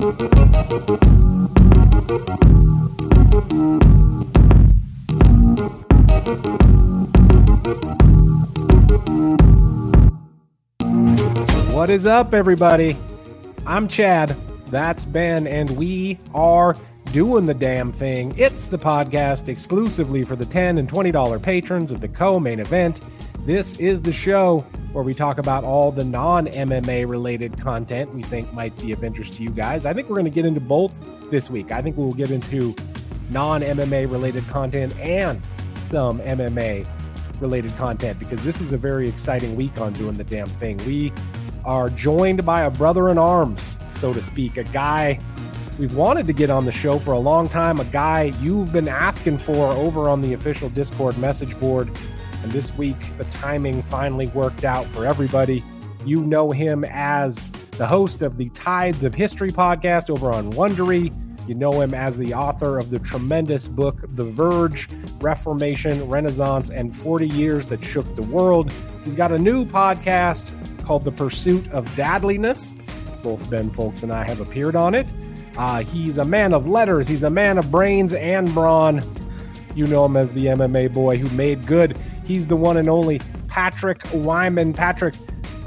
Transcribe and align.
What 0.00 0.08
is 11.90 12.06
up, 12.06 12.32
everybody? 12.32 12.96
I'm 13.66 13.88
Chad. 13.88 14.34
That's 14.68 15.04
Ben, 15.04 15.46
and 15.46 15.68
we 15.72 16.18
are 16.32 16.74
doing 17.12 17.44
the 17.44 17.52
damn 17.52 17.92
thing. 17.92 18.34
It's 18.38 18.68
the 18.68 18.78
podcast 18.78 19.48
exclusively 19.48 20.22
for 20.22 20.34
the 20.34 20.46
10 20.46 20.78
and 20.78 20.90
$20 20.90 21.42
patrons 21.42 21.92
of 21.92 22.00
the 22.00 22.08
co 22.08 22.40
main 22.40 22.58
event. 22.58 23.02
This 23.44 23.74
is 23.74 24.00
the 24.00 24.14
show 24.14 24.64
where 24.92 25.04
we 25.04 25.14
talk 25.14 25.38
about 25.38 25.64
all 25.64 25.92
the 25.92 26.04
non 26.04 26.46
MMA 26.46 27.08
related 27.08 27.60
content 27.60 28.12
we 28.14 28.22
think 28.22 28.52
might 28.52 28.76
be 28.78 28.92
of 28.92 29.04
interest 29.04 29.34
to 29.34 29.42
you 29.42 29.50
guys. 29.50 29.86
I 29.86 29.94
think 29.94 30.08
we're 30.08 30.16
going 30.16 30.24
to 30.24 30.30
get 30.30 30.44
into 30.44 30.60
both 30.60 30.92
this 31.30 31.48
week. 31.48 31.70
I 31.70 31.80
think 31.80 31.96
we'll 31.96 32.12
get 32.12 32.30
into 32.30 32.74
non 33.30 33.62
MMA 33.62 34.10
related 34.10 34.46
content 34.48 34.98
and 34.98 35.40
some 35.84 36.20
MMA 36.20 36.86
related 37.40 37.74
content 37.76 38.18
because 38.18 38.44
this 38.44 38.60
is 38.60 38.72
a 38.72 38.78
very 38.78 39.08
exciting 39.08 39.56
week 39.56 39.80
on 39.80 39.92
doing 39.94 40.14
the 40.14 40.24
damn 40.24 40.48
thing. 40.48 40.76
We 40.78 41.12
are 41.64 41.88
joined 41.88 42.44
by 42.44 42.62
a 42.62 42.70
brother 42.70 43.08
in 43.08 43.18
arms, 43.18 43.76
so 43.96 44.12
to 44.12 44.22
speak, 44.22 44.56
a 44.56 44.64
guy 44.64 45.20
we've 45.78 45.94
wanted 45.94 46.26
to 46.26 46.32
get 46.32 46.50
on 46.50 46.64
the 46.66 46.72
show 46.72 46.98
for 46.98 47.12
a 47.12 47.18
long 47.18 47.48
time, 47.48 47.80
a 47.80 47.84
guy 47.86 48.34
you've 48.40 48.72
been 48.72 48.88
asking 48.88 49.38
for 49.38 49.72
over 49.72 50.08
on 50.08 50.20
the 50.20 50.32
official 50.32 50.68
Discord 50.68 51.16
message 51.18 51.58
board. 51.58 51.90
And 52.42 52.52
this 52.52 52.74
week, 52.76 52.96
the 53.18 53.24
timing 53.24 53.82
finally 53.84 54.28
worked 54.28 54.64
out 54.64 54.86
for 54.86 55.06
everybody. 55.06 55.62
You 56.04 56.24
know 56.24 56.50
him 56.50 56.84
as 56.84 57.48
the 57.72 57.86
host 57.86 58.22
of 58.22 58.36
the 58.36 58.48
Tides 58.50 59.04
of 59.04 59.14
History 59.14 59.50
podcast 59.50 60.10
over 60.10 60.32
on 60.32 60.52
Wondery. 60.52 61.14
You 61.48 61.54
know 61.54 61.80
him 61.80 61.94
as 61.94 62.16
the 62.16 62.32
author 62.32 62.78
of 62.78 62.90
the 62.90 62.98
tremendous 62.98 63.68
book, 63.68 64.04
The 64.14 64.24
Verge 64.24 64.88
Reformation, 65.20 66.08
Renaissance, 66.08 66.70
and 66.70 66.94
40 66.96 67.28
Years 67.28 67.66
That 67.66 67.82
Shook 67.84 68.14
the 68.16 68.22
World. 68.22 68.72
He's 69.04 69.14
got 69.14 69.32
a 69.32 69.38
new 69.38 69.64
podcast 69.66 70.52
called 70.84 71.04
The 71.04 71.12
Pursuit 71.12 71.68
of 71.68 71.86
Dadliness. 71.90 72.76
Both 73.22 73.48
Ben 73.50 73.70
Fowlkes 73.70 74.02
and 74.02 74.12
I 74.12 74.24
have 74.24 74.40
appeared 74.40 74.76
on 74.76 74.94
it. 74.94 75.06
Uh, 75.56 75.82
he's 75.82 76.18
a 76.18 76.24
man 76.24 76.54
of 76.54 76.68
letters, 76.68 77.08
he's 77.08 77.24
a 77.24 77.30
man 77.30 77.58
of 77.58 77.70
brains 77.70 78.14
and 78.14 78.52
brawn. 78.54 79.02
You 79.74 79.86
know 79.86 80.04
him 80.04 80.16
as 80.16 80.32
the 80.32 80.46
MMA 80.46 80.92
boy 80.92 81.18
who 81.18 81.28
made 81.36 81.66
good. 81.66 81.98
He's 82.24 82.46
the 82.46 82.56
one 82.56 82.76
and 82.76 82.88
only 82.88 83.20
Patrick 83.48 84.02
Wyman. 84.12 84.72
Patrick, 84.72 85.14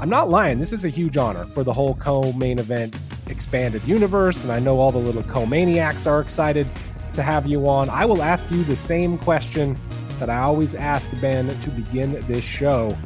I'm 0.00 0.08
not 0.08 0.30
lying. 0.30 0.58
This 0.58 0.72
is 0.72 0.84
a 0.84 0.88
huge 0.88 1.16
honor 1.16 1.46
for 1.54 1.64
the 1.64 1.72
whole 1.72 1.94
co 1.94 2.32
main 2.32 2.58
event 2.58 2.96
expanded 3.28 3.82
universe. 3.84 4.42
And 4.42 4.52
I 4.52 4.58
know 4.58 4.78
all 4.78 4.92
the 4.92 4.98
little 4.98 5.22
co 5.22 5.46
maniacs 5.46 6.06
are 6.06 6.20
excited 6.20 6.66
to 7.14 7.22
have 7.22 7.46
you 7.46 7.68
on. 7.68 7.88
I 7.88 8.04
will 8.04 8.22
ask 8.22 8.50
you 8.50 8.64
the 8.64 8.76
same 8.76 9.18
question 9.18 9.78
that 10.18 10.30
I 10.30 10.38
always 10.38 10.74
ask 10.74 11.08
Ben 11.20 11.58
to 11.60 11.70
begin 11.70 12.12
this 12.26 12.44
show. 12.44 12.96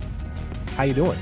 How 0.77 0.85
you 0.85 0.95
doing? 0.95 1.19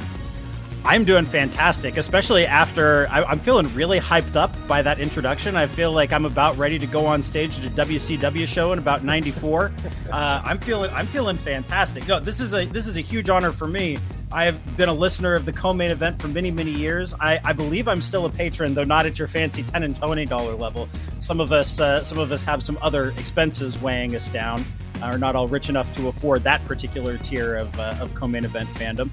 I'm 0.87 1.05
doing 1.05 1.27
fantastic, 1.27 1.97
especially 1.97 2.47
after 2.47 3.09
I, 3.11 3.33
am 3.33 3.41
feeling 3.41 3.67
really 3.75 3.99
hyped 3.99 4.37
up 4.37 4.55
by 4.69 4.83
that 4.83 5.01
introduction. 5.01 5.57
I 5.57 5.67
feel 5.67 5.91
like 5.91 6.13
I'm 6.13 6.25
about 6.25 6.57
ready 6.57 6.79
to 6.79 6.87
go 6.87 7.07
on 7.07 7.25
stage 7.25 7.59
at 7.59 7.65
a 7.65 7.71
WCW 7.85 8.47
show 8.47 8.73
in 8.73 8.79
about 8.79 9.03
'94. 9.03 9.73
Uh, 10.07 10.41
I'm 10.45 10.59
feeling 10.59 10.89
I'm 10.93 11.09
feeling 11.09 11.37
fantastic. 11.37 12.07
No, 12.07 12.21
this 12.21 12.41
is 12.41 12.55
a 12.55 12.65
this 12.67 12.87
is 12.87 12.97
a 12.97 13.01
huge 13.01 13.29
honor 13.29 13.51
for 13.51 13.67
me. 13.67 13.99
I 14.31 14.45
have 14.45 14.77
been 14.77 14.89
a 14.89 14.95
listener 14.95 15.35
of 15.35 15.45
the 15.45 15.53
co-main 15.53 15.91
event 15.91 16.23
for 16.23 16.29
many 16.29 16.53
many 16.53 16.71
years. 16.71 17.13
I, 17.15 17.41
I 17.45 17.53
believe 17.53 17.89
I'm 17.89 18.01
still 18.01 18.25
a 18.25 18.31
patron, 18.31 18.73
though 18.75 18.85
not 18.85 19.05
at 19.05 19.19
your 19.19 19.27
fancy 19.27 19.65
ten 19.65 19.83
and 19.83 19.97
twenty 19.97 20.25
dollar 20.25 20.55
level. 20.55 20.89
Some 21.19 21.41
of 21.41 21.51
us 21.51 21.81
uh, 21.81 22.05
some 22.05 22.19
of 22.19 22.31
us 22.31 22.45
have 22.45 22.63
some 22.63 22.79
other 22.83 23.11
expenses 23.19 23.77
weighing 23.83 24.15
us 24.15 24.29
down. 24.29 24.65
Are 25.03 25.19
not 25.19 25.35
all 25.35 25.49
rich 25.49 25.69
enough 25.69 25.93
to 25.97 26.07
afford 26.07 26.45
that 26.45 26.65
particular 26.67 27.19
tier 27.19 27.57
of, 27.57 27.79
uh, 27.79 27.97
of 28.01 28.15
co-main 28.15 28.45
event 28.45 28.69
fandom 28.71 29.11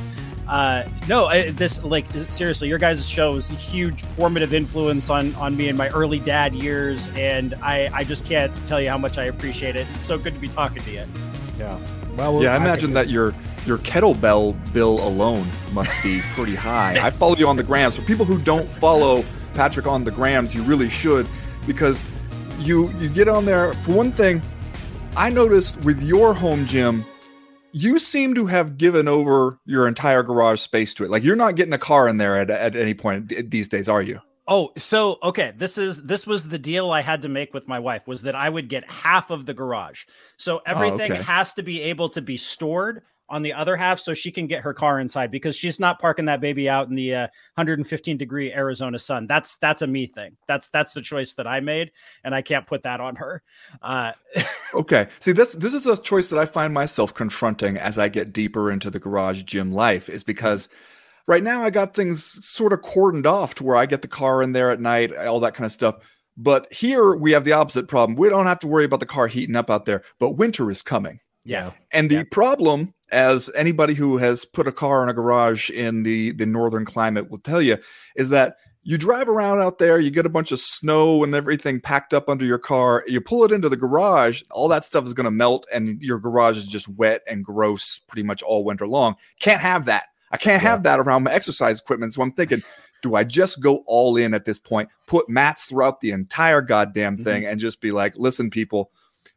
uh, 0.48 0.88
no, 1.08 1.26
I, 1.26 1.52
this 1.52 1.82
like 1.84 2.06
seriously, 2.30 2.68
your 2.68 2.78
guys' 2.78 3.08
show 3.08 3.36
is 3.36 3.50
a 3.50 3.54
huge 3.54 4.02
formative 4.18 4.54
influence 4.54 5.10
on 5.10 5.34
on 5.36 5.56
me 5.56 5.70
in 5.70 5.78
my 5.78 5.90
early 5.90 6.20
dad 6.20 6.54
years, 6.54 7.10
and 7.16 7.54
I 7.62 7.90
I 7.94 8.04
just 8.04 8.26
can't 8.26 8.52
tell 8.68 8.82
you 8.82 8.90
how 8.90 8.98
much 8.98 9.18
I 9.18 9.26
appreciate 9.26 9.76
it. 9.76 9.88
It's 9.96 10.08
so 10.08 10.18
good 10.18 10.34
to 10.34 10.40
be 10.40 10.50
talking 10.50 10.84
to 10.84 10.92
you. 10.92 11.06
Yeah. 11.58 11.80
Well, 12.18 12.44
yeah, 12.44 12.54
I 12.54 12.58
imagine 12.58 12.92
that 12.92 13.10
your 13.10 13.34
your 13.66 13.78
kettlebell 13.80 14.74
bill 14.74 15.06
alone 15.08 15.50
must 15.72 15.92
be 16.04 16.22
pretty 16.34 16.56
high. 16.56 17.00
I 17.04 17.10
follow 17.10 17.36
you 17.36 17.48
on 17.48 17.56
the 17.56 17.64
grams. 17.64 17.96
For 17.96 18.04
people 18.04 18.26
who 18.26 18.42
don't 18.42 18.70
follow 18.76 19.24
Patrick 19.54 19.88
on 19.88 20.04
the 20.04 20.12
grams, 20.12 20.54
you 20.54 20.62
really 20.64 20.90
should 20.90 21.28
because 21.66 22.04
you 22.60 22.90
you 23.00 23.10
get 23.10 23.28
on 23.28 23.46
there. 23.46 23.74
For 23.76 23.94
one 23.94 24.12
thing, 24.12 24.42
I 25.16 25.30
noticed 25.30 25.78
with 25.82 26.02
your 26.04 26.34
home 26.34 26.66
gym 26.66 27.06
you 27.74 28.00
seem 28.00 28.36
to 28.36 28.46
have 28.46 28.78
given 28.78 29.08
over 29.08 29.60
your 29.66 29.88
entire 29.88 30.24
garage 30.24 30.62
space 30.62 30.94
to 30.94 31.04
it. 31.04 31.10
Like 31.10 31.24
you're 31.24 31.36
not 31.36 31.56
getting 31.56 31.74
a 31.74 31.80
car 31.80 32.08
in 32.08 32.18
there 32.18 32.40
at, 32.40 32.50
at 32.50 32.76
any 32.76 32.94
point 32.94 33.34
these 33.50 33.68
days, 33.68 33.90
are 33.90 34.02
you? 34.02 34.22
Oh, 34.48 34.72
so 34.78 35.18
okay, 35.24 35.54
this 35.56 35.78
is 35.78 36.04
this 36.04 36.28
was 36.28 36.50
the 36.50 36.60
deal 36.60 36.92
I 36.92 37.02
had 37.02 37.22
to 37.22 37.30
make 37.30 37.54
with 37.54 37.68
my 37.68 37.80
wife 37.80 38.08
was 38.08 38.24
that 38.24 38.36
I 38.36 38.50
would 38.50 38.68
get 38.68 38.90
half 38.90 39.32
of 39.32 39.46
the 39.46 39.54
garage. 39.54 40.04
So 40.38 40.58
oh, 40.58 40.62
everything 40.66 41.12
oh, 41.12 41.16
okay. 41.16 41.24
has 41.24 41.54
to 41.54 41.64
be 41.64 41.82
able 41.82 42.10
to 42.10 42.22
be 42.22 42.38
stored 42.38 43.04
on 43.30 43.42
the 43.42 43.54
other 43.54 43.76
half 43.76 44.00
so 44.00 44.14
she 44.14 44.32
can 44.32 44.48
get 44.48 44.62
her 44.62 44.74
car 44.74 45.00
inside 45.00 45.32
because 45.32 45.56
she's 45.56 45.80
not 45.80 46.00
parking 46.00 46.26
that 46.26 46.42
baby 46.42 46.70
out 46.70 46.90
in 46.90 46.96
the 46.96 47.16
uh, 47.16 47.28
115 47.56 48.18
degree 48.18 48.54
Arizona 48.54 49.00
sun. 49.00 49.28
That's 49.28 49.58
that's 49.58 49.82
a 49.82 49.88
me 49.88 50.08
thing. 50.08 50.36
That's 50.48 50.70
that's 50.70 50.94
the 50.94 51.02
choice 51.02 51.34
that 51.34 51.48
I 51.48 51.60
made, 51.60 51.92
and 52.24 52.36
I 52.36 52.42
can't 52.42 52.68
put 52.68 52.84
that 52.84 53.00
on 53.00 53.16
her. 53.16 53.42
Uh, 53.82 54.12
okay, 54.74 55.08
see 55.20 55.32
this 55.32 55.54
this 55.54 55.74
is 55.74 55.86
a 55.86 56.00
choice 56.00 56.30
that 56.30 56.40
I 56.40 56.46
find 56.46 56.74
myself 56.74 57.14
confronting 57.14 57.78
as 57.78 57.98
I 57.98 58.10
get 58.10 58.34
deeper 58.34 58.72
into 58.72 58.90
the 58.90 59.00
garage 59.00 59.44
gym 59.44 59.72
life, 59.72 60.10
is 60.10 60.24
because. 60.24 60.70
Right 61.26 61.42
now, 61.42 61.64
I 61.64 61.70
got 61.70 61.94
things 61.94 62.46
sort 62.46 62.74
of 62.74 62.82
cordoned 62.82 63.26
off 63.26 63.56
to 63.56 63.64
where 63.64 63.78
I 63.78 63.86
get 63.86 64.02
the 64.02 64.10
car 64.10 64.44
in 64.44 64.52
there 64.52 64.72
at 64.72 64.82
night, 64.82 65.16
all 65.16 65.40
that 65.40 65.54
kind 65.54 65.66
of 65.66 65.72
stuff. 65.72 65.96
But 66.36 66.72
here 66.74 67.16
we 67.16 67.32
have 67.32 67.46
the 67.46 67.54
opposite 67.54 67.88
problem. 67.88 68.18
We 68.18 68.28
don't 68.28 68.46
have 68.46 68.60
to 68.60 68.68
worry 68.68 68.84
about 68.84 69.00
the 69.00 69.06
car 69.06 69.28
heating 69.28 69.56
up 69.56 69.70
out 69.70 69.86
there, 69.86 70.04
but 70.20 70.32
winter 70.32 70.70
is 70.70 70.82
coming. 70.82 71.22
Yeah. 71.46 71.72
And 71.92 72.10
the 72.10 72.16
yeah. 72.16 72.24
problem, 72.32 72.94
as 73.14 73.50
anybody 73.56 73.94
who 73.94 74.18
has 74.18 74.44
put 74.44 74.68
a 74.68 74.72
car 74.72 75.04
in 75.04 75.10
a 75.10 75.14
garage 75.14 75.70
in 75.70 76.04
the, 76.04 76.32
the 76.32 76.46
northern 76.46 76.84
climate 76.84 77.30
will 77.30 77.40
tell 77.40 77.62
you, 77.62 77.78
is 78.16 78.30
that 78.30 78.58
you 78.82 78.98
drive 78.98 79.30
around 79.30 79.62
out 79.62 79.78
there, 79.78 79.98
you 79.98 80.12
get 80.12 80.26
a 80.26 80.30
bunch 80.30 80.52
of 80.52 80.60
snow 80.60 81.24
and 81.24 81.34
everything 81.34 81.80
packed 81.80 82.14
up 82.14 82.28
under 82.28 82.44
your 82.44 82.58
car, 82.58 83.04
you 83.08 83.22
pull 83.22 83.46
it 83.46 83.52
into 83.52 83.70
the 83.70 83.78
garage, 83.78 84.42
all 84.52 84.68
that 84.68 84.84
stuff 84.84 85.06
is 85.06 85.14
going 85.14 85.24
to 85.24 85.32
melt, 85.32 85.66
and 85.72 86.02
your 86.02 86.20
garage 86.20 86.58
is 86.58 86.68
just 86.68 86.90
wet 86.90 87.22
and 87.26 87.46
gross 87.46 88.00
pretty 88.00 88.24
much 88.24 88.42
all 88.44 88.66
winter 88.66 88.88
long. 88.88 89.16
Can't 89.40 89.62
have 89.62 89.86
that. 89.86 90.08
I 90.32 90.38
can't 90.38 90.62
yeah. 90.62 90.70
have 90.70 90.84
that 90.84 91.00
around 91.00 91.24
my 91.24 91.32
exercise 91.32 91.80
equipment. 91.80 92.14
So 92.14 92.24
I'm 92.24 92.34
thinking, 92.34 92.62
do 93.04 93.16
I 93.16 93.24
just 93.24 93.62
go 93.62 93.84
all 93.86 94.18
in 94.18 94.34
at 94.34 94.46
this 94.46 94.60
point, 94.60 94.90
put 95.08 95.30
mats 95.30 95.66
throughout 95.66 96.02
the 96.02 96.12
entire 96.12 96.62
goddamn 96.62 97.18
thing, 97.18 97.44
mm-hmm. 97.44 97.52
and 97.52 97.60
just 97.60 97.80
be 97.80 97.92
like, 97.92 98.18
listen, 98.18 98.50
people, 98.50 98.92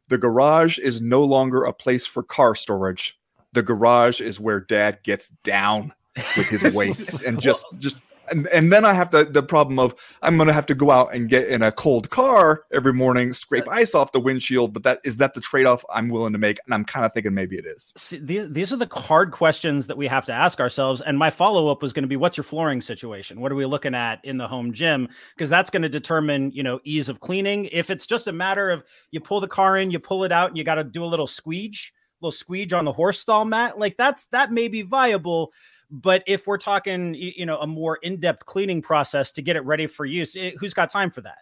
the 0.09 0.19
garage 0.19 0.79
is 0.79 1.01
no 1.01 1.23
longer 1.23 1.65
a 1.65 1.73
place 1.73 2.07
for 2.07 2.23
car 2.23 2.55
storage. 2.55 3.19
The 3.57 3.63
garage 3.63 4.21
is 4.21 4.39
where 4.39 4.61
dad 4.61 4.99
gets 5.03 5.31
down 5.43 5.95
with 6.37 6.47
his 6.49 6.75
weights 6.75 7.23
and 7.23 7.41
just 7.41 7.65
just 7.79 8.03
and, 8.31 8.47
and 8.49 8.73
then 8.73 8.85
I 8.85 8.93
have 8.93 9.11
the, 9.11 9.25
the 9.25 9.43
problem 9.43 9.79
of 9.79 9.95
I'm 10.23 10.37
going 10.37 10.49
to 10.49 10.53
have 10.53 10.67
to 10.67 10.75
go 10.75 10.91
out 10.91 11.15
and 11.15 11.29
get 11.29 11.49
in 11.49 11.63
a 11.63 11.73
cold 11.73 12.11
car 12.11 12.65
every 12.73 12.93
morning, 12.93 13.33
scrape 13.33 13.69
ice 13.69 13.95
off 13.95 14.13
the 14.13 14.21
windshield. 14.21 14.73
But 14.73 14.83
that 14.85 15.01
is 15.05 15.19
that 15.19 15.35
the 15.35 15.41
trade 15.41 15.67
off 15.67 15.85
I'm 15.93 16.09
willing 16.09 16.33
to 16.33 16.39
make? 16.39 16.59
And 16.65 16.75
I'm 16.75 16.85
kind 16.85 17.05
of 17.07 17.13
thinking 17.13 17.35
maybe 17.35 17.57
it 17.57 17.67
is. 17.67 17.93
See, 17.97 18.19
these, 18.19 18.51
these 18.51 18.73
are 18.73 18.77
the 18.77 18.89
hard 18.93 19.33
questions 19.33 19.87
that 19.87 19.97
we 19.97 20.07
have 20.07 20.27
to 20.27 20.33
ask 20.33 20.61
ourselves. 20.61 21.01
And 21.01 21.19
my 21.19 21.31
follow 21.31 21.69
up 21.69 21.83
was 21.83 21.93
going 21.93 22.03
to 22.03 22.09
be 22.09 22.17
what's 22.17 22.37
your 22.37 22.45
flooring 22.45 22.81
situation? 22.81 23.41
What 23.41 23.53
are 23.53 23.57
we 23.57 23.67
looking 23.67 23.95
at 23.95 24.25
in 24.25 24.39
the 24.39 24.49
home 24.49 24.73
gym? 24.73 25.09
Because 25.35 25.51
that's 25.51 25.71
going 25.71 25.83
to 25.83 25.89
determine, 25.89 26.51
you 26.53 26.63
know, 26.63 26.81
ease 26.85 27.09
of 27.09 27.21
cleaning. 27.21 27.67
If 27.67 27.91
it's 27.91 28.07
just 28.07 28.27
a 28.27 28.33
matter 28.33 28.71
of 28.71 28.85
you 29.11 29.21
pull 29.21 29.41
the 29.41 29.49
car 29.49 29.77
in, 29.77 29.91
you 29.91 29.99
pull 29.99 30.25
it 30.25 30.33
out, 30.33 30.49
and 30.49 30.59
you 30.59 30.65
got 30.65 30.77
to 30.77 30.85
do 30.85 31.05
a 31.05 31.07
little 31.07 31.27
squeege, 31.27 31.93
little 32.27 32.39
squeege 32.39 32.73
on 32.73 32.85
the 32.85 32.93
horse 32.93 33.21
stall 33.21 33.45
mat, 33.45 33.79
like 33.79 33.97
that's 33.97 34.27
that 34.27 34.53
may 34.53 34.69
be 34.69 34.83
viable 34.83 35.53
but 35.91 36.23
if 36.27 36.47
we're 36.47 36.59
talking, 36.59 37.15
you 37.15 37.47
know, 37.47 37.59
a 37.59 37.67
more 37.67 37.97
in-depth 37.97 38.47
cleaning 38.47 38.83
process 38.83 39.31
to 39.33 39.43
get 39.43 39.57
it 39.57 39.65
ready 39.65 39.87
for 39.87 40.05
use, 40.05 40.35
it, 40.35 40.57
who's 40.59 40.75
got 40.75 40.91
time 40.91 41.11
for 41.11 41.21
that? 41.21 41.39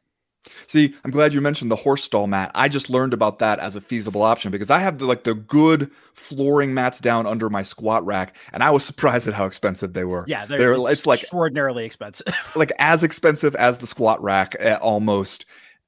See, 0.66 0.94
I'm 1.02 1.10
glad 1.10 1.32
you 1.32 1.40
mentioned 1.40 1.70
the 1.70 1.76
horse 1.76 2.04
stall 2.04 2.26
mat. 2.26 2.50
I 2.54 2.68
just 2.68 2.90
learned 2.90 3.14
about 3.14 3.38
that 3.38 3.58
as 3.58 3.76
a 3.76 3.80
feasible 3.80 4.22
option 4.22 4.50
because 4.50 4.70
I 4.70 4.80
have 4.80 4.98
the, 4.98 5.06
like 5.06 5.24
the 5.24 5.34
good 5.34 5.90
flooring 6.12 6.74
mats 6.74 7.00
down 7.00 7.26
under 7.26 7.48
my 7.48 7.62
squat 7.62 8.04
rack, 8.04 8.36
and 8.52 8.62
I 8.62 8.70
was 8.70 8.84
surprised 8.86 9.26
at 9.26 9.34
how 9.34 9.46
expensive 9.46 9.94
they 9.94 10.04
were. 10.04 10.24
Yeah, 10.28 10.44
they're, 10.44 10.58
they're 10.58 10.90
it's 10.90 11.06
like 11.06 11.22
extraordinarily 11.22 11.86
expensive, 11.86 12.26
like 12.56 12.72
as 12.78 13.02
expensive 13.02 13.54
as 13.54 13.78
the 13.78 13.86
squat 13.86 14.22
rack 14.22 14.54
uh, 14.60 14.78
almost 14.82 15.46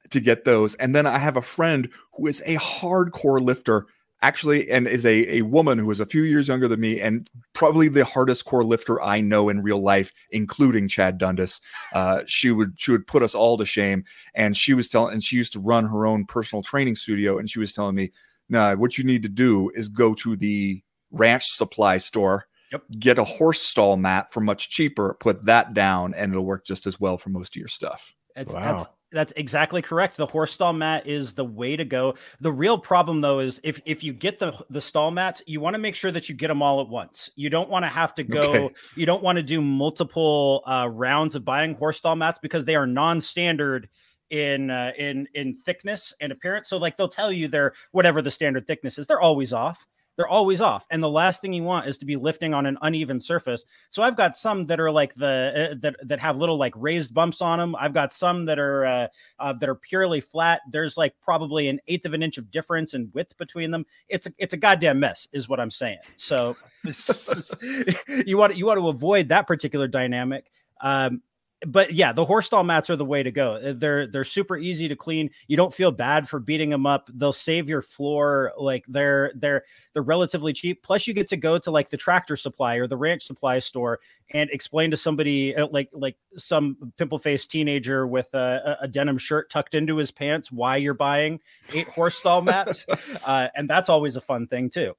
to 0.09 0.21
get 0.21 0.45
those. 0.45 0.75
And 0.77 0.95
then 0.95 1.07
I 1.07 1.19
have 1.19 1.37
a 1.37 1.43
friend 1.43 1.91
who 2.15 2.27
is 2.27 2.43
a 2.47 2.57
hardcore 2.57 3.43
lifter 3.43 3.87
actually 4.23 4.71
and 4.71 4.87
is 4.87 5.05
a, 5.05 5.37
a 5.37 5.43
woman 5.43 5.79
who 5.79 5.91
is 5.91 6.01
a 6.01 6.07
few 6.07 6.23
years 6.23 6.49
younger 6.49 6.69
than 6.69 6.81
me 6.81 7.01
and 7.01 7.31
probably 7.53 7.89
the 7.89 8.05
hardest 8.05 8.45
core 8.45 8.65
lifter 8.65 9.01
I 9.03 9.21
know 9.21 9.49
in 9.49 9.63
real 9.63 9.79
life, 9.79 10.13
including 10.31 10.89
Chad 10.89 11.19
Dundas. 11.19 11.61
Uh, 11.93 12.23
she 12.27 12.51
would 12.51 12.75
she 12.77 12.93
would 12.93 13.07
put 13.07 13.23
us 13.23 13.35
all 13.35 13.57
to 13.59 13.65
shame. 13.65 14.05
And 14.35 14.57
she 14.57 14.75
was 14.75 14.89
telling 14.89 15.13
and 15.13 15.23
she 15.23 15.37
used 15.37 15.53
to 15.53 15.61
run 15.61 15.87
her 15.87 16.07
own 16.07 16.25
personal 16.25 16.63
training 16.63 16.97
studio. 16.97 17.39
And 17.39 17.49
she 17.49 17.59
was 17.59 17.73
telling 17.73 17.95
me, 17.95 18.13
nah, 18.49 18.75
what 18.75 18.99
you 18.99 19.05
need 19.05 19.23
to 19.23 19.29
do 19.29 19.71
is 19.75 19.89
go 19.89 20.15
to 20.15 20.37
the 20.37 20.83
ranch 21.11 21.47
supply 21.47 21.99
store. 21.99 22.47
Yep. 22.73 22.83
Get 22.99 23.19
a 23.19 23.25
horse 23.25 23.63
stall 23.63 23.97
mat 23.97 24.33
for 24.33 24.41
much 24.41 24.71
cheaper, 24.71 25.17
put 25.21 25.45
that 25.45 25.73
down, 25.73 26.15
and 26.15 26.33
it'll 26.33 26.45
work 26.45 26.67
just 26.67 26.87
as 26.87 26.99
well 26.99 27.17
for 27.17 27.31
most 27.31 27.55
of 27.55 27.61
your 27.61 27.69
stuff. 27.69 28.13
It's, 28.35 28.53
Wow. 28.53 28.79
That's 28.79 28.89
that's 29.13 29.33
exactly 29.37 29.83
correct. 29.83 30.17
The 30.17 30.27
horse 30.27 30.53
stall 30.53 30.73
mat 30.73 31.07
is 31.07 31.33
the 31.33 31.45
way 31.45 31.77
to 31.77 31.85
go. 31.85 32.15
The 32.41 32.53
real 32.53 32.79
problem 32.79 33.21
though 33.21 33.39
is 33.39 33.61
if 33.63 33.81
if 33.85 34.03
you 34.03 34.13
get 34.13 34.39
the 34.39 34.53
the 34.71 34.81
stall 34.81 35.11
mats, 35.11 35.43
you 35.47 35.61
want 35.61 35.75
to 35.75 35.79
make 35.79 35.95
sure 35.95 36.11
that 36.11 36.29
you 36.29 36.35
get 36.35 36.49
them 36.49 36.63
all 36.63 36.81
at 36.81 36.89
once. 36.89 37.31
You 37.37 37.49
don't 37.49 37.71
want 37.71 37.85
to 37.85 37.89
have 37.89 38.15
to 38.17 38.25
go. 38.25 38.41
Okay. 38.41 38.75
You 38.97 39.07
don't 39.07 39.23
want 39.23 39.37
to 39.37 39.43
do 39.43 39.61
multiple 39.61 40.63
uh, 40.67 40.89
rounds 40.91 41.35
of 41.37 41.45
buying 41.45 41.75
horse 41.75 41.99
stall 41.99 42.17
mats 42.17 42.39
because 42.41 42.65
they 42.65 42.75
are 42.75 42.87
non-standard 42.87 43.89
in 44.31 44.71
uh, 44.71 44.93
in 44.99 45.29
in 45.35 45.57
thickness 45.57 46.13
and 46.21 46.33
appearance. 46.33 46.69
So 46.69 46.77
like 46.77 46.97
they'll 46.97 47.09
tell 47.09 47.33
you 47.33 47.49
they're 47.49 47.75
whatever 47.93 48.23
the 48.23 48.31
standard 48.31 48.67
thickness 48.67 48.99
is, 48.99 49.07
they're 49.07 49.21
always 49.21 49.53
off. 49.53 49.87
They're 50.17 50.29
always 50.29 50.61
off, 50.61 50.87
and 50.91 51.03
the 51.03 51.11
last 51.11 51.41
thing 51.41 51.53
you 51.53 51.63
want 51.63 51.87
is 51.87 51.99
to 51.99 52.07
be 52.07 52.17
lifting 52.17 52.55
on 52.55 52.67
an 52.67 52.79
uneven 52.83 53.21
surface. 53.21 53.65
So 53.91 54.03
I've 54.03 54.17
got 54.17 54.37
some 54.37 54.67
that 54.67 54.81
are 54.81 54.91
like 54.91 55.15
the 55.15 55.71
uh, 55.73 55.75
that 55.81 55.97
that 56.05 56.19
have 56.21 56.39
little 56.39 56.57
like 56.57 56.73
raised 56.77 57.13
bumps 57.13 57.41
on 57.41 57.59
them. 57.59 57.77
I've 57.77 57.93
got 57.95 58.13
some 58.13 58.45
that 58.47 58.59
are 58.59 58.87
uh, 58.87 59.09
uh, 59.39 59.53
that 59.55 59.69
are 59.69 59.75
purely 59.75 60.21
flat. 60.21 60.63
There's 60.71 60.97
like 60.97 61.15
probably 61.21 61.69
an 61.69 61.81
eighth 61.89 62.07
of 62.07 62.15
an 62.15 62.23
inch 62.23 62.39
of 62.39 62.51
difference 62.51 62.95
in 62.95 63.11
width 63.13 63.37
between 63.37 63.71
them. 63.71 63.85
It's 64.09 64.27
a 64.27 64.33
it's 64.39 64.55
a 64.55 64.57
goddamn 64.57 65.01
mess, 65.01 65.29
is 65.33 65.49
what 65.49 65.61
I'm 65.61 65.71
saying. 65.71 65.99
So 66.17 66.57
is- 66.85 67.55
you 68.27 68.37
want 68.39 68.57
you 68.57 68.67
want 68.67 68.79
to 68.79 68.89
avoid 68.89 69.29
that 69.29 69.47
particular 69.47 69.87
dynamic. 69.87 70.51
Um, 70.81 71.23
but 71.65 71.95
yeah, 71.95 72.13
the 72.13 72.25
horse 72.25 72.47
stall 72.47 72.65
mats 72.65 72.91
are 72.91 72.97
the 72.97 73.05
way 73.05 73.23
to 73.23 73.31
go. 73.31 73.53
Uh, 73.53 73.73
They're 73.75 74.07
they're 74.07 74.25
super 74.25 74.59
easy 74.59 74.89
to 74.89 74.97
clean. 74.97 75.31
You 75.47 75.57
don't 75.57 75.73
feel 75.73 75.91
bad 75.91 76.29
for 76.29 76.39
beating 76.39 76.69
them 76.69 76.85
up. 76.85 77.09
They'll 77.15 77.33
save 77.33 77.69
your 77.69 77.81
floor. 77.81 78.53
Like 78.59 78.85
they're 78.89 79.33
they're 79.35 79.65
they're 79.95 80.03
relatively 80.03 80.53
cheap. 80.53 80.83
Plus, 80.83 81.07
you 81.07 81.15
get 81.15 81.29
to 81.29 81.37
go 81.37 81.57
to 81.59 81.71
like 81.71 81.89
the 81.89 81.97
tractor 81.97 82.37
supply 82.37 82.75
or 82.75 82.87
the 82.87 82.97
ranch 82.97 83.23
supply 83.23 83.59
store 83.59 84.01
and 84.33 84.51
explain 84.51 84.91
to 84.91 84.99
somebody 84.99 85.57
uh, 85.57 85.67
like 85.71 85.89
like 85.93 86.17
some 86.37 86.93
pimple 86.99 87.19
faced 87.19 87.51
teenager 87.51 88.07
with 88.07 88.29
a, 88.35 88.77
a 88.81 88.85
a 88.85 88.89
denim 88.89 89.17
shirt 89.17 89.49
tucked 89.51 89.75
into 89.75 89.97
his 89.97 90.11
pants 90.11 90.53
why 90.53 90.77
you're 90.77 90.95
buying 90.95 91.41
eight 91.73 91.89
horse 91.89 92.17
stall 92.17 92.43
mats, 92.43 92.85
uh, 93.25 93.49
and 93.55 93.71
that's 93.71 93.89
always 93.89 94.17
a 94.17 94.21
fun 94.21 94.47
thing 94.47 94.69
too. 94.69 94.93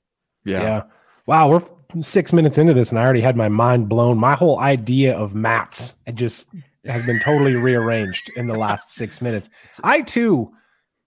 Yeah. 0.44 0.84
Wow, 1.28 1.50
we're 1.50 2.02
six 2.02 2.32
minutes 2.32 2.58
into 2.58 2.74
this, 2.74 2.90
and 2.90 2.98
I 2.98 3.04
already 3.04 3.20
had 3.20 3.36
my 3.36 3.50
mind 3.50 3.90
blown. 3.90 4.18
My 4.18 4.34
whole 4.34 4.60
idea 4.60 5.14
of 5.14 5.36
mats 5.36 5.96
just 6.14 6.46
has 6.86 7.06
been 7.06 7.20
totally 7.20 7.58
rearranged 7.58 8.32
in 8.38 8.48
the 8.48 8.58
last 8.58 8.94
six 8.94 9.22
minutes. 9.22 9.50
I 9.84 10.04
too 10.04 10.50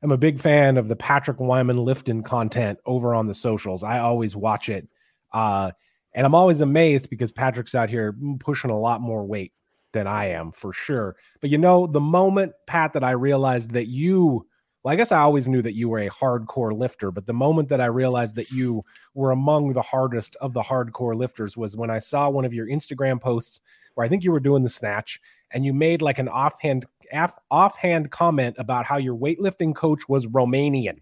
am 0.03 0.13
a 0.13 0.19
big 0.19 0.39
fan 0.39 0.77
of 0.77 0.89
the 0.89 0.97
Patrick 0.97 1.41
Wyman 1.41 1.79
Lifton 1.79 2.23
content 2.23 2.79
over 2.85 3.15
on 3.15 3.29
the 3.29 3.35
socials. 3.35 3.83
I 3.83 4.01
always 4.01 4.37
watch 4.37 4.69
it, 4.69 4.87
uh, 5.33 5.71
and 6.15 6.27
I'm 6.27 6.35
always 6.35 6.61
amazed 6.61 7.09
because 7.09 7.33
Patrick's 7.33 7.75
out 7.75 7.89
here 7.89 8.15
pushing 8.41 8.71
a 8.71 8.79
lot 8.79 9.01
more 9.01 9.25
weight 9.25 9.55
than 9.95 10.07
I 10.07 10.27
am 10.27 10.53
for 10.53 10.75
sure. 10.75 11.17
But 11.41 11.49
you 11.49 11.57
know, 11.57 11.87
the 11.87 11.99
moment 11.99 12.53
Pat 12.67 12.93
that 12.93 13.05
I 13.05 13.13
realized 13.13 13.71
that 13.71 13.89
you 13.89 14.47
well, 14.83 14.93
I 14.93 14.97
guess 14.97 15.13
I 15.13 15.21
always 15.21 15.47
knew 15.47 15.61
that 15.63 15.75
you 15.75 15.89
were 15.89 15.99
a 15.99 16.09
hardcore 16.09 16.77
lifter, 16.77 17.11
but 17.11 17.27
the 17.27 17.35
moment 17.35 17.69
that 17.69 17.81
I 17.81 17.87
realized 17.87 18.35
that 18.37 18.51
you 18.51 18.85
were 19.15 19.31
among 19.31 19.75
the 19.75 19.83
hardest 19.83 20.37
of 20.37 20.55
the 20.55 20.63
hardcore 20.63 21.15
lifters 21.15 21.57
was 21.57 21.77
when 21.77 21.91
I 21.91 21.99
saw 21.99 22.31
one 22.31 22.47
of 22.47 22.55
your 22.55 22.67
Instagram 22.67 23.21
posts 23.21 23.61
where 23.95 24.07
I 24.07 24.09
think 24.09 24.25
you 24.25 24.33
were 24.33 24.41
doing 24.41 24.63
the 24.63 24.71
snatch 24.71 25.21
and 25.51 25.67
you 25.67 25.75
made 25.75 26.01
like 26.01 26.19
an 26.19 26.29
offhand 26.29 26.87
off, 27.13 27.35
offhand 27.51 28.11
comment 28.11 28.57
about 28.59 28.87
how 28.87 28.97
your 28.97 29.17
weightlifting 29.17 29.75
coach 29.75 30.09
was 30.09 30.27
Romanian. 30.27 31.01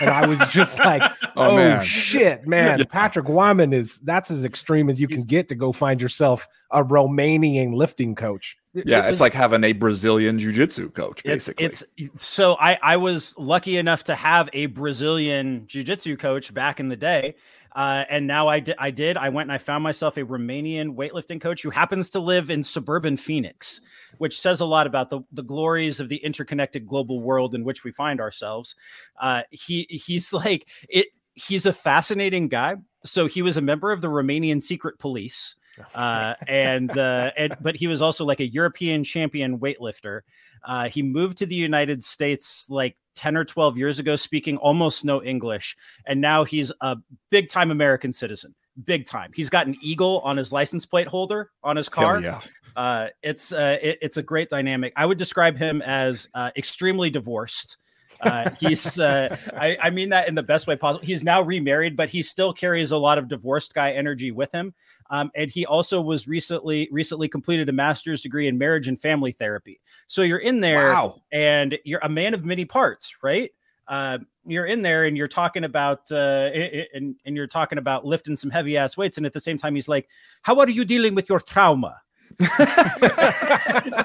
And 0.00 0.10
I 0.10 0.26
was 0.26 0.38
just 0.48 0.78
like, 0.78 1.02
Oh, 1.36 1.50
oh, 1.50 1.56
man. 1.56 1.82
shit, 1.84 2.46
man. 2.46 2.78
Yeah. 2.78 2.84
Patrick 2.88 3.28
Wyman 3.28 3.72
is 3.72 3.98
that's 4.00 4.30
as 4.30 4.44
extreme 4.44 4.88
as 4.88 5.00
you 5.00 5.08
can 5.08 5.22
get 5.22 5.48
to 5.48 5.54
go 5.56 5.72
find 5.72 6.00
yourself 6.00 6.46
a 6.70 6.84
Romanian 6.84 7.74
lifting 7.74 8.14
coach. 8.14 8.56
Yeah, 8.72 9.08
it's 9.08 9.20
like 9.20 9.34
having 9.34 9.62
a 9.62 9.72
Brazilian 9.72 10.36
jiu-jitsu 10.38 10.90
coach, 10.90 11.22
It's, 11.24 11.46
basically. 11.48 11.66
it's 11.66 11.84
so 12.18 12.56
I 12.60 12.78
I 12.82 12.96
was 12.96 13.34
lucky 13.38 13.76
enough 13.76 14.02
to 14.04 14.14
have 14.16 14.48
a 14.52 14.66
Brazilian 14.66 15.64
jiu-jitsu 15.68 16.16
coach 16.16 16.52
back 16.52 16.80
in 16.80 16.88
the 16.88 16.96
day. 16.96 17.34
Uh, 17.74 18.04
and 18.08 18.26
now 18.26 18.46
I 18.48 18.60
did 18.60 18.76
I 18.78 18.90
did 18.90 19.16
I 19.16 19.28
went 19.30 19.46
and 19.46 19.52
I 19.52 19.58
found 19.58 19.82
myself 19.82 20.16
a 20.16 20.24
Romanian 20.24 20.94
weightlifting 20.94 21.40
coach 21.40 21.62
who 21.62 21.70
happens 21.70 22.10
to 22.10 22.20
live 22.20 22.50
in 22.50 22.62
suburban 22.62 23.16
Phoenix, 23.16 23.80
which 24.18 24.40
says 24.40 24.60
a 24.60 24.64
lot 24.64 24.86
about 24.86 25.10
the, 25.10 25.20
the 25.32 25.42
glories 25.42 25.98
of 25.98 26.08
the 26.08 26.16
interconnected 26.16 26.86
global 26.86 27.20
world 27.20 27.54
in 27.54 27.64
which 27.64 27.82
we 27.82 27.90
find 27.90 28.20
ourselves. 28.20 28.76
Uh, 29.20 29.42
he 29.50 29.86
he's 29.90 30.32
like 30.32 30.68
it 30.88 31.08
he's 31.34 31.66
a 31.66 31.72
fascinating 31.72 32.48
guy. 32.48 32.76
So 33.04 33.26
he 33.26 33.42
was 33.42 33.56
a 33.56 33.60
member 33.60 33.92
of 33.92 34.00
the 34.00 34.08
Romanian 34.08 34.62
secret 34.62 34.98
police 34.98 35.56
uh, 35.94 36.34
and 36.46 36.96
uh, 36.96 37.30
and 37.36 37.56
but 37.60 37.76
he 37.76 37.86
was 37.86 38.02
also 38.02 38.24
like 38.24 38.40
a 38.40 38.46
European 38.46 39.04
champion 39.04 39.58
weightlifter. 39.58 40.20
Uh, 40.64 40.88
he 40.88 41.02
moved 41.02 41.38
to 41.38 41.46
the 41.46 41.54
United 41.54 42.02
States 42.02 42.66
like 42.68 42.96
ten 43.14 43.36
or 43.36 43.44
twelve 43.44 43.76
years 43.78 43.98
ago, 43.98 44.16
speaking 44.16 44.56
almost 44.58 45.04
no 45.04 45.22
English, 45.22 45.76
and 46.06 46.20
now 46.20 46.44
he's 46.44 46.72
a 46.80 46.96
big 47.30 47.48
time 47.48 47.70
American 47.70 48.12
citizen. 48.12 48.54
Big 48.84 49.06
time. 49.06 49.30
He's 49.34 49.48
got 49.48 49.66
an 49.68 49.76
eagle 49.80 50.20
on 50.24 50.36
his 50.36 50.52
license 50.52 50.84
plate 50.84 51.06
holder 51.06 51.50
on 51.62 51.76
his 51.76 51.88
Hell 51.94 52.04
car. 52.04 52.20
yeah. 52.20 52.40
Uh, 52.76 53.06
it's 53.22 53.52
uh, 53.52 53.78
it- 53.80 53.98
it's 54.02 54.16
a 54.16 54.22
great 54.22 54.48
dynamic. 54.48 54.92
I 54.96 55.06
would 55.06 55.16
describe 55.18 55.56
him 55.56 55.80
as 55.82 56.28
uh, 56.34 56.50
extremely 56.56 57.08
divorced. 57.08 57.76
Uh, 58.24 58.50
he's 58.58 58.98
uh, 58.98 59.36
I, 59.56 59.76
I 59.82 59.90
mean 59.90 60.08
that 60.08 60.28
in 60.28 60.34
the 60.34 60.42
best 60.42 60.66
way 60.66 60.76
possible. 60.76 61.04
He's 61.04 61.22
now 61.22 61.42
remarried, 61.42 61.96
but 61.96 62.08
he 62.08 62.22
still 62.22 62.52
carries 62.52 62.90
a 62.90 62.96
lot 62.96 63.18
of 63.18 63.28
divorced 63.28 63.74
guy 63.74 63.92
energy 63.92 64.30
with 64.30 64.50
him. 64.52 64.74
Um, 65.10 65.30
and 65.36 65.50
he 65.50 65.66
also 65.66 66.00
was 66.00 66.26
recently 66.26 66.88
recently 66.90 67.28
completed 67.28 67.68
a 67.68 67.72
master's 67.72 68.22
degree 68.22 68.48
in 68.48 68.56
marriage 68.56 68.88
and 68.88 69.00
family 69.00 69.32
therapy. 69.32 69.80
So 70.08 70.22
you're 70.22 70.38
in 70.38 70.60
there 70.60 70.86
Wow. 70.86 71.16
and 71.32 71.78
you're 71.84 72.00
a 72.02 72.08
man 72.08 72.34
of 72.34 72.44
many 72.44 72.64
parts, 72.64 73.14
right? 73.22 73.50
Uh, 73.86 74.16
you're 74.46 74.64
in 74.64 74.80
there 74.80 75.04
and 75.04 75.14
you're 75.14 75.28
talking 75.28 75.64
about 75.64 76.10
uh, 76.10 76.50
and 76.94 77.14
and 77.26 77.36
you're 77.36 77.46
talking 77.46 77.76
about 77.76 78.06
lifting 78.06 78.34
some 78.36 78.48
heavy 78.50 78.78
ass 78.78 78.96
weights, 78.96 79.18
and 79.18 79.26
at 79.26 79.32
the 79.34 79.40
same 79.40 79.58
time, 79.58 79.74
he's 79.74 79.88
like, 79.88 80.08
"How 80.40 80.58
are 80.60 80.68
you 80.70 80.86
dealing 80.86 81.14
with 81.14 81.28
your 81.28 81.40
trauma?" 81.40 82.00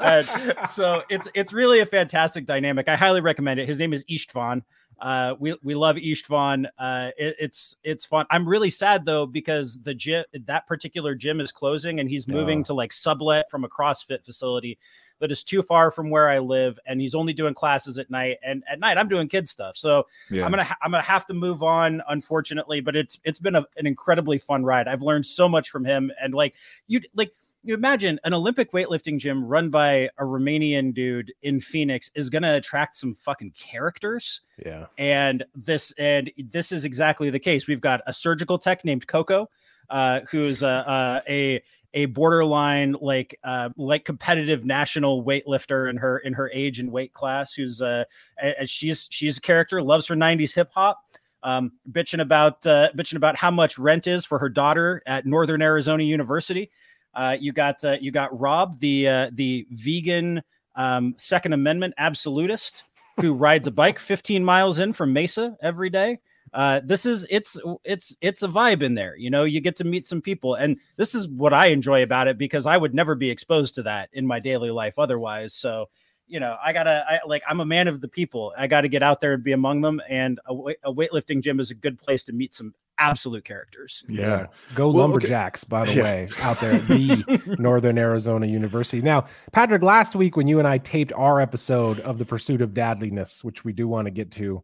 and 0.00 0.28
so 0.68 1.02
it's 1.08 1.28
it's 1.34 1.52
really 1.52 1.80
a 1.80 1.86
fantastic 1.86 2.46
dynamic. 2.46 2.88
I 2.88 2.96
highly 2.96 3.20
recommend 3.20 3.60
it. 3.60 3.66
His 3.66 3.78
name 3.78 3.92
is 3.92 4.04
Istvan. 4.06 4.62
Uh, 5.00 5.34
we 5.38 5.56
we 5.62 5.74
love 5.74 5.96
Istvan. 5.96 6.66
Uh, 6.78 7.10
it, 7.18 7.36
it's 7.38 7.76
it's 7.82 8.04
fun. 8.04 8.26
I'm 8.30 8.48
really 8.48 8.70
sad 8.70 9.04
though 9.04 9.26
because 9.26 9.78
the 9.82 9.94
gym 9.94 10.24
that 10.46 10.66
particular 10.66 11.14
gym 11.14 11.40
is 11.40 11.50
closing 11.52 12.00
and 12.00 12.08
he's 12.08 12.28
moving 12.28 12.60
Oh. 12.60 12.64
to 12.64 12.74
like 12.74 12.92
sublet 12.92 13.50
from 13.50 13.64
a 13.64 13.68
CrossFit 13.68 14.24
facility 14.24 14.78
that 15.18 15.30
is 15.30 15.44
too 15.44 15.62
far 15.62 15.92
from 15.92 16.10
where 16.10 16.28
I 16.28 16.40
live, 16.40 16.80
and 16.84 17.00
he's 17.00 17.14
only 17.14 17.32
doing 17.32 17.54
classes 17.54 17.96
at 17.96 18.10
night. 18.10 18.38
And 18.44 18.64
at 18.68 18.80
night, 18.80 18.98
I'm 18.98 19.08
doing 19.08 19.28
kid 19.28 19.48
stuff, 19.48 19.76
so 19.76 20.06
Yeah. 20.30 20.44
I'm 20.44 20.50
gonna 20.50 20.64
ha- 20.64 20.76
I'm 20.82 20.90
gonna 20.90 21.02
have 21.02 21.26
to 21.26 21.34
move 21.34 21.62
on, 21.62 22.02
unfortunately. 22.08 22.80
But 22.80 22.96
it's 22.96 23.18
it's 23.24 23.38
been 23.38 23.54
a, 23.56 23.64
an 23.76 23.86
incredibly 23.86 24.38
fun 24.38 24.64
ride. 24.64 24.88
I've 24.88 25.02
learned 25.02 25.24
so 25.26 25.48
much 25.48 25.70
from 25.70 25.84
him, 25.84 26.10
and 26.20 26.34
like 26.34 26.54
you 26.88 27.00
like 27.14 27.32
you 27.64 27.74
imagine 27.74 28.18
an 28.24 28.34
Olympic 28.34 28.72
weightlifting 28.72 29.18
gym 29.18 29.44
run 29.44 29.70
by 29.70 30.08
a 30.18 30.22
Romanian 30.22 30.92
dude 30.92 31.32
in 31.42 31.60
Phoenix 31.60 32.10
is 32.14 32.28
gonna 32.30 32.54
attract 32.54 32.96
some 32.96 33.14
fucking 33.14 33.52
characters 33.52 34.40
Yeah. 34.64 34.86
and 34.98 35.44
this 35.54 35.92
and 35.98 36.30
this 36.36 36.72
is 36.72 36.84
exactly 36.84 37.30
the 37.30 37.38
case. 37.38 37.66
We've 37.66 37.80
got 37.80 38.00
a 38.06 38.12
surgical 38.12 38.58
tech 38.58 38.84
named 38.84 39.06
Coco, 39.06 39.48
uh, 39.90 40.20
who's 40.30 40.62
a, 40.62 41.22
a 41.28 41.32
a 41.32 41.62
a 41.94 42.06
borderline 42.06 42.96
like 43.02 43.38
uh, 43.44 43.68
like 43.76 44.04
competitive 44.06 44.64
national 44.64 45.24
weightlifter 45.24 45.90
in 45.90 45.98
her 45.98 46.18
in 46.18 46.32
her 46.32 46.50
age 46.52 46.80
and 46.80 46.90
weight 46.90 47.12
class. 47.12 47.52
Who's 47.54 47.82
uh, 47.82 48.04
a- 48.42 48.62
a- 48.62 48.66
she's 48.66 49.06
she's 49.10 49.36
a 49.38 49.40
character, 49.42 49.82
loves 49.82 50.06
her 50.06 50.14
'90s 50.16 50.54
hip 50.54 50.70
hop. 50.74 51.04
Um, 51.44 51.72
bitching 51.90 52.20
about 52.20 52.64
uh, 52.66 52.90
bitching 52.96 53.16
about 53.16 53.36
how 53.36 53.50
much 53.50 53.76
rent 53.78 54.06
is 54.06 54.24
for 54.24 54.38
her 54.38 54.48
daughter 54.48 55.02
at 55.06 55.26
Northern 55.26 55.60
Arizona 55.60 56.02
University. 56.04 56.70
Uh, 57.14 57.36
you 57.38 57.52
got 57.52 57.84
uh, 57.84 57.96
you 58.00 58.10
got 58.10 58.38
Rob, 58.38 58.78
the 58.80 59.08
uh, 59.08 59.30
the 59.32 59.66
vegan 59.70 60.42
um, 60.76 61.14
Second 61.18 61.52
Amendment 61.52 61.94
absolutist 61.98 62.84
who 63.20 63.34
rides 63.34 63.66
a 63.66 63.70
bike 63.70 63.98
15 63.98 64.44
miles 64.44 64.78
in 64.78 64.92
from 64.92 65.12
Mesa 65.12 65.56
every 65.62 65.90
day. 65.90 66.18
Uh, 66.54 66.80
this 66.84 67.06
is 67.06 67.26
it's 67.30 67.58
it's 67.84 68.16
it's 68.20 68.42
a 68.42 68.48
vibe 68.48 68.82
in 68.82 68.94
there. 68.94 69.16
You 69.16 69.30
know, 69.30 69.44
you 69.44 69.60
get 69.60 69.76
to 69.76 69.84
meet 69.84 70.06
some 70.06 70.20
people, 70.20 70.54
and 70.54 70.76
this 70.96 71.14
is 71.14 71.28
what 71.28 71.54
I 71.54 71.66
enjoy 71.66 72.02
about 72.02 72.28
it 72.28 72.36
because 72.36 72.66
I 72.66 72.76
would 72.76 72.94
never 72.94 73.14
be 73.14 73.30
exposed 73.30 73.74
to 73.76 73.82
that 73.84 74.10
in 74.12 74.26
my 74.26 74.38
daily 74.38 74.70
life 74.70 74.98
otherwise. 74.98 75.54
So 75.54 75.88
you 76.32 76.40
know, 76.40 76.56
I 76.64 76.72
gotta, 76.72 77.04
I 77.06 77.20
like, 77.26 77.42
I'm 77.46 77.60
a 77.60 77.66
man 77.66 77.88
of 77.88 78.00
the 78.00 78.08
people. 78.08 78.54
I 78.56 78.66
got 78.66 78.80
to 78.80 78.88
get 78.88 79.02
out 79.02 79.20
there 79.20 79.34
and 79.34 79.44
be 79.44 79.52
among 79.52 79.82
them. 79.82 80.00
And 80.08 80.40
a, 80.46 80.54
a 80.84 80.92
weightlifting 80.92 81.42
gym 81.42 81.60
is 81.60 81.70
a 81.70 81.74
good 81.74 81.98
place 81.98 82.24
to 82.24 82.32
meet 82.32 82.54
some 82.54 82.74
absolute 83.02 83.44
characters. 83.44 84.04
Yeah. 84.08 84.46
Go 84.74 84.88
well, 84.88 85.08
Lumberjacks, 85.08 85.64
okay. 85.64 85.68
by 85.68 85.84
the 85.84 85.94
yeah. 85.94 86.02
way, 86.02 86.28
out 86.40 86.60
there 86.60 86.72
at 86.72 86.86
the 86.88 87.56
Northern 87.58 87.98
Arizona 87.98 88.46
University. 88.46 89.02
Now, 89.02 89.26
Patrick, 89.52 89.82
last 89.82 90.14
week 90.14 90.36
when 90.36 90.46
you 90.46 90.58
and 90.58 90.68
I 90.68 90.78
taped 90.78 91.12
our 91.12 91.40
episode 91.40 92.00
of 92.00 92.18
The 92.18 92.24
Pursuit 92.24 92.62
of 92.62 92.70
Dadliness, 92.70 93.42
which 93.44 93.64
we 93.64 93.72
do 93.72 93.88
want 93.88 94.06
to 94.06 94.10
get 94.10 94.30
to 94.32 94.62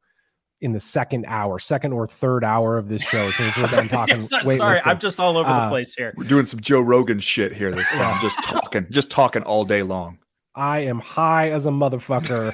in 0.60 0.72
the 0.72 0.80
second 0.80 1.24
hour, 1.28 1.58
second 1.58 1.92
or 1.92 2.08
third 2.08 2.42
hour 2.42 2.78
of 2.78 2.88
this 2.88 3.02
show, 3.02 3.30
since 3.32 3.56
we're 3.56 3.68
done 3.68 3.88
talking. 3.88 4.20
sorry, 4.20 4.80
I'm 4.84 4.98
just 4.98 5.20
all 5.20 5.36
over 5.36 5.48
uh, 5.48 5.64
the 5.64 5.70
place 5.70 5.94
here. 5.94 6.12
We're 6.16 6.24
doing 6.24 6.44
some 6.44 6.60
Joe 6.60 6.80
Rogan 6.80 7.20
shit 7.20 7.52
here 7.52 7.70
this 7.70 7.88
time, 7.90 8.20
just 8.20 8.42
talking, 8.42 8.86
just 8.90 9.10
talking 9.10 9.42
all 9.42 9.64
day 9.64 9.82
long. 9.82 10.18
I 10.54 10.80
am 10.80 10.98
high 10.98 11.50
as 11.50 11.66
a 11.66 11.70
motherfucker. 11.70 12.52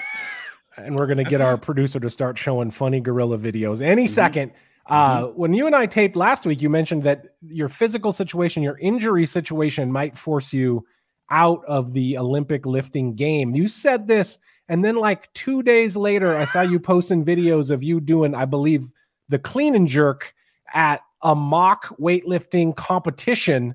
and 0.76 0.96
we're 0.96 1.06
going 1.06 1.18
to 1.18 1.24
get 1.24 1.40
our 1.40 1.56
producer 1.56 2.00
to 2.00 2.10
start 2.10 2.38
showing 2.38 2.70
funny 2.70 3.00
gorilla 3.00 3.38
videos 3.38 3.82
any 3.82 4.04
mm-hmm. 4.04 4.12
second. 4.12 4.52
Uh, 4.88 5.24
mm-hmm. 5.24 5.38
When 5.38 5.54
you 5.54 5.66
and 5.66 5.74
I 5.74 5.86
taped 5.86 6.16
last 6.16 6.46
week, 6.46 6.62
you 6.62 6.70
mentioned 6.70 7.02
that 7.04 7.34
your 7.42 7.68
physical 7.68 8.12
situation, 8.12 8.62
your 8.62 8.78
injury 8.78 9.26
situation 9.26 9.90
might 9.90 10.16
force 10.16 10.52
you 10.52 10.86
out 11.30 11.64
of 11.66 11.92
the 11.92 12.18
Olympic 12.18 12.66
lifting 12.66 13.14
game. 13.14 13.54
You 13.54 13.66
said 13.66 14.06
this, 14.06 14.38
and 14.68 14.84
then 14.84 14.96
like 14.96 15.32
two 15.34 15.62
days 15.62 15.96
later, 15.96 16.36
I 16.36 16.44
saw 16.44 16.62
you 16.62 16.78
posting 16.78 17.24
videos 17.24 17.70
of 17.70 17.82
you 17.82 18.00
doing, 18.00 18.34
I 18.34 18.44
believe, 18.44 18.92
the 19.28 19.38
clean 19.38 19.74
and 19.74 19.88
jerk 19.88 20.34
at 20.72 21.00
a 21.22 21.34
mock 21.34 21.96
weightlifting 21.98 22.76
competition. 22.76 23.74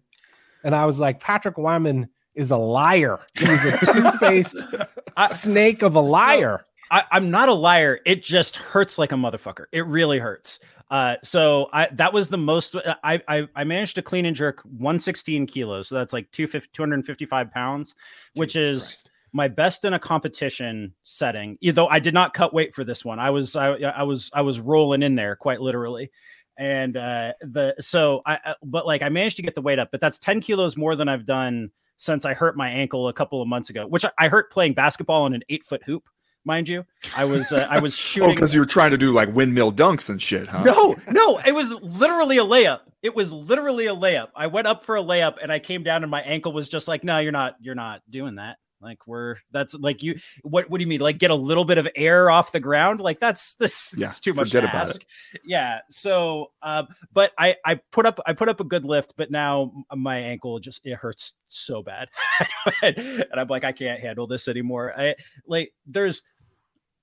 And 0.63 0.75
I 0.75 0.85
was 0.85 0.99
like, 0.99 1.19
Patrick 1.19 1.57
Wyman 1.57 2.07
is 2.35 2.51
a 2.51 2.57
liar. 2.57 3.19
He's 3.37 3.65
a 3.65 3.77
two-faced 3.93 4.57
snake 5.35 5.81
of 5.81 5.95
a 5.95 6.01
liar. 6.01 6.65
I, 6.89 7.03
am 7.11 7.31
not 7.31 7.49
a 7.49 7.53
liar. 7.53 7.99
It 8.05 8.23
just 8.23 8.57
hurts 8.57 8.97
like 8.97 9.11
a 9.11 9.15
motherfucker. 9.15 9.65
It 9.71 9.85
really 9.87 10.19
hurts. 10.19 10.59
Uh, 10.91 11.15
so 11.23 11.69
I 11.71 11.87
that 11.93 12.11
was 12.11 12.27
the 12.27 12.37
most 12.37 12.75
uh, 12.75 12.95
I, 13.01 13.21
I, 13.25 13.47
I 13.55 13.63
managed 13.63 13.95
to 13.95 14.01
clean 14.01 14.25
and 14.25 14.35
jerk 14.35 14.61
116 14.65 15.47
kilos. 15.47 15.87
So 15.87 15.95
that's 15.95 16.11
like 16.11 16.29
255 16.31 17.51
pounds, 17.51 17.95
which 18.35 18.53
Jesus 18.53 18.83
is 18.83 18.87
Christ. 18.89 19.11
my 19.31 19.47
best 19.47 19.85
in 19.85 19.93
a 19.93 19.99
competition 19.99 20.93
setting. 21.03 21.57
Though 21.63 21.87
I 21.87 21.99
did 21.99 22.13
not 22.13 22.33
cut 22.33 22.53
weight 22.53 22.75
for 22.75 22.83
this 22.83 23.05
one. 23.05 23.19
I 23.19 23.29
was 23.29 23.55
I, 23.55 23.69
I 23.69 24.03
was 24.03 24.29
I 24.33 24.41
was 24.41 24.59
rolling 24.59 25.01
in 25.01 25.15
there 25.15 25.37
quite 25.37 25.61
literally. 25.61 26.11
And 26.57 26.97
uh 26.97 27.33
the 27.39 27.73
so 27.79 28.21
I 28.25 28.55
but 28.61 28.85
like 28.85 29.01
I 29.01 29.07
managed 29.07 29.37
to 29.37 29.43
get 29.43 29.55
the 29.55 29.61
weight 29.61 29.79
up, 29.79 29.91
but 29.91 30.01
that's 30.01 30.19
10 30.19 30.41
kilos 30.41 30.75
more 30.75 30.97
than 30.97 31.07
I've 31.07 31.25
done 31.25 31.71
since 31.95 32.25
I 32.25 32.33
hurt 32.33 32.57
my 32.57 32.69
ankle 32.69 33.07
a 33.07 33.13
couple 33.13 33.41
of 33.41 33.47
months 33.47 33.69
ago, 33.69 33.87
which 33.87 34.03
I, 34.03 34.11
I 34.17 34.27
hurt 34.27 34.51
playing 34.51 34.73
basketball 34.73 35.23
on 35.23 35.33
an 35.33 35.43
eight 35.47 35.63
foot 35.63 35.83
hoop 35.83 36.09
mind 36.45 36.69
you. 36.69 36.85
I 37.15 37.25
was 37.25 37.51
uh, 37.51 37.67
I 37.69 37.79
was 37.79 37.93
oh, 37.95 37.97
shooting. 37.97 38.29
oh, 38.29 38.33
because 38.33 38.53
you 38.53 38.61
were 38.61 38.65
trying 38.65 38.91
to 38.91 38.97
do 38.97 39.11
like 39.11 39.33
windmill 39.33 39.71
dunks 39.71 40.09
and 40.09 40.21
shit, 40.21 40.47
huh? 40.47 40.63
No, 40.63 40.95
no, 41.09 41.39
it 41.39 41.53
was 41.53 41.71
literally 41.71 42.37
a 42.37 42.43
layup. 42.43 42.81
It 43.01 43.15
was 43.15 43.31
literally 43.31 43.87
a 43.87 43.95
layup. 43.95 44.27
I 44.35 44.47
went 44.47 44.67
up 44.67 44.83
for 44.83 44.95
a 44.95 45.01
layup 45.01 45.35
and 45.41 45.51
I 45.51 45.59
came 45.59 45.83
down 45.83 46.03
and 46.03 46.11
my 46.11 46.21
ankle 46.21 46.53
was 46.53 46.69
just 46.69 46.87
like, 46.87 47.03
no, 47.03 47.17
you're 47.17 47.31
not, 47.31 47.55
you're 47.59 47.75
not 47.75 48.01
doing 48.09 48.35
that. 48.35 48.57
Like 48.81 49.05
we're 49.07 49.37
that's 49.51 49.73
like 49.75 50.01
you. 50.03 50.19
What 50.43 50.69
what 50.69 50.79
do 50.79 50.83
you 50.83 50.87
mean? 50.87 51.01
Like 51.01 51.17
get 51.17 51.31
a 51.31 51.35
little 51.35 51.65
bit 51.65 51.77
of 51.77 51.87
air 51.95 52.29
off 52.29 52.51
the 52.51 52.59
ground? 52.59 52.99
Like 52.99 53.19
that's 53.19 53.55
this. 53.55 53.93
Yeah, 53.95 54.09
too 54.09 54.33
much 54.33 54.51
to 54.51 54.63
ask. 54.63 55.01
It. 55.33 55.41
Yeah. 55.43 55.79
So, 55.89 56.51
um, 56.61 56.87
but 57.13 57.31
I 57.37 57.55
I 57.65 57.75
put 57.91 58.05
up 58.05 58.19
I 58.25 58.33
put 58.33 58.49
up 58.49 58.59
a 58.59 58.63
good 58.63 58.85
lift, 58.85 59.13
but 59.17 59.31
now 59.31 59.71
my 59.95 60.17
ankle 60.17 60.59
just 60.59 60.81
it 60.83 60.95
hurts 60.95 61.33
so 61.47 61.83
bad, 61.83 62.09
and 62.81 63.27
I'm 63.35 63.47
like 63.47 63.63
I 63.63 63.71
can't 63.71 63.99
handle 63.99 64.27
this 64.27 64.47
anymore. 64.47 64.93
I 64.97 65.15
like 65.45 65.73
there's 65.85 66.23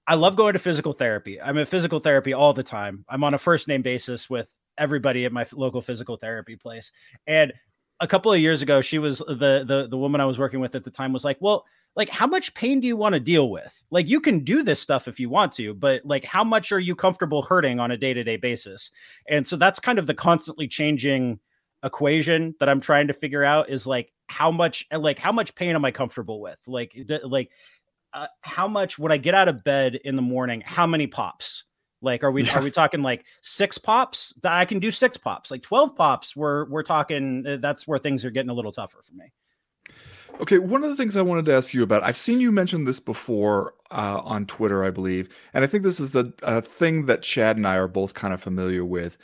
I 0.09 0.15
love 0.15 0.37
going 0.37 0.55
to 0.55 0.59
physical 0.59 0.95
therapy. 0.95 1.41
I'm 1.41 1.59
at 1.59 1.69
physical 1.69 2.01
therapy 2.01 2.33
all 2.33 2.55
the 2.55 2.63
time. 2.63 3.05
I'm 3.11 3.23
on 3.23 3.35
a 3.35 3.39
first 3.39 3.69
name 3.69 3.83
basis 3.83 4.31
with 4.31 4.49
everybody 4.79 5.27
at 5.27 5.33
my 5.33 5.47
local 5.53 5.83
physical 5.83 6.17
therapy 6.17 6.57
place. 6.57 6.93
And 7.27 7.53
a 8.01 8.09
couple 8.09 8.33
of 8.33 8.41
years 8.41 8.63
ago, 8.63 8.81
she 8.81 8.99
was 8.99 9.19
the 9.19 9.65
the 9.67 9.89
the 9.91 9.99
woman 9.99 10.21
I 10.21 10.25
was 10.25 10.39
working 10.39 10.61
with 10.61 10.75
at 10.75 10.85
the 10.85 10.91
time 10.91 11.13
was 11.13 11.25
like, 11.25 11.39
"Well, 11.41 11.65
like 11.97 12.09
how 12.09 12.27
much 12.27 12.55
pain 12.55 12.81
do 12.81 12.87
you 12.87 12.97
want 12.97 13.15
to 13.15 13.21
deal 13.21 13.51
with? 13.51 13.85
Like 13.91 14.09
you 14.09 14.21
can 14.21 14.45
do 14.45 14.63
this 14.63 14.81
stuff 14.81 15.09
if 15.09 15.19
you 15.19 15.29
want 15.29 15.53
to, 15.55 15.75
but 15.75 16.05
like 16.05 16.25
how 16.25 16.45
much 16.45 16.73
are 16.73 16.79
you 16.81 16.95
comfortable 16.95 17.43
hurting 17.43 17.81
on 17.81 17.91
a 17.91 17.97
day-to-day 17.97 18.37
basis?" 18.37 18.91
And 19.29 19.47
so 19.47 19.57
that's 19.57 19.81
kind 19.81 19.99
of 19.99 20.07
the 20.07 20.15
constantly 20.15 20.69
changing 20.69 21.41
equation 21.85 22.55
that 22.61 22.69
I'm 22.69 22.81
trying 22.81 23.09
to 23.09 23.15
figure 23.15 23.45
out 23.45 23.71
is 23.71 23.87
like 23.87 24.13
how 24.29 24.51
much 24.51 24.87
like 24.93 25.19
how 25.19 25.33
much 25.33 25.55
pain 25.55 25.75
am 25.75 25.85
I 25.85 25.91
comfortable 25.91 26.41
with? 26.41 26.59
Like 26.67 26.97
like 27.25 27.51
uh, 28.15 28.27
how 28.43 28.69
much 28.69 28.99
would 28.99 29.13
I 29.13 29.17
get 29.17 29.35
out 29.35 29.49
of 29.49 29.65
bed 29.65 29.97
in 30.05 30.17
the 30.17 30.23
morning? 30.23 30.63
How 30.65 30.87
many 30.87 31.07
pops? 31.07 31.65
Like, 32.01 32.23
are 32.23 32.31
we 32.31 32.45
yeah. 32.45 32.59
are 32.59 32.63
we 32.63 32.71
talking 32.71 33.03
like 33.03 33.25
six 33.41 33.79
pops? 33.79 34.33
That 34.43 34.53
I 34.53 34.65
can 34.65 34.79
do 34.79 34.91
six 34.91 35.17
pops. 35.17 35.51
Like 35.51 35.63
twelve 35.63 35.97
pops. 35.97 36.37
We're 36.37 36.69
we're 36.69 36.83
talking. 36.83 37.45
Uh, 37.47 37.57
that's 37.61 37.87
where 37.87 37.99
things 37.99 38.25
are 38.25 38.31
getting 38.31 38.51
a 38.51 38.55
little 38.55 38.73
tougher 38.73 39.01
for 39.03 39.15
me. 39.15 39.33
Okay, 40.41 40.59
one 40.59 40.85
of 40.85 40.91
the 40.91 40.97
things 40.97 41.17
I 41.17 41.23
wanted 41.23 41.47
to 41.47 41.55
ask 41.55 41.75
you 41.75 41.83
about, 41.83 42.05
I've 42.05 42.17
seen 42.17 42.39
you 42.39 42.53
mention 42.53 42.85
this 42.85 43.01
before 43.01 43.75
uh, 43.91 44.21
on 44.23 44.47
Twitter, 44.47 44.85
I 44.85 44.91
believe, 44.91 45.29
and 45.53 45.65
I 45.65 45.67
think 45.67 45.83
this 45.83 45.99
is 45.99 46.15
a, 46.15 46.33
a 46.45 46.61
thing 46.63 47.07
that 47.07 47.23
Chad 47.23 47.57
and 47.57 47.67
I 47.67 47.75
are 47.75 47.89
both 47.89 48.15
kind 48.15 48.33
of 48.33 48.41
familiar 48.41 48.85
with, 48.85 49.19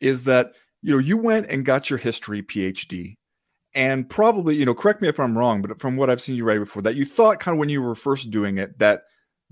is 0.00 0.24
that 0.24 0.54
you 0.80 0.92
know 0.92 0.98
you 0.98 1.18
went 1.18 1.50
and 1.50 1.66
got 1.66 1.90
your 1.90 1.98
history 1.98 2.42
PhD, 2.42 3.16
and 3.74 4.08
probably 4.08 4.54
you 4.54 4.64
know 4.64 4.74
correct 4.74 5.02
me 5.02 5.08
if 5.08 5.18
i'm 5.18 5.36
wrong 5.36 5.60
but 5.60 5.78
from 5.80 5.96
what 5.96 6.08
i've 6.08 6.20
seen 6.20 6.36
you 6.36 6.44
write 6.44 6.58
before 6.58 6.82
that 6.82 6.94
you 6.94 7.04
thought 7.04 7.40
kind 7.40 7.54
of 7.54 7.58
when 7.58 7.68
you 7.68 7.82
were 7.82 7.94
first 7.94 8.30
doing 8.30 8.58
it 8.58 8.78
that 8.78 9.02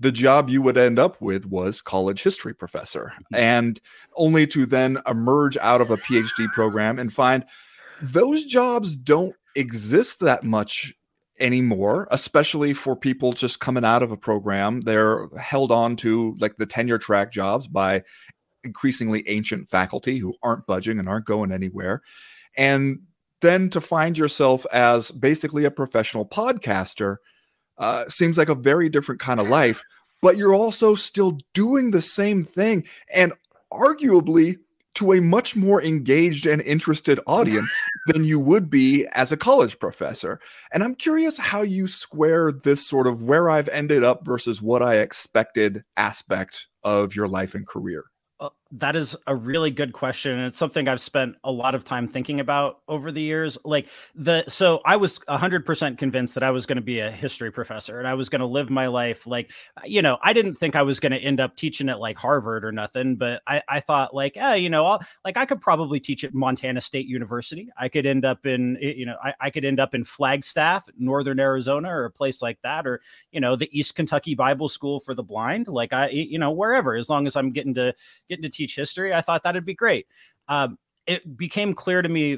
the 0.03 0.11
job 0.11 0.49
you 0.49 0.61
would 0.61 0.77
end 0.77 0.99
up 0.99 1.19
with 1.21 1.45
was 1.47 1.81
college 1.81 2.21
history 2.21 2.53
professor 2.53 3.13
and 3.33 3.79
only 4.15 4.45
to 4.45 4.65
then 4.65 4.99
emerge 5.07 5.57
out 5.57 5.81
of 5.81 5.89
a 5.89 5.97
phd 5.97 6.51
program 6.51 6.99
and 6.99 7.11
find 7.11 7.43
those 8.01 8.45
jobs 8.45 8.95
don't 8.95 9.35
exist 9.55 10.19
that 10.19 10.43
much 10.43 10.93
anymore 11.39 12.07
especially 12.11 12.73
for 12.73 12.95
people 12.95 13.33
just 13.33 13.59
coming 13.59 13.83
out 13.83 14.03
of 14.03 14.11
a 14.11 14.17
program. 14.17 14.81
They're 14.81 15.27
held 15.39 15.71
on 15.71 15.95
to 15.97 16.35
like 16.39 16.57
the 16.57 16.65
tenure 16.65 16.97
track 16.97 17.31
jobs 17.31 17.67
by 17.67 18.03
increasingly 18.63 19.27
ancient 19.27 19.69
faculty 19.69 20.19
who 20.19 20.33
aren't 20.41 20.67
budging 20.67 20.99
and 20.99 21.09
aren't 21.09 21.25
going 21.25 21.51
anywhere. 21.51 22.01
And 22.55 23.01
then 23.41 23.69
to 23.71 23.81
find 23.81 24.17
yourself 24.17 24.65
as 24.71 25.11
basically 25.11 25.65
a 25.65 25.71
professional 25.71 26.25
podcaster 26.25 27.17
uh, 27.77 28.05
seems 28.07 28.37
like 28.37 28.49
a 28.49 28.55
very 28.55 28.89
different 28.89 29.21
kind 29.21 29.39
of 29.39 29.49
life, 29.49 29.83
but 30.21 30.37
you're 30.37 30.53
also 30.53 30.95
still 30.95 31.39
doing 31.53 31.91
the 31.91 32.01
same 32.01 32.43
thing 32.43 32.85
and 33.13 33.33
arguably 33.71 34.57
to 34.95 35.13
a 35.13 35.21
much 35.21 35.55
more 35.55 35.81
engaged 35.81 36.45
and 36.45 36.61
interested 36.61 37.19
audience 37.25 37.75
than 38.07 38.23
you 38.23 38.39
would 38.39 38.69
be 38.69 39.07
as 39.13 39.31
a 39.31 39.37
college 39.37 39.79
professor. 39.79 40.39
And 40.71 40.83
I'm 40.83 40.95
curious 40.95 41.37
how 41.37 41.61
you 41.61 41.87
square 41.87 42.51
this 42.51 42.87
sort 42.87 43.07
of 43.07 43.23
where 43.23 43.49
I've 43.49 43.69
ended 43.69 44.03
up 44.03 44.23
versus 44.23 44.61
what 44.61 44.83
I 44.83 44.97
expected 44.97 45.83
aspect 45.97 46.67
of 46.83 47.15
your 47.15 47.27
life 47.27 47.55
and 47.55 47.65
career. 47.65 48.05
That 48.77 48.95
is 48.95 49.15
a 49.27 49.35
really 49.35 49.69
good 49.69 49.93
question 49.93 50.31
and 50.31 50.47
it's 50.47 50.57
something 50.57 50.87
i've 50.87 50.99
spent 50.99 51.35
a 51.43 51.51
lot 51.51 51.75
of 51.75 51.85
time 51.85 52.07
thinking 52.07 52.39
about 52.39 52.79
over 52.87 53.11
the 53.11 53.21
years 53.21 53.55
like 53.63 53.87
the 54.15 54.43
so 54.47 54.81
i 54.83 54.95
was 54.95 55.19
100% 55.29 55.97
convinced 55.99 56.33
that 56.33 56.41
i 56.41 56.49
was 56.49 56.65
going 56.65 56.77
to 56.77 56.81
be 56.81 56.99
a 56.99 57.11
history 57.11 57.51
professor 57.51 57.99
and 57.99 58.07
i 58.07 58.15
was 58.15 58.29
going 58.29 58.39
to 58.39 58.47
live 58.47 58.71
my 58.71 58.87
life 58.87 59.27
like 59.27 59.51
you 59.85 60.01
know 60.01 60.17
i 60.23 60.33
didn't 60.33 60.55
think 60.55 60.75
i 60.75 60.81
was 60.81 60.99
going 60.99 61.11
to 61.11 61.19
end 61.19 61.39
up 61.39 61.55
teaching 61.55 61.87
at 61.87 61.99
like 61.99 62.17
harvard 62.17 62.65
or 62.65 62.71
nothing 62.71 63.15
but 63.15 63.43
i, 63.45 63.61
I 63.69 63.79
thought 63.79 64.15
like 64.15 64.37
eh, 64.37 64.55
you 64.55 64.71
know 64.71 64.85
I'll, 64.85 65.01
like 65.23 65.37
i 65.37 65.45
could 65.45 65.61
probably 65.61 65.99
teach 65.99 66.23
at 66.23 66.33
montana 66.33 66.81
state 66.81 67.05
university. 67.05 67.69
I 67.77 67.89
could 67.89 68.07
end 68.07 68.25
up 68.25 68.45
in 68.47 68.77
you 68.81 69.05
know 69.05 69.17
I, 69.23 69.33
I 69.39 69.49
could 69.51 69.65
end 69.65 69.79
up 69.79 69.93
in 69.93 70.03
flagstaff 70.03 70.83
northern 70.97 71.39
arizona 71.39 71.89
or 71.89 72.05
a 72.05 72.11
place 72.11 72.41
like 72.41 72.57
that 72.63 72.87
or 72.87 73.01
you 73.31 73.39
know 73.39 73.55
the 73.55 73.69
east 73.77 73.93
kentucky 73.95 74.33
bible 74.33 74.67
school 74.67 74.99
for 74.99 75.13
the 75.13 75.23
blind 75.23 75.67
like 75.67 75.93
i 75.93 76.09
you 76.09 76.39
know 76.39 76.51
wherever 76.51 76.95
as 76.95 77.07
long 77.07 77.27
as 77.27 77.35
i'm 77.35 77.51
getting 77.51 77.75
to 77.75 77.93
getting 78.27 78.41
to 78.41 78.49
teach 78.49 78.62
teach 78.63 78.75
history, 78.75 79.13
I 79.13 79.21
thought 79.21 79.43
that'd 79.43 79.65
be 79.65 79.73
great. 79.73 80.07
Um, 80.47 80.77
it 81.05 81.37
became 81.37 81.73
clear 81.73 82.01
to 82.01 82.09
me 82.09 82.37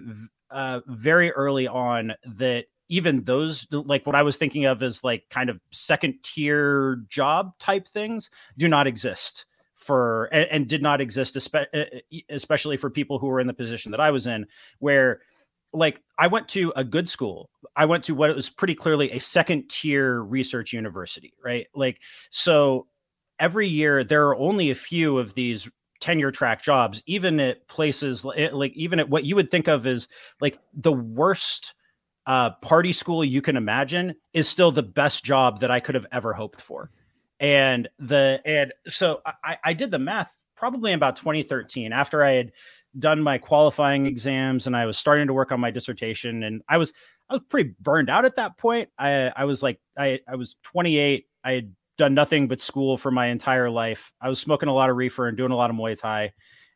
uh, 0.49 0.81
very 0.87 1.31
early 1.31 1.67
on 1.67 2.13
that 2.25 2.65
even 2.87 3.23
those 3.23 3.67
like 3.71 4.05
what 4.05 4.15
I 4.15 4.21
was 4.21 4.37
thinking 4.37 4.65
of 4.65 4.83
as 4.83 5.03
like 5.03 5.23
kind 5.29 5.49
of 5.49 5.59
second 5.71 6.15
tier 6.23 7.03
job 7.09 7.57
type 7.59 7.87
things 7.87 8.29
do 8.57 8.67
not 8.67 8.85
exist 8.85 9.45
for 9.75 10.25
and, 10.25 10.47
and 10.51 10.67
did 10.67 10.81
not 10.81 11.01
exist 11.01 11.35
especially 12.29 12.77
for 12.77 12.89
people 12.89 13.19
who 13.19 13.27
were 13.27 13.39
in 13.39 13.47
the 13.47 13.53
position 13.53 13.91
that 13.91 13.99
I 13.99 14.11
was 14.11 14.27
in 14.27 14.45
where 14.79 15.21
like 15.73 15.99
I 16.17 16.27
went 16.27 16.47
to 16.49 16.71
a 16.75 16.83
good 16.83 17.09
school. 17.09 17.49
I 17.75 17.85
went 17.85 18.05
to 18.05 18.15
what 18.15 18.33
was 18.35 18.49
pretty 18.49 18.75
clearly 18.75 19.11
a 19.11 19.19
second 19.19 19.69
tier 19.69 20.21
research 20.21 20.71
university, 20.71 21.33
right? 21.43 21.67
Like 21.75 21.99
so 22.29 22.87
every 23.39 23.67
year 23.67 24.03
there 24.03 24.27
are 24.27 24.37
only 24.37 24.71
a 24.71 24.75
few 24.75 25.17
of 25.17 25.33
these 25.33 25.67
tenure 26.05 26.29
track 26.29 26.61
jobs, 26.61 27.01
even 27.07 27.39
at 27.39 27.67
places 27.67 28.23
like 28.23 28.71
even 28.73 28.99
at 28.99 29.09
what 29.09 29.23
you 29.23 29.35
would 29.35 29.49
think 29.49 29.67
of 29.67 29.87
as 29.87 30.07
like 30.39 30.59
the 30.75 30.93
worst 30.93 31.73
uh, 32.27 32.51
party 32.61 32.93
school 32.93 33.25
you 33.25 33.41
can 33.41 33.57
imagine 33.57 34.13
is 34.31 34.47
still 34.47 34.71
the 34.71 34.83
best 34.83 35.25
job 35.25 35.61
that 35.61 35.71
I 35.71 35.79
could 35.79 35.95
have 35.95 36.05
ever 36.11 36.31
hoped 36.31 36.61
for. 36.61 36.91
And 37.39 37.89
the 37.97 38.39
and 38.45 38.71
so 38.87 39.21
I, 39.43 39.57
I 39.63 39.73
did 39.73 39.89
the 39.89 39.97
math 39.97 40.31
probably 40.55 40.91
in 40.91 40.95
about 40.95 41.15
2013 41.15 41.91
after 41.91 42.23
I 42.23 42.33
had 42.33 42.51
done 42.99 43.19
my 43.19 43.39
qualifying 43.39 44.05
exams 44.05 44.67
and 44.67 44.77
I 44.77 44.85
was 44.85 44.99
starting 44.99 45.25
to 45.25 45.33
work 45.33 45.51
on 45.51 45.59
my 45.59 45.71
dissertation 45.71 46.43
and 46.43 46.61
I 46.69 46.77
was 46.77 46.93
I 47.31 47.33
was 47.33 47.41
pretty 47.49 47.73
burned 47.79 48.11
out 48.11 48.25
at 48.25 48.35
that 48.35 48.59
point. 48.59 48.89
I 48.99 49.31
I 49.35 49.45
was 49.45 49.63
like 49.63 49.79
I 49.97 50.19
I 50.27 50.35
was 50.35 50.55
28. 50.61 51.25
I 51.43 51.51
had 51.51 51.73
done 51.97 52.13
nothing 52.13 52.47
but 52.47 52.61
school 52.61 52.97
for 52.97 53.11
my 53.11 53.27
entire 53.27 53.69
life. 53.69 54.11
I 54.21 54.29
was 54.29 54.39
smoking 54.39 54.69
a 54.69 54.73
lot 54.73 54.89
of 54.89 54.97
reefer 54.97 55.27
and 55.27 55.37
doing 55.37 55.51
a 55.51 55.55
lot 55.55 55.69
of 55.69 55.75
Muay 55.75 55.97
Thai 55.97 56.33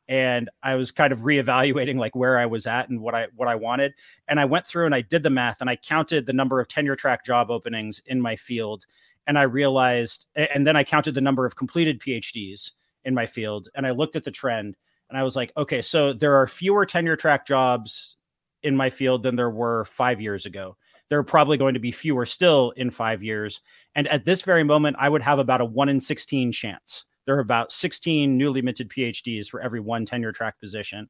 and 0.10 0.50
I 0.64 0.74
was 0.76 0.92
kind 0.92 1.14
of 1.14 1.20
reevaluating 1.22 1.98
like 1.98 2.16
where 2.16 2.38
I 2.38 2.48
was 2.48 2.68
at 2.68 2.90
and 2.90 3.00
what 3.00 3.16
I 3.16 3.28
what 3.36 3.48
I 3.48 3.56
wanted. 3.56 3.94
And 4.28 4.40
I 4.40 4.46
went 4.46 4.68
through 4.68 4.88
and 4.88 4.96
I 4.96 5.02
did 5.02 5.24
the 5.24 5.30
math 5.30 5.62
and 5.62 5.70
I 5.70 5.78
counted 5.78 6.26
the 6.26 6.34
number 6.34 6.60
of 6.60 6.68
tenure 6.68 6.98
track 6.98 7.24
job 7.24 7.50
openings 7.50 8.02
in 8.08 8.20
my 8.20 8.36
field. 8.36 8.86
And 9.28 9.38
I 9.38 9.44
realized, 9.44 10.26
and 10.36 10.66
then 10.66 10.76
I 10.76 10.84
counted 10.84 11.14
the 11.14 11.22
number 11.22 11.46
of 11.46 11.56
completed 11.56 12.00
PhDs 12.00 12.72
in 13.06 13.14
my 13.14 13.28
field. 13.28 13.70
And 13.76 13.86
I 13.86 13.92
looked 13.92 14.16
at 14.16 14.24
the 14.24 14.32
trend 14.32 14.76
and 15.08 15.18
I 15.20 15.24
was 15.24 15.36
like, 15.36 15.52
okay, 15.56 15.84
so 15.84 16.14
there 16.14 16.36
are 16.36 16.48
fewer 16.48 16.84
tenure 16.84 17.16
track 17.16 17.46
jobs 17.46 18.18
in 18.64 18.76
my 18.76 18.90
field 18.90 19.22
than 19.22 19.36
there 19.36 19.52
were 19.52 19.86
five 19.86 20.20
years 20.20 20.48
ago. 20.48 20.76
There 21.10 21.20
are 21.20 21.24
probably 21.24 21.58
going 21.58 21.74
to 21.74 21.80
be 21.80 21.92
fewer 21.92 22.26
still 22.26 22.72
in 22.78 22.92
five 22.92 23.24
years. 23.24 23.62
And 23.96 24.08
at 24.08 24.26
this 24.26 24.42
very 24.42 24.64
moment, 24.64 24.98
I 25.00 25.10
would 25.10 25.22
have 25.24 25.40
about 25.40 25.62
a 25.62 25.66
one 25.66 25.90
in 25.90 26.00
16 26.00 26.52
chance 26.52 27.06
there 27.30 27.36
are 27.36 27.42
about 27.42 27.72
16 27.72 28.40
newly 28.40 28.64
minted 28.64 28.90
PhDs 28.90 29.48
for 29.48 29.62
every 29.62 29.80
one 29.80 30.04
tenure 30.04 30.32
track 30.32 30.60
position. 30.60 31.08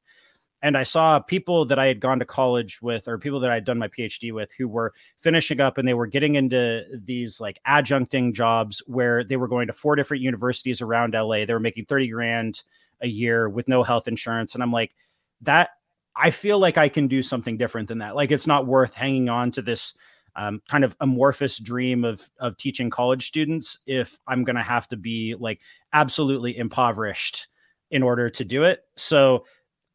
And 0.61 0.77
I 0.77 0.83
saw 0.83 1.17
people 1.19 1.63
that 1.67 1.79
I 1.79 1.85
had 1.85 2.01
gone 2.01 2.19
to 2.19 2.25
college 2.25 2.81
with, 2.81 3.07
or 3.07 3.17
people 3.17 3.39
that 3.39 3.49
I 3.49 3.53
had 3.53 3.63
done 3.63 3.77
my 3.77 3.87
PhD 3.87 4.33
with, 4.33 4.49
who 4.57 4.67
were 4.67 4.91
finishing 5.21 5.61
up 5.61 5.77
and 5.77 5.87
they 5.87 5.93
were 5.93 6.07
getting 6.07 6.35
into 6.35 6.83
these 6.93 7.39
like 7.39 7.57
adjuncting 7.65 8.33
jobs 8.33 8.83
where 8.85 9.23
they 9.23 9.37
were 9.37 9.47
going 9.47 9.67
to 9.67 9.71
four 9.71 9.95
different 9.95 10.21
universities 10.21 10.81
around 10.81 11.13
LA. 11.13 11.45
They 11.45 11.53
were 11.53 11.59
making 11.61 11.85
30 11.85 12.09
grand 12.09 12.63
a 12.99 13.07
year 13.07 13.47
with 13.47 13.69
no 13.69 13.81
health 13.83 14.09
insurance. 14.09 14.55
And 14.55 14.61
I'm 14.61 14.73
like, 14.73 14.93
that 15.43 15.69
I 16.19 16.31
feel 16.31 16.59
like 16.59 16.77
I 16.77 16.89
can 16.89 17.07
do 17.07 17.23
something 17.23 17.57
different 17.57 17.87
than 17.87 17.99
that. 17.99 18.15
Like 18.15 18.31
it's 18.31 18.47
not 18.47 18.67
worth 18.67 18.93
hanging 18.93 19.29
on 19.29 19.51
to 19.51 19.61
this 19.61 19.93
um, 20.35 20.61
kind 20.69 20.83
of 20.83 20.95
amorphous 20.99 21.57
dream 21.57 22.03
of 22.03 22.29
of 22.39 22.57
teaching 22.57 22.89
college 22.89 23.27
students 23.27 23.79
if 23.87 24.19
I'm 24.27 24.43
going 24.43 24.55
to 24.55 24.63
have 24.63 24.87
to 24.89 24.97
be 24.97 25.35
like 25.39 25.61
absolutely 25.93 26.57
impoverished 26.57 27.47
in 27.91 28.03
order 28.03 28.29
to 28.29 28.45
do 28.45 28.63
it. 28.63 28.81
So 28.95 29.45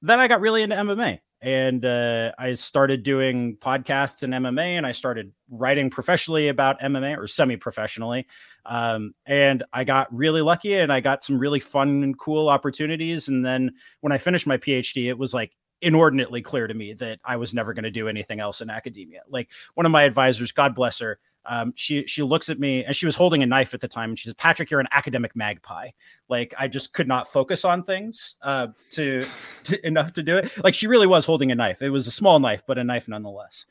then 0.03 0.19
I 0.19 0.29
got 0.29 0.41
really 0.41 0.63
into 0.63 0.77
MMA 0.77 1.21
and 1.41 1.85
uh, 1.85 2.33
I 2.39 2.55
started 2.55 3.03
doing 3.03 3.59
podcasts 3.59 4.23
in 4.23 4.31
MMA 4.31 4.79
and 4.79 4.87
I 4.87 4.93
started 4.93 5.33
writing 5.51 5.91
professionally 5.91 6.49
about 6.49 6.81
MMA 6.81 7.19
or 7.19 7.27
semi 7.27 7.57
professionally. 7.57 8.27
Um, 8.65 9.15
and 9.27 9.63
I 9.73 9.85
got 9.85 10.13
really 10.15 10.41
lucky 10.41 10.75
and 10.75 10.91
I 10.91 11.01
got 11.01 11.23
some 11.23 11.39
really 11.39 11.61
fun 11.61 12.03
and 12.03 12.19
cool 12.19 12.49
opportunities. 12.49 13.29
And 13.29 13.45
then 13.45 13.73
when 14.01 14.11
I 14.11 14.19
finished 14.19 14.47
my 14.47 14.57
PhD, 14.57 15.09
it 15.09 15.19
was 15.19 15.35
like 15.35 15.53
inordinately 15.85 16.43
clear 16.43 16.67
to 16.67 16.75
me 16.75 16.93
that 16.95 17.21
I 17.25 17.37
was 17.37 17.55
never 17.55 17.75
going 17.75 17.85
to 17.85 17.91
do 17.91 18.09
anything 18.09 18.41
else 18.41 18.61
in 18.61 18.71
academia. 18.71 19.23
Like 19.29 19.51
one 19.75 19.87
of 19.87 19.93
my 19.93 20.03
advisors, 20.03 20.53
God 20.53 20.75
bless 20.75 20.99
her, 20.99 21.19
um, 21.47 21.73
she 21.77 22.07
she 22.07 22.23
looks 22.23 22.49
at 22.49 22.59
me 22.59 22.85
and 22.85 22.97
she 22.97 23.07
was 23.07 23.15
holding 23.15 23.43
a 23.43 23.47
knife 23.47 23.75
at 23.75 23.81
the 23.81 23.89
time 23.89 24.11
and 24.11 24.19
she 24.19 24.29
says, 24.29 24.35
"Patrick, 24.35 24.71
you're 24.71 24.81
an 24.81 24.89
academic 24.93 25.37
magpie." 25.37 25.91
Like 26.29 26.55
I 26.59 26.69
just 26.69 26.95
could 26.95 27.07
not 27.07 27.31
focus 27.31 27.65
on 27.65 27.83
things 27.83 28.37
uh, 28.43 28.69
to, 28.93 29.25
to, 29.65 29.87
enough 29.87 30.13
to 30.15 30.23
do 30.23 30.37
it. 30.39 30.51
Like 30.63 30.75
she 30.75 30.87
really 30.87 31.07
was 31.07 31.27
holding 31.27 31.53
a 31.53 31.55
knife. 31.55 31.83
It 31.83 31.91
was 31.91 32.07
a 32.07 32.11
small 32.11 32.39
knife, 32.39 32.63
but 32.67 32.79
a 32.79 32.85
knife 32.85 33.09
nonetheless. 33.09 33.67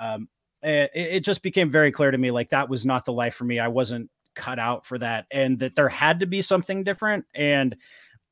Um, 0.00 0.28
it, 0.62 0.90
it 0.94 1.20
just 1.20 1.42
became 1.42 1.70
very 1.70 1.92
clear 1.92 2.10
to 2.10 2.18
me 2.18 2.30
like 2.30 2.50
that 2.50 2.68
was 2.68 2.86
not 2.86 3.04
the 3.04 3.12
life 3.12 3.34
for 3.34 3.44
me. 3.44 3.58
I 3.58 3.68
wasn't 3.68 4.10
cut 4.34 4.58
out 4.58 4.86
for 4.86 4.98
that, 4.98 5.26
and 5.30 5.58
that 5.58 5.74
there 5.76 5.88
had 5.88 6.20
to 6.20 6.26
be 6.26 6.40
something 6.40 6.82
different. 6.82 7.26
And 7.34 7.76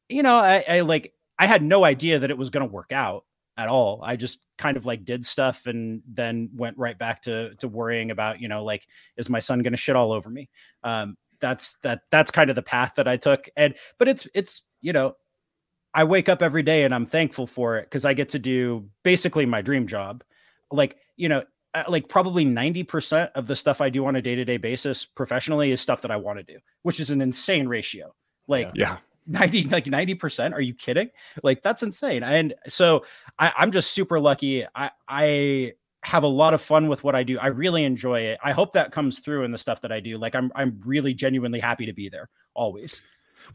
you 0.09 0.23
know, 0.23 0.37
I, 0.37 0.65
I 0.69 0.81
like 0.81 1.13
I 1.39 1.47
had 1.47 1.63
no 1.63 1.85
idea 1.85 2.19
that 2.19 2.31
it 2.31 2.39
was 2.39 2.51
going 2.51 2.67
to 2.67 2.73
work 2.73 2.93
out 2.93 3.25
at 3.57 3.69
all. 3.69 4.01
I 4.03 4.17
just 4.17 4.41
kind 4.59 4.77
of 4.77 4.87
like 4.87 5.05
did 5.05 5.25
stuff 5.25 5.67
and 5.67 6.03
then 6.07 6.51
went 6.55 6.79
right 6.79 6.99
back 6.99 7.23
to 7.23 7.55
to 7.57 7.69
worrying 7.69 8.11
about, 8.11 8.41
you 8.41 8.49
know, 8.49 8.65
like 8.65 8.87
is 9.17 9.29
my 9.29 9.41
son 9.41 9.61
going 9.61 9.73
to 9.73 9.79
shit 9.79 9.97
all 9.97 10.13
over 10.13 10.29
me? 10.29 10.49
Um 10.85 11.17
that's 11.41 11.77
that 11.83 12.01
that's 12.11 12.31
kind 12.31 12.51
of 12.51 12.57
the 12.57 12.63
path 12.63 12.95
that 12.97 13.09
I 13.09 13.17
took. 13.17 13.49
And 13.57 13.75
but 13.99 14.09
it's 14.09 14.27
it's, 14.35 14.63
you 14.81 14.93
know, 14.93 15.17
I 15.95 16.05
wake 16.05 16.29
up 16.29 16.43
every 16.43 16.63
day 16.63 16.85
and 16.85 16.95
I'm 16.95 17.07
thankful 17.07 17.47
for 17.47 17.79
it 17.79 17.91
cuz 17.91 18.05
I 18.05 18.15
get 18.15 18.31
to 18.31 18.39
do 18.39 18.89
basically 19.03 19.47
my 19.47 19.63
dream 19.63 19.87
job. 19.87 20.23
Like, 20.71 20.97
you 21.17 21.29
know, 21.29 21.43
uh, 21.75 21.85
like 21.89 22.09
probably 22.09 22.45
90% 22.45 23.31
of 23.35 23.47
the 23.47 23.57
stuff 23.57 23.81
I 23.81 23.91
do 23.91 24.07
on 24.07 24.17
a 24.17 24.23
day-to-day 24.23 24.57
basis 24.57 25.05
professionally 25.05 25.71
is 25.73 25.81
stuff 25.81 26.03
that 26.03 26.11
I 26.11 26.17
want 26.17 26.39
to 26.39 26.43
do, 26.43 26.59
which 26.83 27.01
is 27.01 27.11
an 27.11 27.21
insane 27.21 27.69
ratio. 27.69 28.15
Like 28.49 28.71
yeah. 28.75 28.99
90 29.27 29.65
like 29.65 29.85
90% 29.85 30.53
are 30.53 30.61
you 30.61 30.75
kidding? 30.75 31.11
Like 31.43 31.63
that's 31.63 31.83
insane. 31.83 32.23
And 32.23 32.55
so 32.69 33.05
I, 33.39 33.53
i'm 33.57 33.73
just 33.73 33.93
super 33.93 34.21
lucky. 34.21 34.65
I 34.75 34.91
i 35.09 35.73
have 36.03 36.23
a 36.23 36.29
lot 36.29 36.55
of 36.55 36.63
fun 36.63 36.89
with 36.89 37.03
what 37.03 37.15
i 37.15 37.23
do. 37.23 37.39
I 37.39 37.49
really 37.49 37.85
enjoy 37.85 38.21
it. 38.21 38.39
I 38.43 38.53
hope 38.53 38.73
that 38.75 38.93
comes 38.93 39.19
through 39.19 39.45
in 39.45 39.53
the 39.53 39.59
stuff 39.59 39.81
that 39.83 39.93
i 39.93 40.01
do. 40.01 40.19
Like 40.19 40.35
i'm 40.35 40.53
i'm 40.55 40.81
really 40.85 41.15
genuinely 41.15 41.61
happy 41.61 41.87
to 41.87 41.93
be 41.93 42.09
there 42.09 42.29
always. 42.55 43.03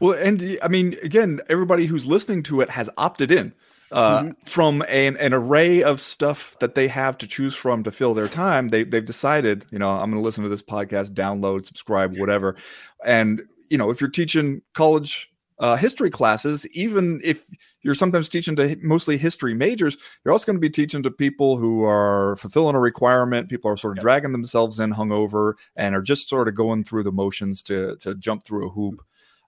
Well 0.00 0.18
and 0.18 0.58
i 0.62 0.68
mean 0.68 0.96
again 1.02 1.40
everybody 1.48 1.86
who's 1.86 2.06
listening 2.06 2.42
to 2.44 2.60
it 2.60 2.70
has 2.70 2.90
opted 2.96 3.32
in 3.32 3.54
uh, 3.90 4.22
mm-hmm. 4.22 4.30
from 4.46 4.82
an, 4.88 5.18
an 5.18 5.34
array 5.34 5.82
of 5.82 6.00
stuff 6.00 6.56
that 6.60 6.74
they 6.74 6.88
have 6.88 7.18
to 7.18 7.26
choose 7.26 7.54
from 7.54 7.82
to 7.82 7.90
fill 7.90 8.14
their 8.14 8.28
time. 8.28 8.68
They, 8.68 8.84
they've 8.84 9.04
decided 9.04 9.64
you 9.70 9.78
know 9.78 9.90
i'm 9.90 10.10
going 10.10 10.22
to 10.22 10.24
listen 10.24 10.44
to 10.44 10.50
this 10.50 10.62
podcast 10.62 11.12
download 11.12 11.64
subscribe 11.64 12.16
whatever. 12.18 12.56
And 13.04 13.42
you 13.70 13.78
know 13.78 13.90
if 13.90 14.00
you're 14.00 14.10
teaching 14.10 14.62
college 14.74 15.31
uh, 15.62 15.76
history 15.76 16.10
classes, 16.10 16.66
even 16.72 17.20
if 17.22 17.46
you're 17.82 17.94
sometimes 17.94 18.28
teaching 18.28 18.56
to 18.56 18.76
mostly 18.82 19.16
history 19.16 19.54
majors, 19.54 19.96
you're 20.24 20.32
also 20.32 20.44
going 20.44 20.56
to 20.56 20.60
be 20.60 20.68
teaching 20.68 21.04
to 21.04 21.10
people 21.10 21.56
who 21.56 21.84
are 21.84 22.36
fulfilling 22.36 22.74
a 22.74 22.80
requirement. 22.80 23.48
People 23.48 23.70
are 23.70 23.76
sort 23.76 23.92
of 23.92 23.98
yep. 23.98 24.02
dragging 24.02 24.32
themselves 24.32 24.80
in 24.80 24.92
hungover 24.92 25.54
and 25.76 25.94
are 25.94 26.02
just 26.02 26.28
sort 26.28 26.48
of 26.48 26.56
going 26.56 26.82
through 26.82 27.04
the 27.04 27.12
motions 27.12 27.62
to 27.62 27.96
to 28.00 28.16
jump 28.16 28.44
through 28.44 28.66
a 28.66 28.72
hoop. 28.72 29.02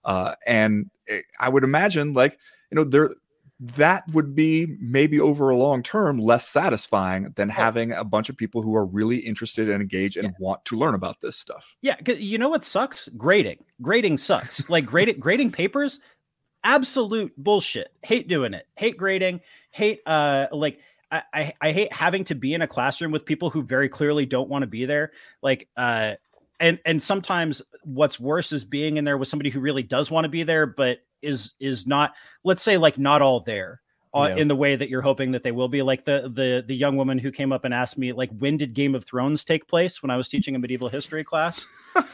Uh, 0.05 0.35
and 0.47 0.89
I 1.37 1.49
would 1.49 1.65
imagine, 1.65 2.13
like 2.13 2.39
you 2.71 2.75
know, 2.75 2.85
there 2.85 3.09
that 3.59 4.03
would 4.13 4.35
be 4.35 4.75
maybe 4.81 5.19
over 5.19 5.49
a 5.49 5.55
long 5.55 5.81
term 5.81 6.17
less 6.17 6.47
satisfying 6.47 7.31
than 7.35 7.47
having 7.47 7.91
a 7.93 8.03
bunch 8.03 8.29
of 8.29 8.35
people 8.35 8.61
who 8.61 8.75
are 8.75 8.85
really 8.85 9.17
interested 9.17 9.69
and 9.69 9.81
engaged 9.81 10.17
and 10.17 10.27
yeah. 10.27 10.33
want 10.39 10.63
to 10.65 10.75
learn 10.75 10.93
about 10.93 11.21
this 11.21 11.37
stuff. 11.37 11.75
Yeah, 11.81 11.95
you 12.05 12.37
know 12.37 12.49
what 12.49 12.65
sucks? 12.65 13.07
Grading. 13.17 13.63
Grading 13.81 14.17
sucks. 14.17 14.69
like 14.69 14.85
grading 14.85 15.19
grading 15.19 15.51
papers, 15.51 15.99
absolute 16.63 17.33
bullshit. 17.37 17.93
Hate 18.03 18.27
doing 18.27 18.53
it. 18.53 18.67
Hate 18.75 18.97
grading. 18.97 19.39
Hate 19.71 20.01
uh 20.05 20.47
like 20.51 20.79
I, 21.11 21.21
I, 21.33 21.53
I 21.61 21.71
hate 21.71 21.93
having 21.93 22.25
to 22.25 22.35
be 22.35 22.53
in 22.53 22.61
a 22.61 22.67
classroom 22.67 23.11
with 23.11 23.25
people 23.25 23.49
who 23.49 23.63
very 23.63 23.87
clearly 23.87 24.25
don't 24.25 24.49
want 24.49 24.63
to 24.63 24.67
be 24.67 24.85
there. 24.85 25.11
Like 25.41 25.69
uh 25.77 26.15
and 26.59 26.79
and 26.85 27.01
sometimes 27.01 27.61
what's 27.83 28.19
worse 28.19 28.51
is 28.51 28.65
being 28.65 28.97
in 28.97 29.05
there 29.05 29.17
with 29.17 29.27
somebody 29.27 29.49
who 29.49 29.59
really 29.59 29.83
does 29.83 30.09
want 30.09 30.25
to 30.25 30.29
be 30.29 30.43
there 30.43 30.65
but 30.65 30.99
is 31.21 31.53
is 31.59 31.87
not 31.87 32.13
let's 32.43 32.63
say 32.63 32.77
like 32.77 32.97
not 32.97 33.21
all 33.21 33.39
there 33.39 33.81
uh, 34.15 34.27
yeah. 34.29 34.35
in 34.37 34.47
the 34.47 34.55
way 34.55 34.75
that 34.75 34.89
you're 34.89 35.01
hoping 35.01 35.31
that 35.31 35.43
they 35.43 35.51
will 35.51 35.67
be. 35.67 35.81
Like 35.81 36.05
the 36.05 36.31
the 36.33 36.63
the 36.65 36.75
young 36.75 36.95
woman 36.95 37.19
who 37.19 37.31
came 37.31 37.51
up 37.51 37.65
and 37.65 37.73
asked 37.73 37.97
me 37.97 38.13
like 38.13 38.31
when 38.37 38.57
did 38.57 38.73
game 38.73 38.95
of 38.95 39.03
thrones 39.03 39.43
take 39.43 39.67
place 39.67 40.01
when 40.01 40.09
i 40.09 40.17
was 40.17 40.29
teaching 40.29 40.55
a 40.55 40.59
medieval 40.59 40.89
history 40.89 41.23
class? 41.23 41.67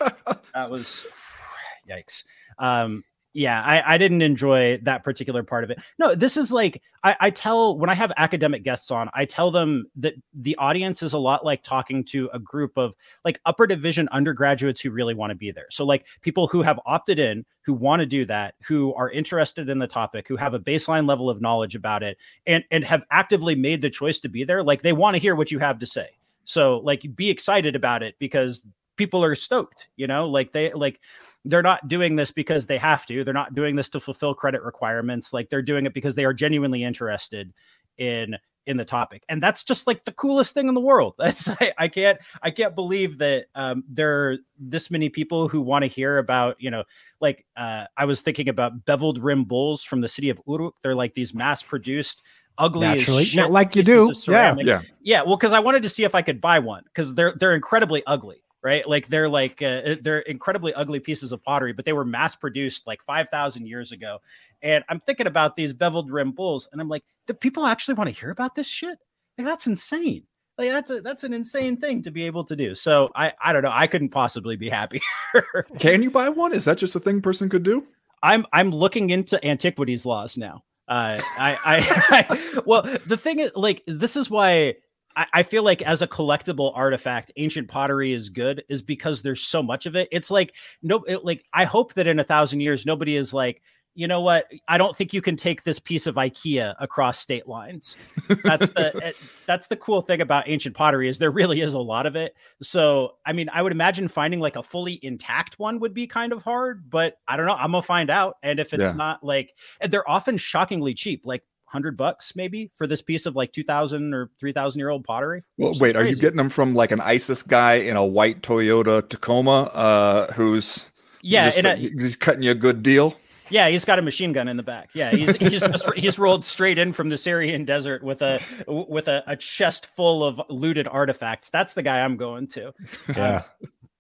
That 0.54 0.70
was 0.70 1.08
yikes. 1.90 2.26
Um 2.60 3.06
yeah 3.34 3.62
I, 3.62 3.96
I 3.96 3.98
didn't 3.98 4.22
enjoy 4.22 4.80
that 4.84 5.04
particular 5.04 5.44
part 5.44 5.64
of 5.64 5.70
it. 5.70 5.80
No 6.00 6.16
this 6.16 6.38
is 6.38 6.52
like 6.52 6.82
I, 7.04 7.16
I 7.20 7.30
tell 7.30 7.78
when 7.78 7.90
i 7.90 7.94
have 7.94 8.12
academic 8.18 8.64
guests 8.64 8.92
on 8.92 9.10
i 9.14 9.26
tell 9.26 9.52
them 9.52 9.86
that 9.98 10.14
the 10.34 10.56
audience 10.58 11.02
is 11.02 11.14
a 11.14 11.18
lot 11.18 11.46
like 11.46 11.64
talking 11.64 12.04
to 12.06 12.30
a 12.34 12.40
group 12.40 12.78
of 12.78 12.94
like 13.26 13.40
upper 13.46 13.68
division 13.68 14.08
undergraduates 14.12 14.82
who 14.82 14.92
really 14.92 15.14
want 15.14 15.32
to 15.32 15.36
be 15.36 15.52
there. 15.52 15.68
So 15.70 15.86
like 15.86 16.06
people 16.22 16.48
who 16.48 16.62
have 16.62 16.80
opted 16.86 17.20
in 17.20 17.46
who 17.64 17.74
want 17.74 18.00
to 18.02 18.06
do 18.06 18.26
that 18.26 18.56
who 18.64 18.94
are 18.96 19.10
interested 19.10 19.70
in 19.70 19.80
the 19.80 19.88
topic 19.88 20.28
who 20.28 20.36
have 20.36 20.54
a 20.54 20.60
baseline 20.60 21.08
level 21.08 21.30
of 21.30 21.42
knowledge 21.42 21.76
about 21.76 22.04
it 22.04 22.18
and 22.48 22.64
and 22.72 22.84
have 22.84 23.04
actively 23.12 23.56
made 23.56 23.82
the 23.82 23.90
choice 23.90 24.20
to 24.20 24.30
be 24.30 24.44
there 24.44 24.64
like 24.64 24.82
they 24.82 24.94
want 24.94 25.16
to 25.16 25.20
hear 25.20 25.36
what 25.36 25.52
you 25.52 25.60
have 25.60 25.80
to 25.80 25.86
say. 25.86 26.10
So 26.44 26.80
like 26.84 27.06
be 27.16 27.30
excited 27.30 27.76
about 27.76 28.04
it 28.04 28.16
because 28.20 28.64
people 28.98 29.24
are 29.24 29.36
stoked 29.36 29.90
you 29.96 30.08
know 30.08 30.28
like 30.28 30.52
they 30.52 30.72
like 30.72 31.00
they're 31.46 31.62
not 31.62 31.88
doing 31.88 32.16
this 32.16 32.32
because 32.32 32.66
they 32.66 32.78
have 32.78 33.06
to 33.06 33.24
they're 33.24 33.34
not 33.34 33.54
doing 33.56 33.76
this 33.76 33.90
to 33.90 34.00
fulfill 34.00 34.34
credit 34.34 34.62
requirements 34.62 35.34
like 35.34 35.50
they're 35.50 35.62
doing 35.62 35.86
it 35.86 35.94
because 35.94 36.16
they 36.16 36.26
are 36.26 36.34
genuinely 36.34 36.84
interested 36.84 37.54
in 37.98 38.36
in 38.68 38.78
the 38.78 38.86
topic 38.86 39.24
and 39.28 39.42
that's 39.42 39.64
just 39.64 39.88
like 39.88 40.06
the 40.06 40.12
coolest 40.12 40.54
thing 40.54 40.68
in 40.68 40.76
the 40.76 40.82
world 40.82 41.16
that's 41.20 41.48
i, 41.48 41.74
I 41.78 41.88
can't 41.88 42.20
i 42.44 42.52
can't 42.52 42.76
believe 42.76 43.18
that 43.18 43.48
um, 43.56 43.84
there 43.90 44.30
are 44.30 44.38
this 44.60 44.92
many 44.92 45.10
people 45.10 45.48
who 45.48 45.62
want 45.62 45.84
to 45.84 45.88
hear 45.88 46.20
about 46.20 46.58
you 46.60 46.70
know 46.70 46.84
like 47.20 47.46
uh, 47.58 47.86
i 47.98 48.06
was 48.06 48.22
thinking 48.22 48.50
about 48.50 48.86
beveled 48.86 49.24
rim 49.24 49.46
bowls 49.46 49.84
from 49.84 50.02
the 50.02 50.08
city 50.08 50.30
of 50.30 50.40
uruk 50.48 50.76
they're 50.84 50.96
like 50.96 51.16
these 51.16 51.34
mass 51.34 51.64
produced 51.64 52.22
ugly 52.58 52.88
Naturally. 52.88 53.24
as 53.24 53.30
shit. 53.30 53.52
Like 53.52 53.76
you 53.76 53.84
do. 53.84 54.12
of 54.12 54.18
ceramic. 54.18 54.66
Yeah. 54.66 54.82
Yeah, 55.02 55.24
well, 55.24 55.36
because 55.36 55.52
I 55.52 55.60
wanted 55.60 55.84
to 55.84 55.90
see 55.90 56.04
if 56.04 56.16
I 56.16 56.22
could 56.22 56.40
buy 56.40 56.60
one 56.60 56.84
because 56.86 57.14
they're 57.16 57.34
they're 57.40 57.56
incredibly 57.56 58.04
ugly, 58.06 58.44
right? 58.64 58.88
Like 58.88 59.08
they're 59.08 59.30
like 59.30 59.62
uh, 59.62 59.96
they're 60.02 60.20
incredibly 60.20 60.74
ugly 60.74 61.00
pieces 61.00 61.32
of 61.32 61.44
pottery, 61.44 61.74
but 61.74 61.86
they 61.86 61.94
were 61.94 62.06
mass 62.06 62.36
produced 62.36 62.88
like 62.88 63.04
five 63.04 63.28
thousand 63.30 63.68
years 63.68 63.92
ago. 63.92 64.20
And 64.62 64.84
I'm 64.90 65.00
thinking 65.02 65.28
about 65.28 65.56
these 65.56 65.74
beveled 65.74 66.12
rim 66.12 66.32
bowls, 66.32 66.68
and 66.72 66.80
I'm 66.80 66.90
like, 66.90 67.04
do 67.28 67.34
people 67.34 67.66
actually 67.66 67.96
want 67.96 68.10
to 68.10 68.16
hear 68.16 68.30
about 68.30 68.56
this 68.56 68.68
shit? 68.68 68.98
Like 69.38 69.48
that's 69.48 69.68
insane. 69.68 70.24
Like 70.58 70.70
that's 70.70 70.92
a 70.92 71.02
that's 71.02 71.24
an 71.24 71.34
insane 71.34 71.78
thing 71.78 72.04
to 72.04 72.12
be 72.12 72.24
able 72.24 72.44
to 72.46 72.56
do. 72.56 72.76
So 72.76 73.10
I 73.16 73.34
I 73.44 73.54
don't 73.54 73.64
know. 73.64 73.72
I 73.74 73.88
couldn't 73.88 74.10
possibly 74.10 74.56
be 74.56 74.70
happy. 74.70 75.02
Can 75.80 76.04
you 76.04 76.12
buy 76.12 76.30
one? 76.30 76.54
Is 76.54 76.66
that 76.66 76.78
just 76.78 76.96
a 76.96 77.00
thing 77.00 77.22
person 77.22 77.50
could 77.50 77.64
do? 77.64 77.86
I'm 78.22 78.46
I'm 78.54 78.70
looking 78.70 79.10
into 79.10 79.44
antiquities 79.46 80.06
laws 80.06 80.38
now. 80.38 80.64
Uh, 80.88 81.22
I, 81.38 81.58
I, 81.64 82.26
I 82.30 82.60
well, 82.66 82.82
the 83.06 83.16
thing 83.16 83.40
is, 83.40 83.52
like, 83.56 83.82
this 83.88 84.18
is 84.18 84.30
why 84.30 84.76
I, 85.16 85.26
I 85.34 85.44
feel 85.44 85.64
like 85.64 85.82
as 85.82 86.02
a 86.02 86.08
collectible 86.08 86.72
artifact, 86.76 87.32
ancient 87.38 87.68
pottery 87.68 88.14
is 88.14 88.30
good, 88.30 88.64
is 88.70 88.82
because 88.82 89.22
there's 89.22 89.42
so 89.46 89.62
much 89.64 89.86
of 89.86 89.96
it. 89.96 90.08
It's 90.12 90.32
like 90.32 90.56
no, 90.82 91.04
it, 91.08 91.24
like 91.26 91.46
I 91.54 91.66
hope 91.66 91.94
that 91.96 92.08
in 92.08 92.20
a 92.20 92.24
thousand 92.24 92.62
years 92.62 92.86
nobody 92.86 93.16
is 93.16 93.34
like, 93.34 93.62
you 93.94 94.08
know 94.08 94.22
what? 94.22 94.46
I 94.70 94.78
don't 94.78 94.96
think 94.96 95.14
you 95.14 95.22
can 95.22 95.36
take 95.36 95.64
this 95.64 95.78
piece 95.78 96.08
of 96.08 96.16
IKEA 96.16 96.76
across 96.80 97.20
state 97.20 97.46
lines. 97.46 97.98
That's 98.42 98.72
the 98.72 99.14
that's 99.48 99.68
the 99.68 99.76
cool 99.76 100.02
thing 100.02 100.22
about 100.22 100.48
ancient 100.48 100.76
pottery 100.76 101.10
is 101.10 101.18
there 101.18 101.30
really 101.32 101.60
is 101.60 101.74
a 101.74 101.80
lot 101.80 102.06
of 102.06 102.16
it. 102.16 102.34
So 102.62 103.16
I 103.26 103.34
mean, 103.34 103.50
I 103.54 103.62
would 103.62 103.74
imagine 103.74 104.08
finding 104.08 104.40
like 104.40 104.56
a 104.56 104.64
fully 104.64 104.98
intact 105.04 105.60
one 105.60 105.80
would 105.82 105.94
be 105.94 106.08
kind 106.08 106.32
of 106.32 106.42
hard, 106.42 106.90
but 106.90 107.18
I 107.28 107.36
don't 107.36 107.46
know. 107.46 107.56
I'm 107.56 107.72
gonna 107.72 107.82
find 107.82 108.10
out. 108.10 108.38
And 108.44 108.60
if 108.62 108.74
it's 108.74 108.82
Yeah. 108.82 108.94
not 108.94 109.24
like, 109.24 109.54
and 109.82 109.92
they're 109.92 110.10
often 110.10 110.38
shockingly 110.38 110.94
cheap, 110.94 111.26
like 111.26 111.44
hundred 111.72 111.96
bucks 111.98 112.36
maybe 112.36 112.70
for 112.76 112.86
this 112.88 113.02
piece 113.02 113.26
of 113.26 113.36
like 113.36 113.52
two 113.54 113.64
thousand 113.64 114.14
or 114.14 114.30
three 114.40 114.52
thousand 114.52 114.80
year 114.80 114.90
old 114.90 115.04
pottery. 115.04 115.44
Well, 115.58 115.70
which 115.70 115.78
is 115.78 115.82
wait, 115.82 115.96
are 115.96 116.06
you 116.06 116.16
getting 116.16 116.38
them 116.38 116.50
from 116.50 116.76
like 116.76 116.92
an 116.92 117.00
ISIS 117.02 117.44
guy 117.44 117.76
in 117.76 117.96
a 117.96 118.06
white 118.06 118.42
Toyota 118.42 119.08
Tacoma 119.08 119.64
uh, 119.74 120.32
who's 120.34 120.92
Yeah, 121.22 121.46
just 121.46 121.58
and 121.60 121.68
a- 121.68 121.74
a- 121.74 121.76
he's 121.78 122.16
cutting 122.16 122.44
you 122.44 122.52
a 122.52 122.56
good 122.56 122.84
deal? 122.84 123.16
Yeah, 123.50 123.68
he's 123.68 123.84
got 123.84 124.00
a 124.00 124.02
machine 124.02 124.32
gun 124.32 124.48
in 124.48 124.56
the 124.56 124.64
back. 124.64 124.90
Yeah, 124.94 125.12
he's 125.12 125.36
he's 125.36 125.60
just, 125.60 125.86
he's 125.98 126.18
rolled 126.18 126.46
straight 126.46 126.78
in 126.78 126.94
from 126.94 127.10
the 127.10 127.18
Syrian 127.18 127.66
desert 127.66 128.02
with 128.02 128.22
a 128.22 128.40
with 128.68 129.10
a, 129.10 129.24
a 129.28 129.36
chest 129.36 129.88
full 129.88 130.24
of 130.24 130.42
looted 130.50 130.88
artifacts. 130.88 131.50
That's 131.50 131.74
the 131.74 131.84
guy 131.84 132.00
I'm 132.00 132.16
going 132.18 132.48
to. 132.50 132.74
Yeah. 133.16 133.44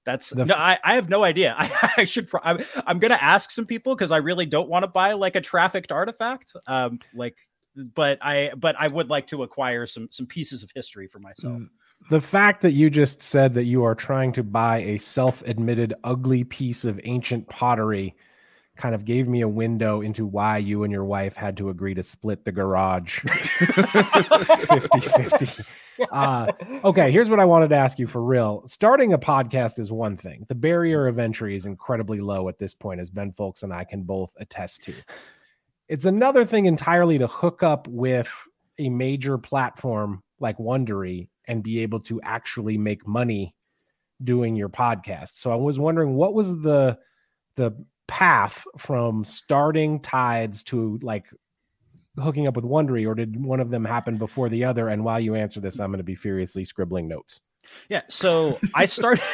That's 0.04 0.32
The 0.32 0.46
no, 0.46 0.56
I 0.56 0.80
have 0.96 1.10
no 1.10 1.24
idea. 1.24 1.54
I, 1.60 1.92
I 1.98 2.04
should. 2.06 2.28
Pro- 2.28 2.40
I'm, 2.44 2.64
I'm 2.88 2.98
gonna 2.98 3.20
ask 3.22 3.52
some 3.52 3.66
people 3.68 3.94
because 3.94 4.10
I 4.12 4.18
really 4.18 4.48
don't 4.48 4.68
want 4.68 4.82
to 4.84 4.88
buy 4.88 5.14
like 5.14 5.36
a 5.36 5.42
trafficked 5.42 5.92
artifact. 5.92 6.56
Um, 6.66 7.00
like, 7.14 7.36
but 7.76 8.18
I 8.22 8.52
but 8.58 8.76
I 8.80 8.88
would 8.88 9.10
like 9.10 9.28
to 9.28 9.44
acquire 9.44 9.86
some 9.86 10.08
some 10.12 10.26
pieces 10.26 10.64
of 10.64 10.72
history 10.74 11.08
for 11.08 11.20
myself. 11.20 11.62
The 12.10 12.22
fact 12.22 12.62
that 12.64 12.72
you 12.72 12.90
just 12.90 13.22
said 13.22 13.54
that 13.54 13.66
you 13.66 13.84
are 13.84 13.96
trying 13.96 14.34
to 14.34 14.44
buy 14.44 14.80
a 14.80 14.98
self 14.98 15.42
admitted 15.44 15.94
ugly 16.04 16.44
piece 16.44 16.84
of 16.84 17.00
ancient 17.04 17.48
pottery 17.48 18.16
kind 18.78 18.96
of 18.96 19.06
gave 19.06 19.28
me 19.28 19.42
a 19.42 19.48
window 19.48 20.02
into 20.02 20.26
why 20.26 20.58
you 20.58 20.84
and 20.84 20.92
your 20.92 21.06
wife 21.06 21.36
had 21.36 21.56
to 21.58 21.70
agree 21.70 21.94
to 21.94 22.02
split 22.02 22.44
the 22.46 22.52
garage 22.52 23.20
50 23.20 25.00
50. 25.00 25.64
Uh, 26.12 26.52
okay, 26.84 27.12
here's 27.12 27.30
what 27.30 27.40
I 27.40 27.46
wanted 27.46 27.68
to 27.70 27.76
ask 27.76 28.00
you 28.00 28.08
for 28.08 28.24
real. 28.24 28.64
Starting 28.66 29.14
a 29.14 29.20
podcast 29.20 29.78
is 29.78 29.92
one 29.92 30.18
thing, 30.18 30.44
the 30.48 30.56
barrier 30.56 31.06
of 31.06 31.20
entry 31.20 31.56
is 31.56 31.68
incredibly 31.68 32.20
low 32.20 32.50
at 32.50 32.58
this 32.58 32.74
point, 32.74 33.00
as 33.00 33.12
Ben 33.12 33.32
Fowlkes 33.34 33.62
and 33.62 33.72
I 33.72 33.84
can 33.84 34.02
both 34.02 34.32
attest 34.38 34.82
to. 34.84 34.96
It's 35.92 36.06
another 36.06 36.46
thing 36.46 36.68
entirely 36.68 37.18
to 37.18 37.28
hook 37.28 37.64
up 37.64 37.86
with 37.90 38.32
a 38.80 38.88
major 38.88 39.38
platform 39.38 40.24
like 40.40 40.58
Wondery 40.58 41.28
and 41.50 41.62
be 41.62 41.80
able 41.80 42.00
to 42.00 42.22
actually 42.22 42.78
make 42.78 43.06
money 43.06 43.54
doing 44.24 44.56
your 44.56 44.70
podcast. 44.70 45.32
So 45.36 45.52
I 45.52 45.56
was 45.56 45.80
wondering 45.80 46.16
what 46.16 46.34
was 46.34 46.48
the 46.62 46.98
the 47.58 47.76
path 48.08 48.64
from 48.78 49.26
starting 49.26 50.00
tides 50.00 50.64
to 50.64 50.98
like 51.02 51.26
hooking 52.18 52.48
up 52.48 52.56
with 52.56 52.64
Wondery, 52.64 53.06
or 53.06 53.14
did 53.14 53.44
one 53.44 53.60
of 53.60 53.70
them 53.70 53.84
happen 53.84 54.18
before 54.18 54.48
the 54.48 54.64
other? 54.64 54.88
And 54.88 55.04
while 55.04 55.20
you 55.20 55.36
answer 55.36 55.60
this, 55.60 55.78
I'm 55.78 55.92
going 55.92 55.98
to 55.98 56.06
be 56.06 56.16
furiously 56.16 56.64
scribbling 56.64 57.10
notes. 57.10 57.42
Yeah. 57.90 58.04
So 58.08 58.58
I 58.74 58.86
started. 58.86 59.26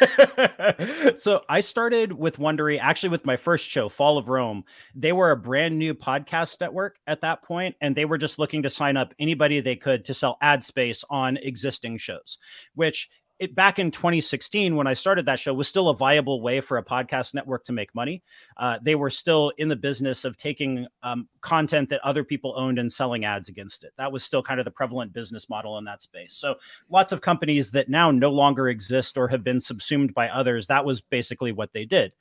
so 1.16 1.42
I 1.48 1.60
started 1.60 2.12
with 2.12 2.38
Wondery 2.38 2.78
actually 2.80 3.10
with 3.10 3.24
my 3.24 3.36
first 3.36 3.68
show, 3.68 3.88
Fall 3.88 4.18
of 4.18 4.28
Rome. 4.28 4.64
They 4.94 5.12
were 5.12 5.30
a 5.30 5.36
brand 5.36 5.78
new 5.78 5.94
podcast 5.94 6.60
network 6.60 6.98
at 7.06 7.20
that 7.22 7.42
point, 7.42 7.76
and 7.80 7.94
they 7.94 8.04
were 8.04 8.18
just 8.18 8.38
looking 8.38 8.62
to 8.62 8.70
sign 8.70 8.96
up 8.96 9.14
anybody 9.18 9.60
they 9.60 9.76
could 9.76 10.04
to 10.06 10.14
sell 10.14 10.38
ad 10.40 10.62
space 10.62 11.04
on 11.10 11.36
existing 11.38 11.98
shows, 11.98 12.38
which 12.74 13.08
it 13.44 13.54
back 13.54 13.78
in 13.78 13.90
2016 13.90 14.74
when 14.74 14.86
I 14.86 14.94
started 14.94 15.26
that 15.26 15.38
show 15.38 15.54
was 15.54 15.68
still 15.68 15.88
a 15.88 15.96
viable 15.96 16.40
way 16.40 16.60
for 16.60 16.78
a 16.78 16.84
podcast 16.84 17.34
network 17.34 17.64
to 17.64 17.72
make 17.72 17.94
money. 17.94 18.22
Uh, 18.56 18.78
they 18.82 18.94
were 18.94 19.10
still 19.10 19.52
in 19.58 19.68
the 19.68 19.76
business 19.76 20.24
of 20.24 20.36
taking 20.36 20.86
um, 21.02 21.28
content 21.40 21.88
that 21.90 22.00
other 22.02 22.24
people 22.24 22.54
owned 22.56 22.78
and 22.78 22.92
selling 22.92 23.24
ads 23.24 23.48
against 23.48 23.84
it. 23.84 23.92
That 23.96 24.10
was 24.10 24.24
still 24.24 24.42
kind 24.42 24.58
of 24.58 24.64
the 24.64 24.70
prevalent 24.70 25.12
business 25.12 25.48
model 25.48 25.78
in 25.78 25.84
that 25.84 26.02
space. 26.02 26.34
So 26.34 26.56
lots 26.90 27.12
of 27.12 27.20
companies 27.20 27.70
that 27.70 27.88
now 27.88 28.10
no 28.10 28.30
longer 28.30 28.68
exist 28.68 29.16
or 29.16 29.28
have 29.28 29.44
been 29.44 29.60
subsumed 29.60 30.14
by 30.14 30.28
others. 30.28 30.66
That 30.66 30.84
was 30.84 31.00
basically 31.00 31.52
what 31.52 31.72
they 31.72 31.84
did. 31.84 32.14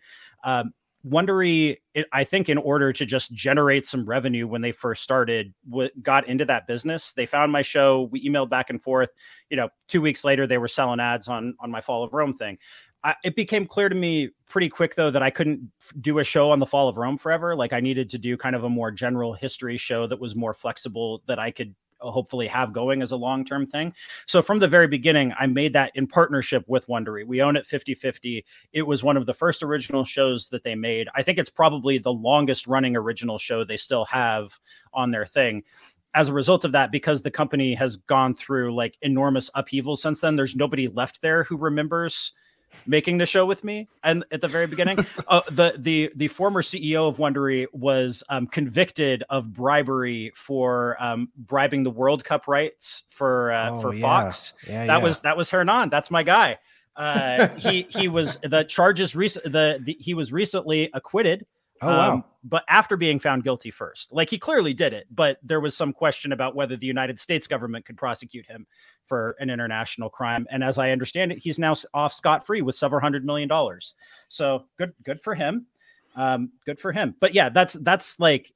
Um, 0.43 0.73
Wondery, 1.07 1.77
it, 1.93 2.05
I 2.13 2.23
think, 2.23 2.47
in 2.47 2.57
order 2.57 2.93
to 2.93 3.05
just 3.05 3.33
generate 3.33 3.85
some 3.85 4.05
revenue 4.05 4.47
when 4.47 4.61
they 4.61 4.71
first 4.71 5.03
started, 5.03 5.53
w- 5.69 5.89
got 6.01 6.27
into 6.27 6.45
that 6.45 6.65
business. 6.65 7.13
They 7.13 7.25
found 7.25 7.51
my 7.51 7.61
show. 7.61 8.09
We 8.11 8.27
emailed 8.27 8.49
back 8.49 8.69
and 8.69 8.81
forth. 8.81 9.09
You 9.49 9.57
know, 9.57 9.69
two 9.89 10.01
weeks 10.01 10.23
later, 10.23 10.47
they 10.47 10.57
were 10.57 10.67
selling 10.67 10.99
ads 11.01 11.27
on 11.27 11.55
on 11.59 11.71
my 11.71 11.81
Fall 11.81 12.03
of 12.03 12.13
Rome 12.13 12.33
thing. 12.33 12.57
I, 13.03 13.15
it 13.23 13.35
became 13.35 13.65
clear 13.67 13.89
to 13.89 13.95
me 13.95 14.29
pretty 14.47 14.69
quick 14.69 14.95
though 14.95 15.11
that 15.11 15.21
I 15.21 15.29
couldn't 15.29 15.69
do 15.99 16.19
a 16.19 16.23
show 16.23 16.51
on 16.51 16.59
the 16.59 16.65
fall 16.65 16.87
of 16.87 16.97
Rome 16.97 17.17
forever. 17.17 17.55
Like 17.55 17.73
I 17.73 17.81
needed 17.81 18.09
to 18.11 18.17
do 18.17 18.37
kind 18.37 18.55
of 18.55 18.63
a 18.63 18.69
more 18.69 18.91
general 18.91 19.33
history 19.33 19.77
show 19.77 20.07
that 20.07 20.19
was 20.19 20.35
more 20.35 20.53
flexible 20.53 21.21
that 21.27 21.37
I 21.37 21.51
could 21.51 21.75
Uh, 22.03 22.11
hopefully 22.11 22.47
have 22.47 22.73
going 22.73 23.01
as 23.01 23.11
a 23.11 23.15
long-term 23.15 23.65
thing. 23.65 23.93
So 24.25 24.41
from 24.41 24.59
the 24.59 24.67
very 24.67 24.87
beginning, 24.87 25.33
I 25.39 25.47
made 25.47 25.73
that 25.73 25.91
in 25.95 26.05
partnership 26.05 26.63
with 26.67 26.87
Wondery. 26.87 27.25
We 27.25 27.41
own 27.41 27.55
it 27.55 27.65
50-50. 27.65 28.43
It 28.73 28.81
was 28.81 29.03
one 29.03 29.17
of 29.17 29.25
the 29.25 29.33
first 29.33 29.63
original 29.63 30.03
shows 30.03 30.49
that 30.49 30.63
they 30.63 30.75
made. 30.75 31.07
I 31.15 31.23
think 31.23 31.37
it's 31.37 31.49
probably 31.49 31.97
the 31.97 32.13
longest 32.13 32.67
running 32.67 32.95
original 32.95 33.37
show 33.37 33.63
they 33.63 33.77
still 33.77 34.05
have 34.05 34.59
on 34.93 35.11
their 35.11 35.25
thing 35.25 35.63
as 36.15 36.29
a 36.29 36.33
result 36.33 36.63
of 36.63 36.71
that, 36.73 36.91
because 36.91 37.21
the 37.21 37.31
company 37.31 37.73
has 37.73 37.97
gone 37.97 38.35
through 38.35 38.75
like 38.75 38.97
enormous 39.01 39.49
upheaval 39.55 39.95
since 39.95 40.21
then, 40.21 40.35
there's 40.35 40.55
nobody 40.55 40.87
left 40.87 41.21
there 41.21 41.43
who 41.43 41.57
remembers 41.57 42.33
making 42.85 43.17
the 43.17 43.25
show 43.25 43.45
with 43.45 43.63
me 43.63 43.87
and 44.03 44.23
at 44.31 44.41
the 44.41 44.47
very 44.47 44.67
beginning 44.67 44.97
uh, 45.27 45.41
the 45.51 45.73
the 45.77 46.11
the 46.15 46.27
former 46.27 46.61
ceo 46.61 47.07
of 47.07 47.17
wondery 47.17 47.65
was 47.73 48.23
um, 48.29 48.47
convicted 48.47 49.23
of 49.29 49.53
bribery 49.53 50.31
for 50.35 50.97
um, 51.01 51.29
bribing 51.37 51.83
the 51.83 51.91
world 51.91 52.23
cup 52.23 52.47
rights 52.47 53.03
for 53.09 53.51
uh, 53.51 53.71
Oh, 53.71 53.79
for 53.81 53.93
yeah. 53.93 54.01
fox 54.01 54.53
Yeah, 54.67 54.85
that 54.85 54.97
yeah. 54.97 54.97
was 54.97 55.21
that 55.21 55.37
was 55.37 55.49
hernan 55.49 55.89
that's 55.89 56.11
my 56.11 56.23
guy 56.23 56.57
uh, 56.95 57.47
he 57.57 57.87
he 57.89 58.07
was 58.07 58.37
the 58.43 58.63
charges 58.63 59.15
recent 59.15 59.45
the, 59.51 59.79
the 59.81 59.97
he 59.99 60.13
was 60.13 60.31
recently 60.31 60.89
acquitted 60.93 61.45
Oh 61.83 61.87
wow. 61.87 62.13
um, 62.13 62.23
but 62.43 62.63
after 62.67 62.97
being 62.97 63.19
found 63.19 63.43
guilty 63.43 63.71
first, 63.71 64.11
like 64.11 64.29
he 64.29 64.37
clearly 64.37 64.73
did 64.73 64.93
it, 64.93 65.07
but 65.11 65.37
there 65.43 65.59
was 65.59 65.75
some 65.75 65.93
question 65.93 66.31
about 66.31 66.55
whether 66.55 66.75
the 66.75 66.87
United 66.87 67.19
States 67.19 67.47
government 67.47 67.85
could 67.85 67.97
prosecute 67.97 68.45
him 68.45 68.65
for 69.05 69.35
an 69.39 69.49
international 69.49 70.09
crime. 70.09 70.47
And 70.49 70.63
as 70.63 70.77
I 70.77 70.91
understand 70.91 71.31
it, 71.31 71.37
he's 71.37 71.59
now 71.59 71.75
off 71.93 72.13
scot 72.13 72.45
free 72.45 72.61
with 72.61 72.75
several 72.75 73.01
hundred 73.01 73.25
million 73.25 73.47
dollars. 73.49 73.95
So 74.27 74.65
good, 74.77 74.93
good 75.03 75.21
for 75.21 75.35
him. 75.35 75.67
Um, 76.15 76.51
good 76.65 76.79
for 76.79 76.91
him. 76.91 77.15
But 77.19 77.33
yeah, 77.33 77.49
that's 77.49 77.73
that's 77.73 78.19
like 78.19 78.51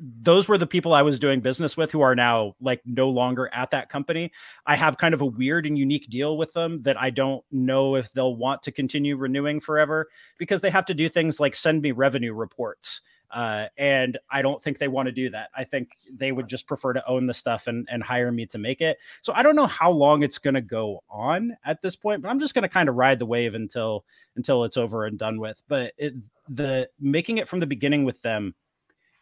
those 0.00 0.48
were 0.48 0.56
the 0.56 0.66
people 0.66 0.94
I 0.94 1.02
was 1.02 1.18
doing 1.18 1.40
business 1.40 1.76
with 1.76 1.90
who 1.90 2.00
are 2.00 2.14
now 2.14 2.54
like 2.60 2.80
no 2.86 3.10
longer 3.10 3.50
at 3.52 3.70
that 3.72 3.90
company. 3.90 4.32
I 4.66 4.76
have 4.76 4.96
kind 4.96 5.12
of 5.12 5.20
a 5.20 5.26
weird 5.26 5.66
and 5.66 5.78
unique 5.78 6.08
deal 6.08 6.38
with 6.38 6.52
them 6.54 6.82
that 6.82 6.98
I 7.00 7.10
don't 7.10 7.44
know 7.52 7.96
if 7.96 8.10
they'll 8.12 8.34
want 8.34 8.62
to 8.62 8.72
continue 8.72 9.16
renewing 9.16 9.60
forever 9.60 10.08
because 10.38 10.62
they 10.62 10.70
have 10.70 10.86
to 10.86 10.94
do 10.94 11.08
things 11.08 11.38
like 11.38 11.54
send 11.54 11.82
me 11.82 11.92
revenue 11.92 12.32
reports. 12.32 13.02
Uh, 13.30 13.66
and 13.78 14.18
I 14.30 14.42
don't 14.42 14.60
think 14.60 14.78
they 14.78 14.88
want 14.88 15.06
to 15.06 15.12
do 15.12 15.30
that. 15.30 15.50
I 15.54 15.62
think 15.64 15.90
they 16.12 16.32
would 16.32 16.48
just 16.48 16.66
prefer 16.66 16.92
to 16.94 17.06
own 17.06 17.26
the 17.26 17.34
stuff 17.34 17.68
and, 17.68 17.86
and 17.90 18.02
hire 18.02 18.32
me 18.32 18.46
to 18.46 18.58
make 18.58 18.80
it. 18.80 18.98
So 19.22 19.32
I 19.32 19.42
don't 19.42 19.54
know 19.54 19.68
how 19.68 19.90
long 19.90 20.22
it's 20.22 20.38
going 20.38 20.54
to 20.54 20.60
go 20.60 21.04
on 21.08 21.56
at 21.64 21.80
this 21.80 21.94
point, 21.94 22.22
but 22.22 22.28
I'm 22.28 22.40
just 22.40 22.54
going 22.54 22.62
to 22.62 22.68
kind 22.68 22.88
of 22.88 22.96
ride 22.96 23.20
the 23.20 23.26
wave 23.26 23.54
until 23.54 24.04
until 24.34 24.64
it's 24.64 24.76
over 24.76 25.04
and 25.04 25.16
done 25.16 25.38
with. 25.38 25.62
But 25.68 25.92
it, 25.96 26.14
the 26.48 26.90
making 26.98 27.38
it 27.38 27.46
from 27.46 27.60
the 27.60 27.66
beginning 27.66 28.04
with 28.04 28.20
them, 28.22 28.54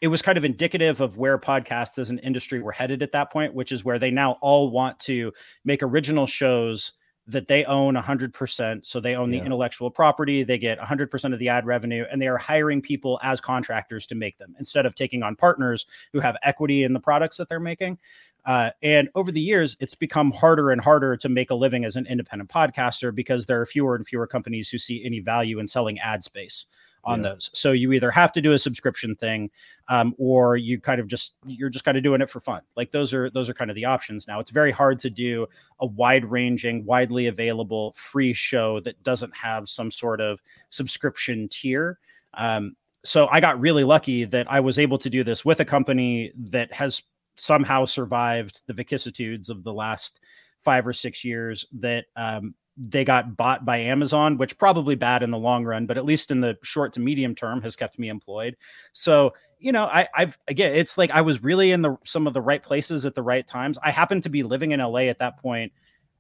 it 0.00 0.08
was 0.08 0.22
kind 0.22 0.38
of 0.38 0.44
indicative 0.44 1.00
of 1.00 1.16
where 1.16 1.38
podcasts 1.38 1.98
as 1.98 2.10
an 2.10 2.18
industry 2.20 2.60
were 2.60 2.72
headed 2.72 3.02
at 3.02 3.12
that 3.12 3.32
point, 3.32 3.54
which 3.54 3.72
is 3.72 3.84
where 3.84 3.98
they 3.98 4.10
now 4.10 4.38
all 4.40 4.70
want 4.70 4.98
to 5.00 5.32
make 5.64 5.82
original 5.82 6.26
shows 6.26 6.92
that 7.26 7.46
they 7.46 7.64
own 7.66 7.94
100%. 7.94 8.86
So 8.86 9.00
they 9.00 9.14
own 9.14 9.30
the 9.30 9.38
intellectual 9.38 9.90
property, 9.90 10.44
they 10.44 10.56
get 10.56 10.78
100% 10.78 11.32
of 11.32 11.38
the 11.38 11.50
ad 11.50 11.66
revenue, 11.66 12.06
and 12.10 12.22
they 12.22 12.26
are 12.26 12.38
hiring 12.38 12.80
people 12.80 13.20
as 13.22 13.38
contractors 13.38 14.06
to 14.06 14.14
make 14.14 14.38
them 14.38 14.56
instead 14.58 14.86
of 14.86 14.94
taking 14.94 15.22
on 15.22 15.36
partners 15.36 15.86
who 16.12 16.20
have 16.20 16.38
equity 16.42 16.84
in 16.84 16.94
the 16.94 17.00
products 17.00 17.36
that 17.36 17.48
they're 17.50 17.60
making. 17.60 17.98
Uh, 18.46 18.70
and 18.82 19.10
over 19.14 19.30
the 19.30 19.40
years, 19.40 19.76
it's 19.78 19.94
become 19.94 20.30
harder 20.30 20.70
and 20.70 20.80
harder 20.80 21.18
to 21.18 21.28
make 21.28 21.50
a 21.50 21.54
living 21.54 21.84
as 21.84 21.96
an 21.96 22.06
independent 22.06 22.48
podcaster 22.48 23.14
because 23.14 23.44
there 23.44 23.60
are 23.60 23.66
fewer 23.66 23.94
and 23.94 24.06
fewer 24.06 24.26
companies 24.26 24.70
who 24.70 24.78
see 24.78 25.04
any 25.04 25.20
value 25.20 25.58
in 25.58 25.68
selling 25.68 25.98
ad 25.98 26.24
space 26.24 26.64
on 27.08 27.22
yeah. 27.22 27.30
those. 27.30 27.50
So 27.54 27.72
you 27.72 27.92
either 27.92 28.10
have 28.10 28.32
to 28.32 28.40
do 28.40 28.52
a 28.52 28.58
subscription 28.58 29.16
thing, 29.16 29.50
um, 29.88 30.14
or 30.18 30.56
you 30.56 30.78
kind 30.80 31.00
of 31.00 31.06
just 31.06 31.34
you're 31.46 31.70
just 31.70 31.84
kind 31.84 31.96
of 31.96 32.02
doing 32.02 32.20
it 32.20 32.28
for 32.28 32.40
fun. 32.40 32.60
Like 32.76 32.92
those 32.92 33.14
are 33.14 33.30
those 33.30 33.48
are 33.48 33.54
kind 33.54 33.70
of 33.70 33.74
the 33.74 33.86
options 33.86 34.28
now. 34.28 34.38
It's 34.40 34.50
very 34.50 34.70
hard 34.70 35.00
to 35.00 35.10
do 35.10 35.46
a 35.80 35.86
wide 35.86 36.24
ranging, 36.24 36.84
widely 36.84 37.26
available 37.26 37.94
free 37.96 38.32
show 38.32 38.80
that 38.80 39.02
doesn't 39.02 39.34
have 39.34 39.68
some 39.68 39.90
sort 39.90 40.20
of 40.20 40.40
subscription 40.70 41.48
tier. 41.48 41.98
Um, 42.34 42.76
so 43.04 43.26
I 43.28 43.40
got 43.40 43.58
really 43.58 43.84
lucky 43.84 44.24
that 44.24 44.50
I 44.50 44.60
was 44.60 44.78
able 44.78 44.98
to 44.98 45.08
do 45.08 45.24
this 45.24 45.44
with 45.44 45.60
a 45.60 45.64
company 45.64 46.32
that 46.36 46.72
has 46.72 47.02
somehow 47.36 47.84
survived 47.84 48.62
the 48.66 48.74
vicissitudes 48.74 49.48
of 49.48 49.64
the 49.64 49.72
last 49.72 50.20
five 50.62 50.86
or 50.86 50.92
six 50.92 51.24
years 51.24 51.64
that 51.72 52.06
um, 52.16 52.54
they 52.78 53.04
got 53.04 53.36
bought 53.36 53.64
by 53.64 53.78
Amazon, 53.78 54.38
which 54.38 54.56
probably 54.56 54.94
bad 54.94 55.22
in 55.22 55.30
the 55.30 55.38
long 55.38 55.64
run, 55.64 55.86
but 55.86 55.98
at 55.98 56.04
least 56.04 56.30
in 56.30 56.40
the 56.40 56.56
short 56.62 56.92
to 56.92 57.00
medium 57.00 57.34
term 57.34 57.60
has 57.62 57.74
kept 57.74 57.98
me 57.98 58.08
employed. 58.08 58.56
So, 58.92 59.34
you 59.58 59.72
know, 59.72 59.84
I, 59.84 60.06
I've 60.14 60.38
again, 60.46 60.74
it's 60.74 60.96
like 60.96 61.10
I 61.10 61.20
was 61.20 61.42
really 61.42 61.72
in 61.72 61.82
the 61.82 61.96
some 62.04 62.28
of 62.28 62.34
the 62.34 62.40
right 62.40 62.62
places 62.62 63.04
at 63.04 63.16
the 63.16 63.22
right 63.22 63.46
times. 63.46 63.78
I 63.82 63.90
happened 63.90 64.22
to 64.22 64.28
be 64.28 64.44
living 64.44 64.70
in 64.70 64.80
LA 64.80 65.08
at 65.08 65.18
that 65.18 65.38
point, 65.42 65.72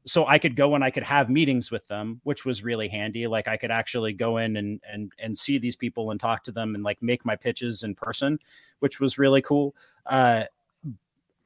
so 0.04 0.26
I 0.26 0.38
could 0.38 0.56
go 0.56 0.74
and 0.74 0.82
I 0.82 0.90
could 0.90 1.04
have 1.04 1.30
meetings 1.30 1.70
with 1.70 1.86
them, 1.86 2.20
which 2.24 2.44
was 2.44 2.64
really 2.64 2.88
handy. 2.88 3.28
Like 3.28 3.46
I 3.46 3.56
could 3.56 3.70
actually 3.70 4.12
go 4.12 4.38
in 4.38 4.56
and 4.56 4.80
and 4.90 5.12
and 5.20 5.38
see 5.38 5.58
these 5.58 5.76
people 5.76 6.10
and 6.10 6.18
talk 6.18 6.42
to 6.44 6.52
them 6.52 6.74
and 6.74 6.82
like 6.82 7.00
make 7.00 7.24
my 7.24 7.36
pitches 7.36 7.84
in 7.84 7.94
person, 7.94 8.40
which 8.80 8.98
was 8.98 9.16
really 9.16 9.42
cool. 9.42 9.76
Uh, 10.06 10.44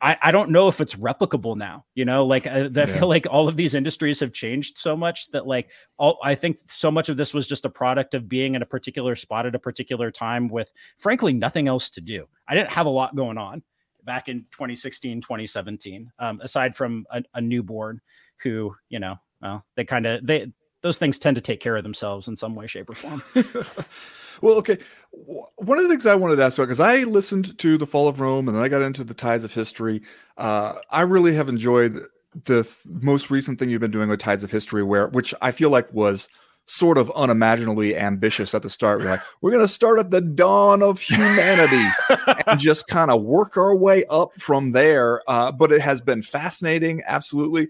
I, 0.02 0.18
I 0.20 0.32
don't 0.32 0.50
know 0.50 0.66
if 0.66 0.80
it's 0.80 0.96
replicable 0.96 1.56
now. 1.56 1.84
You 1.94 2.04
know, 2.04 2.26
like 2.26 2.46
I, 2.46 2.68
I 2.74 2.86
feel 2.86 3.08
like 3.08 3.26
all 3.30 3.46
of 3.46 3.56
these 3.56 3.74
industries 3.74 4.18
have 4.18 4.32
changed 4.32 4.76
so 4.76 4.96
much 4.96 5.30
that 5.30 5.46
like 5.46 5.70
all 5.96 6.18
I 6.24 6.34
think 6.34 6.58
so 6.66 6.90
much 6.90 7.08
of 7.08 7.16
this 7.16 7.32
was 7.32 7.46
just 7.46 7.64
a 7.64 7.70
product 7.70 8.14
of 8.14 8.28
being 8.28 8.56
in 8.56 8.62
a 8.62 8.66
particular 8.66 9.14
spot 9.14 9.46
at 9.46 9.54
a 9.54 9.60
particular 9.60 10.10
time 10.10 10.48
with 10.48 10.72
frankly 10.98 11.32
nothing 11.32 11.68
else 11.68 11.88
to 11.90 12.00
do. 12.00 12.26
I 12.48 12.54
didn't 12.56 12.70
have 12.70 12.86
a 12.86 12.90
lot 12.90 13.14
going 13.14 13.38
on 13.38 13.62
back 14.04 14.28
in 14.28 14.40
2016, 14.50 15.20
2017, 15.20 16.10
um, 16.18 16.40
aside 16.42 16.74
from 16.74 17.06
a, 17.12 17.22
a 17.34 17.40
newborn 17.40 18.00
who, 18.38 18.74
you 18.88 18.98
know, 18.98 19.14
well, 19.40 19.64
they 19.76 19.84
kind 19.84 20.06
of 20.06 20.26
they 20.26 20.52
those 20.82 20.98
things 20.98 21.20
tend 21.20 21.36
to 21.36 21.40
take 21.40 21.60
care 21.60 21.76
of 21.76 21.84
themselves 21.84 22.26
in 22.26 22.36
some 22.36 22.56
way, 22.56 22.66
shape, 22.66 22.90
or 22.90 22.94
form. 22.94 23.22
well, 24.40 24.54
okay. 24.56 24.78
One 25.10 25.78
of 25.78 25.84
the 25.84 25.88
things 25.88 26.06
I 26.06 26.14
wanted 26.14 26.36
to 26.36 26.44
ask 26.44 26.58
about 26.58 26.66
because 26.66 26.80
I 26.80 27.04
listened 27.04 27.58
to 27.58 27.76
the 27.76 27.86
Fall 27.86 28.08
of 28.08 28.20
Rome 28.20 28.48
and 28.48 28.56
then 28.56 28.64
I 28.64 28.68
got 28.68 28.82
into 28.82 29.04
the 29.04 29.14
Tides 29.14 29.44
of 29.44 29.52
History. 29.52 30.02
Uh, 30.38 30.74
I 30.90 31.02
really 31.02 31.34
have 31.34 31.48
enjoyed 31.48 32.00
the 32.44 32.62
th- 32.62 32.86
most 32.88 33.30
recent 33.30 33.58
thing 33.58 33.68
you've 33.68 33.80
been 33.80 33.90
doing 33.90 34.08
with 34.08 34.20
Tides 34.20 34.42
of 34.42 34.50
History, 34.50 34.82
where 34.82 35.08
which 35.08 35.34
I 35.42 35.50
feel 35.50 35.70
like 35.70 35.92
was 35.92 36.28
sort 36.66 36.96
of 36.96 37.10
unimaginably 37.14 37.96
ambitious 37.96 38.54
at 38.54 38.62
the 38.62 38.70
start. 38.70 39.00
We're 39.00 39.10
like, 39.10 39.22
we're 39.40 39.50
going 39.50 39.64
to 39.64 39.68
start 39.68 39.98
at 39.98 40.10
the 40.10 40.20
dawn 40.20 40.82
of 40.82 41.00
humanity 41.00 41.84
and 42.46 42.58
just 42.58 42.86
kind 42.86 43.10
of 43.10 43.22
work 43.22 43.56
our 43.56 43.76
way 43.76 44.04
up 44.08 44.40
from 44.40 44.70
there. 44.70 45.22
Uh, 45.28 45.50
but 45.52 45.72
it 45.72 45.80
has 45.80 46.00
been 46.00 46.22
fascinating, 46.22 47.02
absolutely 47.06 47.68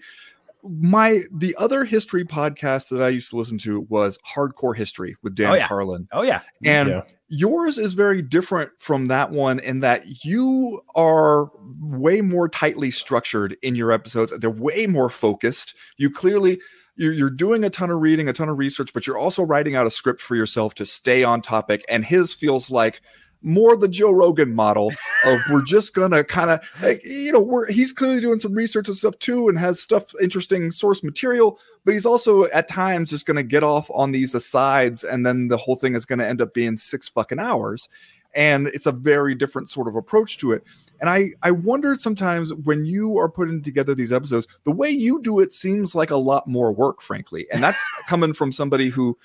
my 0.64 1.20
the 1.33 1.55
other 1.59 1.85
history 1.85 2.25
podcast 2.25 2.88
that 2.90 3.03
I 3.03 3.09
used 3.09 3.31
to 3.31 3.37
listen 3.37 3.59
to 3.59 3.81
was 3.88 4.18
Hardcore 4.35 4.77
History 4.77 5.16
with 5.22 5.35
Dan 5.35 5.51
oh, 5.51 5.55
yeah. 5.55 5.68
Carlin. 5.68 6.09
Oh 6.12 6.22
yeah. 6.22 6.42
And 6.64 6.88
yeah. 6.88 7.03
yours 7.29 7.79
is 7.79 7.94
very 7.94 8.22
different 8.22 8.70
from 8.79 9.07
that 9.07 9.31
one 9.31 9.59
in 9.59 9.81
that 9.81 10.25
you 10.25 10.81
are 10.94 11.51
way 11.81 12.20
more 12.20 12.48
tightly 12.48 12.90
structured 12.90 13.57
in 13.62 13.75
your 13.75 13.92
episodes. 13.92 14.33
They're 14.38 14.51
way 14.51 14.87
more 14.87 15.11
focused. 15.11 15.75
You 15.96 16.11
clearly 16.11 16.61
you're 16.96 17.31
doing 17.31 17.64
a 17.64 17.70
ton 17.70 17.90
of 17.90 18.01
reading, 18.01 18.29
a 18.29 18.33
ton 18.33 18.51
of 18.51 18.59
research, 18.59 18.92
but 18.92 19.07
you're 19.07 19.18
also 19.18 19.42
writing 19.42 19.75
out 19.75 19.87
a 19.87 19.90
script 19.90 20.20
for 20.20 20.37
yourself 20.37 20.75
to 20.75 20.85
stay 20.85 21.25
on 21.25 21.40
topic. 21.40 21.85
And 21.88 22.05
his 22.05 22.35
feels 22.35 22.70
like 22.70 23.01
more 23.43 23.77
the 23.77 23.89
Joe 23.89 24.11
Rogan 24.11 24.55
model 24.55 24.93
of 25.25 25.41
we're 25.51 25.63
just 25.63 25.95
gonna 25.95 26.25
kind 26.25 26.51
of 26.51 26.61
like, 26.81 27.05
you 27.05 27.33
know 27.33 27.41
we're 27.41 27.71
he's 27.71 27.93
clearly 27.93 28.21
doing 28.21 28.39
some 28.39 28.55
research 28.55 28.89
and 28.89 28.97
stuff 28.97 29.19
too 29.19 29.49
and 29.49 29.59
has 29.59 29.81
stuff 29.81 30.13
interesting 30.21 30.71
source 30.71 31.03
material, 31.03 31.59
but 31.85 31.95
he's 31.95 32.07
also 32.07 32.45
at 32.47 32.69
times 32.69 33.11
just 33.11 33.27
gonna 33.27 33.43
get 33.43 33.63
off 33.63 33.91
on 33.93 34.13
these 34.13 34.35
asides 34.35 35.05
and 35.05 35.27
then 35.27 35.49
the 35.49 35.57
whole 35.57 35.77
thing 35.77 35.95
is 35.95 36.07
gonna 36.07 36.25
end 36.25 36.41
up 36.41 36.55
being 36.55 36.77
six 36.77 37.09
fucking 37.09 37.39
hours. 37.39 37.89
And 38.35 38.69
it's 38.69 38.87
a 38.87 38.93
very 38.93 39.35
different 39.35 39.69
sort 39.69 39.89
of 39.89 39.95
approach 39.95 40.39
to 40.39 40.53
it. 40.53 40.65
And 41.03 41.11
I 41.11 41.31
I 41.43 41.51
wondered 41.51 42.01
sometimes 42.01 42.55
when 42.55 42.87
you 42.87 43.19
are 43.19 43.29
putting 43.29 43.61
together 43.61 43.95
these 43.95 44.13
episodes, 44.13 44.47
the 44.65 44.71
way 44.71 44.89
you 44.89 45.21
do 45.21 45.41
it 45.41 45.53
seems 45.53 45.95
like 45.95 46.11
a 46.11 46.17
lot 46.17 46.47
more 46.47 46.73
work, 46.73 47.03
frankly. 47.03 47.47
And 47.53 47.63
that's 47.63 47.83
coming 48.07 48.33
from 48.33 48.51
somebody 48.53 48.89
who 48.89 49.19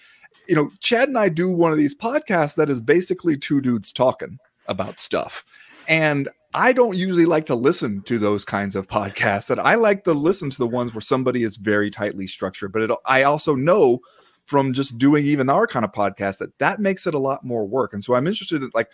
you 0.48 0.56
know, 0.56 0.72
Chad 0.80 1.08
and 1.08 1.18
I 1.18 1.30
do 1.30 1.50
one 1.50 1.72
of 1.72 1.78
these 1.78 1.96
podcasts 1.96 2.56
that 2.56 2.70
is 2.70 2.80
basically 2.80 3.38
two 3.38 3.62
dudes 3.62 3.92
talking 3.92 4.40
about 4.68 5.00
stuff. 5.00 5.46
And 5.88 6.30
I 6.54 6.74
don't 6.74 6.98
usually 6.98 7.26
like 7.26 7.46
to 7.48 7.56
listen 7.56 8.02
to 8.04 8.18
those 8.18 8.46
kinds 8.46 8.76
of 8.76 8.88
podcasts. 8.88 9.48
That 9.48 9.60
I 9.60 9.76
like 9.76 10.04
to 10.06 10.14
listen 10.14 10.50
to 10.50 10.58
the 10.58 10.68
ones 10.68 10.94
where 10.94 11.02
somebody 11.02 11.44
is 11.44 11.58
very 11.58 11.92
tightly 11.92 12.28
structured. 12.28 12.72
But 12.72 12.84
it, 12.84 12.92
I 13.06 13.24
also 13.24 13.56
know 13.56 14.00
from 14.46 14.72
just 14.74 14.98
doing 14.98 15.26
even 15.26 15.50
our 15.50 15.68
kind 15.68 15.84
of 15.84 15.92
podcast 15.92 16.38
that 16.38 16.58
that 16.60 16.80
makes 16.80 17.06
it 17.06 17.14
a 17.14 17.20
lot 17.20 17.44
more 17.44 17.66
work. 17.66 17.94
And 17.94 18.04
so 18.04 18.16
I'm 18.16 18.28
interested 18.28 18.64
in 18.64 18.72
like 18.74 18.90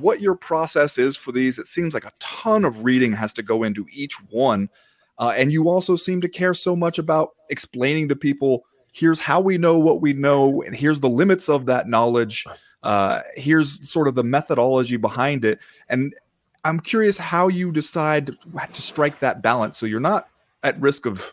what 0.00 0.20
your 0.20 0.34
process 0.34 0.98
is 0.98 1.16
for 1.16 1.30
these. 1.30 1.58
It 1.58 1.66
seems 1.66 1.92
like 1.92 2.06
a 2.06 2.12
ton 2.20 2.64
of 2.64 2.84
reading 2.84 3.12
has 3.12 3.32
to 3.34 3.42
go 3.42 3.62
into 3.62 3.86
each 3.92 4.14
one. 4.30 4.70
Uh, 5.18 5.34
and 5.36 5.52
you 5.52 5.68
also 5.68 5.94
seem 5.94 6.20
to 6.22 6.28
care 6.28 6.54
so 6.54 6.74
much 6.74 6.98
about 6.98 7.30
explaining 7.50 8.08
to 8.08 8.16
people 8.16 8.64
here's 8.94 9.18
how 9.18 9.40
we 9.40 9.58
know 9.58 9.76
what 9.76 10.00
we 10.00 10.12
know, 10.12 10.62
and 10.62 10.74
here's 10.74 11.00
the 11.00 11.08
limits 11.08 11.48
of 11.48 11.66
that 11.66 11.88
knowledge. 11.88 12.46
Uh, 12.82 13.22
here's 13.34 13.86
sort 13.88 14.06
of 14.06 14.14
the 14.14 14.22
methodology 14.22 14.96
behind 14.96 15.44
it. 15.44 15.58
And 15.88 16.14
I'm 16.64 16.78
curious 16.78 17.18
how 17.18 17.48
you 17.48 17.72
decide 17.72 18.26
to 18.26 18.82
strike 18.82 19.18
that 19.18 19.42
balance 19.42 19.78
so 19.78 19.86
you're 19.86 20.00
not 20.00 20.28
at 20.62 20.80
risk 20.80 21.06
of 21.06 21.32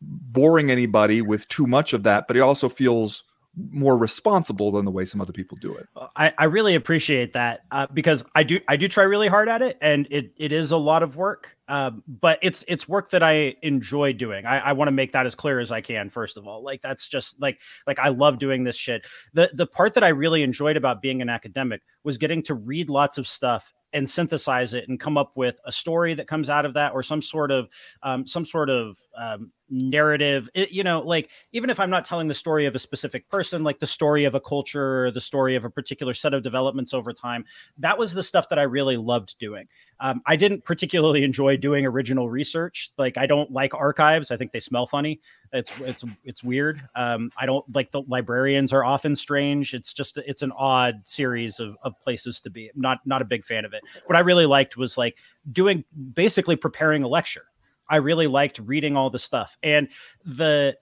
boring 0.00 0.70
anybody 0.70 1.20
with 1.20 1.46
too 1.48 1.66
much 1.66 1.92
of 1.92 2.04
that, 2.04 2.26
but 2.26 2.36
it 2.36 2.40
also 2.40 2.68
feels 2.68 3.24
more 3.70 3.96
responsible 3.96 4.72
than 4.72 4.84
the 4.84 4.90
way 4.90 5.04
some 5.04 5.20
other 5.20 5.32
people 5.32 5.56
do 5.60 5.74
it. 5.74 5.88
I, 6.16 6.32
I 6.36 6.44
really 6.44 6.74
appreciate 6.74 7.32
that 7.34 7.60
uh, 7.70 7.86
because 7.92 8.24
I 8.34 8.42
do 8.42 8.60
I 8.68 8.76
do 8.76 8.88
try 8.88 9.04
really 9.04 9.28
hard 9.28 9.48
at 9.48 9.62
it, 9.62 9.78
and 9.80 10.08
it 10.10 10.32
it 10.36 10.52
is 10.52 10.72
a 10.72 10.76
lot 10.76 11.02
of 11.02 11.16
work. 11.16 11.56
Um, 11.68 12.02
but 12.06 12.38
it's 12.42 12.64
it's 12.68 12.88
work 12.88 13.10
that 13.10 13.22
I 13.22 13.54
enjoy 13.62 14.12
doing. 14.12 14.44
I, 14.44 14.58
I 14.58 14.72
want 14.72 14.88
to 14.88 14.92
make 14.92 15.12
that 15.12 15.26
as 15.26 15.34
clear 15.34 15.60
as 15.60 15.70
I 15.70 15.80
can. 15.80 16.10
First 16.10 16.36
of 16.36 16.46
all, 16.46 16.62
like 16.62 16.82
that's 16.82 17.08
just 17.08 17.40
like 17.40 17.60
like 17.86 17.98
I 17.98 18.08
love 18.08 18.38
doing 18.38 18.64
this 18.64 18.76
shit. 18.76 19.02
The 19.32 19.50
the 19.54 19.66
part 19.66 19.94
that 19.94 20.04
I 20.04 20.08
really 20.08 20.42
enjoyed 20.42 20.76
about 20.76 21.00
being 21.00 21.22
an 21.22 21.28
academic 21.28 21.82
was 22.02 22.18
getting 22.18 22.42
to 22.44 22.54
read 22.54 22.90
lots 22.90 23.18
of 23.18 23.26
stuff 23.26 23.72
and 23.94 24.10
synthesize 24.10 24.74
it 24.74 24.88
and 24.88 24.98
come 24.98 25.16
up 25.16 25.32
with 25.36 25.58
a 25.64 25.72
story 25.72 26.14
that 26.14 26.26
comes 26.26 26.50
out 26.50 26.66
of 26.66 26.74
that 26.74 26.92
or 26.92 27.02
some 27.02 27.22
sort 27.22 27.50
of 27.52 27.68
um, 28.02 28.26
some 28.26 28.44
sort 28.44 28.68
of 28.68 28.98
um, 29.16 29.52
narrative 29.74 30.48
it, 30.54 30.70
you 30.70 30.84
know 30.84 31.00
like 31.00 31.30
even 31.52 31.68
if 31.68 31.80
i'm 31.80 31.90
not 31.90 32.04
telling 32.04 32.28
the 32.28 32.34
story 32.34 32.64
of 32.64 32.74
a 32.74 32.78
specific 32.78 33.28
person 33.28 33.64
like 33.64 33.80
the 33.80 33.86
story 33.86 34.24
of 34.24 34.34
a 34.34 34.40
culture 34.40 35.06
or 35.06 35.10
the 35.10 35.20
story 35.20 35.56
of 35.56 35.64
a 35.64 35.70
particular 35.70 36.14
set 36.14 36.32
of 36.32 36.42
developments 36.42 36.94
over 36.94 37.12
time 37.12 37.44
that 37.78 37.98
was 37.98 38.14
the 38.14 38.22
stuff 38.22 38.48
that 38.48 38.58
i 38.58 38.62
really 38.62 38.96
loved 38.96 39.36
doing. 39.38 39.66
Um, 40.00 40.22
i 40.26 40.36
didn't 40.36 40.64
particularly 40.64 41.24
enjoy 41.24 41.56
doing 41.56 41.86
original 41.86 42.28
research. 42.28 42.90
Like 42.98 43.16
i 43.16 43.26
don't 43.26 43.50
like 43.50 43.74
archives. 43.74 44.30
I 44.30 44.36
think 44.36 44.52
they 44.52 44.60
smell 44.60 44.86
funny. 44.86 45.20
It's 45.52 45.80
it's 45.80 46.04
it's 46.24 46.44
weird. 46.44 46.80
Um, 46.96 47.30
i 47.38 47.46
don't 47.46 47.64
like 47.74 47.90
the 47.90 48.02
librarians 48.02 48.72
are 48.72 48.84
often 48.84 49.16
strange. 49.16 49.74
It's 49.74 49.92
just 49.92 50.18
it's 50.18 50.42
an 50.42 50.52
odd 50.52 51.02
series 51.04 51.60
of, 51.60 51.76
of 51.82 51.98
places 52.00 52.40
to 52.42 52.50
be. 52.50 52.70
Not 52.74 53.00
not 53.06 53.22
a 53.22 53.24
big 53.24 53.44
fan 53.44 53.64
of 53.64 53.72
it. 53.72 53.82
What 54.06 54.16
i 54.16 54.20
really 54.20 54.46
liked 54.46 54.76
was 54.76 54.98
like 54.98 55.16
doing 55.52 55.84
basically 56.14 56.56
preparing 56.56 57.02
a 57.02 57.08
lecture 57.08 57.46
I 57.88 57.96
really 57.96 58.26
liked 58.26 58.58
reading 58.58 58.96
all 58.96 59.10
the 59.10 59.18
stuff. 59.18 59.56
And 59.62 59.88
the 60.24 60.76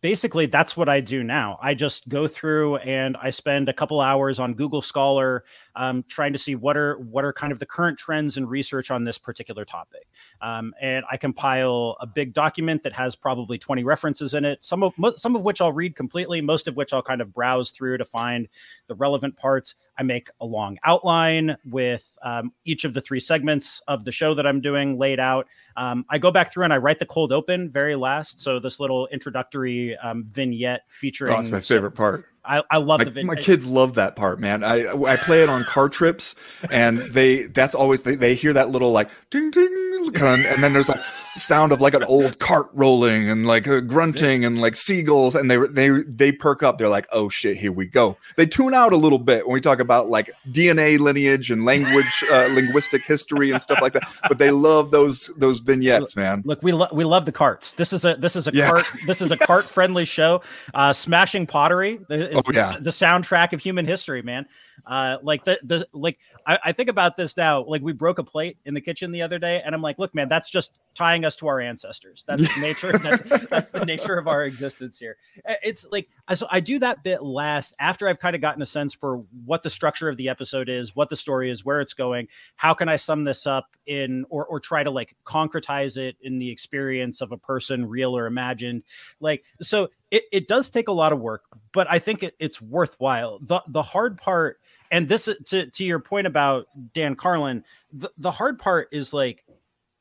basically 0.00 0.46
that's 0.46 0.76
what 0.76 0.88
I 0.88 1.00
do 1.00 1.22
now. 1.24 1.58
I 1.60 1.74
just 1.74 2.08
go 2.08 2.28
through 2.28 2.76
and 2.76 3.16
I 3.16 3.30
spend 3.30 3.68
a 3.68 3.72
couple 3.72 4.00
hours 4.00 4.38
on 4.38 4.54
Google 4.54 4.82
Scholar 4.82 5.44
um, 5.74 6.04
trying 6.08 6.32
to 6.32 6.38
see 6.38 6.54
what 6.54 6.76
are 6.76 6.98
what 6.98 7.24
are 7.24 7.32
kind 7.32 7.52
of 7.52 7.58
the 7.58 7.66
current 7.66 7.98
trends 7.98 8.36
and 8.36 8.48
research 8.48 8.90
on 8.90 9.04
this 9.04 9.18
particular 9.18 9.64
topic. 9.64 10.06
Um, 10.40 10.74
and 10.80 11.04
I 11.10 11.16
compile 11.16 11.96
a 12.00 12.06
big 12.06 12.32
document 12.32 12.82
that 12.84 12.92
has 12.92 13.16
probably 13.16 13.58
20 13.58 13.84
references 13.84 14.34
in 14.34 14.44
it. 14.44 14.64
Some 14.64 14.82
of 14.82 14.94
some 15.16 15.34
of 15.34 15.42
which 15.42 15.60
I'll 15.60 15.72
read 15.72 15.96
completely, 15.96 16.40
most 16.40 16.68
of 16.68 16.76
which 16.76 16.92
I'll 16.92 17.02
kind 17.02 17.20
of 17.20 17.32
browse 17.32 17.70
through 17.70 17.98
to 17.98 18.04
find 18.04 18.48
the 18.86 18.94
relevant 18.94 19.36
parts. 19.36 19.74
I 19.98 20.02
make 20.02 20.30
a 20.40 20.46
long 20.46 20.78
outline 20.84 21.56
with 21.66 22.16
um, 22.22 22.52
each 22.64 22.84
of 22.84 22.94
the 22.94 23.02
three 23.02 23.20
segments 23.20 23.82
of 23.86 24.04
the 24.04 24.12
show 24.12 24.34
that 24.34 24.46
I'm 24.46 24.60
doing 24.60 24.98
laid 24.98 25.20
out. 25.20 25.46
Um, 25.76 26.06
I 26.08 26.18
go 26.18 26.30
back 26.30 26.50
through 26.50 26.64
and 26.64 26.72
I 26.72 26.78
write 26.78 26.98
the 26.98 27.06
cold 27.06 27.32
open 27.32 27.70
very 27.70 27.96
last. 27.96 28.40
So 28.40 28.58
this 28.58 28.80
little 28.80 29.08
introductory 29.08 29.79
the 29.80 29.96
um, 29.96 30.26
vignette 30.30 30.82
featuring. 30.88 31.32
Oh, 31.32 31.36
that's 31.36 31.50
my 31.50 31.60
favorite 31.60 31.92
part. 31.92 32.26
I, 32.44 32.62
I 32.70 32.78
love 32.78 33.00
my, 33.00 33.04
the 33.04 33.10
vignette. 33.10 33.36
My 33.36 33.40
kids 33.40 33.66
love 33.66 33.94
that 33.94 34.16
part, 34.16 34.40
man. 34.40 34.64
I 34.64 34.88
I 34.88 35.16
play 35.16 35.42
it 35.42 35.48
on 35.48 35.64
car 35.64 35.88
trips, 35.88 36.34
and 36.70 36.98
they 36.98 37.44
that's 37.44 37.74
always 37.74 38.02
they, 38.02 38.16
they 38.16 38.34
hear 38.34 38.52
that 38.54 38.70
little 38.70 38.92
like 38.92 39.10
ding 39.30 39.50
ding, 39.50 40.10
kind 40.14 40.44
of, 40.44 40.52
and 40.52 40.64
then 40.64 40.72
there's 40.72 40.88
like 40.88 41.00
sound 41.34 41.72
of 41.72 41.80
like 41.80 41.94
an 41.94 42.04
old 42.04 42.38
cart 42.38 42.68
rolling 42.72 43.30
and 43.30 43.46
like 43.46 43.66
uh, 43.68 43.80
grunting 43.80 44.44
and 44.44 44.60
like 44.60 44.76
seagulls, 44.76 45.34
and 45.34 45.50
they 45.50 45.56
they 45.68 46.02
they 46.06 46.32
perk 46.32 46.62
up. 46.62 46.78
They're 46.78 46.88
like, 46.88 47.06
oh 47.12 47.28
shit, 47.28 47.56
here 47.56 47.72
we 47.72 47.86
go. 47.86 48.16
They 48.36 48.46
tune 48.46 48.74
out 48.74 48.92
a 48.92 48.96
little 48.96 49.18
bit 49.18 49.46
when 49.46 49.54
we 49.54 49.60
talk 49.60 49.80
about 49.80 50.10
like 50.10 50.30
DNA 50.48 50.98
lineage 50.98 51.50
and 51.50 51.64
language, 51.64 52.24
uh, 52.30 52.48
linguistic 52.50 53.04
history 53.04 53.50
and 53.50 53.60
stuff 53.60 53.80
like 53.80 53.92
that. 53.94 54.02
But 54.28 54.38
they 54.38 54.50
love 54.50 54.90
those 54.90 55.30
those 55.38 55.60
vignettes, 55.60 56.16
man. 56.16 56.42
Look, 56.44 56.62
we 56.62 56.72
love 56.72 56.90
we 56.92 57.04
love 57.04 57.26
the 57.26 57.32
carts. 57.32 57.72
This 57.72 57.92
is 57.92 58.04
a 58.04 58.16
this 58.16 58.36
is 58.36 58.48
a 58.48 58.52
yeah. 58.52 58.70
cart 58.70 58.86
this 59.06 59.20
is 59.20 59.30
a 59.30 59.36
yes. 59.40 59.46
cart 59.46 59.64
friendly 59.64 60.04
show. 60.04 60.42
Uh, 60.74 60.92
smashing 60.92 61.46
pottery 61.46 62.00
oh, 62.10 62.42
yeah. 62.52 62.76
the 62.80 62.90
soundtrack 62.90 63.52
of 63.52 63.60
human 63.60 63.86
history, 63.86 64.22
man. 64.22 64.46
Uh, 64.86 65.18
like 65.22 65.44
the 65.44 65.58
the 65.62 65.86
like 65.92 66.18
I, 66.46 66.58
I, 66.64 66.72
think 66.72 66.88
about 66.88 67.16
this 67.16 67.36
now. 67.36 67.64
Like 67.64 67.82
we 67.82 67.92
broke 67.92 68.18
a 68.18 68.24
plate 68.24 68.56
in 68.64 68.74
the 68.74 68.80
kitchen 68.80 69.12
the 69.12 69.22
other 69.22 69.38
day, 69.38 69.60
and 69.64 69.74
I'm 69.74 69.82
like, 69.82 69.98
look, 69.98 70.14
man, 70.14 70.28
that's 70.28 70.50
just 70.50 70.78
tying 70.94 71.19
us 71.24 71.36
to 71.36 71.48
our 71.48 71.60
ancestors. 71.60 72.24
That's 72.26 72.42
the 72.54 72.60
nature. 72.60 72.92
That's, 72.98 73.46
that's 73.46 73.70
the 73.70 73.84
nature 73.84 74.16
of 74.16 74.28
our 74.28 74.44
existence 74.44 74.98
here. 74.98 75.16
Eh, 75.44 75.56
it's 75.62 75.86
like 75.90 76.08
I 76.28 76.34
so 76.34 76.46
I 76.50 76.60
do 76.60 76.78
that 76.78 77.02
bit 77.02 77.22
last 77.22 77.74
after 77.80 78.08
I've 78.08 78.18
kind 78.18 78.34
of 78.34 78.40
gotten 78.40 78.62
a 78.62 78.66
sense 78.66 78.92
for 78.92 79.24
what 79.44 79.62
the 79.62 79.70
structure 79.70 80.08
of 80.08 80.16
the 80.16 80.28
episode 80.28 80.68
is, 80.68 80.94
what 80.94 81.08
the 81.08 81.16
story 81.16 81.50
is, 81.50 81.64
where 81.64 81.80
it's 81.80 81.94
going. 81.94 82.28
How 82.56 82.74
can 82.74 82.88
I 82.88 82.96
sum 82.96 83.24
this 83.24 83.46
up 83.46 83.76
in 83.86 84.24
or 84.30 84.46
or 84.46 84.60
try 84.60 84.82
to 84.82 84.90
like 84.90 85.16
concretize 85.24 85.96
it 85.96 86.16
in 86.22 86.38
the 86.38 86.50
experience 86.50 87.20
of 87.20 87.32
a 87.32 87.36
person, 87.36 87.86
real 87.86 88.16
or 88.16 88.26
imagined? 88.26 88.82
Like 89.20 89.44
so, 89.62 89.88
it, 90.10 90.24
it 90.32 90.48
does 90.48 90.70
take 90.70 90.88
a 90.88 90.92
lot 90.92 91.12
of 91.12 91.20
work, 91.20 91.44
but 91.72 91.86
I 91.90 91.98
think 91.98 92.22
it, 92.22 92.34
it's 92.38 92.60
worthwhile. 92.60 93.38
the 93.42 93.62
The 93.68 93.82
hard 93.82 94.18
part 94.18 94.60
and 94.90 95.08
this 95.08 95.28
to 95.46 95.66
to 95.66 95.84
your 95.84 96.00
point 96.00 96.26
about 96.26 96.66
Dan 96.92 97.14
Carlin, 97.14 97.64
the, 97.92 98.10
the 98.18 98.30
hard 98.30 98.58
part 98.58 98.88
is 98.92 99.12
like 99.12 99.44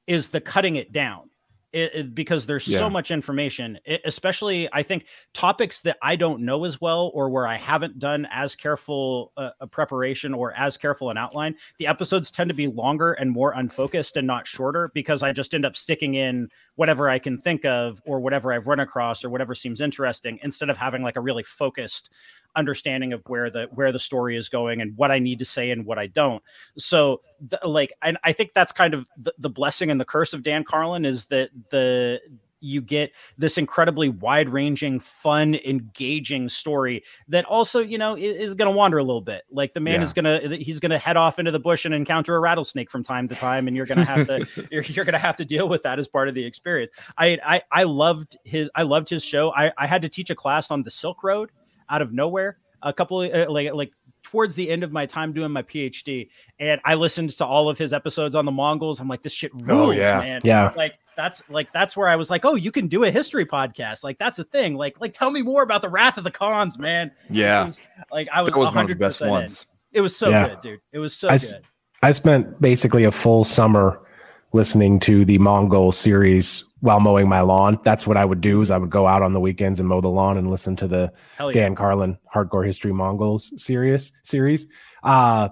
is 0.09 0.29
the 0.29 0.41
cutting 0.41 0.75
it 0.75 0.91
down. 0.91 1.29
It, 1.71 1.91
it, 1.93 2.15
because 2.15 2.47
there's 2.47 2.67
yeah. 2.67 2.79
so 2.79 2.89
much 2.89 3.11
information, 3.11 3.77
it, 3.85 4.01
especially 4.03 4.67
I 4.73 4.81
think 4.81 5.05
topics 5.35 5.81
that 5.81 5.97
I 6.01 6.15
don't 6.15 6.41
know 6.41 6.65
as 6.65 6.81
well 6.81 7.11
or 7.13 7.29
where 7.29 7.45
I 7.45 7.57
haven't 7.57 7.99
done 7.99 8.27
as 8.31 8.55
careful 8.55 9.31
uh, 9.37 9.51
a 9.59 9.67
preparation 9.67 10.33
or 10.33 10.51
as 10.57 10.77
careful 10.77 11.11
an 11.11 11.17
outline. 11.19 11.53
The 11.77 11.85
episodes 11.85 12.31
tend 12.31 12.47
to 12.47 12.55
be 12.55 12.65
longer 12.65 13.13
and 13.13 13.29
more 13.29 13.51
unfocused 13.51 14.17
and 14.17 14.25
not 14.25 14.47
shorter 14.47 14.89
because 14.95 15.21
I 15.21 15.31
just 15.31 15.53
end 15.53 15.63
up 15.63 15.77
sticking 15.77 16.15
in 16.15 16.49
whatever 16.73 17.07
I 17.07 17.19
can 17.19 17.37
think 17.37 17.65
of 17.65 18.01
or 18.03 18.19
whatever 18.19 18.51
I've 18.51 18.65
run 18.65 18.79
across 18.79 19.23
or 19.23 19.29
whatever 19.29 19.53
seems 19.53 19.79
interesting 19.79 20.39
instead 20.41 20.71
of 20.71 20.77
having 20.77 21.03
like 21.03 21.17
a 21.17 21.21
really 21.21 21.43
focused 21.43 22.09
understanding 22.55 23.13
of 23.13 23.21
where 23.27 23.49
the 23.49 23.67
where 23.73 23.91
the 23.91 23.99
story 23.99 24.35
is 24.35 24.49
going 24.49 24.81
and 24.81 24.95
what 24.97 25.11
I 25.11 25.19
need 25.19 25.39
to 25.39 25.45
say 25.45 25.71
and 25.71 25.85
what 25.85 25.97
I 25.97 26.07
don't. 26.07 26.43
So 26.77 27.21
the, 27.39 27.59
like 27.63 27.93
and 28.01 28.17
I 28.23 28.33
think 28.33 28.53
that's 28.53 28.71
kind 28.71 28.93
of 28.93 29.07
the, 29.17 29.33
the 29.37 29.49
blessing 29.49 29.91
and 29.91 29.99
the 29.99 30.05
curse 30.05 30.33
of 30.33 30.43
Dan 30.43 30.63
Carlin 30.63 31.05
is 31.05 31.25
that 31.25 31.49
the 31.71 32.19
you 32.61 32.81
get 32.81 33.11
this 33.37 33.57
incredibly 33.57 34.09
wide-ranging, 34.09 34.99
fun, 34.99 35.55
engaging 35.65 36.49
story 36.49 37.03
that 37.27 37.45
also, 37.45 37.79
you 37.79 37.97
know, 37.97 38.15
is, 38.15 38.37
is 38.37 38.55
going 38.55 38.71
to 38.71 38.75
wander 38.75 38.97
a 38.97 39.03
little 39.03 39.21
bit. 39.21 39.43
Like 39.49 39.73
the 39.73 39.79
man 39.79 39.95
yeah. 39.95 40.01
is 40.01 40.13
going 40.13 40.25
to 40.25 40.57
he's 40.57 40.79
going 40.79 40.91
to 40.91 40.97
head 40.97 41.17
off 41.17 41.39
into 41.39 41.51
the 41.51 41.59
bush 41.59 41.85
and 41.85 41.93
encounter 41.93 42.35
a 42.35 42.39
rattlesnake 42.39 42.89
from 42.91 43.03
time 43.03 43.27
to 43.29 43.35
time, 43.35 43.67
and 43.67 43.75
you're 43.75 43.85
going 43.85 43.99
to 43.99 44.05
have 44.05 44.27
to 44.27 44.67
you're, 44.71 44.83
you're 44.83 45.05
going 45.05 45.13
to 45.13 45.19
have 45.19 45.37
to 45.37 45.45
deal 45.45 45.69
with 45.69 45.83
that 45.83 45.99
as 45.99 46.07
part 46.07 46.27
of 46.27 46.35
the 46.35 46.43
experience. 46.43 46.91
I 47.17 47.37
I 47.45 47.61
I 47.71 47.83
loved 47.83 48.37
his 48.43 48.69
I 48.75 48.83
loved 48.83 49.09
his 49.09 49.23
show. 49.23 49.51
I 49.53 49.71
I 49.77 49.87
had 49.87 50.01
to 50.01 50.09
teach 50.09 50.29
a 50.29 50.35
class 50.35 50.71
on 50.71 50.83
the 50.83 50.91
Silk 50.91 51.23
Road 51.23 51.51
out 51.89 52.01
of 52.01 52.13
nowhere 52.13 52.57
a 52.81 52.93
couple 52.93 53.19
uh, 53.19 53.49
like 53.49 53.73
like 53.73 53.93
towards 54.23 54.55
the 54.55 54.69
end 54.69 54.83
of 54.83 54.91
my 54.91 55.05
time 55.05 55.33
doing 55.33 55.51
my 55.51 55.63
PhD, 55.63 56.29
and 56.59 56.79
I 56.85 56.95
listened 56.95 57.31
to 57.31 57.45
all 57.45 57.69
of 57.69 57.77
his 57.77 57.93
episodes 57.93 58.35
on 58.35 58.45
the 58.45 58.51
Mongols. 58.51 58.99
I'm 58.99 59.07
like, 59.07 59.21
this 59.21 59.33
shit 59.33 59.51
oh, 59.53 59.65
rules, 59.65 59.89
oh, 59.89 59.91
yeah. 59.91 60.19
man. 60.19 60.41
Yeah, 60.43 60.73
like 60.75 60.95
that's 61.15 61.43
like 61.49 61.71
that's 61.73 61.97
where 61.97 62.07
I 62.07 62.15
was 62.15 62.29
like, 62.29 62.45
oh, 62.45 62.55
you 62.55 62.71
can 62.71 62.87
do 62.87 63.03
a 63.03 63.11
history 63.11 63.45
podcast. 63.45 64.03
Like 64.03 64.17
that's 64.17 64.39
a 64.39 64.43
thing. 64.43 64.75
Like 64.75 64.99
like 64.99 65.13
tell 65.13 65.31
me 65.31 65.41
more 65.41 65.63
about 65.63 65.81
the 65.81 65.89
Wrath 65.89 66.17
of 66.17 66.23
the 66.23 66.31
Khans, 66.31 66.77
man. 66.79 67.11
Yeah, 67.29 67.67
is, 67.67 67.81
like 68.11 68.27
I 68.33 68.41
was, 68.41 68.55
was 68.55 68.69
100% 68.69 68.75
one 68.75 68.83
of 68.85 68.89
the 68.89 68.95
best 68.95 69.21
ones. 69.21 69.67
In. 69.91 69.99
It 69.99 70.01
was 70.01 70.15
so 70.15 70.29
yeah. 70.29 70.49
good, 70.49 70.61
dude. 70.61 70.79
It 70.91 70.99
was 70.99 71.15
so 71.15 71.29
I, 71.29 71.37
good. 71.37 71.61
I 72.01 72.11
spent 72.11 72.61
basically 72.61 73.03
a 73.03 73.11
full 73.11 73.43
summer 73.43 74.01
listening 74.51 74.99
to 75.01 75.25
the 75.25 75.37
Mongol 75.37 75.91
series 75.91 76.63
while 76.81 76.99
mowing 76.99 77.27
my 77.27 77.41
lawn. 77.41 77.79
That's 77.83 78.07
what 78.07 78.17
I 78.17 78.25
would 78.25 78.41
do 78.41 78.61
is 78.61 78.71
I 78.71 78.77
would 78.77 78.89
go 78.89 79.05
out 79.05 79.21
on 79.21 79.33
the 79.33 79.39
weekends 79.39 79.79
and 79.79 79.89
mow 79.89 80.01
the 80.01 80.07
lawn 80.07 80.37
and 80.37 80.49
listen 80.49 80.75
to 80.77 80.87
the 80.87 81.11
yeah. 81.39 81.51
Dan 81.51 81.75
Carlin 81.75 82.17
Hardcore 82.33 82.65
History 82.65 82.93
Mongols 82.93 83.53
series 83.61 84.11
series. 84.23 84.67
Uh 85.03 85.49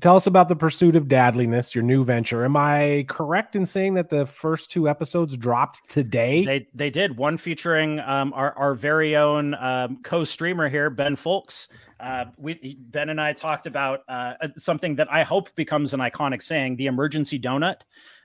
tell 0.00 0.16
us 0.16 0.26
about 0.26 0.48
the 0.48 0.56
pursuit 0.56 0.96
of 0.96 1.04
dadliness, 1.04 1.74
your 1.74 1.84
new 1.84 2.04
venture. 2.04 2.44
Am 2.44 2.56
I 2.56 3.04
correct 3.08 3.56
in 3.56 3.64
saying 3.66 3.94
that 3.94 4.10
the 4.10 4.26
first 4.26 4.70
two 4.70 4.88
episodes 4.88 5.36
dropped 5.36 5.88
today? 5.88 6.44
They 6.44 6.68
they 6.74 6.90
did 6.90 7.16
one 7.16 7.38
featuring 7.38 8.00
um, 8.00 8.32
our 8.34 8.56
our 8.56 8.74
very 8.74 9.16
own 9.16 9.54
um, 9.54 10.02
co-streamer 10.02 10.68
here, 10.68 10.90
Ben 10.90 11.16
Fowlkes. 11.16 11.68
Uh, 11.98 12.26
we 12.36 12.78
Ben 12.90 13.08
and 13.08 13.20
I 13.20 13.32
talked 13.32 13.66
about 13.66 14.00
uh, 14.08 14.34
something 14.56 14.96
that 14.96 15.10
I 15.12 15.22
hope 15.22 15.54
becomes 15.54 15.94
an 15.94 16.00
iconic 16.00 16.42
saying: 16.42 16.76
the 16.76 16.86
emergency 16.86 17.38
donut. 17.38 17.80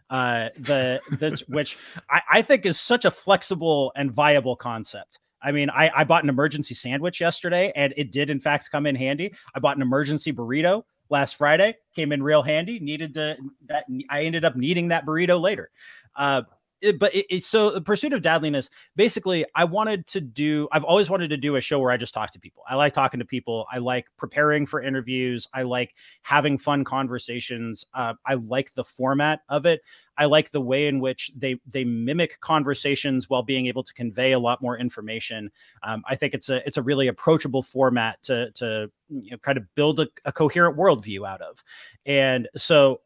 Uh, 0.10 0.50
the, 0.58 1.00
the 1.20 1.42
which 1.48 1.78
I, 2.10 2.22
I 2.30 2.42
think 2.42 2.66
is 2.66 2.78
such 2.78 3.06
a 3.06 3.12
flexible 3.12 3.94
and 3.96 4.12
viable 4.12 4.58
concept. 4.58 5.20
I 5.42 5.54
mean, 5.54 5.70
I, 5.70 5.90
I 5.96 6.04
bought 6.04 6.24
an 6.24 6.30
emergency 6.30 6.76
sandwich 6.76 7.22
yesterday, 7.22 7.72
and 7.78 7.94
it 7.96 8.12
did 8.12 8.30
in 8.30 8.42
fact 8.42 8.70
come 8.70 8.86
in 8.86 8.96
handy. 8.96 9.34
I 9.56 9.60
bought 9.60 9.78
an 9.78 9.82
emergency 9.82 10.34
burrito 10.34 10.84
last 11.12 11.36
Friday, 11.36 11.76
came 11.96 12.12
in 12.12 12.24
real 12.24 12.42
handy. 12.42 12.80
Needed 12.80 13.14
to 13.16 13.38
that 13.68 13.86
I 14.10 14.24
ended 14.24 14.46
up 14.46 14.56
needing 14.56 14.88
that 14.88 15.06
burrito 15.06 15.40
later. 15.40 15.70
Uh, 16.16 16.44
it, 16.82 17.00
but 17.00 17.14
it, 17.14 17.26
it, 17.30 17.44
so 17.44 17.72
the 17.72 17.82
pursuit 17.82 18.14
of 18.14 18.22
dadliness 18.22 18.70
basically 18.96 19.46
i 19.56 19.64
wanted 19.64 20.06
to 20.08 20.22
do 20.22 20.68
i've 20.72 20.84
always 20.84 21.10
wanted 21.10 21.30
to 21.30 21.38
do 21.38 21.56
a 21.56 21.62
show 21.62 21.80
where 21.80 21.92
i 21.92 21.98
just 21.98 22.14
talk 22.14 22.32
to 22.32 22.40
people. 22.40 22.64
I 22.68 22.76
like 22.76 22.94
talking 22.94 23.20
to 23.20 23.26
people. 23.26 23.66
I 23.72 23.78
like 23.78 24.08
preparing 24.18 24.66
for 24.66 24.82
interviews. 24.82 25.48
I 25.54 25.64
like 25.64 25.96
having 26.24 26.58
fun 26.58 26.84
conversations. 26.84 27.86
Uh, 27.94 28.14
i 28.26 28.34
like 28.36 28.74
the 28.76 28.84
format 28.84 29.42
of 29.50 29.66
it. 29.66 29.82
I 30.18 30.26
like 30.26 30.52
the 30.52 30.62
way 30.62 30.88
in 30.88 31.00
which 31.00 31.32
they 31.36 31.60
they 31.66 31.84
mimic 31.84 32.40
conversations 32.42 33.30
while 33.30 33.44
being 33.44 33.68
able 33.68 33.84
to 33.84 33.94
convey 33.94 34.34
a 34.34 34.40
lot 34.40 34.62
more 34.62 34.78
information. 34.78 35.52
Um, 35.84 36.04
i 36.08 36.16
think 36.16 36.34
it's 36.34 36.50
a 36.50 36.66
it's 36.68 36.78
a 36.78 36.82
really 36.82 37.08
approachable 37.08 37.64
format 37.64 38.22
to 38.24 38.52
to 38.52 38.92
you 39.10 39.32
know, 39.32 39.38
kind 39.38 39.58
of 39.58 39.64
build 39.76 40.00
a, 40.00 40.08
a 40.26 40.32
coherent 40.32 40.78
worldview 40.78 41.28
out 41.28 41.42
of. 41.42 41.64
And 42.06 42.48
so 42.56 43.02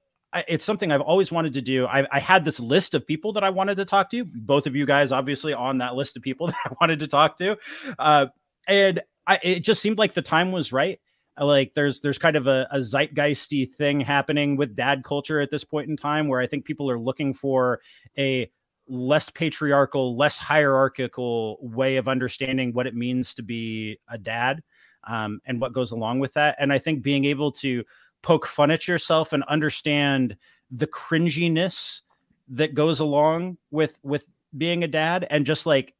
it's 0.47 0.65
something 0.65 0.91
I've 0.91 1.01
always 1.01 1.31
wanted 1.31 1.53
to 1.53 1.61
do. 1.61 1.85
I, 1.85 2.05
I, 2.11 2.19
had 2.19 2.43
this 2.43 2.59
list 2.59 2.93
of 2.93 3.05
people 3.07 3.33
that 3.33 3.43
I 3.43 3.49
wanted 3.49 3.75
to 3.75 3.85
talk 3.85 4.09
to. 4.11 4.25
Both 4.25 4.67
of 4.67 4.75
you 4.75 4.85
guys, 4.85 5.11
obviously, 5.11 5.53
on 5.53 5.77
that 5.79 5.95
list 5.95 6.17
of 6.17 6.23
people 6.23 6.47
that 6.47 6.57
I 6.65 6.73
wanted 6.81 6.99
to 6.99 7.07
talk 7.07 7.37
to, 7.37 7.57
uh, 7.99 8.27
and 8.67 9.01
I, 9.27 9.39
it 9.43 9.59
just 9.61 9.81
seemed 9.81 9.97
like 9.97 10.13
the 10.13 10.21
time 10.21 10.51
was 10.51 10.71
right. 10.71 10.99
Like 11.39 11.73
there's 11.73 11.99
there's 11.99 12.17
kind 12.17 12.37
of 12.37 12.47
a, 12.47 12.67
a 12.71 12.77
zeitgeisty 12.77 13.73
thing 13.75 13.99
happening 13.99 14.55
with 14.55 14.75
dad 14.75 15.03
culture 15.03 15.41
at 15.41 15.51
this 15.51 15.63
point 15.63 15.89
in 15.89 15.97
time, 15.97 16.27
where 16.27 16.39
I 16.39 16.47
think 16.47 16.65
people 16.65 16.89
are 16.89 16.99
looking 16.99 17.33
for 17.33 17.81
a 18.17 18.49
less 18.87 19.29
patriarchal, 19.29 20.15
less 20.15 20.37
hierarchical 20.37 21.57
way 21.61 21.97
of 21.97 22.07
understanding 22.07 22.71
what 22.73 22.87
it 22.87 22.95
means 22.95 23.33
to 23.33 23.43
be 23.43 23.99
a 24.09 24.17
dad, 24.17 24.63
um, 25.07 25.41
and 25.45 25.59
what 25.59 25.73
goes 25.73 25.91
along 25.91 26.19
with 26.19 26.33
that. 26.33 26.55
And 26.59 26.71
I 26.71 26.79
think 26.79 27.03
being 27.03 27.25
able 27.25 27.51
to 27.53 27.83
poke 28.25 28.47
fun 28.47 28.71
at 28.71 28.87
yourself 28.87 29.33
and 29.33 29.43
understand 29.43 30.35
the 30.71 30.87
cringiness 30.87 32.01
that 32.47 32.73
goes 32.73 32.99
along 32.99 33.55
with 33.69 33.99
with 34.01 34.25
being 34.57 34.83
a 34.83 34.87
dad 34.87 35.27
and 35.29 35.45
just 35.45 35.67
like 35.67 35.93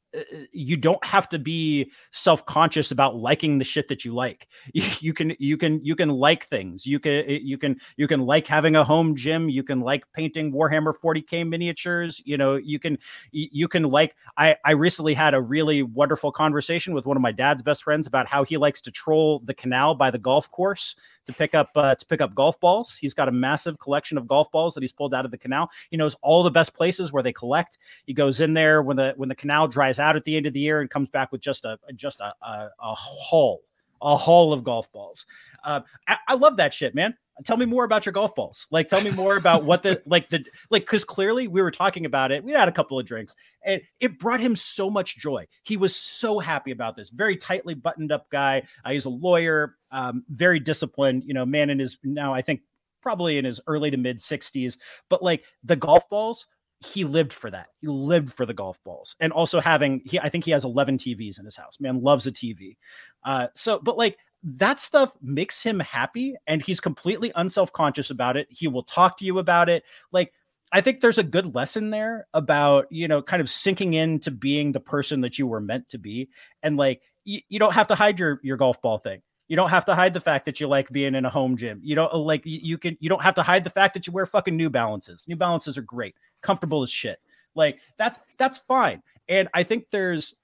you 0.51 0.77
don't 0.77 1.03
have 1.03 1.29
to 1.29 1.39
be 1.39 1.91
self-conscious 2.11 2.91
about 2.91 3.15
liking 3.15 3.57
the 3.57 3.63
shit 3.63 3.87
that 3.89 4.05
you 4.05 4.13
like. 4.13 4.47
You, 5.05 5.13
can 5.13 5.35
you 5.39 5.57
can 5.57 5.83
you 5.83 5.95
can 5.95 6.09
like 6.09 6.45
things. 6.45 6.85
You 6.85 6.99
can 6.99 7.25
you 7.27 7.57
can 7.57 7.79
you 7.97 8.07
can 8.07 8.21
like 8.21 8.47
having 8.47 8.75
a 8.75 8.83
home 8.83 9.15
gym. 9.15 9.49
You 9.49 9.63
can 9.63 9.81
like 9.81 10.03
painting 10.13 10.51
warhammer 10.51 10.93
40k 10.95 11.47
miniatures. 11.47 12.21
You 12.25 12.37
know 12.37 12.55
you 12.55 12.79
can 12.79 12.97
you 13.31 13.67
can 13.67 13.83
like 13.83 14.15
i 14.37 14.55
i 14.63 14.71
recently 14.71 15.13
had 15.13 15.33
a 15.33 15.41
really 15.41 15.83
wonderful 15.83 16.31
conversation 16.31 16.93
with 16.93 17.05
one 17.05 17.17
of 17.17 17.21
my 17.21 17.31
dad's 17.31 17.61
best 17.61 17.83
friends 17.83 18.07
about 18.07 18.27
how 18.27 18.43
he 18.43 18.57
likes 18.57 18.81
to 18.81 18.91
troll 18.91 19.41
the 19.45 19.53
canal 19.53 19.95
by 19.95 20.09
the 20.09 20.17
golf 20.17 20.49
course 20.51 20.95
to 21.25 21.33
pick 21.33 21.55
up 21.55 21.71
uh, 21.75 21.95
to 21.95 22.05
pick 22.05 22.21
up 22.21 22.33
golf 22.35 22.59
balls. 22.59 22.95
He's 22.95 23.13
got 23.13 23.27
a 23.27 23.31
massive 23.31 23.79
collection 23.79 24.17
of 24.17 24.27
golf 24.27 24.51
balls 24.51 24.73
that 24.73 24.81
he's 24.81 24.91
pulled 24.91 25.13
out 25.13 25.25
of 25.25 25.31
the 25.31 25.37
canal. 25.37 25.69
He 25.89 25.97
knows 25.97 26.15
all 26.21 26.43
the 26.43 26.51
best 26.51 26.73
places 26.73 27.11
where 27.11 27.23
they 27.23 27.33
collect. 27.33 27.77
He 28.05 28.13
goes 28.13 28.41
in 28.41 28.53
there 28.53 28.81
when 28.81 28.97
the 28.97 29.13
when 29.17 29.29
the 29.29 29.35
canal 29.35 29.67
dries 29.67 29.99
out 29.99 30.04
at 30.13 30.25
the 30.25 30.35
end 30.35 30.45
of 30.45 30.53
the 30.53 30.59
year 30.59 30.81
and 30.81 30.89
comes 30.89 31.09
back 31.09 31.31
with 31.31 31.41
just 31.41 31.65
a 31.65 31.79
just 31.95 32.19
a 32.19 32.33
a, 32.41 32.69
a 32.81 32.93
haul 32.93 33.61
a 34.01 34.15
haul 34.15 34.51
of 34.53 34.63
golf 34.63 34.91
balls. 34.91 35.25
Uh, 35.63 35.79
I, 36.07 36.17
I, 36.27 36.33
love 36.35 36.57
that 36.57 36.73
shit, 36.73 36.93
man. 36.93 37.15
tell 37.45 37.55
me 37.55 37.65
more 37.65 37.85
about 37.85 38.05
your 38.05 38.11
golf 38.11 38.35
balls. 38.35 38.67
Like 38.69 38.89
tell 38.89 39.01
me 39.01 39.09
more 39.09 39.37
about 39.37 39.63
what 39.63 39.83
the 39.83 40.01
like 40.05 40.29
the 40.29 40.43
like 40.69 40.83
because 40.83 41.05
clearly 41.05 41.47
we 41.47 41.61
were 41.61 41.71
talking 41.71 42.05
about 42.05 42.31
it. 42.31 42.43
We 42.43 42.51
had 42.51 42.67
a 42.67 42.73
couple 42.73 42.99
of 42.99 43.05
drinks 43.05 43.35
and 43.63 43.81
it 44.01 44.19
brought 44.19 44.41
him 44.41 44.55
so 44.55 44.89
much 44.89 45.17
joy. 45.17 45.47
He 45.63 45.77
was 45.77 45.95
so 45.95 46.39
happy 46.39 46.71
about 46.71 46.97
this. 46.97 47.09
Very 47.09 47.37
tightly 47.37 47.73
buttoned 47.73 48.11
up 48.11 48.29
guy. 48.29 48.63
Uh, 48.83 48.91
he's 48.91 49.05
a 49.05 49.09
lawyer 49.09 49.75
um, 49.95 50.25
very 50.29 50.59
disciplined 50.59 51.23
you 51.23 51.33
know 51.33 51.45
man 51.45 51.69
in 51.69 51.79
his 51.79 51.97
now 52.03 52.33
i 52.33 52.41
think 52.41 52.61
probably 53.01 53.37
in 53.37 53.45
his 53.45 53.61
early 53.67 53.89
to 53.89 53.97
mid 53.97 54.19
60s 54.19 54.77
but 55.09 55.23
like 55.23 55.45
the 55.63 55.75
golf 55.75 56.09
balls 56.09 56.47
he 56.79 57.03
lived 57.03 57.33
for 57.33 57.49
that. 57.51 57.67
He 57.81 57.87
lived 57.87 58.33
for 58.33 58.45
the 58.45 58.53
golf 58.53 58.83
balls, 58.83 59.15
and 59.19 59.31
also 59.31 59.59
having 59.59 60.01
he. 60.05 60.19
I 60.19 60.29
think 60.29 60.43
he 60.43 60.51
has 60.51 60.65
eleven 60.65 60.97
TVs 60.97 61.39
in 61.39 61.45
his 61.45 61.55
house. 61.55 61.77
Man 61.79 62.01
loves 62.01 62.27
a 62.27 62.31
TV. 62.31 62.77
Uh, 63.23 63.47
so, 63.55 63.79
but 63.79 63.97
like 63.97 64.17
that 64.43 64.79
stuff 64.79 65.11
makes 65.21 65.63
him 65.63 65.79
happy 65.79 66.35
and 66.45 66.61
he's 66.61 66.79
completely 66.79 67.31
unself-conscious 67.35 68.11
about 68.11 68.37
it. 68.37 68.47
He 68.51 68.67
will 68.67 68.83
talk 68.83 69.17
to 69.17 69.25
you 69.25 69.39
about 69.39 69.69
it. 69.69 69.83
Like 70.11 70.33
I 70.71 70.81
think 70.81 71.01
there's 71.01 71.17
a 71.17 71.23
good 71.23 71.55
lesson 71.55 71.89
there 71.89 72.27
about, 72.33 72.85
you 72.91 73.07
know, 73.07 73.21
kind 73.21 73.41
of 73.41 73.49
sinking 73.49 73.95
into 73.95 74.29
being 74.29 74.71
the 74.71 74.79
person 74.79 75.21
that 75.21 75.39
you 75.39 75.47
were 75.47 75.61
meant 75.61 75.89
to 75.89 75.97
be. 75.97 76.29
And 76.61 76.77
like 76.77 77.01
you, 77.23 77.41
you 77.49 77.57
don't 77.57 77.73
have 77.73 77.87
to 77.87 77.95
hide 77.95 78.19
your 78.19 78.39
your 78.43 78.57
golf 78.57 78.81
ball 78.81 78.99
thing. 78.99 79.21
You 79.47 79.55
don't 79.55 79.69
have 79.69 79.85
to 79.85 79.95
hide 79.95 80.13
the 80.13 80.21
fact 80.21 80.45
that 80.45 80.59
you 80.59 80.67
like 80.67 80.89
being 80.89 81.15
in 81.15 81.25
a 81.25 81.29
home 81.29 81.55
gym. 81.55 81.79
You 81.83 81.95
don't 81.95 82.13
like 82.13 82.41
you 82.45 82.77
can 82.77 82.97
you 82.99 83.09
don't 83.09 83.21
have 83.21 83.35
to 83.35 83.43
hide 83.43 83.63
the 83.63 83.69
fact 83.69 83.93
that 83.93 84.07
you 84.07 84.13
wear 84.13 84.25
fucking 84.25 84.55
New 84.55 84.69
Balances. 84.69 85.23
New 85.27 85.35
Balances 85.35 85.77
are 85.77 85.83
great, 85.83 86.15
comfortable 86.41 86.81
as 86.81 86.89
shit. 86.89 87.19
Like 87.53 87.79
that's 87.97 88.19
that's 88.37 88.57
fine. 88.57 89.01
And 89.29 89.47
I 89.53 89.63
think 89.63 89.85
there's 89.91 90.35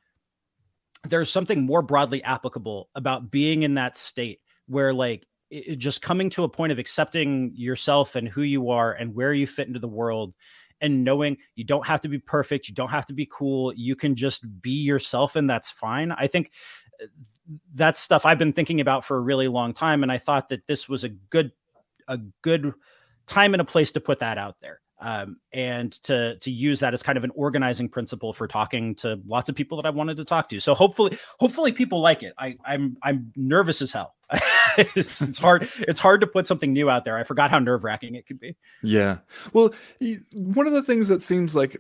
there's 1.08 1.32
something 1.32 1.66
more 1.66 1.82
broadly 1.82 2.24
applicable 2.24 2.90
about 2.96 3.32
being 3.32 3.64
in 3.64 3.74
that 3.76 3.98
state 3.98 4.40
where 4.68 4.94
like 4.94 5.26
it, 5.50 5.78
just 5.78 6.02
coming 6.02 6.30
to 6.32 6.44
a 6.44 6.50
point 6.50 6.72
of 6.72 6.80
accepting 6.80 7.52
yourself 7.56 8.16
and 8.16 8.28
who 8.28 8.44
you 8.44 8.70
are 8.70 8.94
and 8.94 9.14
where 9.16 9.34
you 9.34 9.48
fit 9.48 9.68
into 9.68 9.80
the 9.80 9.88
world 9.88 10.34
and 10.80 11.04
knowing 11.04 11.38
you 11.56 11.64
don't 11.64 11.86
have 11.86 12.02
to 12.02 12.08
be 12.08 12.20
perfect 12.20 12.68
you 12.68 12.74
don't 12.74 12.90
have 12.90 13.06
to 13.06 13.14
be 13.14 13.28
cool 13.32 13.74
you 13.74 13.96
can 13.96 14.16
just 14.16 14.46
be 14.62 14.72
yourself 14.72 15.36
and 15.36 15.50
that's 15.50 15.70
fine 15.70 16.12
i 16.14 16.26
think 16.26 16.52
uh, 17.02 17.08
that's 17.76 18.00
stuff 18.00 18.26
i've 18.26 18.38
been 18.38 18.54
thinking 18.54 18.82
about 18.82 19.04
for 19.04 19.18
a 19.18 19.22
really 19.22 19.48
long 19.48 19.74
time 19.74 20.04
and 20.04 20.12
i 20.12 20.18
thought 20.18 20.50
that 20.50 20.66
this 20.68 20.88
was 20.88 21.04
a 21.04 21.10
good 21.10 21.52
a 22.08 22.18
good 22.42 22.74
time 23.28 23.54
and 23.54 23.62
a 23.62 23.66
place 23.66 23.92
to 23.92 24.00
put 24.00 24.20
that 24.20 24.38
out 24.38 24.56
there 24.62 24.82
um, 25.02 25.38
and 25.52 25.92
to 26.04 26.38
to 26.38 26.52
use 26.52 26.80
that 26.80 26.94
as 26.94 27.02
kind 27.02 27.18
of 27.18 27.24
an 27.24 27.32
organizing 27.34 27.90
principle 27.90 28.34
for 28.34 28.48
talking 28.48 28.94
to 28.96 29.20
lots 29.26 29.50
of 29.50 29.56
people 29.56 29.82
that 29.82 29.88
I 29.88 29.90
wanted 29.90 30.18
to 30.18 30.26
talk 30.26 30.48
to. 30.50 30.60
So 30.60 30.76
hopefully, 30.76 31.18
hopefully 31.40 31.72
people 31.72 32.02
like 32.02 32.22
it. 32.22 32.34
I, 32.38 32.56
I'm 32.64 32.98
I'm 33.02 33.34
nervous 33.36 33.82
as 33.82 33.92
hell. 33.92 34.14
it's, 34.78 35.22
it's, 35.22 35.40
hard. 35.40 35.68
It's 35.80 36.00
hard 36.00 36.22
to 36.22 36.28
put 36.28 36.48
something 36.48 36.72
new 36.72 36.90
out 36.90 37.04
there. 37.04 37.18
I 37.18 37.24
forgot 37.24 37.50
how 37.50 37.60
nerve 37.60 37.84
wracking 37.84 38.16
it 38.16 38.26
could 38.28 38.40
be. 38.40 38.56
Yeah. 38.82 39.18
Well, 39.52 39.74
one 40.34 40.68
of 40.68 40.74
the 40.74 40.84
things 40.84 41.10
that 41.10 41.22
seems 41.22 41.56
like 41.56 41.78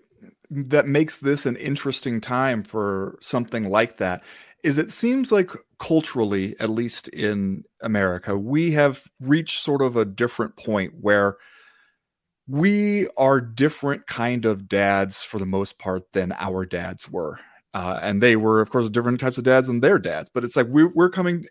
that 0.49 0.85
makes 0.85 1.17
this 1.17 1.45
an 1.45 1.55
interesting 1.55 2.19
time 2.19 2.63
for 2.63 3.17
something 3.21 3.69
like 3.69 3.97
that 3.97 4.23
is 4.63 4.77
it 4.77 4.91
seems 4.91 5.31
like 5.31 5.51
culturally, 5.79 6.55
at 6.59 6.69
least 6.69 7.07
in 7.09 7.63
America, 7.81 8.37
we 8.37 8.71
have 8.71 9.03
reached 9.19 9.61
sort 9.61 9.81
of 9.81 9.95
a 9.95 10.05
different 10.05 10.55
point 10.55 10.93
where 11.01 11.37
we 12.47 13.07
are 13.17 13.39
different 13.39 14.07
kind 14.07 14.45
of 14.45 14.67
dads 14.67 15.23
for 15.23 15.39
the 15.39 15.45
most 15.45 15.79
part 15.79 16.11
than 16.11 16.33
our 16.33 16.65
dads 16.65 17.09
were. 17.09 17.39
Uh, 17.73 17.99
and 18.01 18.21
they 18.21 18.35
were 18.35 18.59
of 18.59 18.69
course 18.69 18.89
different 18.89 19.19
types 19.19 19.37
of 19.37 19.45
dads 19.45 19.67
than 19.67 19.79
their 19.79 19.97
dads 19.97 20.29
but 20.33 20.43
it's 20.43 20.57
like 20.57 20.67
we're, 20.67 20.91
we're 20.93 21.09
coming 21.09 21.45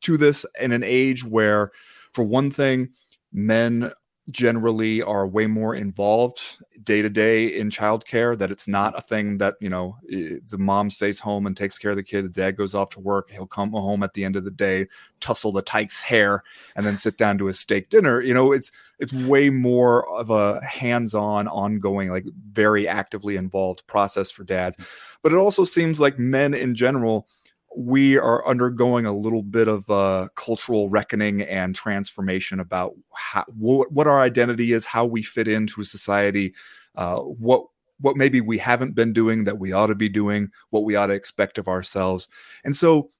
to 0.00 0.16
this 0.16 0.46
in 0.58 0.72
an 0.72 0.82
age 0.82 1.22
where 1.22 1.70
for 2.12 2.24
one 2.24 2.50
thing 2.50 2.88
men 3.32 3.92
generally 4.30 5.02
are 5.02 5.26
way 5.26 5.46
more 5.46 5.74
involved 5.74 6.58
day 6.82 7.02
to 7.02 7.10
day 7.10 7.46
in 7.46 7.68
childcare 7.68 8.36
that 8.38 8.50
it's 8.50 8.66
not 8.66 8.98
a 8.98 9.02
thing 9.02 9.38
that 9.38 9.54
you 9.60 9.68
know 9.68 9.96
the 10.08 10.56
mom 10.58 10.88
stays 10.88 11.20
home 11.20 11.46
and 11.46 11.56
takes 11.56 11.76
care 11.76 11.90
of 11.90 11.96
the 11.96 12.02
kid 12.02 12.24
the 12.24 12.28
dad 12.28 12.56
goes 12.56 12.74
off 12.74 12.88
to 12.90 13.00
work 13.00 13.30
he'll 13.30 13.46
come 13.46 13.70
home 13.72 14.02
at 14.02 14.14
the 14.14 14.24
end 14.24 14.34
of 14.34 14.44
the 14.44 14.50
day 14.50 14.86
tussle 15.20 15.52
the 15.52 15.62
tyke's 15.62 16.02
hair 16.02 16.42
and 16.74 16.84
then 16.86 16.96
sit 16.96 17.16
down 17.16 17.38
to 17.38 17.48
a 17.48 17.52
steak 17.52 17.88
dinner. 17.90 18.20
You 18.20 18.34
know 18.34 18.52
it's 18.52 18.72
it's 18.98 19.12
way 19.12 19.50
more 19.50 20.08
of 20.10 20.30
a 20.30 20.62
hands-on 20.64 21.48
ongoing 21.48 22.10
like 22.10 22.26
very 22.50 22.88
actively 22.88 23.36
involved 23.36 23.86
process 23.86 24.30
for 24.30 24.44
dads. 24.44 24.76
But 25.22 25.32
it 25.32 25.36
also 25.36 25.64
seems 25.64 26.00
like 26.00 26.18
men 26.18 26.54
in 26.54 26.74
general 26.74 27.28
we 27.76 28.18
are 28.18 28.46
undergoing 28.46 29.06
a 29.06 29.16
little 29.16 29.42
bit 29.42 29.68
of 29.68 29.88
a 29.88 30.28
cultural 30.34 30.88
reckoning 30.88 31.42
and 31.42 31.74
transformation 31.74 32.58
about 32.58 32.94
how, 33.14 33.44
what, 33.56 33.92
what 33.92 34.06
our 34.06 34.20
identity 34.20 34.72
is, 34.72 34.86
how 34.86 35.04
we 35.04 35.22
fit 35.22 35.46
into 35.46 35.80
a 35.80 35.84
society, 35.84 36.54
uh, 36.96 37.18
what 37.18 37.64
what 38.02 38.16
maybe 38.16 38.40
we 38.40 38.56
haven't 38.56 38.94
been 38.94 39.12
doing 39.12 39.44
that 39.44 39.58
we 39.58 39.72
ought 39.72 39.88
to 39.88 39.94
be 39.94 40.08
doing, 40.08 40.48
what 40.70 40.84
we 40.84 40.96
ought 40.96 41.08
to 41.08 41.12
expect 41.12 41.58
of 41.58 41.68
ourselves, 41.68 42.28
and 42.64 42.74
so 42.74 43.10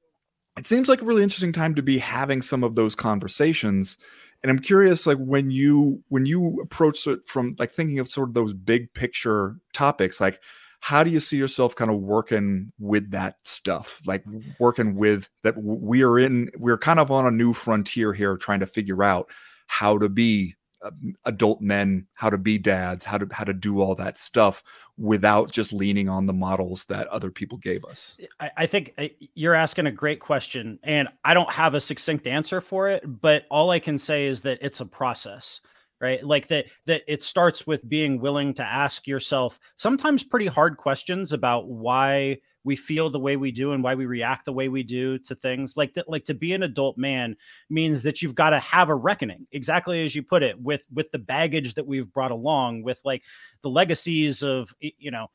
it 0.57 0.67
seems 0.67 0.89
like 0.89 1.01
a 1.01 1.05
really 1.05 1.23
interesting 1.23 1.53
time 1.53 1.75
to 1.75 1.83
be 1.83 1.99
having 1.99 2.43
some 2.43 2.65
of 2.65 2.75
those 2.75 2.95
conversations. 2.95 3.97
And 4.43 4.51
I'm 4.51 4.59
curious, 4.59 5.07
like 5.07 5.19
when 5.19 5.51
you 5.51 6.03
when 6.09 6.27
you 6.27 6.61
approach 6.63 7.07
it 7.07 7.25
from 7.25 7.55
like 7.59 7.71
thinking 7.71 7.99
of 7.99 8.09
sort 8.09 8.29
of 8.29 8.35
those 8.35 8.53
big 8.53 8.93
picture 8.95 9.57
topics, 9.73 10.21
like 10.21 10.41
how 10.81 11.05
do 11.05 11.11
you 11.11 11.21
see 11.21 11.37
yourself 11.37 11.77
kind 11.77 11.91
of 11.91 11.99
working 11.99 12.73
with 12.79 13.11
that 13.11 13.37
stuff? 13.45 14.01
Like 14.07 14.25
working 14.59 14.97
with 14.97 15.29
that 15.43 15.63
we 15.63 16.03
are 16.03 16.19
in 16.19 16.51
we're 16.57 16.79
kind 16.79 16.99
of 16.99 17.11
on 17.11 17.27
a 17.27 17.31
new 17.31 17.53
frontier 17.53 18.13
here 18.13 18.37
trying 18.37 18.61
to 18.61 18.67
figure 18.67 19.03
out 19.03 19.31
how 19.67 19.99
to 19.99 20.09
be 20.09 20.57
uh, 20.83 20.91
adult 21.27 21.61
men 21.61 22.07
how 22.15 22.31
to 22.31 22.39
be 22.39 22.57
dads 22.57 23.05
how 23.05 23.19
to 23.19 23.29
how 23.31 23.45
to 23.45 23.53
do 23.53 23.83
all 23.83 23.95
that 23.95 24.17
stuff 24.17 24.63
without 24.97 25.51
just 25.51 25.75
leaning 25.75 26.09
on 26.09 26.25
the 26.25 26.33
models 26.33 26.87
that 26.87 27.07
other 27.09 27.31
people 27.31 27.59
gave 27.59 27.85
us. 27.85 28.17
I, 28.41 28.51
I, 28.57 28.67
think 28.67 28.99
you're 29.35 29.55
asking 29.55 29.87
a 29.87 29.93
great 29.93 30.21
question 30.21 30.79
and 30.83 31.09
i 31.23 31.35
don't 31.35 31.51
have 31.51 31.75
a 31.75 31.83
succinct 31.83 32.27
answer 32.27 32.63
for 32.63 32.89
it 32.89 33.03
but 33.21 33.45
all 33.51 33.69
i 33.69 33.79
can 33.79 33.99
say 33.99 34.25
is 34.25 34.41
that 34.41 34.57
it's 34.63 34.81
a 34.81 34.87
process 34.87 35.61
right? 36.01 36.25
Like 36.25 36.49
that 36.49 36.67
that 36.87 37.03
it 37.07 37.23
starts 37.23 37.67
with 37.67 37.89
being 37.89 38.21
willing 38.21 38.55
to 38.55 38.65
ask 38.65 39.07
yourself 39.07 39.59
sometimes 39.77 40.23
pretty 40.25 40.47
hard 40.47 40.77
questions 40.77 41.33
about 41.33 41.69
why 41.69 42.39
we 42.65 42.77
feel 42.77 43.09
the 43.09 43.19
way 43.19 43.37
we 43.37 43.51
do 43.51 43.73
and 43.73 43.83
why 43.83 43.95
we 43.95 44.07
react 44.07 44.45
the 44.45 44.53
way 44.53 44.69
we 44.69 44.83
do 44.83 45.19
to 45.19 45.35
things. 45.35 45.77
Like 45.77 45.95
that 45.95 46.09
like 46.09 46.25
to 46.25 46.35
be 46.35 46.53
an 46.53 46.63
adult 46.63 46.99
man 46.99 47.37
means 47.69 48.03
that 48.03 48.23
you've 48.23 48.35
got 48.35 48.51
to 48.51 48.59
have 48.59 48.89
a 48.89 48.95
reckoning 48.95 49.47
exactly 49.53 50.05
as 50.05 50.15
you 50.15 50.23
put 50.23 50.43
it 50.43 50.61
with 50.61 50.83
with 50.93 51.11
the 51.11 51.19
baggage 51.19 51.75
that 51.75 51.87
we've 51.87 52.13
brought 52.13 52.33
along 52.33 52.83
with 52.83 53.01
like 53.05 53.23
the 53.63 53.71
legacies 53.71 54.43
of 54.43 54.75
you 54.81 55.11
know 55.11 55.29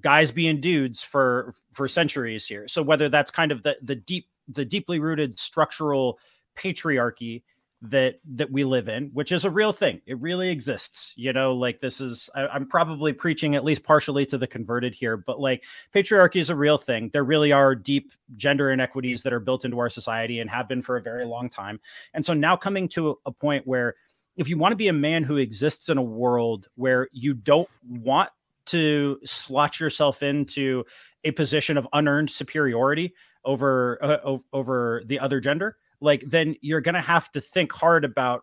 guys 0.00 0.30
being 0.30 0.60
dudes 0.60 1.02
for 1.02 1.54
for 1.72 1.88
centuries 1.88 2.46
here. 2.46 2.66
So 2.68 2.82
whether 2.82 3.08
that's 3.08 3.30
kind 3.30 3.52
of 3.52 3.62
the 3.62 3.76
the 3.82 3.96
deep 3.96 4.28
the 4.48 4.64
deeply 4.64 4.98
rooted 4.98 5.38
structural 5.38 6.18
patriarchy 6.56 7.42
that 7.82 8.20
that 8.34 8.50
we 8.50 8.62
live 8.62 8.90
in 8.90 9.10
which 9.14 9.32
is 9.32 9.44
a 9.44 9.50
real 9.50 9.72
thing. 9.72 10.00
It 10.06 10.20
really 10.20 10.50
exists 10.50 11.14
you 11.16 11.32
know 11.32 11.54
like 11.54 11.80
this 11.80 12.00
is 12.00 12.28
I, 12.34 12.56
am 12.56 12.66
probably 12.66 13.12
preaching 13.12 13.54
at 13.54 13.64
least 13.64 13.82
partially 13.82 14.26
to 14.26 14.38
the 14.38 14.46
converted 14.46 14.94
here 14.94 15.16
but 15.16 15.40
like 15.40 15.64
patriarchy 15.94 16.36
is 16.36 16.50
a 16.50 16.56
real 16.56 16.78
thing. 16.78 17.10
There 17.12 17.24
really 17.24 17.52
are 17.52 17.74
deep 17.74 18.12
gender 18.36 18.70
inequities 18.70 19.22
that 19.22 19.32
are 19.32 19.40
built 19.40 19.64
into 19.64 19.78
our 19.78 19.90
society 19.90 20.40
and 20.40 20.50
have 20.50 20.68
been 20.68 20.82
for 20.82 20.96
a 20.96 21.02
very 21.02 21.24
long 21.24 21.48
time. 21.48 21.80
And 22.12 22.24
so 22.24 22.34
now 22.34 22.56
coming 22.56 22.88
to 22.90 23.18
a 23.24 23.32
point 23.32 23.66
where 23.66 23.94
if 24.36 24.48
you 24.48 24.58
want 24.58 24.72
to 24.72 24.76
be 24.76 24.88
a 24.88 24.92
man 24.92 25.22
who 25.22 25.36
exists 25.36 25.88
in 25.88 25.98
a 25.98 26.02
world 26.02 26.68
where 26.76 27.08
you 27.12 27.34
don't 27.34 27.68
want 27.88 28.30
to 28.66 29.18
slot 29.24 29.80
yourself 29.80 30.22
into 30.22 30.84
a 31.24 31.30
position 31.32 31.76
of 31.76 31.88
unearned 31.92 32.30
superiority 32.30 33.14
over 33.44 33.98
uh, 34.02 34.38
over 34.52 35.02
the 35.06 35.18
other 35.18 35.40
gender 35.40 35.76
like 36.00 36.24
then 36.26 36.54
you're 36.60 36.80
going 36.80 36.94
to 36.94 37.00
have 37.00 37.30
to 37.32 37.40
think 37.40 37.72
hard 37.72 38.04
about 38.04 38.42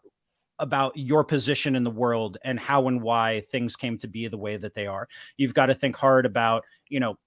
about 0.60 0.98
your 0.98 1.24
position 1.24 1.76
in 1.76 1.84
the 1.84 1.92
world 1.92 2.38
and 2.44 2.60
how 2.60 2.88
and 2.88 3.02
why 3.02 3.42
things 3.52 3.76
came 3.76 3.98
to 4.00 4.08
be 4.08 4.28
the 4.28 4.38
way 4.38 4.58
that 4.58 4.74
they 4.74 4.88
are. 4.88 5.08
You've 5.38 5.54
got 5.54 5.68
to 5.68 5.76
think 5.76 5.96
hard 5.96 6.26
about, 6.26 6.64
you 6.90 7.00
know, 7.00 7.18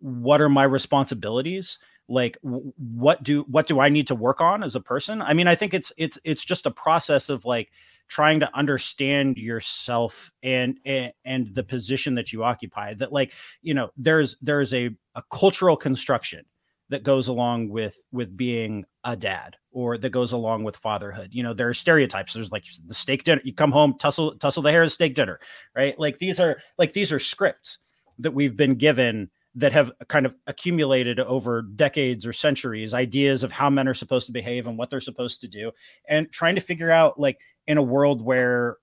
what 0.00 0.40
are 0.40 0.48
my 0.48 0.64
responsibilities? 0.64 1.78
Like 2.08 2.36
what 2.42 3.22
do 3.22 3.42
what 3.42 3.68
do 3.68 3.78
I 3.78 3.88
need 3.88 4.08
to 4.08 4.16
work 4.16 4.40
on 4.40 4.64
as 4.64 4.74
a 4.74 4.80
person? 4.80 5.22
I 5.22 5.32
mean, 5.32 5.46
I 5.46 5.54
think 5.54 5.72
it's 5.72 5.92
it's 5.96 6.18
it's 6.24 6.44
just 6.44 6.66
a 6.66 6.70
process 6.70 7.28
of 7.28 7.44
like 7.44 7.70
trying 8.08 8.40
to 8.40 8.50
understand 8.52 9.38
yourself 9.38 10.32
and 10.42 10.78
and, 10.84 11.12
and 11.24 11.54
the 11.54 11.62
position 11.62 12.16
that 12.16 12.32
you 12.32 12.42
occupy 12.42 12.94
that 12.94 13.12
like, 13.12 13.32
you 13.62 13.74
know, 13.74 13.90
there's 13.96 14.36
there's 14.42 14.74
a 14.74 14.90
a 15.14 15.22
cultural 15.32 15.76
construction 15.76 16.44
that 16.88 17.04
goes 17.04 17.28
along 17.28 17.68
with 17.68 17.96
with 18.10 18.36
being 18.36 18.84
a 19.04 19.14
dad 19.14 19.56
or 19.72 19.98
that 19.98 20.10
goes 20.10 20.32
along 20.32 20.64
with 20.64 20.76
fatherhood. 20.76 21.30
You 21.32 21.42
know, 21.42 21.54
there 21.54 21.68
are 21.68 21.74
stereotypes. 21.74 22.34
There's 22.34 22.50
like 22.50 22.64
the 22.86 22.94
steak 22.94 23.24
dinner. 23.24 23.40
You 23.44 23.54
come 23.54 23.72
home, 23.72 23.94
tussle 23.98 24.36
tussle 24.36 24.62
the 24.62 24.70
hair, 24.70 24.88
steak 24.88 25.14
dinner, 25.14 25.40
right? 25.74 25.98
Like 25.98 26.18
these 26.18 26.40
are 26.40 26.58
like 26.78 26.92
these 26.92 27.12
are 27.12 27.18
scripts 27.18 27.78
that 28.18 28.32
we've 28.32 28.56
been 28.56 28.74
given 28.74 29.30
that 29.54 29.72
have 29.72 29.90
kind 30.08 30.26
of 30.26 30.34
accumulated 30.46 31.18
over 31.18 31.62
decades 31.62 32.24
or 32.24 32.32
centuries 32.32 32.94
ideas 32.94 33.42
of 33.42 33.50
how 33.50 33.68
men 33.68 33.88
are 33.88 33.94
supposed 33.94 34.26
to 34.26 34.32
behave 34.32 34.66
and 34.66 34.78
what 34.78 34.90
they're 34.90 35.00
supposed 35.00 35.40
to 35.40 35.48
do 35.48 35.72
and 36.08 36.30
trying 36.30 36.54
to 36.54 36.60
figure 36.60 36.90
out 36.90 37.18
like 37.18 37.38
in 37.66 37.76
a 37.76 37.82
world 37.82 38.22
where 38.22 38.76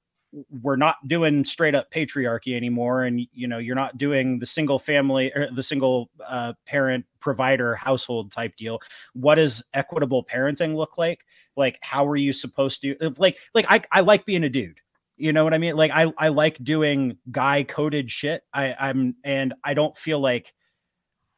we're 0.61 0.75
not 0.75 0.95
doing 1.07 1.45
straight 1.45 1.73
up 1.73 1.89
patriarchy 1.91 2.55
anymore 2.55 3.03
and 3.05 3.21
you 3.31 3.47
know 3.47 3.57
you're 3.57 3.75
not 3.75 3.97
doing 3.97 4.39
the 4.39 4.45
single 4.45 4.77
family 4.77 5.31
or 5.33 5.49
the 5.51 5.63
single 5.63 6.09
uh, 6.25 6.53
parent 6.65 7.05
provider 7.19 7.75
household 7.75 8.31
type 8.31 8.55
deal. 8.55 8.79
What 9.13 9.35
does 9.35 9.63
equitable 9.73 10.23
parenting 10.23 10.75
look 10.75 10.97
like? 10.97 11.25
Like 11.55 11.79
how 11.81 12.05
are 12.07 12.15
you 12.15 12.33
supposed 12.33 12.81
to 12.81 12.95
like 13.17 13.37
like 13.53 13.65
i, 13.69 13.81
I 13.91 14.01
like 14.01 14.25
being 14.25 14.43
a 14.43 14.49
dude. 14.49 14.79
You 15.15 15.33
know 15.33 15.43
what 15.43 15.53
i 15.53 15.57
mean? 15.57 15.75
Like 15.75 15.91
i 15.91 16.11
i 16.17 16.27
like 16.27 16.61
doing 16.63 17.17
guy 17.31 17.63
coded 17.63 18.11
shit. 18.11 18.43
I 18.53 18.75
i'm 18.79 19.15
and 19.23 19.53
i 19.63 19.73
don't 19.73 19.97
feel 19.97 20.19
like 20.19 20.53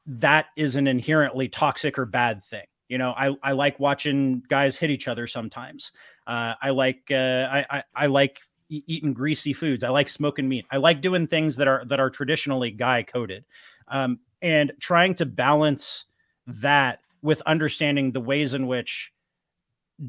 that 0.07 0.47
is 0.57 0.75
an 0.75 0.87
inherently 0.87 1.47
toxic 1.47 1.99
or 1.99 2.05
bad 2.05 2.43
thing. 2.45 2.65
You 2.87 2.97
know 2.97 3.13
i 3.15 3.35
i 3.43 3.51
like 3.51 3.79
watching 3.79 4.41
guys 4.49 4.77
hit 4.77 4.89
each 4.89 5.07
other 5.07 5.27
sometimes. 5.27 5.91
Uh, 6.25 6.55
i 6.61 6.71
like 6.71 7.03
uh, 7.11 7.47
I, 7.51 7.65
I 7.69 7.83
i 7.95 8.05
like 8.07 8.39
eating 8.69 9.13
greasy 9.13 9.53
foods. 9.53 9.83
I 9.83 9.89
like 9.89 10.09
smoking 10.09 10.47
meat. 10.47 10.65
I 10.71 10.77
like 10.77 11.01
doing 11.01 11.27
things 11.27 11.55
that 11.57 11.67
are 11.67 11.83
that 11.85 11.99
are 11.99 12.09
traditionally 12.09 12.71
guy 12.71 13.03
coded, 13.03 13.45
um, 13.87 14.19
and 14.41 14.71
trying 14.79 15.15
to 15.15 15.25
balance 15.25 16.05
that 16.47 16.99
with 17.21 17.41
understanding 17.45 18.11
the 18.11 18.21
ways 18.21 18.53
in 18.53 18.67
which 18.67 19.11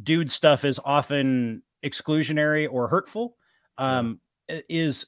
dude 0.02 0.30
stuff 0.30 0.64
is 0.64 0.78
often 0.84 1.62
exclusionary 1.82 2.68
or 2.70 2.88
hurtful. 2.88 3.36
Um, 3.78 4.20
is 4.68 5.06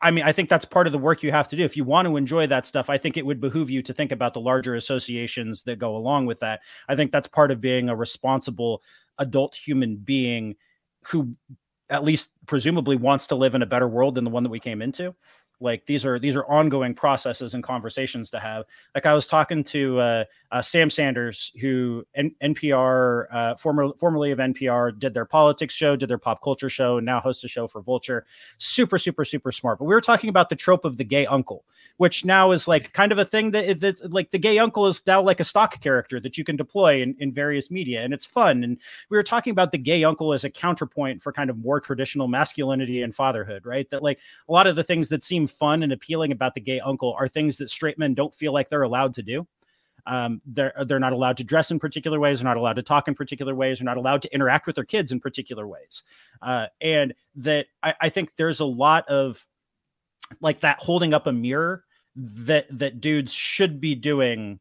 I 0.00 0.10
mean, 0.10 0.24
I 0.24 0.32
think 0.32 0.48
that's 0.48 0.64
part 0.64 0.86
of 0.86 0.92
the 0.92 0.98
work 0.98 1.22
you 1.22 1.30
have 1.30 1.48
to 1.48 1.56
do. 1.56 1.64
If 1.64 1.76
you 1.76 1.84
want 1.84 2.06
to 2.08 2.16
enjoy 2.16 2.46
that 2.46 2.66
stuff, 2.66 2.88
I 2.90 2.98
think 2.98 3.16
it 3.16 3.26
would 3.26 3.40
behoove 3.40 3.70
you 3.70 3.82
to 3.82 3.92
think 3.92 4.12
about 4.12 4.34
the 4.34 4.40
larger 4.40 4.74
associations 4.74 5.62
that 5.64 5.78
go 5.78 5.96
along 5.96 6.26
with 6.26 6.40
that. 6.40 6.60
I 6.88 6.96
think 6.96 7.12
that's 7.12 7.28
part 7.28 7.50
of 7.50 7.60
being 7.60 7.88
a 7.88 7.96
responsible 7.96 8.82
adult 9.18 9.54
human 9.54 9.96
being 9.96 10.56
who 11.04 11.34
at 11.90 12.04
least 12.04 12.30
presumably 12.46 12.96
wants 12.96 13.26
to 13.28 13.34
live 13.34 13.54
in 13.54 13.62
a 13.62 13.66
better 13.66 13.88
world 13.88 14.14
than 14.14 14.24
the 14.24 14.30
one 14.30 14.42
that 14.42 14.50
we 14.50 14.60
came 14.60 14.82
into. 14.82 15.14
Like 15.60 15.86
these 15.86 16.04
are 16.04 16.18
these 16.18 16.36
are 16.36 16.46
ongoing 16.46 16.94
processes 16.94 17.54
and 17.54 17.64
conversations 17.64 18.30
to 18.30 18.38
have. 18.38 18.64
Like 18.94 19.06
i 19.06 19.12
was 19.12 19.26
talking 19.26 19.64
to 19.64 19.98
uh, 19.98 20.24
uh, 20.50 20.62
sam 20.62 20.90
sanders 20.90 21.52
who 21.60 22.04
N- 22.14 22.34
npr 22.42 23.26
uh, 23.32 23.54
former, 23.56 23.88
formerly 23.98 24.30
of 24.30 24.38
npr 24.38 24.98
did 24.98 25.14
their 25.14 25.24
politics 25.24 25.74
show 25.74 25.96
did 25.96 26.08
their 26.08 26.18
pop 26.18 26.42
culture 26.42 26.70
show 26.70 26.98
and 26.98 27.06
now 27.06 27.20
hosts 27.20 27.44
a 27.44 27.48
show 27.48 27.66
for 27.66 27.82
vulture. 27.82 28.24
Super 28.58 28.98
super 28.98 29.24
super 29.24 29.52
smart. 29.52 29.78
But 29.78 29.86
we 29.86 29.94
were 29.94 30.00
talking 30.00 30.30
about 30.30 30.48
the 30.48 30.56
trope 30.56 30.84
of 30.84 30.96
the 30.96 31.04
gay 31.04 31.26
uncle 31.26 31.64
which 31.98 32.24
now 32.24 32.52
is 32.52 32.66
like 32.66 32.92
kind 32.92 33.12
of 33.12 33.18
a 33.18 33.24
thing 33.24 33.50
that, 33.50 33.80
that 33.80 34.12
like 34.12 34.30
the 34.30 34.38
gay 34.38 34.58
uncle 34.58 34.86
is 34.86 35.04
now 35.06 35.20
like 35.20 35.40
a 35.40 35.44
stock 35.44 35.80
character 35.80 36.20
that 36.20 36.38
you 36.38 36.44
can 36.44 36.56
deploy 36.56 37.02
in, 37.02 37.14
in 37.18 37.32
various 37.32 37.70
media 37.70 38.02
and 38.02 38.14
it's 38.14 38.24
fun. 38.24 38.64
And 38.64 38.78
we 39.10 39.16
were 39.16 39.22
talking 39.22 39.50
about 39.50 39.72
the 39.72 39.78
gay 39.78 40.04
uncle 40.04 40.32
as 40.32 40.44
a 40.44 40.50
counterpoint 40.50 41.22
for 41.22 41.32
kind 41.32 41.50
of 41.50 41.58
more 41.58 41.80
traditional 41.80 42.28
masculinity 42.28 43.02
and 43.02 43.14
fatherhood 43.14 43.66
right? 43.66 43.88
That 43.90 44.02
like 44.02 44.18
a 44.48 44.52
lot 44.52 44.66
of 44.66 44.76
the 44.76 44.84
things 44.84 45.08
that 45.08 45.24
seem 45.24 45.46
fun 45.46 45.82
and 45.82 45.92
appealing 45.92 46.32
about 46.32 46.54
the 46.54 46.60
gay 46.60 46.80
uncle 46.80 47.14
are 47.18 47.28
things 47.28 47.58
that 47.58 47.70
straight 47.70 47.98
men 47.98 48.14
don't 48.14 48.34
feel 48.34 48.52
like 48.52 48.70
they're 48.70 48.82
allowed 48.82 49.14
to 49.14 49.22
do. 49.22 49.46
Um, 50.08 50.40
they're 50.46 50.72
they're 50.86 50.98
not 50.98 51.12
allowed 51.12 51.36
to 51.36 51.44
dress 51.44 51.70
in 51.70 51.78
particular 51.78 52.18
ways. 52.18 52.38
They're 52.38 52.48
not 52.48 52.56
allowed 52.56 52.76
to 52.76 52.82
talk 52.82 53.08
in 53.08 53.14
particular 53.14 53.54
ways. 53.54 53.78
They're 53.78 53.84
not 53.84 53.98
allowed 53.98 54.22
to 54.22 54.34
interact 54.34 54.66
with 54.66 54.74
their 54.74 54.84
kids 54.84 55.12
in 55.12 55.20
particular 55.20 55.66
ways. 55.66 56.02
Uh, 56.40 56.66
and 56.80 57.14
that 57.36 57.66
I, 57.82 57.94
I 58.00 58.08
think 58.08 58.30
there's 58.36 58.60
a 58.60 58.64
lot 58.64 59.06
of 59.08 59.46
like 60.40 60.60
that 60.60 60.78
holding 60.78 61.12
up 61.12 61.26
a 61.26 61.32
mirror 61.32 61.84
that 62.16 62.66
that 62.70 63.00
dudes 63.00 63.32
should 63.32 63.80
be 63.80 63.94
doing 63.94 64.60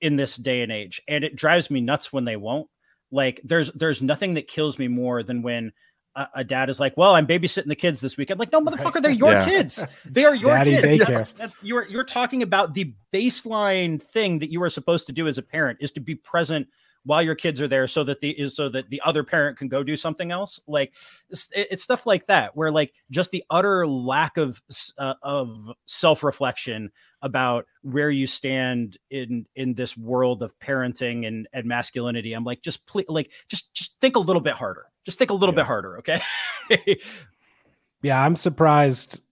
in 0.00 0.16
this 0.16 0.36
day 0.36 0.62
and 0.62 0.72
age. 0.72 1.02
And 1.06 1.22
it 1.22 1.36
drives 1.36 1.70
me 1.70 1.80
nuts 1.82 2.12
when 2.12 2.24
they 2.24 2.36
won't. 2.36 2.68
Like 3.10 3.40
there's 3.44 3.70
there's 3.72 4.02
nothing 4.02 4.34
that 4.34 4.48
kills 4.48 4.78
me 4.78 4.88
more 4.88 5.22
than 5.22 5.42
when 5.42 5.72
a, 6.14 6.28
a, 6.36 6.44
dad 6.44 6.68
is 6.70 6.80
like, 6.80 6.96
"Well, 6.96 7.14
I'm 7.14 7.26
babysitting 7.26 7.66
the 7.66 7.76
kids 7.76 8.00
this 8.00 8.16
weekend." 8.16 8.40
Like, 8.40 8.52
no, 8.52 8.60
motherfucker, 8.60 9.00
they're 9.00 9.10
your 9.10 9.32
yeah. 9.32 9.44
kids. 9.44 9.82
They 10.04 10.24
are 10.24 10.34
your 10.34 10.50
Daddy 10.50 10.80
kids. 10.80 11.06
That's, 11.06 11.32
that's, 11.32 11.58
you're 11.62 11.86
you're 11.88 12.04
talking 12.04 12.42
about 12.42 12.74
the 12.74 12.92
baseline 13.12 14.02
thing 14.02 14.38
that 14.40 14.50
you 14.50 14.62
are 14.62 14.70
supposed 14.70 15.06
to 15.06 15.12
do 15.12 15.26
as 15.26 15.38
a 15.38 15.42
parent 15.42 15.78
is 15.80 15.92
to 15.92 16.00
be 16.00 16.14
present 16.14 16.68
while 17.04 17.22
your 17.22 17.34
kids 17.34 17.60
are 17.60 17.68
there, 17.68 17.86
so 17.86 18.04
that 18.04 18.20
the 18.20 18.30
is 18.30 18.56
so 18.56 18.68
that 18.68 18.90
the 18.90 19.00
other 19.04 19.22
parent 19.22 19.56
can 19.58 19.68
go 19.68 19.82
do 19.82 19.96
something 19.96 20.30
else. 20.30 20.60
Like, 20.66 20.92
it's, 21.30 21.48
it's 21.54 21.82
stuff 21.82 22.06
like 22.06 22.26
that 22.26 22.56
where 22.56 22.70
like 22.70 22.92
just 23.10 23.30
the 23.30 23.44
utter 23.50 23.86
lack 23.86 24.36
of 24.36 24.60
uh, 24.98 25.14
of 25.22 25.70
self 25.86 26.22
reflection 26.22 26.90
about 27.22 27.66
where 27.82 28.10
you 28.10 28.26
stand 28.26 28.98
in 29.10 29.46
in 29.56 29.74
this 29.74 29.96
world 29.96 30.42
of 30.42 30.58
parenting 30.60 31.26
and 31.26 31.48
and 31.52 31.66
masculinity. 31.66 32.32
I'm 32.32 32.44
like, 32.44 32.62
just 32.62 32.86
please, 32.86 33.06
like, 33.08 33.30
just 33.48 33.74
just 33.74 33.98
think 34.00 34.16
a 34.16 34.20
little 34.20 34.42
bit 34.42 34.54
harder 34.54 34.86
just 35.08 35.18
think 35.18 35.30
a 35.30 35.34
little 35.34 35.54
yeah. 35.54 35.62
bit 35.62 35.66
harder, 35.66 35.98
okay? 36.00 36.20
yeah, 38.02 38.22
I'm 38.22 38.36
surprised 38.36 39.22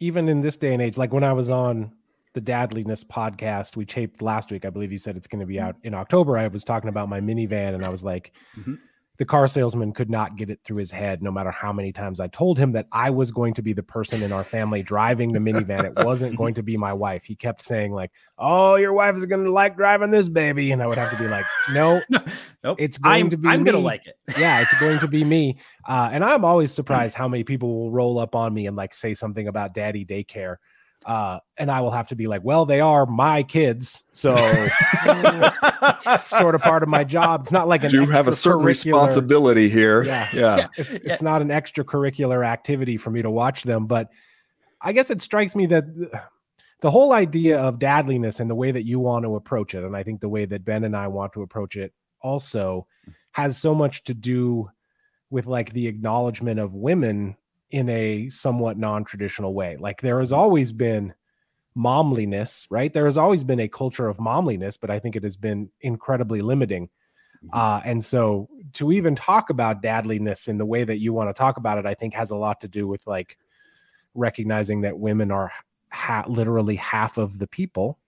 even 0.00 0.28
in 0.28 0.40
this 0.40 0.56
day 0.56 0.72
and 0.72 0.82
age. 0.82 0.98
Like 0.98 1.12
when 1.12 1.22
I 1.22 1.32
was 1.32 1.50
on 1.50 1.92
the 2.34 2.40
Dadliness 2.40 3.04
podcast 3.04 3.76
we 3.76 3.84
taped 3.86 4.22
last 4.22 4.50
week, 4.50 4.64
I 4.64 4.70
believe 4.70 4.90
you 4.90 4.98
said 4.98 5.16
it's 5.16 5.28
going 5.28 5.38
to 5.38 5.46
be 5.46 5.54
mm-hmm. 5.54 5.66
out 5.66 5.76
in 5.84 5.94
October. 5.94 6.36
I 6.36 6.48
was 6.48 6.64
talking 6.64 6.88
about 6.88 7.08
my 7.08 7.20
minivan 7.20 7.76
and 7.76 7.84
I 7.84 7.90
was 7.90 8.02
like, 8.02 8.32
mm-hmm 8.58 8.74
the 9.20 9.26
car 9.26 9.46
salesman 9.46 9.92
could 9.92 10.08
not 10.08 10.34
get 10.36 10.48
it 10.48 10.60
through 10.64 10.78
his 10.78 10.90
head 10.90 11.22
no 11.22 11.30
matter 11.30 11.50
how 11.50 11.74
many 11.74 11.92
times 11.92 12.20
I 12.20 12.28
told 12.28 12.56
him 12.56 12.72
that 12.72 12.86
I 12.90 13.10
was 13.10 13.30
going 13.30 13.52
to 13.52 13.60
be 13.60 13.74
the 13.74 13.82
person 13.82 14.22
in 14.22 14.32
our 14.32 14.42
family 14.42 14.82
driving 14.82 15.34
the 15.34 15.38
minivan. 15.38 15.84
It 15.84 16.06
wasn't 16.06 16.38
going 16.38 16.54
to 16.54 16.62
be 16.62 16.78
my 16.78 16.94
wife. 16.94 17.24
He 17.24 17.36
kept 17.36 17.60
saying, 17.60 17.92
like, 17.92 18.12
oh, 18.38 18.76
your 18.76 18.94
wife 18.94 19.16
is 19.16 19.26
going 19.26 19.44
to 19.44 19.52
like 19.52 19.76
driving 19.76 20.10
this 20.10 20.30
baby. 20.30 20.72
And 20.72 20.82
I 20.82 20.86
would 20.86 20.96
have 20.96 21.10
to 21.10 21.18
be 21.18 21.28
like, 21.28 21.44
no, 21.70 22.00
no 22.08 22.20
nope. 22.64 22.78
it's 22.80 22.96
going 22.96 23.24
I'm, 23.24 23.28
to 23.28 23.36
be 23.36 23.46
I'm 23.50 23.62
going 23.62 23.74
to 23.74 23.82
like 23.82 24.06
it. 24.06 24.16
yeah, 24.38 24.62
it's 24.62 24.72
going 24.80 25.00
to 25.00 25.06
be 25.06 25.22
me. 25.22 25.58
Uh, 25.86 26.08
and 26.10 26.24
I'm 26.24 26.42
always 26.42 26.72
surprised 26.72 27.14
how 27.14 27.28
many 27.28 27.44
people 27.44 27.68
will 27.78 27.90
roll 27.90 28.18
up 28.18 28.34
on 28.34 28.54
me 28.54 28.68
and 28.68 28.74
like 28.74 28.94
say 28.94 29.12
something 29.12 29.48
about 29.48 29.74
daddy 29.74 30.06
daycare 30.06 30.56
uh, 31.06 31.38
and 31.56 31.70
I 31.70 31.80
will 31.80 31.90
have 31.90 32.08
to 32.08 32.14
be 32.14 32.26
like, 32.26 32.42
well, 32.44 32.66
they 32.66 32.80
are 32.80 33.06
my 33.06 33.42
kids, 33.42 34.04
so 34.12 34.34
sort 36.38 36.54
of 36.54 36.60
part 36.60 36.82
of 36.82 36.88
my 36.88 37.04
job. 37.04 37.42
It's 37.42 37.52
not 37.52 37.68
like 37.68 37.84
an 37.84 37.90
you 37.90 38.06
have 38.06 38.28
a 38.28 38.34
certain 38.34 38.64
responsibility 38.64 39.68
here. 39.68 40.02
Yeah, 40.02 40.28
yeah. 40.32 40.56
yeah. 40.56 40.66
It's 40.76 40.92
yeah. 40.92 41.00
it's 41.04 41.22
not 41.22 41.40
an 41.40 41.48
extracurricular 41.48 42.46
activity 42.46 42.96
for 42.96 43.10
me 43.10 43.22
to 43.22 43.30
watch 43.30 43.62
them, 43.62 43.86
but 43.86 44.10
I 44.82 44.92
guess 44.92 45.10
it 45.10 45.22
strikes 45.22 45.56
me 45.56 45.66
that 45.66 45.84
the 46.80 46.90
whole 46.90 47.12
idea 47.12 47.58
of 47.58 47.78
dadliness 47.78 48.40
and 48.40 48.50
the 48.50 48.54
way 48.54 48.70
that 48.70 48.84
you 48.84 48.98
want 48.98 49.24
to 49.24 49.36
approach 49.36 49.74
it, 49.74 49.84
and 49.84 49.96
I 49.96 50.02
think 50.02 50.20
the 50.20 50.28
way 50.28 50.44
that 50.44 50.64
Ben 50.64 50.84
and 50.84 50.96
I 50.96 51.08
want 51.08 51.32
to 51.32 51.42
approach 51.42 51.76
it 51.76 51.92
also 52.20 52.86
has 53.32 53.56
so 53.56 53.74
much 53.74 54.04
to 54.04 54.14
do 54.14 54.68
with 55.30 55.46
like 55.46 55.72
the 55.72 55.86
acknowledgement 55.86 56.60
of 56.60 56.74
women 56.74 57.36
in 57.70 57.88
a 57.88 58.28
somewhat 58.28 58.78
non-traditional 58.78 59.54
way. 59.54 59.76
Like 59.78 60.00
there 60.00 60.20
has 60.20 60.32
always 60.32 60.72
been 60.72 61.14
momliness, 61.74 62.66
right? 62.70 62.92
There 62.92 63.04
has 63.04 63.16
always 63.16 63.44
been 63.44 63.60
a 63.60 63.68
culture 63.68 64.08
of 64.08 64.18
momliness, 64.18 64.76
but 64.76 64.90
I 64.90 64.98
think 64.98 65.16
it 65.16 65.22
has 65.22 65.36
been 65.36 65.70
incredibly 65.80 66.42
limiting. 66.42 66.88
Mm-hmm. 67.44 67.58
Uh, 67.58 67.80
and 67.84 68.04
so 68.04 68.48
to 68.74 68.92
even 68.92 69.14
talk 69.14 69.50
about 69.50 69.82
dadliness 69.82 70.48
in 70.48 70.58
the 70.58 70.66
way 70.66 70.84
that 70.84 70.98
you 70.98 71.12
want 71.12 71.30
to 71.30 71.38
talk 71.38 71.56
about 71.56 71.78
it, 71.78 71.86
I 71.86 71.94
think 71.94 72.14
has 72.14 72.30
a 72.30 72.36
lot 72.36 72.60
to 72.62 72.68
do 72.68 72.86
with 72.86 73.06
like 73.06 73.38
recognizing 74.14 74.80
that 74.82 74.98
women 74.98 75.30
are 75.30 75.52
ha- 75.90 76.24
literally 76.26 76.76
half 76.76 77.18
of 77.18 77.38
the 77.38 77.46
people 77.46 77.98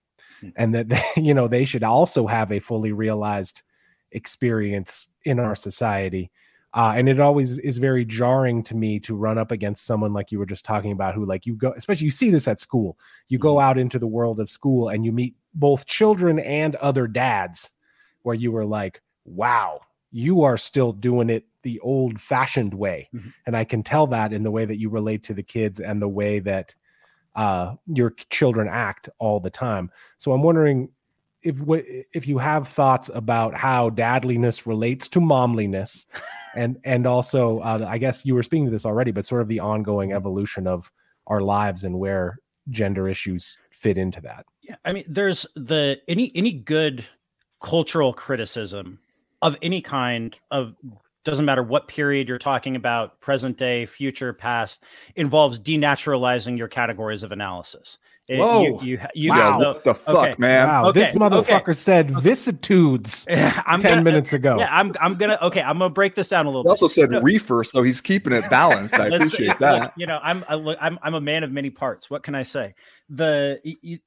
mm-hmm. 0.41 0.49
and 0.57 0.75
that, 0.75 0.89
they, 0.89 1.03
you 1.21 1.33
know, 1.33 1.47
they 1.47 1.65
should 1.65 1.83
also 1.83 2.27
have 2.27 2.51
a 2.51 2.59
fully 2.59 2.91
realized 2.91 3.63
experience 4.11 5.07
in 5.23 5.39
our 5.39 5.55
society 5.55 6.29
uh, 6.73 6.93
and 6.95 7.07
it 7.07 7.19
always 7.19 7.59
is 7.59 7.77
very 7.77 8.03
jarring 8.03 8.63
to 8.63 8.75
me 8.75 8.99
to 8.99 9.15
run 9.15 9.37
up 9.37 9.51
against 9.51 9.85
someone 9.85 10.11
like 10.11 10.31
you 10.31 10.39
were 10.39 10.45
just 10.45 10.65
talking 10.65 10.91
about, 10.91 11.13
who 11.13 11.25
like 11.25 11.45
you 11.45 11.55
go, 11.55 11.73
especially 11.77 12.05
you 12.05 12.11
see 12.11 12.31
this 12.31 12.47
at 12.47 12.59
school. 12.59 12.97
You 13.27 13.37
go 13.37 13.55
mm-hmm. 13.55 13.65
out 13.65 13.77
into 13.77 13.99
the 13.99 14.07
world 14.07 14.39
of 14.39 14.49
school 14.49 14.89
and 14.89 15.05
you 15.05 15.11
meet 15.11 15.35
both 15.53 15.85
children 15.85 16.39
and 16.39 16.75
other 16.77 17.07
dads, 17.07 17.71
where 18.23 18.35
you 18.35 18.51
were 18.51 18.65
like, 18.65 19.01
"Wow, 19.25 19.81
you 20.11 20.41
are 20.41 20.57
still 20.57 20.93
doing 20.93 21.29
it 21.29 21.45
the 21.61 21.79
old-fashioned 21.81 22.73
way," 22.73 23.09
mm-hmm. 23.13 23.29
and 23.45 23.55
I 23.55 23.65
can 23.65 23.83
tell 23.83 24.07
that 24.07 24.33
in 24.33 24.43
the 24.43 24.51
way 24.51 24.65
that 24.65 24.79
you 24.79 24.89
relate 24.89 25.23
to 25.25 25.33
the 25.33 25.43
kids 25.43 25.79
and 25.79 26.01
the 26.01 26.07
way 26.07 26.39
that 26.39 26.73
uh, 27.35 27.75
your 27.87 28.11
children 28.29 28.67
act 28.67 29.09
all 29.19 29.39
the 29.39 29.49
time. 29.49 29.91
So 30.17 30.31
I'm 30.31 30.43
wondering 30.43 30.89
if 31.43 31.57
if 32.13 32.27
you 32.27 32.37
have 32.37 32.67
thoughts 32.67 33.09
about 33.13 33.55
how 33.55 33.89
dadliness 33.89 34.65
relates 34.65 35.07
to 35.09 35.19
momliness 35.19 36.05
and 36.55 36.77
and 36.83 37.05
also 37.05 37.59
uh, 37.59 37.85
i 37.89 37.97
guess 37.97 38.25
you 38.25 38.35
were 38.35 38.43
speaking 38.43 38.65
to 38.65 38.71
this 38.71 38.85
already 38.85 39.11
but 39.11 39.25
sort 39.25 39.41
of 39.41 39.47
the 39.47 39.59
ongoing 39.59 40.09
mm-hmm. 40.09 40.17
evolution 40.17 40.67
of 40.67 40.91
our 41.27 41.41
lives 41.41 41.83
and 41.83 41.97
where 41.97 42.37
gender 42.69 43.07
issues 43.07 43.57
fit 43.71 43.97
into 43.97 44.21
that 44.21 44.45
yeah 44.61 44.75
i 44.85 44.91
mean 44.91 45.03
there's 45.07 45.45
the 45.55 45.99
any 46.07 46.31
any 46.35 46.51
good 46.51 47.05
cultural 47.61 48.13
criticism 48.13 48.99
of 49.41 49.57
any 49.61 49.81
kind 49.81 50.37
of 50.51 50.75
doesn't 51.23 51.45
matter 51.45 51.63
what 51.63 51.87
period 51.87 52.27
you're 52.27 52.37
talking 52.37 52.75
about, 52.75 53.19
present 53.21 53.57
day, 53.57 53.85
future, 53.85 54.33
past, 54.33 54.83
involves 55.15 55.59
denaturalizing 55.59 56.57
your 56.57 56.67
categories 56.67 57.23
of 57.23 57.31
analysis. 57.31 57.97
It, 58.27 58.39
Whoa! 58.39 58.63
You, 58.63 58.79
you, 58.81 58.99
you 59.15 59.29
wow. 59.31 59.59
what 59.59 59.83
the 59.83 59.93
fuck, 59.93 60.15
okay. 60.15 60.35
man? 60.37 60.69
Wow, 60.69 60.87
okay. 60.87 61.01
this 61.01 61.15
motherfucker 61.15 61.61
okay. 61.61 61.73
said 61.73 62.11
vicissitudes 62.21 63.25
ten 63.29 63.81
gonna, 63.81 64.01
minutes 64.01 64.31
ago. 64.31 64.57
Yeah, 64.59 64.69
I'm, 64.71 64.93
I'm 65.01 65.15
gonna. 65.15 65.37
Okay, 65.41 65.61
I'm 65.61 65.77
gonna 65.77 65.89
break 65.89 66.15
this 66.15 66.29
down 66.29 66.45
a 66.45 66.49
little. 66.49 66.63
He 66.63 66.69
also 66.69 66.87
said 66.87 67.11
no. 67.11 67.19
reefer, 67.19 67.65
so 67.65 67.81
he's 67.81 67.99
keeping 67.99 68.31
it 68.31 68.49
balanced. 68.49 68.93
I 68.93 69.07
appreciate 69.15 69.59
that. 69.59 69.81
Look, 69.81 69.91
you 69.97 70.05
know, 70.05 70.21
I'm, 70.23 70.45
I'm, 70.47 70.97
I'm 71.01 71.13
a 71.15 71.19
man 71.19 71.43
of 71.43 71.51
many 71.51 71.69
parts. 71.69 72.09
What 72.09 72.23
can 72.23 72.33
I 72.33 72.43
say? 72.43 72.75
The 73.09 73.59
you, 73.63 73.99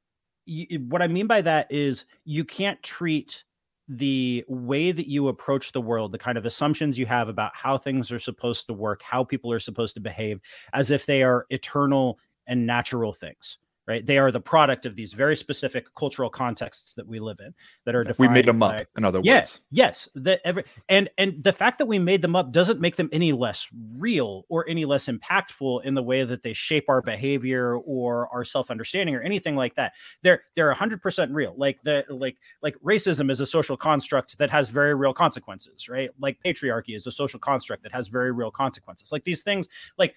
you, 0.46 0.78
what 0.88 1.02
I 1.02 1.08
mean 1.08 1.26
by 1.26 1.42
that 1.42 1.70
is 1.70 2.06
you 2.24 2.44
can't 2.44 2.82
treat 2.82 3.44
the 3.88 4.44
way 4.48 4.92
that 4.92 5.08
you 5.08 5.28
approach 5.28 5.72
the 5.72 5.80
world, 5.80 6.12
the 6.12 6.18
kind 6.18 6.36
of 6.36 6.46
assumptions 6.46 6.98
you 6.98 7.06
have 7.06 7.28
about 7.28 7.52
how 7.54 7.78
things 7.78 8.10
are 8.10 8.18
supposed 8.18 8.66
to 8.66 8.72
work, 8.72 9.02
how 9.02 9.22
people 9.22 9.52
are 9.52 9.60
supposed 9.60 9.94
to 9.94 10.00
behave, 10.00 10.40
as 10.72 10.90
if 10.90 11.06
they 11.06 11.22
are 11.22 11.46
eternal 11.50 12.18
and 12.46 12.66
natural 12.66 13.12
things 13.12 13.58
right? 13.86 14.04
They 14.04 14.18
are 14.18 14.32
the 14.32 14.40
product 14.40 14.84
of 14.84 14.96
these 14.96 15.12
very 15.12 15.36
specific 15.36 15.86
cultural 15.94 16.28
contexts 16.28 16.94
that 16.94 17.06
we 17.06 17.20
live 17.20 17.38
in 17.40 17.54
that 17.84 17.94
are 17.94 18.02
defined. 18.02 18.30
We 18.30 18.34
made 18.34 18.46
them 18.46 18.58
by, 18.58 18.78
up, 18.78 18.86
in 18.96 19.04
other 19.04 19.20
yes, 19.22 19.34
words. 19.34 19.60
Yes, 19.70 20.08
yes. 20.14 20.38
every 20.44 20.64
and 20.88 21.08
and 21.18 21.42
the 21.42 21.52
fact 21.52 21.78
that 21.78 21.86
we 21.86 21.98
made 21.98 22.22
them 22.22 22.34
up 22.34 22.52
doesn't 22.52 22.80
make 22.80 22.96
them 22.96 23.08
any 23.12 23.32
less 23.32 23.68
real 23.98 24.44
or 24.48 24.68
any 24.68 24.84
less 24.84 25.06
impactful 25.06 25.84
in 25.84 25.94
the 25.94 26.02
way 26.02 26.24
that 26.24 26.42
they 26.42 26.52
shape 26.52 26.86
our 26.88 27.00
behavior 27.00 27.76
or 27.76 28.28
our 28.32 28.44
self 28.44 28.70
understanding 28.70 29.14
or 29.14 29.22
anything 29.22 29.56
like 29.56 29.74
that. 29.76 29.92
They're 30.22 30.42
they're 30.56 30.72
hundred 30.72 31.00
percent 31.00 31.32
real. 31.32 31.54
Like 31.56 31.78
the 31.84 32.04
like 32.08 32.36
like 32.62 32.76
racism 32.84 33.30
is 33.30 33.40
a 33.40 33.46
social 33.46 33.76
construct 33.76 34.38
that 34.38 34.50
has 34.50 34.68
very 34.68 34.94
real 34.94 35.14
consequences, 35.14 35.88
right? 35.88 36.10
Like 36.18 36.38
patriarchy 36.44 36.96
is 36.96 37.06
a 37.06 37.12
social 37.12 37.38
construct 37.38 37.82
that 37.84 37.92
has 37.92 38.08
very 38.08 38.32
real 38.32 38.50
consequences. 38.50 39.12
Like 39.12 39.24
these 39.24 39.42
things, 39.42 39.68
like 39.96 40.14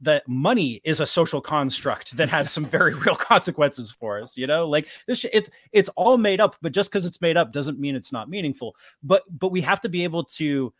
that 0.00 0.26
money 0.28 0.80
is 0.84 1.00
a 1.00 1.06
social 1.06 1.40
construct 1.40 2.16
that 2.16 2.28
has 2.28 2.50
some 2.50 2.64
very 2.78 2.94
real 2.94 3.14
consequences 3.14 3.90
for 3.90 4.20
us 4.20 4.36
you 4.36 4.46
know? 4.46 4.68
Like 4.68 4.88
this 5.06 5.24
it's 5.32 5.50
it's 5.72 5.90
all 5.90 6.18
made 6.18 6.40
up 6.40 6.56
but 6.62 6.72
just 6.72 6.90
because 6.90 7.06
it's 7.06 7.20
made 7.20 7.36
up 7.36 7.52
doesn't 7.52 7.78
mean 7.78 7.96
it's 7.96 8.12
not 8.12 8.28
meaningful. 8.28 8.76
But 9.02 9.22
but 9.38 9.52
we 9.52 9.60
have 9.62 9.80
to 9.82 9.88
be 9.88 10.04
able 10.04 10.24
to 10.24 10.72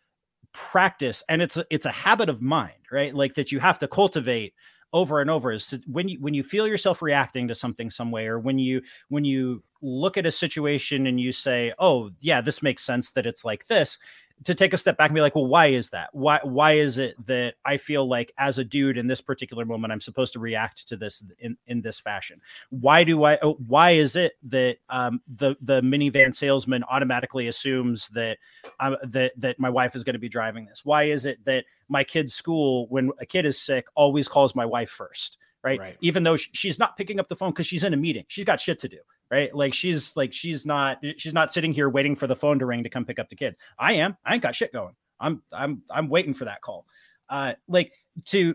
practice 0.53 1.23
and 1.29 1.41
it's 1.41 1.57
a, 1.57 1.65
it's 1.71 1.87
a 1.87 1.91
habit 1.91 2.29
of 2.29 2.43
mind 2.43 2.75
right? 2.91 3.15
Like 3.15 3.35
that 3.35 3.53
you 3.53 3.61
have 3.61 3.79
to 3.81 3.89
cultivate 3.89 4.55
over 4.93 5.21
and 5.21 5.31
over 5.31 5.53
is 5.53 5.69
to, 5.69 5.81
when 5.87 6.09
you 6.09 6.19
when 6.21 6.35
you 6.35 6.43
feel 6.43 6.67
yourself 6.67 7.03
reacting 7.03 7.49
to 7.49 7.55
something 7.55 7.91
some 7.91 8.11
way 8.11 8.27
or 8.27 8.39
when 8.39 8.59
you 8.59 8.83
when 9.09 9.25
you 9.25 9.63
look 9.83 10.17
at 10.17 10.27
a 10.27 10.33
situation 10.33 11.07
and 11.07 11.21
you 11.21 11.33
say 11.33 11.73
oh 11.79 12.11
yeah 12.21 12.41
this 12.41 12.63
makes 12.63 12.85
sense 12.85 13.13
that 13.13 13.27
it's 13.27 13.45
like 13.45 13.67
this 13.69 13.99
to 14.45 14.55
take 14.55 14.73
a 14.73 14.79
step 14.79 14.97
back 14.97 15.11
and 15.11 15.15
be 15.15 15.21
like, 15.21 15.35
well, 15.35 15.47
why 15.47 15.67
is 15.67 15.91
that? 15.91 16.09
Why 16.13 16.41
why 16.43 16.73
is 16.73 16.99
it 16.99 17.15
that 17.27 17.55
I 17.65 17.77
feel 17.77 18.09
like 18.09 18.33
as 18.39 18.59
a 18.59 18.65
dude 18.65 18.97
in 18.97 19.07
this 19.07 19.21
particular 19.21 19.65
moment 19.65 19.93
I'm 19.93 20.01
supposed 20.01 20.33
to 20.35 20.39
react 20.39 20.89
to 20.89 20.97
this 20.97 21.23
in, 21.39 21.57
in 21.67 21.83
this 21.83 22.01
fashion? 22.01 22.41
Why 22.71 23.05
do 23.05 23.25
I 23.25 23.39
oh, 23.43 23.55
why 23.67 23.93
is 23.93 24.17
it 24.17 24.33
that 24.45 24.79
um, 24.89 25.21
the 25.29 25.57
the 25.61 25.83
minivan 25.83 26.35
salesman 26.35 26.85
automatically 26.85 27.49
assumes 27.49 28.09
that 28.09 28.39
um, 28.79 28.97
that 29.05 29.33
that 29.37 29.59
my 29.59 29.69
wife 29.71 29.95
is 29.95 30.05
going 30.05 30.15
to 30.15 30.21
be 30.21 30.29
driving 30.29 30.65
this? 30.65 30.85
Why 30.85 31.05
is 31.05 31.27
it 31.27 31.45
that 31.45 31.65
my 31.89 32.05
kid's 32.05 32.35
school 32.35 32.87
when 32.89 33.11
a 33.21 33.27
kid 33.27 33.45
is 33.45 33.61
sick 33.61 33.89
always 33.95 34.29
calls 34.29 34.55
my 34.55 34.65
wife 34.65 34.91
first? 34.91 35.37
Right? 35.63 35.79
right. 35.79 35.97
Even 36.01 36.23
though 36.23 36.39
she's 36.39 36.79
not 36.79 36.97
picking 36.97 37.21
up 37.21 37.29
the 37.29 37.37
phone 37.37 37.51
because 37.51 37.67
she's 37.67 37.85
in 37.85 37.93
a 37.93 37.97
meeting. 37.97 38.25
She's 38.29 38.47
got 38.47 38.61
shit 38.61 38.79
to 38.79 38.89
do 38.89 38.97
right? 39.31 39.55
Like 39.55 39.75
she's 39.75 40.17
like 40.17 40.33
she's 40.33 40.67
not 40.67 41.03
she's 41.17 41.35
not 41.35 41.53
sitting 41.53 41.73
here 41.73 41.89
waiting 41.89 42.17
for 42.17 42.27
the 42.27 42.37
phone 42.37 42.59
to 42.59 42.67
ring 42.67 42.83
to 42.83 42.91
come 42.91 43.05
pick 43.05 43.19
up 43.19 43.29
the 43.29 43.37
kids. 43.37 43.57
I 43.79 43.95
am. 43.95 44.17
I 44.25 44.35
ain't 44.35 44.43
got 44.43 44.55
shit 44.57 44.73
going. 44.73 44.95
I'm 45.21 45.43
I'm 45.53 45.83
I'm 45.91 46.09
waiting 46.09 46.35
for 46.35 46.47
that 46.47 46.63
call. 46.63 46.87
Uh, 47.29 47.55
like 47.69 47.93
to 48.27 48.55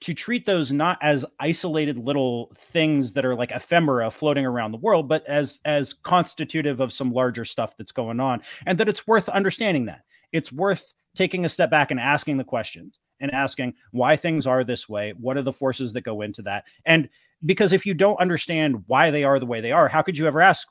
to 0.00 0.12
treat 0.12 0.44
those 0.44 0.72
not 0.72 0.98
as 1.00 1.24
isolated 1.40 1.96
little 1.96 2.52
things 2.56 3.12
that 3.14 3.24
are 3.24 3.34
like 3.34 3.52
ephemera 3.52 4.10
floating 4.10 4.44
around 4.44 4.72
the 4.72 4.78
world, 4.78 5.08
but 5.08 5.24
as 5.26 5.60
as 5.64 5.94
constitutive 5.94 6.80
of 6.80 6.92
some 6.92 7.12
larger 7.12 7.44
stuff 7.44 7.76
that's 7.78 7.92
going 7.92 8.20
on, 8.20 8.42
and 8.66 8.78
that 8.78 8.88
it's 8.88 9.06
worth 9.06 9.28
understanding 9.30 9.86
that 9.86 10.02
it's 10.32 10.52
worth 10.52 10.92
taking 11.14 11.44
a 11.44 11.48
step 11.48 11.70
back 11.70 11.90
and 11.90 12.00
asking 12.00 12.36
the 12.36 12.44
questions 12.44 12.98
and 13.20 13.30
asking 13.30 13.72
why 13.92 14.16
things 14.16 14.46
are 14.46 14.64
this 14.64 14.88
way. 14.88 15.14
What 15.18 15.36
are 15.36 15.42
the 15.42 15.52
forces 15.52 15.92
that 15.92 16.02
go 16.02 16.22
into 16.22 16.42
that? 16.42 16.64
And 16.84 17.08
because 17.44 17.72
if 17.72 17.84
you 17.84 17.94
don't 17.94 18.20
understand 18.20 18.82
why 18.86 19.10
they 19.10 19.24
are 19.24 19.38
the 19.38 19.46
way 19.46 19.60
they 19.60 19.72
are 19.72 19.88
how 19.88 20.02
could 20.02 20.16
you 20.16 20.26
ever 20.26 20.40
ask 20.40 20.68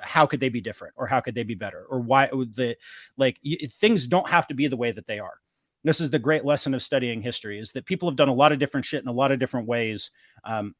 how 0.00 0.26
could 0.26 0.40
they 0.40 0.48
be 0.48 0.60
different 0.60 0.94
or 0.96 1.06
how 1.06 1.20
could 1.20 1.34
they 1.34 1.42
be 1.42 1.54
better 1.54 1.84
or 1.88 2.00
why 2.00 2.26
the 2.26 2.76
like 3.16 3.38
things 3.78 4.06
don't 4.06 4.28
have 4.28 4.46
to 4.48 4.54
be 4.54 4.66
the 4.66 4.76
way 4.76 4.92
that 4.92 5.06
they 5.06 5.18
are. 5.18 5.34
This 5.82 6.00
is 6.00 6.10
the 6.10 6.18
great 6.18 6.44
lesson 6.44 6.74
of 6.74 6.82
studying 6.82 7.22
history 7.22 7.58
is 7.58 7.72
that 7.72 7.86
people 7.86 8.08
have 8.08 8.16
done 8.16 8.28
a 8.28 8.34
lot 8.34 8.52
of 8.52 8.58
different 8.58 8.84
shit 8.84 9.02
in 9.02 9.08
a 9.08 9.12
lot 9.12 9.32
of 9.32 9.38
different 9.38 9.66
ways 9.66 10.10
um, 10.44 10.74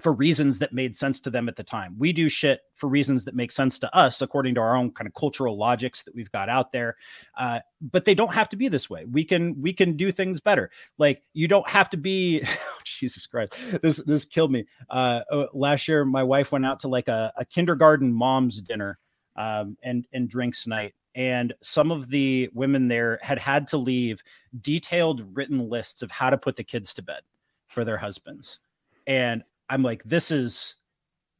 for 0.00 0.12
reasons 0.12 0.58
that 0.58 0.72
made 0.72 0.96
sense 0.96 1.20
to 1.20 1.30
them 1.30 1.48
at 1.48 1.56
the 1.56 1.62
time. 1.62 1.94
We 1.98 2.12
do 2.12 2.28
shit 2.28 2.60
for 2.74 2.88
reasons 2.88 3.24
that 3.24 3.36
make 3.36 3.52
sense 3.52 3.78
to 3.78 3.96
us 3.96 4.22
according 4.22 4.56
to 4.56 4.60
our 4.60 4.76
own 4.76 4.90
kind 4.90 5.06
of 5.06 5.14
cultural 5.14 5.56
logics 5.56 6.02
that 6.02 6.14
we've 6.14 6.30
got 6.32 6.48
out 6.48 6.72
there. 6.72 6.96
Uh, 7.38 7.60
but 7.80 8.04
they 8.04 8.14
don't 8.14 8.34
have 8.34 8.48
to 8.48 8.56
be 8.56 8.68
this 8.68 8.90
way. 8.90 9.04
We 9.04 9.24
can 9.24 9.60
we 9.62 9.72
can 9.72 9.96
do 9.96 10.10
things 10.10 10.40
better. 10.40 10.70
Like 10.98 11.22
you 11.32 11.46
don't 11.46 11.68
have 11.68 11.90
to 11.90 11.96
be. 11.96 12.42
Oh, 12.76 12.80
Jesus 12.84 13.26
Christ, 13.26 13.54
this 13.82 13.96
this 13.98 14.24
killed 14.24 14.52
me. 14.52 14.66
Uh, 14.90 15.20
uh, 15.30 15.46
last 15.52 15.88
year, 15.88 16.04
my 16.04 16.22
wife 16.22 16.52
went 16.52 16.66
out 16.66 16.80
to 16.80 16.88
like 16.88 17.08
a, 17.08 17.32
a 17.36 17.44
kindergarten 17.44 18.12
mom's 18.12 18.60
dinner 18.60 18.98
um, 19.36 19.76
and 19.82 20.06
and 20.12 20.28
drinks 20.28 20.66
night. 20.66 20.94
And 21.14 21.54
some 21.62 21.90
of 21.90 22.08
the 22.08 22.50
women 22.52 22.88
there 22.88 23.18
had 23.22 23.38
had 23.38 23.68
to 23.68 23.78
leave 23.78 24.22
detailed 24.60 25.24
written 25.34 25.70
lists 25.70 26.02
of 26.02 26.10
how 26.10 26.30
to 26.30 26.38
put 26.38 26.56
the 26.56 26.64
kids 26.64 26.92
to 26.94 27.02
bed 27.02 27.22
for 27.68 27.84
their 27.84 27.98
husbands. 27.98 28.60
And 29.06 29.42
I'm 29.68 29.82
like, 29.82 30.02
this 30.04 30.30
is 30.30 30.76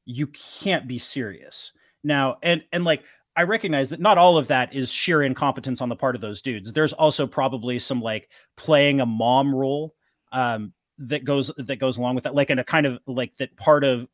you 0.05 0.27
can't 0.29 0.87
be 0.87 0.99
serious 0.99 1.73
now. 2.03 2.37
And 2.43 2.63
and 2.73 2.85
like 2.85 3.05
I 3.37 3.43
recognize 3.43 3.91
that 3.91 4.01
not 4.01 4.19
all 4.19 4.39
of 4.39 4.49
that 4.49 4.75
is 4.75 4.91
sheer 4.91 5.23
incompetence 5.23 5.81
on 5.81 5.89
the 5.89 5.97
part 5.97 6.15
of 6.15 6.21
those 6.21 6.41
dudes. 6.41 6.73
There's 6.73 6.93
also 6.93 7.27
probably 7.27 7.79
some 7.79 8.01
like 8.01 8.29
playing 8.57 9.01
a 9.01 9.07
mom 9.07 9.55
role 9.55 9.95
um, 10.33 10.73
that 10.99 11.25
goes 11.25 11.51
that 11.57 11.77
goes 11.77 11.99
along 11.99 12.15
with 12.15 12.25
that, 12.25 12.35
like 12.35 12.51
in 12.51 12.59
a 12.59 12.65
kind 12.65 12.87
of 12.87 13.01
like 13.07 13.35
that 13.37 13.57
part 13.57 13.83
of 13.83 14.07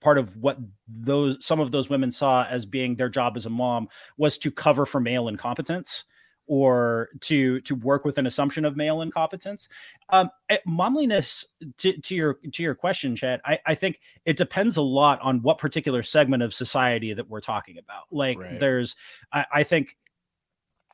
part 0.00 0.18
of 0.18 0.36
what 0.36 0.58
those 0.86 1.44
some 1.44 1.58
of 1.58 1.72
those 1.72 1.88
women 1.88 2.12
saw 2.12 2.44
as 2.48 2.64
being 2.64 2.94
their 2.94 3.08
job 3.08 3.36
as 3.36 3.46
a 3.46 3.50
mom 3.50 3.88
was 4.16 4.38
to 4.38 4.50
cover 4.50 4.86
for 4.86 5.00
male 5.00 5.28
incompetence 5.28 6.04
or 6.50 7.10
to 7.20 7.60
to 7.60 7.76
work 7.76 8.04
with 8.04 8.18
an 8.18 8.26
assumption 8.26 8.64
of 8.64 8.76
male 8.76 9.02
incompetence. 9.02 9.68
Um, 10.08 10.30
eh, 10.48 10.58
momliness, 10.66 11.46
to, 11.78 11.96
to 11.96 12.14
your 12.16 12.38
to 12.52 12.64
your 12.64 12.74
question, 12.74 13.14
Chad, 13.14 13.40
I, 13.44 13.60
I 13.66 13.76
think 13.76 14.00
it 14.24 14.36
depends 14.36 14.76
a 14.76 14.82
lot 14.82 15.20
on 15.20 15.42
what 15.42 15.58
particular 15.58 16.02
segment 16.02 16.42
of 16.42 16.52
society 16.52 17.14
that 17.14 17.28
we're 17.28 17.40
talking 17.40 17.78
about. 17.78 18.06
Like, 18.10 18.40
right. 18.40 18.58
there's, 18.58 18.96
I, 19.32 19.44
I 19.54 19.62
think 19.62 19.96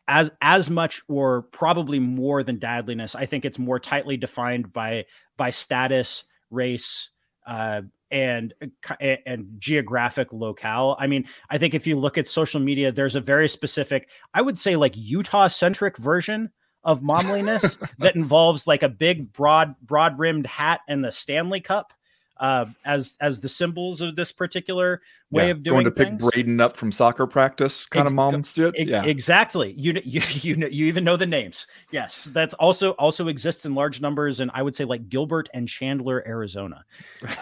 as 0.09 0.31
as 0.43 0.69
much 0.69 1.01
or 1.09 1.43
probably 1.43 1.99
more 1.99 2.45
than 2.45 2.61
dadliness 2.61 3.17
i 3.17 3.27
think 3.27 3.45
it's 3.45 3.59
more 3.59 3.81
tightly 3.81 4.17
defined 4.17 4.73
by 4.73 5.05
by 5.37 5.51
status 5.51 6.23
race 6.53 7.09
uh, 7.45 7.83
and 8.11 8.55
uh, 8.89 9.17
and 9.27 9.47
geographic 9.59 10.33
locale. 10.33 10.97
I 10.99 11.07
mean, 11.07 11.27
I 11.51 11.59
think 11.59 11.75
if 11.75 11.87
you 11.87 11.99
look 11.99 12.19
at 12.19 12.29
social 12.29 12.61
media, 12.61 12.93
there's 12.93 13.17
a 13.17 13.21
very 13.21 13.49
specific, 13.49 14.09
I 14.35 14.43
would 14.43 14.59
say 14.59 14.77
like 14.77 14.95
Utah 14.97 15.49
centric 15.49 15.97
version 15.97 16.51
of 16.85 17.03
momliness 17.03 17.79
that 17.99 18.17
involves 18.17 18.67
like 18.67 18.83
a 18.83 18.89
big 18.89 19.33
broad 19.33 19.75
broad 19.83 20.19
rimmed 20.19 20.47
hat 20.47 20.81
and 20.89 21.05
the 21.05 21.11
Stanley 21.11 21.61
Cup 21.61 21.93
uh, 22.39 22.67
as 22.85 23.17
as 23.21 23.41
the 23.41 23.49
symbols 23.49 24.01
of 24.01 24.17
this 24.17 24.33
particular 24.33 25.01
way 25.31 25.47
yeah, 25.47 25.51
of 25.51 25.63
doing 25.63 25.75
going 25.75 25.85
to 25.85 25.91
things. 25.91 26.23
pick 26.23 26.33
Braden 26.33 26.61
up 26.61 26.77
from 26.77 26.93
soccer 26.93 27.27
practice 27.27 27.87
kind 27.87 28.07
of 28.07 28.13
mom 28.13 28.43
shit. 28.43 28.75
yeah, 28.79 29.05
exactly. 29.05 29.73
You 29.77 30.01
you 30.05 30.21
you 30.29 30.57
know, 30.57 30.67
you 30.67 30.87
even 30.87 31.05
know 31.05 31.17
the 31.17 31.27
names. 31.27 31.67
Yes, 31.91 32.25
that's 32.25 32.55
also 32.55 32.91
also 32.93 33.29
exists 33.29 33.65
in 33.65 33.75
large 33.75 34.01
numbers, 34.01 34.41
and 34.41 34.51
I 34.55 34.63
would 34.63 34.77
say 34.77 34.85
like 34.85 35.09
Gilbert 35.09 35.49
and 35.55 35.69
Chandler, 35.69 36.23
Arizona. 36.27 36.85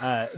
Uh, 0.00 0.26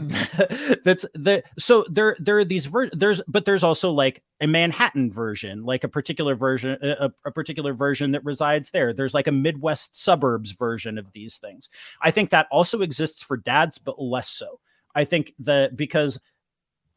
that's 0.83 1.05
the 1.13 1.43
so 1.57 1.85
there 1.89 2.15
there 2.19 2.37
are 2.37 2.45
these 2.45 2.65
ver- 2.65 2.89
there's 2.91 3.21
but 3.27 3.45
there's 3.45 3.63
also 3.63 3.91
like 3.91 4.23
a 4.39 4.47
Manhattan 4.47 5.11
version, 5.11 5.63
like 5.63 5.83
a 5.83 5.87
particular 5.87 6.35
version 6.35 6.77
a, 6.81 7.09
a 7.25 7.31
particular 7.31 7.73
version 7.73 8.11
that 8.11 8.23
resides 8.23 8.69
there. 8.69 8.93
There's 8.93 9.13
like 9.13 9.27
a 9.27 9.31
Midwest 9.31 10.01
suburbs 10.01 10.51
version 10.51 10.97
of 10.97 11.11
these 11.11 11.37
things. 11.37 11.69
I 12.01 12.11
think 12.11 12.29
that 12.29 12.47
also 12.51 12.81
exists 12.81 13.23
for 13.23 13.37
dads, 13.37 13.77
but 13.77 14.01
less 14.01 14.29
so. 14.29 14.59
I 14.95 15.05
think 15.05 15.33
that 15.39 15.75
because 15.75 16.19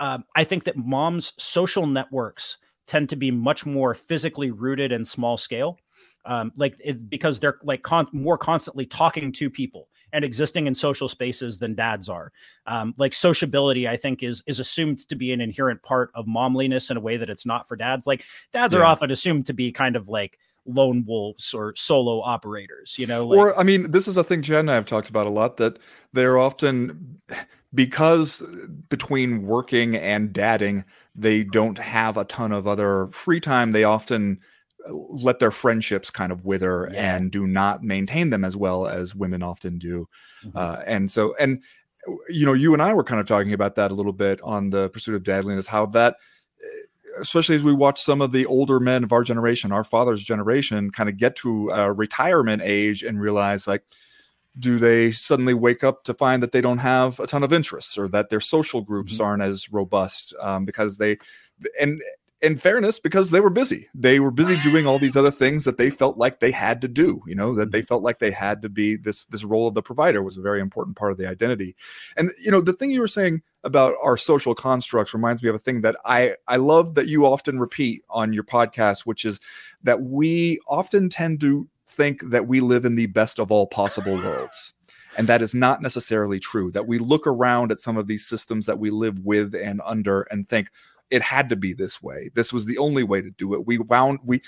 um, 0.00 0.24
I 0.34 0.44
think 0.44 0.64
that 0.64 0.76
moms' 0.76 1.32
social 1.38 1.86
networks 1.86 2.58
tend 2.86 3.08
to 3.10 3.16
be 3.16 3.30
much 3.30 3.64
more 3.64 3.94
physically 3.94 4.50
rooted 4.50 4.92
and 4.92 5.06
small 5.06 5.36
scale, 5.36 5.78
um, 6.24 6.52
like 6.56 6.76
it, 6.84 7.08
because 7.08 7.38
they're 7.38 7.58
like 7.62 7.82
con- 7.82 8.08
more 8.12 8.36
constantly 8.36 8.84
talking 8.84 9.32
to 9.32 9.48
people 9.48 9.88
and 10.12 10.24
existing 10.24 10.66
in 10.66 10.74
social 10.74 11.08
spaces 11.08 11.58
than 11.58 11.74
dads 11.74 12.08
are. 12.08 12.32
Um, 12.66 12.94
like 12.98 13.14
sociability, 13.14 13.88
I 13.88 13.96
think 13.96 14.22
is 14.22 14.42
is 14.46 14.60
assumed 14.60 15.08
to 15.08 15.16
be 15.16 15.32
an 15.32 15.40
inherent 15.40 15.82
part 15.82 16.10
of 16.14 16.26
momliness 16.26 16.90
in 16.90 16.96
a 16.96 17.00
way 17.00 17.16
that 17.16 17.30
it's 17.30 17.46
not 17.46 17.68
for 17.68 17.76
dads. 17.76 18.06
Like 18.06 18.24
dads 18.52 18.74
yeah. 18.74 18.80
are 18.80 18.84
often 18.84 19.10
assumed 19.10 19.46
to 19.46 19.52
be 19.52 19.72
kind 19.72 19.96
of 19.96 20.08
like 20.08 20.38
lone 20.66 21.04
wolves 21.06 21.54
or 21.54 21.74
solo 21.74 22.20
operators 22.20 22.96
you 22.98 23.06
know 23.06 23.26
like, 23.26 23.38
or 23.38 23.58
i 23.58 23.62
mean 23.62 23.90
this 23.90 24.06
is 24.06 24.18
a 24.18 24.22
thing 24.22 24.42
jen 24.42 24.60
and 24.60 24.70
i 24.70 24.74
have 24.74 24.84
talked 24.84 25.08
about 25.08 25.26
a 25.26 25.30
lot 25.30 25.56
that 25.56 25.78
they're 26.12 26.36
often 26.36 27.20
because 27.74 28.42
between 28.90 29.46
working 29.46 29.96
and 29.96 30.32
dadding 30.34 30.84
they 31.14 31.42
don't 31.42 31.78
have 31.78 32.16
a 32.16 32.24
ton 32.26 32.52
of 32.52 32.66
other 32.66 33.06
free 33.08 33.40
time 33.40 33.72
they 33.72 33.84
often 33.84 34.38
let 34.88 35.38
their 35.38 35.50
friendships 35.50 36.10
kind 36.10 36.32
of 36.32 36.44
wither 36.44 36.90
yeah. 36.92 37.16
and 37.16 37.30
do 37.30 37.46
not 37.46 37.82
maintain 37.82 38.30
them 38.30 38.44
as 38.44 38.56
well 38.56 38.86
as 38.86 39.14
women 39.14 39.42
often 39.42 39.78
do 39.78 40.08
mm-hmm. 40.44 40.56
uh, 40.56 40.76
and 40.86 41.10
so 41.10 41.34
and 41.38 41.62
you 42.28 42.46
know 42.46 42.54
you 42.54 42.72
and 42.72 42.82
i 42.82 42.94
were 42.94 43.04
kind 43.04 43.20
of 43.20 43.26
talking 43.26 43.52
about 43.52 43.74
that 43.74 43.90
a 43.90 43.94
little 43.94 44.12
bit 44.12 44.40
on 44.42 44.70
the 44.70 44.88
pursuit 44.88 45.14
of 45.14 45.22
dadliness 45.22 45.66
how 45.66 45.84
that 45.84 46.16
especially 47.18 47.56
as 47.56 47.64
we 47.64 47.72
watch 47.72 48.00
some 48.00 48.20
of 48.20 48.32
the 48.32 48.46
older 48.46 48.80
men 48.80 49.04
of 49.04 49.12
our 49.12 49.22
generation, 49.22 49.72
our 49.72 49.84
father's 49.84 50.22
generation, 50.22 50.90
kind 50.90 51.08
of 51.08 51.16
get 51.16 51.36
to 51.36 51.70
a 51.70 51.92
retirement 51.92 52.62
age 52.64 53.02
and 53.02 53.20
realize 53.20 53.66
like, 53.66 53.82
do 54.58 54.78
they 54.78 55.12
suddenly 55.12 55.54
wake 55.54 55.84
up 55.84 56.04
to 56.04 56.14
find 56.14 56.42
that 56.42 56.52
they 56.52 56.60
don't 56.60 56.78
have 56.78 57.20
a 57.20 57.26
ton 57.26 57.44
of 57.44 57.52
interests 57.52 57.96
or 57.96 58.08
that 58.08 58.30
their 58.30 58.40
social 58.40 58.80
groups 58.80 59.14
mm-hmm. 59.14 59.24
aren't 59.24 59.42
as 59.42 59.72
robust 59.72 60.34
um, 60.40 60.64
because 60.64 60.98
they 60.98 61.18
and 61.80 62.02
in 62.42 62.56
fairness, 62.56 62.98
because 62.98 63.30
they 63.30 63.40
were 63.40 63.50
busy. 63.50 63.88
They 63.94 64.20
were 64.20 64.30
busy 64.30 64.56
doing 64.62 64.86
all 64.86 64.98
these 64.98 65.16
other 65.16 65.30
things 65.30 65.64
that 65.64 65.78
they 65.78 65.90
felt 65.90 66.16
like 66.16 66.40
they 66.40 66.50
had 66.50 66.80
to 66.82 66.88
do, 66.88 67.22
you 67.26 67.34
know, 67.34 67.54
that 67.54 67.70
they 67.70 67.82
felt 67.82 68.02
like 68.02 68.18
they 68.18 68.30
had 68.30 68.62
to 68.62 68.68
be 68.68 68.96
this 68.96 69.26
this 69.26 69.44
role 69.44 69.68
of 69.68 69.74
the 69.74 69.82
provider 69.82 70.22
was 70.22 70.36
a 70.36 70.42
very 70.42 70.60
important 70.60 70.96
part 70.96 71.12
of 71.12 71.18
the 71.18 71.28
identity. 71.28 71.76
And 72.16 72.30
you 72.42 72.50
know, 72.50 72.60
the 72.60 72.72
thing 72.72 72.90
you 72.90 73.00
were 73.00 73.06
saying 73.06 73.42
about 73.62 73.94
our 74.02 74.16
social 74.16 74.54
constructs 74.54 75.12
reminds 75.12 75.42
me 75.42 75.48
of 75.48 75.54
a 75.54 75.58
thing 75.58 75.82
that 75.82 75.96
I 76.04 76.36
I 76.48 76.56
love 76.56 76.94
that 76.94 77.08
you 77.08 77.26
often 77.26 77.60
repeat 77.60 78.04
on 78.08 78.32
your 78.32 78.44
podcast, 78.44 79.00
which 79.00 79.24
is 79.24 79.40
that 79.82 80.02
we 80.02 80.60
often 80.68 81.08
tend 81.08 81.40
to 81.40 81.68
think 81.86 82.22
that 82.30 82.46
we 82.46 82.60
live 82.60 82.84
in 82.84 82.94
the 82.94 83.06
best 83.06 83.38
of 83.38 83.50
all 83.50 83.66
possible 83.66 84.14
worlds. 84.22 84.74
And 85.18 85.28
that 85.28 85.42
is 85.42 85.54
not 85.54 85.82
necessarily 85.82 86.38
true. 86.38 86.70
That 86.70 86.86
we 86.86 86.98
look 86.98 87.26
around 87.26 87.72
at 87.72 87.80
some 87.80 87.96
of 87.96 88.06
these 88.06 88.24
systems 88.24 88.66
that 88.66 88.78
we 88.78 88.90
live 88.90 89.20
with 89.20 89.54
and 89.54 89.80
under 89.84 90.22
and 90.22 90.48
think, 90.48 90.68
it 91.10 91.22
had 91.22 91.48
to 91.50 91.56
be 91.56 91.72
this 91.72 92.02
way. 92.02 92.30
This 92.34 92.52
was 92.52 92.66
the 92.66 92.78
only 92.78 93.02
way 93.02 93.20
to 93.20 93.30
do 93.30 93.54
it. 93.54 93.66
We 93.66 93.78
wound 93.78 94.20
we 94.24 94.42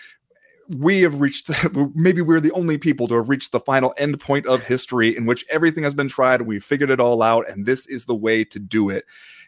we 0.69 1.03
have 1.03 1.21
reached 1.21 1.51
maybe 1.95 2.23
we're 2.23 2.41
the 2.41 2.53
only 2.53 2.79
people 2.79 3.09
to 3.09 3.17
have 3.17 3.29
reached 3.29 3.53
the 3.53 3.61
final 3.61 3.93
end 3.97 4.21
point 4.21 4.47
of 4.47 4.63
history 4.63 5.17
in 5.17 5.27
which 5.27 5.45
everything 5.51 5.85
has 5.85 5.95
been 5.95 6.09
tried 6.09 6.43
we 6.43 6.61
figured 6.61 6.91
it 6.91 7.01
all 7.01 7.23
out 7.23 7.49
and 7.49 7.67
this 7.67 7.87
is 7.89 8.07
the 8.07 8.15
way 8.15 8.45
to 8.45 8.59
do 8.59 8.89
it. 8.91 9.05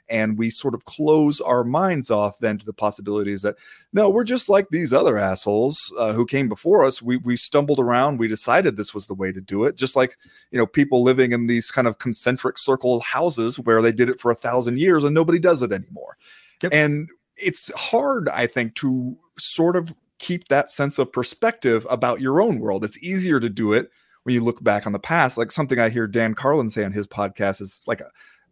And 0.06 0.36
we 0.36 0.50
sort 0.50 0.74
of 0.74 0.84
close 0.84 1.40
our 1.40 1.64
minds 1.64 2.10
off 2.10 2.36
then 2.38 2.58
to 2.58 2.66
the 2.66 2.74
possibilities 2.74 3.40
that 3.40 3.56
no 3.94 4.10
we're 4.10 4.24
just 4.24 4.50
like 4.50 4.68
these 4.68 4.92
other 4.92 5.16
assholes 5.16 5.90
uh, 5.98 6.12
who 6.12 6.26
came 6.26 6.46
before 6.46 6.84
us. 6.84 7.00
We 7.00 7.16
we 7.16 7.38
stumbled 7.38 7.78
around. 7.78 8.18
We 8.18 8.28
decided 8.28 8.76
this 8.76 8.92
was 8.92 9.06
the 9.06 9.14
way 9.14 9.32
to 9.32 9.40
do 9.40 9.64
it. 9.64 9.76
Just 9.76 9.96
like 9.96 10.18
you 10.50 10.58
know 10.58 10.66
people 10.66 11.02
living 11.02 11.32
in 11.32 11.46
these 11.46 11.70
kind 11.70 11.88
of 11.88 11.96
concentric 11.96 12.58
circle 12.58 13.00
houses 13.00 13.58
where 13.58 13.80
they 13.80 13.92
did 13.92 14.10
it 14.10 14.20
for 14.20 14.30
a 14.30 14.34
thousand 14.34 14.78
years 14.78 15.04
and 15.04 15.14
nobody 15.14 15.38
does 15.38 15.62
it 15.62 15.72
anymore 15.72 16.18
Yep. 16.62 16.72
And 16.72 17.08
it's 17.36 17.72
hard, 17.74 18.28
I 18.28 18.46
think, 18.46 18.74
to 18.76 19.16
sort 19.38 19.76
of 19.76 19.94
keep 20.18 20.48
that 20.48 20.70
sense 20.70 20.98
of 20.98 21.12
perspective 21.12 21.86
about 21.90 22.20
your 22.20 22.40
own 22.40 22.60
world. 22.60 22.84
It's 22.84 22.98
easier 23.02 23.40
to 23.40 23.48
do 23.48 23.72
it 23.72 23.90
when 24.22 24.34
you 24.34 24.40
look 24.40 24.62
back 24.62 24.86
on 24.86 24.92
the 24.92 24.98
past. 24.98 25.36
Like 25.36 25.50
something 25.50 25.78
I 25.78 25.88
hear 25.88 26.06
Dan 26.06 26.34
Carlin 26.34 26.70
say 26.70 26.84
on 26.84 26.92
his 26.92 27.06
podcast 27.06 27.60
is 27.60 27.80
like 27.86 28.02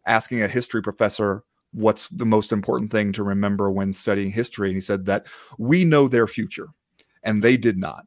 asking 0.06 0.42
a 0.42 0.48
history 0.48 0.82
professor 0.82 1.44
what's 1.72 2.08
the 2.08 2.26
most 2.26 2.52
important 2.52 2.90
thing 2.90 3.12
to 3.12 3.22
remember 3.22 3.70
when 3.70 3.92
studying 3.92 4.30
history. 4.30 4.68
And 4.68 4.76
he 4.76 4.80
said 4.80 5.06
that 5.06 5.26
we 5.58 5.84
know 5.84 6.08
their 6.08 6.26
future 6.26 6.68
and 7.22 7.42
they 7.42 7.56
did 7.56 7.78
not 7.78 8.04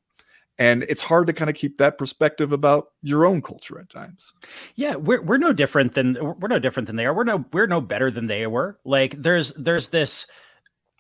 and 0.57 0.83
it's 0.83 1.01
hard 1.01 1.27
to 1.27 1.33
kind 1.33 1.49
of 1.49 1.55
keep 1.55 1.77
that 1.77 1.97
perspective 1.97 2.51
about 2.51 2.87
your 3.01 3.25
own 3.25 3.41
culture 3.41 3.79
at 3.79 3.89
times. 3.89 4.33
Yeah 4.75 4.95
we're, 4.95 5.21
we're 5.21 5.37
no 5.37 5.53
different 5.53 5.93
than 5.93 6.17
we're 6.39 6.47
no 6.47 6.59
different 6.59 6.87
than 6.87 6.95
they 6.95 7.05
are. 7.05 7.13
We're 7.13 7.23
no 7.23 7.45
we're 7.51 7.67
no 7.67 7.81
better 7.81 8.11
than 8.11 8.27
they 8.27 8.47
were. 8.47 8.79
Like 8.85 9.21
there's 9.21 9.53
there's 9.53 9.89
this 9.89 10.27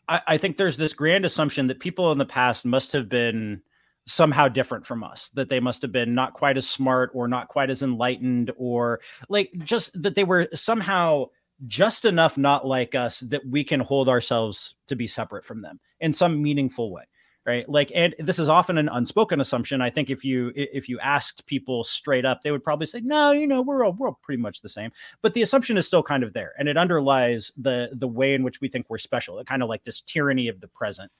I, 0.07 0.21
I 0.27 0.37
think 0.37 0.57
there's 0.57 0.77
this 0.77 0.93
grand 0.93 1.25
assumption 1.25 1.67
that 1.67 1.79
people 1.79 2.11
in 2.11 2.17
the 2.17 2.25
past 2.25 2.65
must 2.65 2.91
have 2.93 3.09
been 3.09 3.61
somehow 4.07 4.47
different 4.47 4.85
from 4.85 5.03
us 5.03 5.29
that 5.33 5.49
they 5.49 5.59
must 5.59 5.81
have 5.81 5.91
been 5.91 6.13
not 6.13 6.33
quite 6.33 6.57
as 6.57 6.69
smart 6.69 7.09
or 7.13 7.27
not 7.27 7.47
quite 7.47 7.69
as 7.69 7.81
enlightened 7.81 8.51
or 8.55 8.99
like 9.29 9.51
just 9.63 9.99
that 10.01 10.13
they 10.13 10.23
were 10.23 10.47
somehow 10.53 11.25
just 11.65 12.05
enough 12.05 12.37
not 12.37 12.67
like 12.67 12.93
us 12.93 13.21
that 13.21 13.41
we 13.47 13.63
can 13.63 13.79
hold 13.79 14.07
ourselves 14.07 14.75
to 14.87 14.95
be 14.95 15.07
separate 15.07 15.43
from 15.43 15.61
them 15.61 15.79
in 16.01 16.13
some 16.13 16.41
meaningful 16.41 16.91
way 16.91 17.03
right? 17.45 17.67
Like 17.69 17.91
and 17.93 18.15
this 18.19 18.39
is 18.39 18.49
often 18.49 18.77
an 18.77 18.89
unspoken 18.89 19.39
assumption. 19.39 19.81
I 19.81 19.89
think 19.89 20.09
if 20.09 20.25
you 20.25 20.51
if 20.55 20.89
you 20.89 20.99
asked 20.99 21.45
people 21.45 21.83
straight 21.83 22.25
up 22.25 22.41
they 22.41 22.51
would 22.51 22.63
probably 22.63 22.87
say 22.87 23.01
no 23.01 23.31
you 23.31 23.47
know 23.47 23.61
we're 23.61 23.85
all, 23.85 23.93
we're 23.93 24.07
all 24.07 24.19
pretty 24.21 24.41
much 24.41 24.61
the 24.61 24.69
same. 24.69 24.91
But 25.21 25.33
the 25.33 25.41
assumption 25.41 25.77
is 25.77 25.85
still 25.87 26.03
kind 26.03 26.23
of 26.23 26.33
there 26.33 26.53
and 26.57 26.67
it 26.67 26.77
underlies 26.77 27.51
the 27.57 27.89
the 27.93 28.07
way 28.07 28.33
in 28.33 28.43
which 28.43 28.61
we 28.61 28.67
think 28.67 28.87
we're 28.89 28.97
special 28.97 29.39
it 29.39 29.47
kind 29.47 29.63
of 29.63 29.69
like 29.69 29.83
this 29.83 30.01
tyranny 30.01 30.47
of 30.47 30.59
the 30.59 30.67
present. 30.67 31.11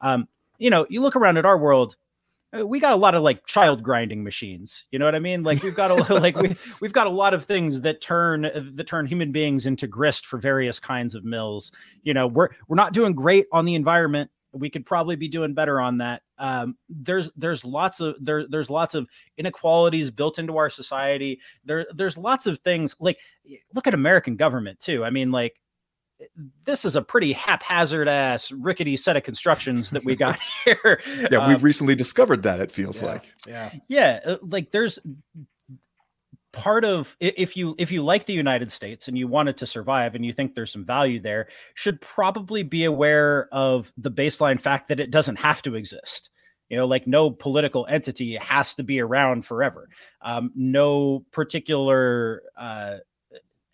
Um 0.00 0.28
you 0.58 0.70
know 0.70 0.86
you 0.90 1.00
look 1.00 1.16
around 1.16 1.38
at 1.38 1.46
our 1.46 1.58
world 1.58 1.96
uh, 2.58 2.66
we 2.66 2.80
got 2.80 2.92
a 2.92 2.96
lot 2.96 3.14
of 3.14 3.22
like 3.22 3.46
child 3.46 3.82
grinding 3.82 4.22
machines 4.22 4.84
you 4.90 4.98
know 4.98 5.04
what 5.04 5.14
i 5.14 5.18
mean? 5.18 5.42
Like 5.42 5.62
we've 5.62 5.74
got 5.74 5.90
a 5.90 6.14
like 6.20 6.36
we 6.36 6.54
we've 6.80 6.92
got 6.92 7.06
a 7.06 7.10
lot 7.10 7.32
of 7.32 7.44
things 7.44 7.80
that 7.80 8.02
turn 8.02 8.42
that 8.74 8.86
turn 8.86 9.06
human 9.06 9.32
beings 9.32 9.64
into 9.64 9.86
grist 9.86 10.26
for 10.26 10.38
various 10.38 10.78
kinds 10.78 11.14
of 11.14 11.24
mills. 11.24 11.72
You 12.02 12.12
know 12.12 12.26
we're 12.26 12.50
we're 12.68 12.76
not 12.76 12.92
doing 12.92 13.14
great 13.14 13.46
on 13.50 13.64
the 13.64 13.74
environment 13.74 14.30
we 14.52 14.70
could 14.70 14.84
probably 14.84 15.16
be 15.16 15.28
doing 15.28 15.54
better 15.54 15.80
on 15.80 15.98
that. 15.98 16.22
Um, 16.38 16.76
there's 16.88 17.30
there's 17.36 17.64
lots 17.64 18.00
of 18.00 18.16
there 18.20 18.46
there's 18.48 18.70
lots 18.70 18.94
of 18.94 19.06
inequalities 19.38 20.10
built 20.10 20.38
into 20.38 20.56
our 20.56 20.70
society. 20.70 21.40
There 21.64 21.86
there's 21.94 22.18
lots 22.18 22.46
of 22.46 22.58
things 22.60 22.96
like 23.00 23.18
look 23.74 23.86
at 23.86 23.94
american 23.94 24.36
government 24.36 24.80
too. 24.80 25.04
I 25.04 25.10
mean 25.10 25.30
like 25.30 25.60
this 26.64 26.84
is 26.84 26.96
a 26.96 27.02
pretty 27.02 27.32
haphazard 27.32 28.08
ass 28.08 28.52
rickety 28.52 28.96
set 28.96 29.16
of 29.16 29.22
constructions 29.22 29.90
that 29.90 30.04
we 30.04 30.14
got 30.14 30.38
here 30.64 31.00
yeah 31.30 31.48
we've 31.48 31.62
recently 31.62 31.94
discovered 31.94 32.42
that 32.42 32.60
it 32.60 32.70
feels 32.70 33.00
yeah, 33.00 33.08
like. 33.08 33.34
yeah. 33.46 33.72
Yeah 33.88 34.20
uh, 34.26 34.36
like 34.42 34.70
there's 34.70 34.98
part 36.52 36.84
of 36.84 37.16
if 37.20 37.56
you 37.56 37.74
if 37.78 37.92
you 37.92 38.02
like 38.02 38.26
the 38.26 38.32
United 38.32 38.72
States 38.72 39.08
and 39.08 39.16
you 39.16 39.28
want 39.28 39.48
it 39.48 39.56
to 39.58 39.66
survive 39.66 40.14
and 40.14 40.24
you 40.24 40.32
think 40.32 40.54
there's 40.54 40.72
some 40.72 40.84
value 40.84 41.20
there, 41.20 41.48
should 41.74 42.00
probably 42.00 42.62
be 42.62 42.84
aware 42.84 43.48
of 43.52 43.92
the 43.96 44.10
baseline 44.10 44.60
fact 44.60 44.88
that 44.88 45.00
it 45.00 45.10
doesn't 45.10 45.36
have 45.36 45.62
to 45.62 45.74
exist. 45.74 46.30
You 46.68 46.76
know, 46.76 46.86
like 46.86 47.06
no 47.06 47.30
political 47.30 47.86
entity 47.88 48.36
has 48.36 48.74
to 48.76 48.84
be 48.84 49.00
around 49.00 49.44
forever. 49.44 49.88
Um, 50.22 50.52
no 50.54 51.24
particular 51.32 52.42
uh, 52.56 52.98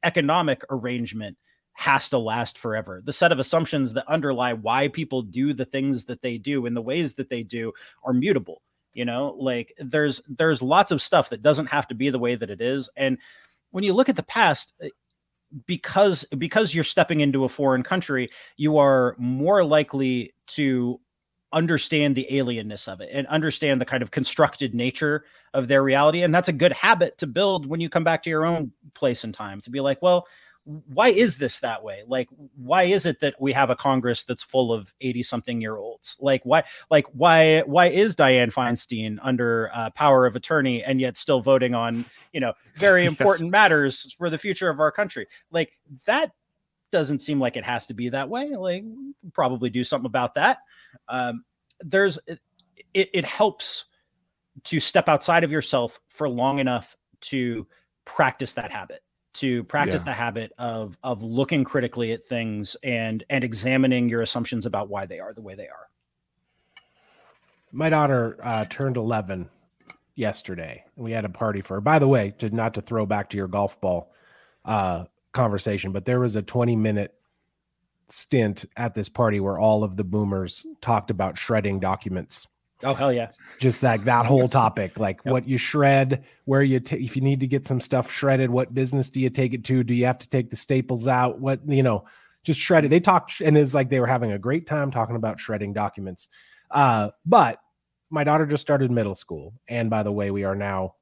economic 0.02 0.62
arrangement 0.70 1.36
has 1.74 2.08
to 2.08 2.18
last 2.18 2.56
forever. 2.56 3.02
The 3.04 3.12
set 3.12 3.32
of 3.32 3.38
assumptions 3.38 3.92
that 3.92 4.08
underlie 4.08 4.54
why 4.54 4.88
people 4.88 5.20
do 5.20 5.52
the 5.52 5.66
things 5.66 6.06
that 6.06 6.22
they 6.22 6.38
do 6.38 6.64
and 6.64 6.74
the 6.74 6.80
ways 6.80 7.14
that 7.14 7.28
they 7.28 7.42
do 7.42 7.72
are 8.02 8.14
mutable 8.14 8.62
you 8.96 9.04
know 9.04 9.36
like 9.38 9.72
there's 9.78 10.20
there's 10.28 10.62
lots 10.62 10.90
of 10.90 11.02
stuff 11.02 11.30
that 11.30 11.42
doesn't 11.42 11.66
have 11.66 11.86
to 11.88 11.94
be 11.94 12.10
the 12.10 12.18
way 12.18 12.34
that 12.34 12.50
it 12.50 12.60
is. 12.60 12.88
And 12.96 13.18
when 13.70 13.84
you 13.84 13.92
look 13.92 14.08
at 14.08 14.16
the 14.16 14.22
past 14.22 14.74
eh, 14.80 14.88
because 15.66 16.24
because 16.36 16.74
you're 16.74 16.84
stepping 16.84 17.20
into 17.20 17.44
a 17.44 17.48
foreign 17.48 17.84
country 17.84 18.30
you 18.56 18.78
are 18.78 19.14
more 19.18 19.64
likely 19.64 20.34
to 20.48 21.00
understand 21.52 22.14
the 22.14 22.26
alienness 22.30 22.88
of 22.88 23.00
it 23.00 23.08
and 23.12 23.26
understand 23.28 23.80
the 23.80 23.84
kind 23.84 24.02
of 24.02 24.10
constructed 24.10 24.74
nature 24.74 25.24
of 25.54 25.68
their 25.68 25.82
reality. 25.82 26.22
And 26.22 26.34
that's 26.34 26.48
a 26.48 26.52
good 26.52 26.72
habit 26.72 27.16
to 27.18 27.26
build 27.26 27.66
when 27.66 27.80
you 27.80 27.88
come 27.88 28.04
back 28.04 28.22
to 28.24 28.30
your 28.30 28.44
own 28.44 28.72
place 28.94 29.24
and 29.24 29.32
time 29.32 29.60
to 29.62 29.70
be 29.70 29.80
like 29.80 30.02
well 30.02 30.26
why 30.66 31.10
is 31.10 31.38
this 31.38 31.60
that 31.60 31.84
way? 31.84 32.02
Like 32.08 32.28
why 32.56 32.84
is 32.84 33.06
it 33.06 33.20
that 33.20 33.40
we 33.40 33.52
have 33.52 33.70
a 33.70 33.76
congress 33.76 34.24
that's 34.24 34.42
full 34.42 34.72
of 34.72 34.92
80 35.00 35.22
something 35.22 35.60
year 35.60 35.76
olds? 35.76 36.16
Like 36.20 36.42
why 36.44 36.64
like 36.90 37.06
why 37.12 37.60
why 37.60 37.86
is 37.88 38.16
diane 38.16 38.50
feinstein 38.50 39.18
under 39.22 39.70
uh, 39.72 39.90
power 39.90 40.26
of 40.26 40.34
attorney 40.34 40.82
and 40.82 41.00
yet 41.00 41.16
still 41.16 41.40
voting 41.40 41.74
on 41.74 42.04
you 42.32 42.40
know 42.40 42.52
very 42.74 43.06
important 43.06 43.48
yes. 43.48 43.52
matters 43.52 44.14
for 44.18 44.28
the 44.28 44.38
future 44.38 44.68
of 44.68 44.80
our 44.80 44.90
country? 44.90 45.28
Like 45.52 45.78
that 46.04 46.32
doesn't 46.90 47.20
seem 47.20 47.38
like 47.38 47.56
it 47.56 47.64
has 47.64 47.86
to 47.86 47.94
be 47.94 48.08
that 48.08 48.28
way. 48.28 48.56
Like 48.56 48.84
probably 49.32 49.70
do 49.70 49.84
something 49.84 50.06
about 50.06 50.34
that. 50.34 50.58
Um 51.08 51.44
there's 51.80 52.18
it, 52.26 52.40
it 52.92 53.24
helps 53.24 53.84
to 54.64 54.80
step 54.80 55.08
outside 55.08 55.44
of 55.44 55.52
yourself 55.52 56.00
for 56.08 56.28
long 56.28 56.58
enough 56.58 56.96
to 57.20 57.68
practice 58.04 58.54
that 58.54 58.72
habit 58.72 59.02
to 59.38 59.64
practice 59.64 60.00
yeah. 60.00 60.06
the 60.06 60.12
habit 60.12 60.52
of 60.58 60.96
of 61.02 61.22
looking 61.22 61.64
critically 61.64 62.12
at 62.12 62.24
things 62.24 62.76
and 62.82 63.24
and 63.30 63.44
examining 63.44 64.08
your 64.08 64.22
assumptions 64.22 64.66
about 64.66 64.88
why 64.88 65.06
they 65.06 65.20
are 65.20 65.32
the 65.32 65.42
way 65.42 65.54
they 65.54 65.68
are. 65.68 65.88
My 67.72 67.88
daughter 67.90 68.38
uh, 68.42 68.64
turned 68.70 68.96
11 68.96 69.50
yesterday, 70.14 70.84
and 70.96 71.04
we 71.04 71.12
had 71.12 71.24
a 71.24 71.28
party 71.28 71.60
for 71.60 71.74
her. 71.74 71.80
By 71.80 71.98
the 71.98 72.08
way, 72.08 72.32
to 72.38 72.50
not 72.50 72.74
to 72.74 72.80
throw 72.80 73.06
back 73.06 73.30
to 73.30 73.36
your 73.36 73.48
golf 73.48 73.80
ball 73.80 74.12
uh, 74.64 75.04
conversation, 75.32 75.92
but 75.92 76.04
there 76.04 76.20
was 76.20 76.36
a 76.36 76.42
20 76.42 76.76
minute 76.76 77.14
stint 78.08 78.64
at 78.76 78.94
this 78.94 79.08
party 79.08 79.40
where 79.40 79.58
all 79.58 79.84
of 79.84 79.96
the 79.96 80.04
boomers 80.04 80.64
talked 80.80 81.10
about 81.10 81.36
shredding 81.36 81.80
documents 81.80 82.46
Oh 82.82 82.92
hell 82.92 83.12
yeah! 83.12 83.30
Just 83.58 83.82
like 83.82 84.02
that 84.04 84.26
whole 84.26 84.48
topic, 84.48 84.98
like 84.98 85.20
yep. 85.24 85.32
what 85.32 85.48
you 85.48 85.56
shred, 85.56 86.24
where 86.44 86.62
you 86.62 86.78
t- 86.78 86.96
if 86.96 87.16
you 87.16 87.22
need 87.22 87.40
to 87.40 87.46
get 87.46 87.66
some 87.66 87.80
stuff 87.80 88.12
shredded, 88.12 88.50
what 88.50 88.74
business 88.74 89.08
do 89.08 89.18
you 89.20 89.30
take 89.30 89.54
it 89.54 89.64
to? 89.64 89.82
Do 89.82 89.94
you 89.94 90.04
have 90.04 90.18
to 90.18 90.28
take 90.28 90.50
the 90.50 90.56
staples 90.56 91.08
out? 91.08 91.38
What 91.38 91.60
you 91.66 91.82
know, 91.82 92.04
just 92.44 92.60
shredded. 92.60 92.90
They 92.90 93.00
talked, 93.00 93.40
and 93.40 93.56
it's 93.56 93.72
like 93.72 93.88
they 93.88 94.00
were 94.00 94.06
having 94.06 94.32
a 94.32 94.38
great 94.38 94.66
time 94.66 94.90
talking 94.90 95.16
about 95.16 95.40
shredding 95.40 95.72
documents. 95.72 96.28
Uh, 96.70 97.10
but 97.24 97.60
my 98.10 98.24
daughter 98.24 98.44
just 98.44 98.60
started 98.60 98.90
middle 98.90 99.14
school, 99.14 99.54
and 99.68 99.88
by 99.88 100.02
the 100.02 100.12
way, 100.12 100.30
we 100.30 100.44
are 100.44 100.56
now 100.56 100.96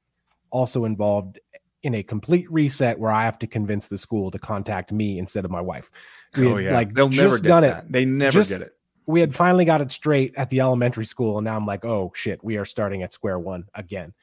also 0.51 0.85
involved 0.85 1.39
in 1.83 1.93
a 1.95 2.03
complete 2.03 2.49
reset 2.49 2.97
where 2.97 3.11
I 3.11 3.25
have 3.25 3.37
to 3.39 3.47
convince 3.47 3.89
the 3.89 3.97
school 3.97 4.31
to 4.31 4.39
contact 4.39 4.93
me 4.93 5.19
instead 5.19 5.43
of 5.43 5.51
my 5.51 5.61
wife. 5.61 5.91
We 6.37 6.47
oh, 6.47 6.57
yeah. 6.57 6.73
like 6.73 6.93
they'll 6.93 7.09
never 7.09 7.37
get 7.37 7.61
that. 7.61 7.83
It. 7.83 7.91
They 7.91 8.05
never 8.05 8.39
just, 8.39 8.49
get 8.49 8.61
it 8.61 8.74
we 9.05 9.19
had 9.19 9.35
finally 9.35 9.65
got 9.65 9.81
it 9.81 9.91
straight 9.91 10.33
at 10.35 10.49
the 10.49 10.61
elementary 10.61 11.05
school, 11.05 11.37
and 11.37 11.45
now 11.45 11.55
I'm 11.55 11.65
like, 11.65 11.85
oh 11.85 12.11
shit, 12.15 12.43
we 12.43 12.57
are 12.57 12.65
starting 12.65 13.03
at 13.03 13.13
square 13.13 13.39
one 13.39 13.65
again. 13.75 14.13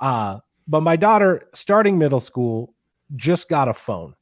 Uh, 0.00 0.38
but 0.66 0.82
my 0.82 0.96
daughter, 0.96 1.48
starting 1.52 1.98
middle 1.98 2.20
school, 2.20 2.74
just 3.16 3.48
got 3.48 3.68
a 3.68 3.74
phone. 3.74 4.14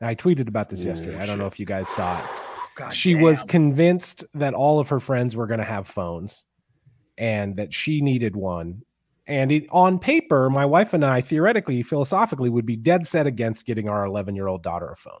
And 0.00 0.08
I 0.08 0.14
tweeted 0.14 0.48
about 0.48 0.68
this 0.68 0.82
Ooh, 0.82 0.86
yesterday. 0.86 1.12
Shit. 1.12 1.22
I 1.22 1.26
don't 1.26 1.38
know 1.38 1.46
if 1.46 1.58
you 1.58 1.66
guys 1.66 1.88
saw 1.88 2.18
it. 2.18 2.24
God 2.76 2.90
she 2.90 3.14
damn. 3.14 3.22
was 3.22 3.42
convinced 3.42 4.24
that 4.34 4.52
all 4.52 4.78
of 4.78 4.90
her 4.90 5.00
friends 5.00 5.34
were 5.34 5.46
going 5.46 5.60
to 5.60 5.64
have 5.64 5.88
phones 5.88 6.44
and 7.16 7.56
that 7.56 7.72
she 7.72 8.02
needed 8.02 8.36
one. 8.36 8.82
And 9.26 9.50
it, 9.50 9.66
on 9.70 9.98
paper, 9.98 10.50
my 10.50 10.66
wife 10.66 10.92
and 10.92 11.02
I 11.02 11.22
theoretically, 11.22 11.82
philosophically, 11.82 12.50
would 12.50 12.66
be 12.66 12.76
dead 12.76 13.06
set 13.06 13.26
against 13.26 13.64
getting 13.64 13.88
our 13.88 14.04
11 14.04 14.36
year 14.36 14.46
old 14.46 14.62
daughter 14.62 14.90
a 14.90 14.96
phone. 14.96 15.20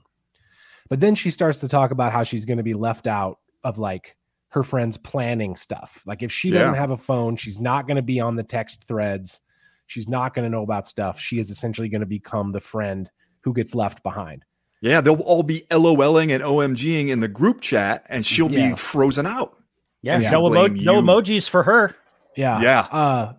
But 0.90 1.00
then 1.00 1.14
she 1.14 1.30
starts 1.30 1.58
to 1.60 1.68
talk 1.68 1.90
about 1.90 2.12
how 2.12 2.22
she's 2.22 2.44
going 2.44 2.58
to 2.58 2.62
be 2.62 2.74
left 2.74 3.06
out 3.06 3.38
of 3.64 3.78
like 3.78 4.14
her 4.48 4.62
friends 4.62 4.96
planning 4.96 5.56
stuff. 5.56 6.02
Like 6.06 6.22
if 6.22 6.32
she 6.32 6.50
doesn't 6.50 6.74
yeah. 6.74 6.80
have 6.80 6.90
a 6.90 6.96
phone, 6.96 7.36
she's 7.36 7.58
not 7.58 7.86
going 7.86 7.96
to 7.96 8.02
be 8.02 8.20
on 8.20 8.36
the 8.36 8.42
text 8.42 8.84
threads. 8.86 9.40
She's 9.86 10.08
not 10.08 10.34
going 10.34 10.44
to 10.44 10.50
know 10.50 10.62
about 10.62 10.88
stuff. 10.88 11.20
She 11.20 11.38
is 11.38 11.50
essentially 11.50 11.88
going 11.88 12.00
to 12.00 12.06
become 12.06 12.52
the 12.52 12.60
friend 12.60 13.10
who 13.40 13.52
gets 13.52 13.74
left 13.74 14.02
behind. 14.02 14.44
Yeah, 14.80 15.00
they'll 15.00 15.20
all 15.20 15.42
be 15.42 15.62
LOLing 15.70 16.32
and 16.32 16.42
OMGing 16.42 17.08
in 17.08 17.20
the 17.20 17.28
group 17.28 17.60
chat, 17.60 18.04
and 18.08 18.24
she'll 18.26 18.50
yeah. 18.52 18.70
be 18.70 18.76
frozen 18.76 19.26
out. 19.26 19.56
Yeah, 20.02 20.18
yeah. 20.18 20.30
No, 20.30 20.46
emo- 20.48 20.66
no, 20.68 21.02
emojis 21.02 21.48
for 21.48 21.62
her. 21.62 21.96
Yeah, 22.36 22.60
yeah, 22.60 22.80
uh, 22.80 23.32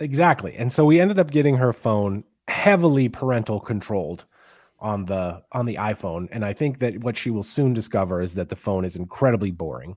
exactly. 0.00 0.56
And 0.56 0.72
so 0.72 0.84
we 0.84 1.00
ended 1.00 1.18
up 1.18 1.30
getting 1.30 1.56
her 1.56 1.72
phone 1.72 2.24
heavily 2.48 3.08
parental 3.08 3.60
controlled 3.60 4.24
on 4.80 5.06
the 5.06 5.42
on 5.52 5.66
the 5.66 5.76
iPhone, 5.76 6.28
and 6.32 6.44
I 6.44 6.52
think 6.52 6.80
that 6.80 6.98
what 6.98 7.16
she 7.16 7.30
will 7.30 7.44
soon 7.44 7.72
discover 7.72 8.20
is 8.20 8.34
that 8.34 8.48
the 8.48 8.56
phone 8.56 8.84
is 8.84 8.96
incredibly 8.96 9.52
boring. 9.52 9.96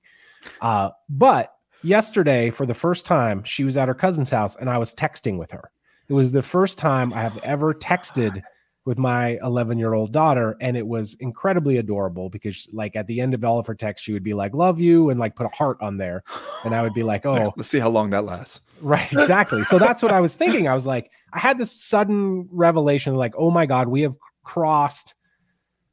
Uh, 0.61 0.89
but 1.09 1.53
yesterday, 1.83 2.49
for 2.49 2.65
the 2.65 2.73
first 2.73 3.05
time, 3.05 3.43
she 3.43 3.63
was 3.63 3.77
at 3.77 3.87
her 3.87 3.93
cousin's 3.93 4.29
house 4.29 4.55
and 4.59 4.69
I 4.69 4.77
was 4.77 4.93
texting 4.93 5.37
with 5.37 5.51
her. 5.51 5.71
It 6.07 6.13
was 6.13 6.31
the 6.31 6.41
first 6.41 6.77
time 6.77 7.13
I 7.13 7.21
have 7.21 7.37
ever 7.43 7.73
texted 7.73 8.41
with 8.85 8.97
my 8.97 9.37
11 9.41 9.77
year 9.79 9.93
old 9.93 10.11
daughter 10.11 10.57
and 10.59 10.75
it 10.75 10.85
was 10.85 11.15
incredibly 11.21 11.77
adorable 11.77 12.29
because 12.29 12.67
like 12.73 12.95
at 12.97 13.07
the 13.07 13.21
end 13.21 13.33
of 13.33 13.43
all 13.43 13.57
of 13.57 13.65
her 13.65 13.75
texts 13.75 14.03
she 14.03 14.11
would 14.11 14.23
be 14.23 14.33
like 14.33 14.53
love 14.53 14.79
you 14.81 15.09
and 15.09 15.19
like 15.19 15.35
put 15.35 15.45
a 15.45 15.55
heart 15.55 15.77
on 15.79 15.97
there. 15.97 16.23
And 16.65 16.75
i 16.75 16.81
would 16.81 16.93
be 16.93 17.03
like 17.03 17.25
oh. 17.25 17.53
let's 17.55 17.69
see 17.69 17.79
how 17.79 17.89
long 17.89 18.09
that 18.09 18.25
lasts. 18.25 18.61
Right 18.81 19.11
exactly. 19.11 19.63
So 19.63 19.79
that's 19.79 20.01
what 20.01 20.11
i 20.11 20.19
was 20.19 20.35
thinking. 20.35 20.67
I 20.67 20.75
was 20.75 20.85
like 20.85 21.11
i 21.31 21.39
had 21.39 21.57
this 21.57 21.71
sudden 21.71 22.49
revelation 22.51 23.15
like 23.15 23.33
oh 23.37 23.51
my 23.51 23.65
god 23.65 23.87
we 23.87 24.01
have 24.01 24.15
crossed 24.43 25.15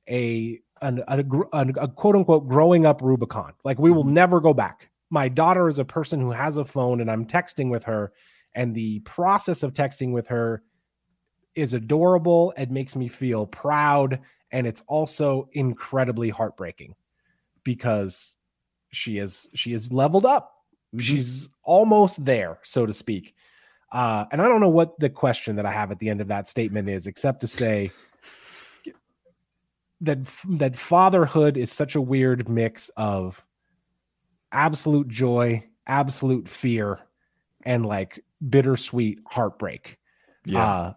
a 0.09 0.61
an, 0.83 1.03
a, 1.09 1.25
a, 1.53 1.69
a 1.83 1.89
quote 1.89 2.17
unquote 2.17 2.49
growing 2.49 2.87
up 2.87 3.03
Rubicon. 3.03 3.53
Like 3.65 3.79
we 3.79 3.91
will 3.91 4.05
mm-hmm. 4.05 4.15
never 4.15 4.41
go 4.41 4.55
back. 4.55 4.89
My 5.11 5.29
daughter 5.29 5.69
is 5.69 5.79
a 5.79 5.85
person 5.85 6.21
who 6.21 6.31
has 6.31 6.57
a 6.57 6.65
phone 6.65 7.01
and 7.01 7.11
I'm 7.11 7.27
texting 7.27 7.71
with 7.71 7.85
her. 7.85 8.13
And 8.55 8.75
the 8.75 9.01
process 9.01 9.63
of 9.63 9.75
texting 9.75 10.13
with 10.13 10.27
her 10.29 10.63
is 11.55 11.75
adorable. 11.75 12.53
It 12.57 12.71
makes 12.71 12.97
me 12.97 13.09
feel 13.09 13.47
proud. 13.47 14.21
And 14.53 14.67
it's 14.67 14.83
also 14.87 15.49
incredibly 15.53 16.31
heartbreaking 16.31 16.95
because 17.65 18.37
she 18.93 19.19
is 19.19 19.49
she 19.55 19.73
is 19.73 19.93
leveled 19.93 20.27
up. 20.27 20.55
Mm-hmm. 20.95 21.01
She's 21.01 21.49
almost 21.63 22.25
there, 22.25 22.59
so 22.63 22.87
to 22.87 22.93
speak. 22.93 23.35
Uh, 23.93 24.25
and 24.31 24.41
I 24.41 24.49
don't 24.49 24.61
know 24.61 24.69
what 24.69 24.99
the 25.01 25.11
question 25.11 25.57
that 25.57 25.67
I 25.67 25.73
have 25.73 25.91
at 25.91 25.99
the 25.99 26.09
end 26.09 26.21
of 26.21 26.29
that 26.29 26.49
statement 26.49 26.89
is, 26.89 27.07
except 27.07 27.41
to 27.41 27.49
say 27.49 27.91
that 30.01 30.19
that 30.49 30.79
fatherhood 30.79 31.57
is 31.57 31.71
such 31.71 31.95
a 31.95 32.01
weird 32.01 32.49
mix 32.49 32.91
of 32.97 33.45
absolute 34.53 35.09
joy, 35.09 35.65
absolute 35.87 36.49
fear, 36.49 36.99
and 37.65 37.87
like 37.87 38.25
bittersweet 38.49 39.21
heartbreak. 39.27 39.99
Yeah. 40.45 40.65
Uh, 40.65 40.93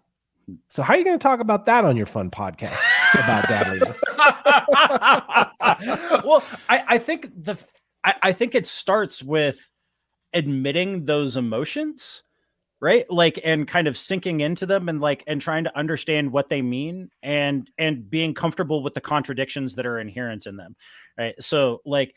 so 0.68 0.82
how 0.82 0.94
are 0.94 0.98
you 0.98 1.04
going 1.04 1.18
to 1.18 1.22
talk 1.22 1.40
about 1.40 1.66
that 1.66 1.84
on 1.84 1.96
your 1.96 2.06
fun 2.06 2.30
podcast 2.30 2.78
about 3.14 3.44
dadliness? 3.44 3.98
well, 6.24 6.42
I, 6.68 6.84
I 6.88 6.98
think 6.98 7.30
the 7.44 7.56
I, 8.04 8.14
I 8.22 8.32
think 8.32 8.54
it 8.54 8.66
starts 8.66 9.22
with 9.22 9.70
admitting 10.32 11.06
those 11.06 11.36
emotions 11.36 12.22
right? 12.84 13.10
Like 13.10 13.40
and 13.42 13.66
kind 13.66 13.88
of 13.88 13.96
sinking 13.96 14.40
into 14.40 14.66
them 14.66 14.90
and 14.90 15.00
like 15.00 15.24
and 15.26 15.40
trying 15.40 15.64
to 15.64 15.74
understand 15.74 16.30
what 16.30 16.50
they 16.50 16.60
mean 16.60 17.08
and 17.22 17.70
and 17.78 18.10
being 18.10 18.34
comfortable 18.34 18.82
with 18.82 18.92
the 18.92 19.00
contradictions 19.00 19.74
that 19.76 19.86
are 19.86 19.98
inherent 19.98 20.44
in 20.44 20.58
them 20.58 20.76
right? 21.18 21.34
So 21.40 21.80
like 21.86 22.14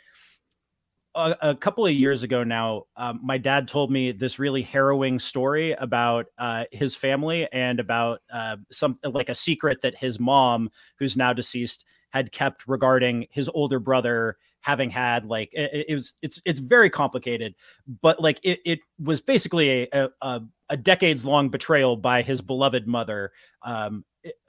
a, 1.15 1.38
a 1.41 1.55
couple 1.55 1.86
of 1.86 1.93
years 1.93 2.24
ago 2.24 2.43
now 2.43 2.84
um, 2.97 3.22
my 3.24 3.38
dad 3.38 3.70
told 3.70 3.89
me 3.91 4.11
this 4.11 4.39
really 4.39 4.61
harrowing 4.61 5.20
story 5.20 5.72
about 5.72 6.26
uh, 6.38 6.65
his 6.74 6.97
family 6.97 7.47
and 7.53 7.80
about 7.80 8.20
uh, 8.30 8.57
some 8.70 8.99
like 9.05 9.30
a 9.30 9.36
secret 9.36 9.82
that 9.84 9.95
his 9.95 10.20
mom 10.20 10.70
who's 10.99 11.15
now 11.15 11.32
deceased 11.32 11.86
had 12.09 12.34
kept 12.34 12.68
regarding 12.68 13.26
his 13.32 13.49
older 13.53 13.80
brother 13.80 14.36
having 14.59 14.89
had 14.89 15.24
like 15.24 15.49
it, 15.53 15.86
it, 15.88 15.93
was 15.93 16.13
it's 16.22 16.41
it's 16.43 16.59
very 16.59 16.89
complicated 16.89 17.55
but 18.01 18.22
like 18.22 18.38
it, 18.43 18.59
it 18.65 18.80
was 18.99 19.22
basically 19.22 19.84
a, 19.84 19.88
a, 19.93 20.09
a 20.22 20.41
decades 20.76 21.24
long 21.24 21.49
betrayal 21.49 21.95
by 21.95 22.22
his 22.22 22.41
beloved 22.41 22.88
mother 22.88 23.32
um 23.63 24.03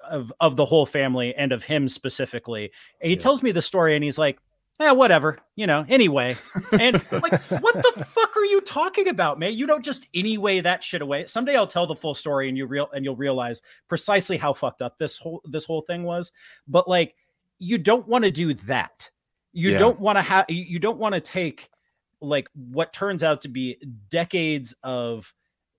of 0.09 0.33
of 0.41 0.57
the 0.57 0.65
whole 0.65 0.87
family 0.87 1.35
and 1.37 1.53
of 1.53 1.63
him 1.63 1.89
specifically 1.89 2.73
and 3.01 3.11
he 3.11 3.17
yeah. 3.17 3.21
tells 3.21 3.43
me 3.43 3.53
the 3.53 3.63
story 3.63 3.95
and 3.95 4.05
he's 4.05 4.19
like 4.19 4.39
yeah, 4.81 4.93
whatever, 4.93 5.39
you 5.57 5.67
know, 5.67 5.85
anyway. 5.89 6.37
And 6.79 6.95
like, 7.11 7.43
what 7.51 7.75
the 7.75 8.07
fuck 8.15 8.37
are 8.37 8.45
you 8.45 8.61
talking 8.61 9.09
about, 9.09 9.37
man? 9.37 9.55
You 9.55 9.67
don't 9.67 9.85
just 9.85 10.07
anyway 10.15 10.61
that 10.61 10.85
shit 10.85 11.03
away. 11.03 11.27
Someday 11.27 11.57
I'll 11.57 11.67
tell 11.67 11.89
the 11.89 11.97
full 11.97 12.15
story 12.15 12.49
and 12.49 12.57
you 12.57 12.65
real 12.65 12.89
and 12.95 13.05
you'll 13.05 13.17
realize 13.17 13.61
precisely 13.89 14.37
how 14.37 14.53
fucked 14.53 14.81
up 14.81 14.97
this 14.97 15.19
whole 15.19 15.43
this 15.47 15.65
whole 15.65 15.81
thing 15.81 16.05
was. 16.05 16.31
But 16.69 16.87
like, 16.87 17.17
you 17.59 17.77
don't 17.77 18.07
want 18.07 18.23
to 18.23 18.31
do 18.31 18.55
that 18.55 19.11
you 19.53 19.71
yeah. 19.71 19.79
don't 19.79 19.99
want 19.99 20.17
to 20.17 20.23
have 20.23 20.45
you 20.49 20.79
don't 20.79 20.99
want 20.99 21.15
to 21.15 21.21
take 21.21 21.69
like 22.21 22.49
what 22.55 22.93
turns 22.93 23.23
out 23.23 23.43
to 23.43 23.49
be 23.49 23.77
decades 24.09 24.75
of 24.83 25.33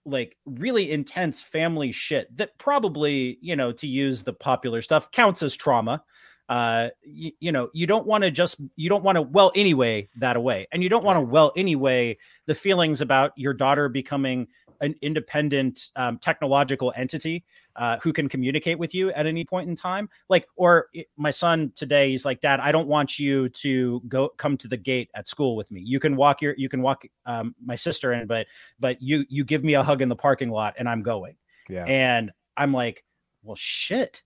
like 0.10 0.38
really 0.46 0.92
intense 0.92 1.42
family 1.42 1.92
shit 1.92 2.36
that 2.38 2.58
probably 2.58 3.38
you 3.42 3.56
know 3.56 3.72
to 3.72 3.88
use 3.88 4.24
the 4.24 4.34
popular 4.34 4.82
stuff 4.82 5.12
counts 5.12 5.44
as 5.44 5.56
trauma 5.56 6.04
uh 6.50 6.90
you, 7.04 7.32
you 7.40 7.52
know 7.52 7.70
you 7.74 7.88
don't 7.88 8.06
want 8.06 8.24
to 8.24 8.32
just 8.32 8.60
you 8.76 8.90
don't 8.90 9.04
want 9.04 9.16
to 9.16 9.22
well 9.22 9.52
anyway 9.56 10.08
that 10.18 10.36
away 10.36 10.68
and 10.72 10.84
you 10.84 10.90
don't 10.90 11.04
want 11.04 11.16
to 11.16 11.22
well 11.22 11.52
anyway 11.56 12.18
the 12.48 12.56
feelings 12.56 13.02
about 13.02 13.32
your 13.36 13.54
daughter 13.54 13.88
becoming 13.88 14.48
an 14.82 14.96
independent 15.02 15.90
um, 15.96 16.18
technological 16.18 16.94
entity 16.96 17.44
uh, 17.76 17.98
who 18.02 18.14
can 18.14 18.30
communicate 18.30 18.78
with 18.80 18.94
you 18.94 19.12
at 19.12 19.26
any 19.26 19.44
point 19.44 19.70
in 19.70 19.76
time. 19.76 20.10
Like, 20.30 20.48
or 20.56 20.88
my 21.18 21.32
son 21.32 21.72
today, 21.76 22.12
he's 22.12 22.26
like, 22.26 22.42
Dad, 22.42 22.60
I 22.60 22.72
don't 22.72 22.88
want 22.88 23.20
you 23.20 23.50
to 23.50 24.02
go 24.08 24.30
come 24.38 24.58
to 24.58 24.68
the 24.68 24.78
gate 24.78 25.10
at 25.16 25.28
school 25.28 25.56
with 25.56 25.70
me. 25.72 25.82
You 25.82 26.00
can 26.00 26.16
walk 26.16 26.42
your, 26.42 26.56
you 26.58 26.70
can 26.70 26.82
walk 26.82 27.04
um, 27.26 27.56
my 27.64 27.76
sister 27.76 28.14
in, 28.14 28.28
but 28.28 28.48
but 28.80 29.02
you 29.02 29.26
you 29.30 29.44
give 29.44 29.64
me 29.64 29.74
a 29.76 29.84
hug 29.84 30.02
in 30.02 30.10
the 30.10 30.16
parking 30.16 30.50
lot 30.50 30.76
and 30.78 30.88
I'm 30.88 31.04
going. 31.04 31.36
Yeah. 31.70 31.86
And 31.86 32.32
I'm 32.58 32.74
like, 32.74 33.04
well, 33.44 33.56
shit. 33.56 34.24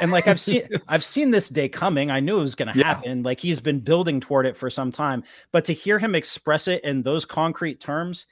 And 0.00 0.10
like 0.10 0.26
I've 0.26 0.40
seen 0.40 0.68
I've 0.88 1.04
seen 1.04 1.30
this 1.30 1.48
day 1.48 1.68
coming. 1.68 2.10
I 2.10 2.20
knew 2.20 2.38
it 2.38 2.42
was 2.42 2.54
going 2.54 2.72
to 2.74 2.84
happen. 2.84 3.22
Like 3.22 3.40
he's 3.40 3.60
been 3.60 3.80
building 3.80 4.20
toward 4.20 4.46
it 4.46 4.56
for 4.56 4.70
some 4.70 4.92
time. 4.92 5.24
But 5.52 5.64
to 5.66 5.72
hear 5.74 5.98
him 5.98 6.14
express 6.14 6.68
it 6.68 6.82
in 6.84 7.02
those 7.02 7.24
concrete 7.24 7.80
terms, 7.80 8.26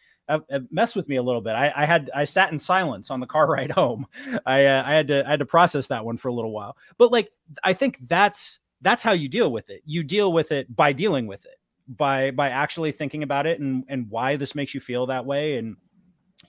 messed 0.71 0.97
with 0.97 1.09
me 1.09 1.17
a 1.17 1.23
little 1.23 1.41
bit. 1.41 1.53
I, 1.53 1.73
I, 1.75 1.85
had 1.85 2.11
I 2.15 2.25
sat 2.25 2.53
in 2.53 2.59
silence 2.59 3.11
on 3.11 3.21
the 3.21 3.27
car 3.27 3.47
ride 3.51 3.71
home. 3.71 4.07
I 4.47 4.67
uh, 4.67 4.83
I 4.87 4.93
had 4.93 5.09
to 5.09 5.27
I 5.27 5.31
had 5.31 5.41
to 5.41 5.47
process 5.47 5.89
that 5.89 6.05
one 6.05 6.17
for 6.17 6.29
a 6.29 6.35
little 6.35 6.53
while. 6.53 6.77
But 6.99 7.13
like 7.13 7.31
I 7.65 7.73
think 7.73 7.99
that's 8.07 8.61
that's 8.81 9.03
how 9.03 9.13
you 9.13 9.29
deal 9.29 9.53
with 9.53 9.71
it. 9.71 9.83
You 9.85 10.03
deal 10.03 10.33
with 10.33 10.53
it 10.53 10.75
by 10.75 10.93
dealing 10.93 11.27
with 11.27 11.45
it 11.45 11.59
by 11.89 12.31
by 12.31 12.49
actually 12.49 12.93
thinking 12.93 13.23
about 13.23 13.47
it 13.47 13.61
and 13.61 13.85
and 13.89 14.09
why 14.09 14.37
this 14.37 14.55
makes 14.55 14.75
you 14.75 14.81
feel 14.81 15.07
that 15.07 15.27
way 15.27 15.57
and 15.57 15.77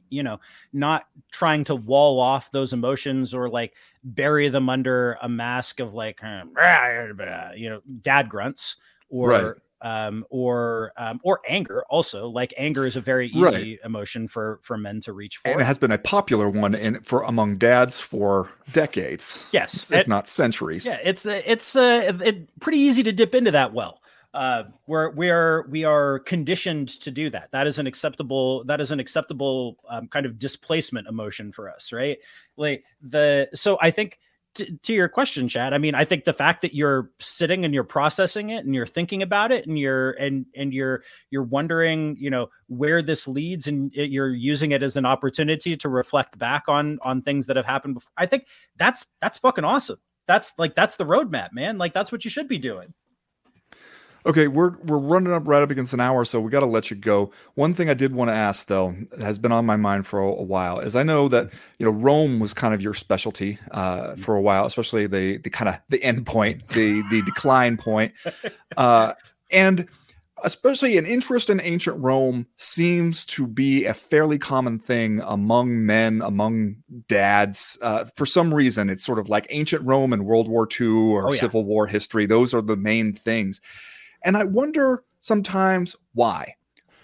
you 0.10 0.24
know 0.24 0.40
not 0.72 1.08
trying 1.32 1.64
to 1.64 1.76
wall 1.76 2.20
off 2.20 2.52
those 2.52 2.74
emotions 2.74 3.34
or 3.34 3.50
like 3.50 3.74
bury 4.04 4.50
them 4.50 4.70
under 4.70 5.18
a 5.22 5.30
mask 5.30 5.80
of 5.80 5.94
like 5.94 6.22
you 6.22 7.70
know 7.70 7.82
dad 8.02 8.30
grunts 8.30 8.76
or 9.10 9.30
right 9.30 9.54
um, 9.84 10.26
or 10.30 10.94
um, 10.98 11.20
or 11.24 11.42
anger. 11.48 11.84
Also, 11.90 12.28
like 12.28 12.54
anger 12.58 12.86
is 12.86 12.96
a 12.96 13.02
very 13.02 13.28
easy 13.28 13.42
right. 13.42 13.80
emotion 13.84 14.28
for 14.28 14.60
for 14.64 14.78
men 14.78 15.02
to 15.02 15.14
reach 15.14 15.38
for, 15.38 15.52
and 15.52 15.62
it 15.62 15.66
has 15.66 15.78
been 15.78 15.92
a 15.92 15.98
popular 15.98 16.50
one 16.50 16.74
in 16.74 17.02
for 17.02 17.24
among 17.24 17.58
dads 17.58 18.00
for 18.00 18.50
decades. 18.72 19.46
Yes, 19.52 19.92
if 19.92 20.02
it, 20.02 20.08
not 20.08 20.28
centuries. 20.28 20.86
Yeah, 20.86 20.98
it's 21.04 21.26
it's 21.26 21.76
uh, 21.76 22.18
it, 22.24 22.60
pretty 22.60 22.80
easy 22.80 23.04
to 23.04 23.12
dip 23.12 23.36
into 23.36 23.52
that 23.52 23.74
well. 23.74 24.00
Uh, 24.34 24.64
we're 24.88 25.12
we 25.12 25.30
are 25.30 25.68
we 25.70 25.84
are 25.84 26.20
conditioned 26.20 26.90
to 27.02 27.12
do 27.12 27.30
that. 27.30 27.50
That 27.52 27.68
is 27.68 27.78
an 27.78 27.86
acceptable 27.86 28.64
that 28.66 28.82
is 28.82 28.92
an 28.92 29.00
acceptable 29.00 29.78
um, 29.90 30.08
kind 30.08 30.26
of 30.26 30.40
displacement 30.40 31.08
emotion 31.08 31.52
for 31.52 31.70
us, 31.70 31.92
right? 31.92 32.18
Like 32.58 32.84
the 33.02 33.48
so 33.54 33.78
I 33.82 33.92
think 33.92 34.20
to, 34.56 34.72
to, 34.84 34.94
your 34.94 35.08
question, 35.08 35.48
Chad, 35.48 35.74
I 35.74 35.78
mean, 35.78 35.96
I 35.96 36.06
think 36.06 36.26
the 36.26 36.34
fact 36.34 36.62
that 36.62 36.76
you're 36.76 37.10
sitting 37.20 37.66
and 37.66 37.74
you're 37.74 37.84
processing 37.84 38.50
it 38.50 38.66
and 38.66 38.76
you're 38.76 38.86
thinking 38.86 39.24
about 39.24 39.52
it 39.52 39.66
and 39.66 39.78
you're 39.80 40.12
and 40.12 40.46
and 40.56 40.74
you're 40.74 41.04
you're 41.32 41.44
wondering, 41.44 42.16
you 42.20 42.30
know, 42.30 42.50
where 42.68 43.02
this 43.02 43.28
leads 43.28 43.68
and 43.68 43.92
you're 43.94 44.34
using 44.34 44.72
it 44.72 44.84
as 44.84 44.96
an 44.96 45.06
opportunity 45.06 45.76
to 45.78 45.90
reflect 45.90 46.38
back 46.38 46.64
on 46.68 47.00
on 47.02 47.22
things 47.22 47.46
that 47.48 47.56
have 47.56 47.66
happened 47.66 47.96
before. 47.96 48.12
I 48.18 48.26
think 48.26 48.48
that's 48.78 49.06
that's 49.22 49.38
fucking 49.38 49.64
awesome. 49.64 49.98
That's 50.28 50.54
like 50.58 50.76
that's 50.76 50.96
the 50.98 51.06
roadmap, 51.06 51.54
man. 51.54 51.78
Like 51.78 51.94
that's 51.94 52.12
what 52.12 52.24
you 52.24 52.32
should 52.32 52.48
be 52.48 52.60
doing. 52.60 52.94
Okay, 54.26 54.48
we're 54.48 54.78
we're 54.84 55.00
running 55.00 55.34
up 55.34 55.48
right 55.48 55.62
up 55.62 55.70
against 55.70 55.94
an 55.94 56.00
hour, 56.00 56.24
so 56.24 56.40
we 56.40 56.50
got 56.50 56.62
to 56.62 56.66
let 56.66 56.90
you 56.90 56.96
go. 56.96 57.32
One 57.56 57.74
thing 57.74 57.90
I 57.90 57.94
did 57.94 58.14
want 58.14 58.30
to 58.30 58.36
ask, 58.36 58.68
though, 58.68 58.96
has 59.20 59.38
been 59.38 59.52
on 59.52 59.66
my 59.66 59.76
mind 59.76 60.08
for 60.08 60.20
a, 60.22 60.28
a, 60.28 60.44
while, 60.44 60.80
is 60.80 60.96
I 60.96 61.04
know 61.04 61.28
that 61.28 61.52
you 61.78 61.86
know 61.86 61.92
Rome 61.92 62.40
was 62.40 62.54
kind 62.54 62.74
of 62.74 62.82
your 62.82 62.94
specialty 62.94 63.60
uh, 63.72 64.16
for 64.16 64.36
a 64.36 64.42
while, 64.42 64.66
especially 64.66 65.08
the 65.08 65.38
the 65.38 65.50
kind 65.50 65.68
of 65.68 65.80
the 65.90 66.02
end 66.02 66.26
point, 66.26 66.70
the 66.70 67.04
the 67.10 67.22
decline 67.24 67.76
point, 67.76 68.14
uh, 68.78 69.14
and 69.52 69.90
especially 70.44 70.98
an 70.98 71.06
interest 71.06 71.50
in 71.50 71.60
ancient 71.62 72.02
Rome 72.02 72.48
seems 72.56 73.26
to 73.26 73.48
be 73.48 73.86
a 73.86 73.94
fairly 73.94 74.38
common 74.38 74.80
thing 74.80 75.22
among 75.24 75.86
men, 75.86 76.22
among 76.22 76.78
dads. 77.08 77.78
Uh, 77.82 78.06
for 78.16 78.26
some 78.26 78.54
reason, 78.54 78.90
it's 78.90 79.04
sort 79.04 79.20
of 79.20 79.30
like 79.30 79.48
ancient 79.50 79.86
Rome 79.86 80.14
and 80.14 80.26
World 80.26 80.48
War 80.48 80.68
II 80.80 80.88
or 80.88 81.28
oh, 81.28 81.34
yeah. 81.34 81.40
Civil 81.40 81.64
War 81.66 81.88
history. 81.88 82.26
Those 82.26 82.54
are 82.54 82.62
the 82.62 82.78
main 82.78 83.14
things. 83.14 83.62
And 84.24 84.38
I 84.38 84.44
wonder 84.44 85.04
sometimes 85.22 85.96
why. 86.14 86.56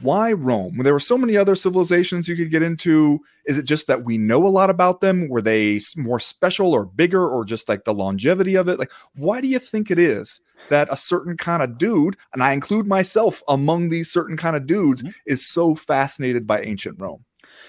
Why 0.01 0.31
Rome? 0.31 0.77
When 0.77 0.85
there 0.85 0.93
were 0.93 0.99
so 0.99 1.17
many 1.17 1.35
other 1.35 1.55
civilizations 1.55 2.29
you 2.29 2.37
could 2.37 2.51
get 2.51 2.63
into, 2.63 3.19
is 3.45 3.57
it 3.57 3.63
just 3.63 3.87
that 3.87 4.05
we 4.05 4.17
know 4.17 4.47
a 4.47 4.47
lot 4.47 4.69
about 4.69 5.01
them? 5.01 5.27
Were 5.27 5.41
they 5.41 5.79
more 5.97 6.21
special 6.21 6.73
or 6.73 6.85
bigger 6.85 7.27
or 7.27 7.43
just 7.43 7.67
like 7.67 7.83
the 7.83 7.93
longevity 7.93 8.55
of 8.55 8.69
it? 8.69 8.79
Like, 8.79 8.91
why 9.15 9.41
do 9.41 9.49
you 9.49 9.59
think 9.59 9.91
it 9.91 9.99
is 9.99 10.39
that 10.69 10.87
a 10.91 10.95
certain 10.95 11.35
kind 11.35 11.61
of 11.61 11.77
dude, 11.77 12.15
and 12.31 12.41
I 12.41 12.53
include 12.53 12.87
myself 12.87 13.41
among 13.49 13.89
these 13.89 14.09
certain 14.09 14.37
kind 14.37 14.55
of 14.55 14.65
dudes, 14.65 15.03
mm-hmm. 15.03 15.11
is 15.25 15.45
so 15.45 15.75
fascinated 15.75 16.47
by 16.47 16.61
ancient 16.61 17.01
Rome? 17.01 17.25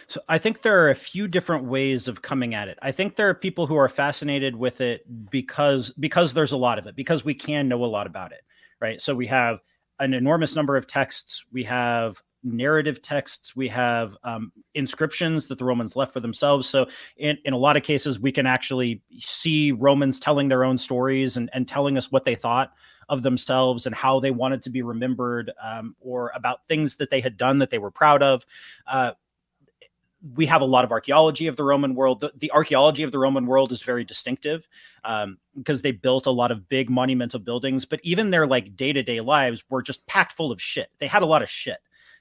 So 0.07 0.21
I 0.29 0.39
think 0.39 0.63
there 0.63 0.85
are 0.85 0.91
a 0.91 0.97
few 0.97 1.27
different 1.27 1.65
ways 1.65 2.07
of 2.07 2.23
coming 2.23 2.55
at 2.55 2.69
it. 2.69 2.79
I 2.83 2.93
think 2.93 3.17
there 3.17 3.29
are 3.29 3.35
people 3.35 3.67
who 3.67 3.77
are 3.77 3.89
fascinated 3.89 4.55
with 4.55 4.81
it 4.81 5.05
because 5.31 5.91
because 5.99 6.35
there's 6.35 6.53
a 6.53 6.57
lot 6.57 6.79
of 6.79 6.87
it, 6.87 6.95
because 6.95 7.25
we 7.25 7.35
can 7.35 7.69
know 7.69 7.85
a 7.85 7.87
lot 7.87 8.07
about 8.07 8.31
it 8.33 8.43
right? 8.81 9.01
So 9.01 9.15
we 9.15 9.27
have 9.27 9.61
an 9.99 10.15
enormous 10.15 10.57
number 10.57 10.77
of 10.77 10.87
texts. 10.87 11.45
We 11.53 11.65
have 11.65 12.23
narrative 12.43 13.03
texts. 13.03 13.55
We 13.55 13.69
have 13.69 14.17
um, 14.25 14.53
inscriptions 14.75 15.47
that 15.47 15.59
the 15.59 15.65
Romans 15.65 15.95
left 15.97 16.13
for 16.13 16.21
themselves. 16.21 16.69
So 16.69 16.87
in, 17.17 17.37
in 17.45 17.53
a 17.53 17.59
lot 17.59 17.77
of 17.77 17.83
cases, 17.83 18.19
we 18.19 18.33
can 18.33 18.47
actually 18.47 19.03
see 19.19 19.73
Romans 19.73 20.19
telling 20.19 20.49
their 20.49 20.65
own 20.65 20.79
stories 20.79 21.37
and, 21.37 21.51
and 21.53 21.69
telling 21.69 21.99
us 21.99 22.11
what 22.11 22.25
they 22.25 22.35
thought 22.35 22.73
of 23.11 23.23
themselves 23.23 23.87
and 23.87 23.95
how 23.95 24.21
they 24.21 24.31
wanted 24.31 24.63
to 24.63 24.71
be 24.71 24.83
remembered 24.83 25.53
um, 25.63 25.95
or 26.01 26.31
about 26.35 26.67
things 26.69 26.97
that 26.97 27.11
they 27.11 27.21
had 27.21 27.37
done 27.37 27.59
that 27.59 27.69
they 27.69 27.79
were 27.79 27.91
proud 27.91 28.23
of. 28.23 28.47
Uh, 28.87 29.13
we 30.35 30.47
have 30.47 30.61
a 30.61 30.67
lot 30.67 30.85
of 30.85 30.93
archaeology 30.93 31.47
of 31.47 31.57
the 31.57 31.65
Roman 31.65 31.95
world. 31.95 32.21
The, 32.21 32.33
the 32.39 32.53
archaeology 32.53 33.03
of 33.03 33.13
the 33.13 33.19
Roman 33.19 33.47
world 33.47 33.73
is 33.73 33.83
very 33.83 34.05
distinctive 34.05 34.69
um, 35.05 35.39
because 35.57 35.83
they 35.83 35.93
built 35.93 36.27
a 36.27 36.31
lot 36.31 36.51
of 36.51 36.69
big 36.69 36.91
monumental 36.91 37.41
buildings, 37.41 37.85
but 37.85 38.01
even 38.03 38.31
their 38.31 38.47
like 38.47 38.77
day 38.77 38.93
to 38.93 39.03
day 39.03 39.21
lives 39.21 39.65
were 39.71 39.83
just 39.83 40.07
packed 40.07 40.35
full 40.35 40.53
of 40.53 40.61
shit. 40.61 40.91
They 40.99 41.07
had 41.07 41.23
a 41.23 41.27
lot 41.27 41.43
of 41.43 41.49
shit. 41.49 41.79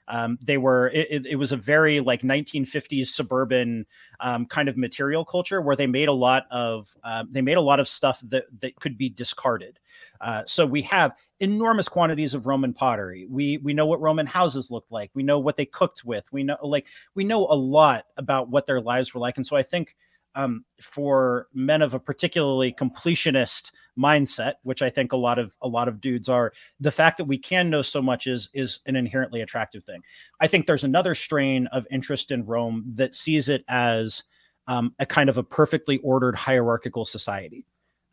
Um, 0.10 0.40
they 0.44 0.58
were 0.58 0.90
it, 0.90 1.28
it, 1.28 1.36
was 1.36 1.52
a 1.52 1.58
very 1.58 2.00
like 2.00 2.24
1950s 2.24 3.08
suburban 3.08 3.86
um, 4.20 4.48
kind 4.48 4.68
of 4.68 4.76
material 4.76 5.24
culture 5.24 5.62
where 5.62 5.76
they 5.76 5.86
made 5.86 6.08
a 6.08 6.14
lot 6.14 6.46
of 6.50 6.96
uh, 7.04 7.24
they 7.30 7.42
made 7.42 7.58
a 7.58 7.62
lot 7.62 7.80
of 7.80 7.88
stuff 7.88 8.20
that 8.30 8.46
that 8.60 8.76
could 8.80 8.98
be 8.98 9.10
discarded. 9.10 9.80
Uh, 10.20 10.42
so 10.48 10.66
we 10.66 10.82
have 10.82 11.12
enormous 11.40 11.88
quantities 11.88 12.34
of 12.34 12.48
Roman 12.48 12.74
pottery. 12.74 13.28
We 13.30 13.58
we 13.60 13.74
know 13.74 13.86
what 13.86 14.02
Roman 14.02 14.26
houses 14.26 14.72
looked 14.72 14.92
like. 14.92 15.12
We 15.14 15.22
know 15.22 15.38
what 15.38 15.58
they 15.58 15.66
cooked 15.66 16.04
with. 16.04 16.26
We 16.34 16.42
know 16.42 16.58
like 16.64 16.88
we 17.14 17.24
know 17.24 17.46
a 17.46 17.56
lot 17.56 18.06
about 18.18 18.50
what 18.50 18.66
their 18.66 18.82
lives 18.82 19.14
were 19.14 19.22
like. 19.22 19.38
And 19.38 19.46
so 19.46 19.56
I 19.56 19.64
think 19.64 19.96
um, 20.36 20.66
for 20.82 21.48
men 21.54 21.82
of 21.82 21.94
a 21.94 22.00
particularly 22.00 22.72
completionist 22.74 23.72
mindset, 23.98 24.54
which 24.64 24.82
I 24.82 24.90
think 24.90 25.12
a 25.12 25.18
lot 25.18 25.40
of 25.40 25.52
a 25.62 25.68
lot 25.68 25.88
of 25.88 26.00
dudes 26.02 26.30
are, 26.30 26.54
the 26.80 26.92
fact 26.92 27.18
that 27.18 27.26
we 27.26 27.38
can 27.38 27.70
know 27.70 27.82
so 27.82 28.02
much 28.02 28.28
is 28.28 28.50
is 28.54 28.80
an 28.86 28.96
inherently 28.96 29.42
attractive 29.42 29.84
thing. 29.84 30.02
I 30.40 30.48
think 30.48 30.66
there's 30.66 30.84
another 30.84 31.16
strain 31.16 31.68
of 31.68 31.88
interest 31.92 32.32
in 32.32 32.46
Rome 32.46 32.86
that 32.96 33.16
sees 33.16 33.50
it 33.50 33.66
as 33.68 34.24
um, 34.68 34.94
a 35.00 35.06
kind 35.06 35.30
of 35.30 35.38
a 35.38 35.44
perfectly 35.44 35.98
ordered 35.98 36.36
hierarchical 36.36 37.06
society, 37.06 37.66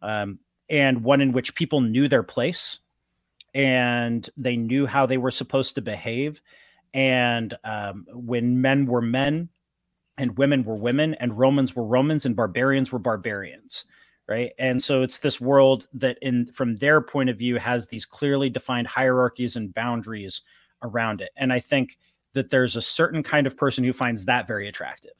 um, 0.02 0.38
and 0.68 1.04
one 1.04 1.20
in 1.20 1.32
which 1.32 1.54
people 1.54 1.80
knew 1.80 2.08
their 2.08 2.22
place 2.22 2.78
and 3.54 4.28
they 4.36 4.54
knew 4.54 4.84
how 4.84 5.06
they 5.06 5.16
were 5.16 5.30
supposed 5.30 5.74
to 5.74 5.80
behave. 5.80 6.42
And 6.92 7.56
um, 7.64 8.06
when 8.12 8.60
men 8.60 8.84
were 8.84 9.00
men, 9.00 9.48
and 10.18 10.36
women 10.38 10.64
were 10.64 10.76
women 10.76 11.14
and 11.14 11.38
romans 11.38 11.74
were 11.76 11.84
romans 11.84 12.26
and 12.26 12.36
barbarians 12.36 12.92
were 12.92 12.98
barbarians 12.98 13.84
right? 14.28 14.52
And 14.58 14.82
so 14.82 15.02
it's 15.02 15.18
this 15.18 15.40
world 15.40 15.86
that 15.94 16.18
in 16.20 16.46
from 16.46 16.76
their 16.76 17.00
point 17.00 17.30
of 17.30 17.38
view 17.38 17.58
has 17.58 17.86
these 17.86 18.04
clearly 18.04 18.50
defined 18.50 18.88
hierarchies 18.88 19.56
and 19.56 19.72
boundaries 19.72 20.42
around 20.82 21.20
it. 21.20 21.30
And 21.36 21.52
i 21.52 21.60
think 21.60 21.98
that 22.32 22.50
there's 22.50 22.76
a 22.76 22.82
certain 22.82 23.22
kind 23.22 23.46
of 23.46 23.56
person 23.56 23.82
who 23.82 23.94
finds 23.94 24.24
that 24.26 24.46
very 24.46 24.68
attractive. 24.68 25.12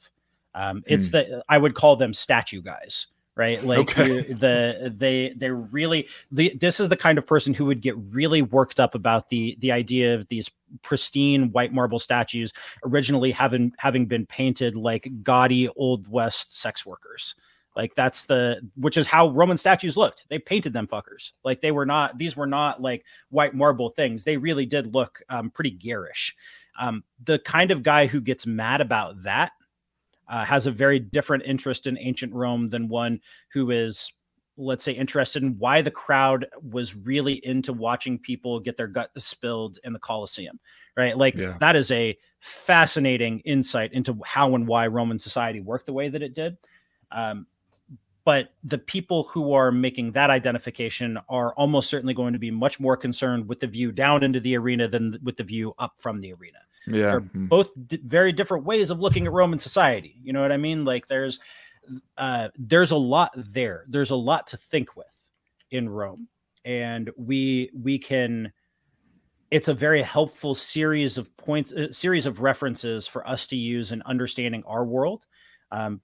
Um, 0.53 0.83
it's 0.87 1.07
hmm. 1.07 1.11
the 1.13 1.43
i 1.49 1.57
would 1.57 1.75
call 1.75 1.95
them 1.95 2.13
statue 2.13 2.61
guys 2.61 3.07
right? 3.37 3.63
Like 3.63 3.79
okay. 3.79 4.07
you, 4.07 4.21
the 4.33 4.91
they 4.93 5.33
they're 5.37 5.55
really 5.55 6.07
the, 6.31 6.53
this 6.59 6.79
is 6.79 6.89
the 6.89 6.97
kind 6.97 7.17
of 7.17 7.25
person 7.25 7.53
who 7.53 7.65
would 7.65 7.81
get 7.81 7.95
really 7.97 8.41
worked 8.41 8.79
up 8.79 8.95
about 8.95 9.29
the 9.29 9.55
the 9.59 9.71
idea 9.71 10.15
of 10.15 10.27
these 10.27 10.49
pristine 10.81 11.51
white 11.51 11.71
marble 11.71 11.99
statues 11.99 12.51
originally 12.83 13.31
having 13.31 13.71
having 13.77 14.05
been 14.05 14.25
painted 14.25 14.75
like 14.75 15.07
gaudy 15.23 15.69
old 15.69 16.07
west 16.09 16.59
sex 16.59 16.85
workers. 16.85 17.35
Like 17.75 17.93
that's 17.93 18.23
the 18.25 18.59
which 18.75 18.97
is 18.97 19.05
how 19.05 19.29
roman 19.29 19.57
statues 19.57 19.95
looked. 19.95 20.25
They 20.29 20.39
painted 20.39 20.73
them 20.73 20.87
fuckers. 20.87 21.33
Like 21.43 21.61
they 21.61 21.71
were 21.71 21.85
not 21.85 22.17
these 22.17 22.35
were 22.35 22.47
not 22.47 22.81
like 22.81 23.05
white 23.29 23.53
marble 23.53 23.91
things. 23.91 24.23
They 24.23 24.37
really 24.37 24.65
did 24.65 24.93
look 24.95 25.21
um, 25.29 25.51
pretty 25.51 25.71
garish. 25.71 26.35
Um, 26.79 27.03
the 27.23 27.39
kind 27.39 27.71
of 27.71 27.83
guy 27.83 28.07
who 28.07 28.19
gets 28.19 28.45
mad 28.45 28.81
about 28.81 29.23
that 29.23 29.51
uh, 30.29 30.45
has 30.45 30.65
a 30.65 30.71
very 30.71 30.99
different 30.99 31.43
interest 31.45 31.87
in 31.87 31.97
ancient 31.97 32.33
Rome 32.33 32.69
than 32.69 32.87
one 32.87 33.19
who 33.53 33.71
is, 33.71 34.11
let's 34.57 34.83
say, 34.83 34.91
interested 34.91 35.43
in 35.43 35.57
why 35.57 35.81
the 35.81 35.91
crowd 35.91 36.47
was 36.61 36.95
really 36.95 37.33
into 37.45 37.73
watching 37.73 38.19
people 38.19 38.59
get 38.59 38.77
their 38.77 38.87
gut 38.87 39.11
spilled 39.17 39.79
in 39.83 39.93
the 39.93 39.99
Colosseum, 39.99 40.59
right? 40.95 41.17
Like 41.17 41.37
yeah. 41.37 41.57
that 41.59 41.75
is 41.75 41.91
a 41.91 42.17
fascinating 42.39 43.39
insight 43.41 43.93
into 43.93 44.19
how 44.25 44.55
and 44.55 44.67
why 44.67 44.87
Roman 44.87 45.19
society 45.19 45.61
worked 45.61 45.85
the 45.85 45.93
way 45.93 46.09
that 46.09 46.21
it 46.21 46.33
did. 46.33 46.57
Um, 47.11 47.47
but 48.27 48.49
the 48.61 48.77
people 48.77 49.23
who 49.23 49.53
are 49.53 49.71
making 49.71 50.11
that 50.11 50.29
identification 50.29 51.17
are 51.29 51.53
almost 51.53 51.89
certainly 51.89 52.13
going 52.13 52.33
to 52.33 52.39
be 52.39 52.51
much 52.51 52.77
more 52.77 52.97
concerned 52.97 53.47
with 53.47 53.61
the 53.61 53.67
view 53.67 53.93
down 53.93 54.21
into 54.21 54.41
the 54.41 54.57
arena 54.57 54.85
than 54.89 55.17
with 55.23 55.37
the 55.37 55.45
view 55.45 55.73
up 55.79 55.93
from 55.97 56.19
the 56.19 56.33
arena. 56.33 56.57
Yeah. 56.87 57.09
They're 57.09 57.19
hmm. 57.19 57.45
both 57.47 57.69
d- 57.87 57.99
very 58.03 58.31
different 58.31 58.65
ways 58.65 58.89
of 58.89 58.99
looking 58.99 59.27
at 59.27 59.33
Roman 59.33 59.59
society. 59.59 60.15
You 60.23 60.33
know 60.33 60.41
what 60.41 60.51
I 60.51 60.57
mean? 60.57 60.85
Like 60.85 61.07
there's 61.07 61.39
uh 62.17 62.49
there's 62.57 62.91
a 62.91 62.97
lot 62.97 63.31
there. 63.35 63.85
There's 63.89 64.11
a 64.11 64.15
lot 64.15 64.47
to 64.47 64.57
think 64.57 64.95
with 64.95 65.05
in 65.71 65.89
Rome. 65.89 66.27
And 66.65 67.11
we 67.17 67.71
we 67.73 67.99
can 67.99 68.51
it's 69.49 69.67
a 69.69 69.73
very 69.73 70.01
helpful 70.01 70.55
series 70.55 71.17
of 71.17 71.35
points 71.37 71.71
uh, 71.71 71.91
series 71.91 72.25
of 72.25 72.41
references 72.41 73.07
for 73.07 73.27
us 73.27 73.47
to 73.47 73.55
use 73.55 73.91
in 73.91 74.01
understanding 74.03 74.63
our 74.65 74.85
world. 74.85 75.25
Um 75.71 76.01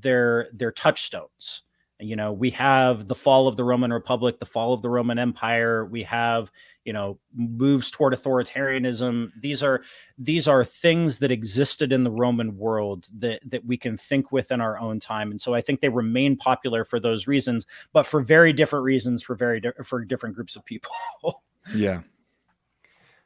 they're 0.00 0.48
they're 0.52 0.72
touchstones 0.72 1.62
you 1.98 2.16
know 2.16 2.32
we 2.32 2.50
have 2.50 3.06
the 3.06 3.14
fall 3.14 3.48
of 3.48 3.56
the 3.56 3.64
roman 3.64 3.92
republic 3.92 4.38
the 4.38 4.46
fall 4.46 4.74
of 4.74 4.82
the 4.82 4.88
roman 4.88 5.18
empire. 5.18 5.86
We 5.86 6.02
have 6.02 6.50
you 6.84 6.92
know 6.92 7.18
moves 7.34 7.90
toward 7.90 8.12
authoritarianism. 8.12 9.30
These 9.40 9.62
are 9.62 9.82
these 10.18 10.46
are 10.46 10.64
things 10.64 11.18
that 11.18 11.30
existed 11.30 11.92
in 11.92 12.04
the 12.04 12.10
roman 12.10 12.56
world 12.56 13.06
that 13.18 13.40
that 13.50 13.64
we 13.64 13.76
can 13.76 13.96
think 13.96 14.30
with 14.30 14.50
in 14.52 14.60
our 14.60 14.78
own 14.78 15.00
time. 15.00 15.30
And 15.30 15.40
so 15.40 15.54
i 15.54 15.60
think 15.60 15.80
they 15.80 15.88
remain 15.88 16.36
popular 16.36 16.84
for 16.84 17.00
those 17.00 17.26
reasons 17.26 17.66
but 17.92 18.04
for 18.06 18.20
very 18.20 18.52
different 18.52 18.84
reasons 18.84 19.22
for 19.22 19.34
very 19.34 19.60
di- 19.60 19.72
for 19.84 20.04
different 20.04 20.34
groups 20.34 20.56
of 20.56 20.64
people. 20.64 20.92
Yeah. 21.74 22.02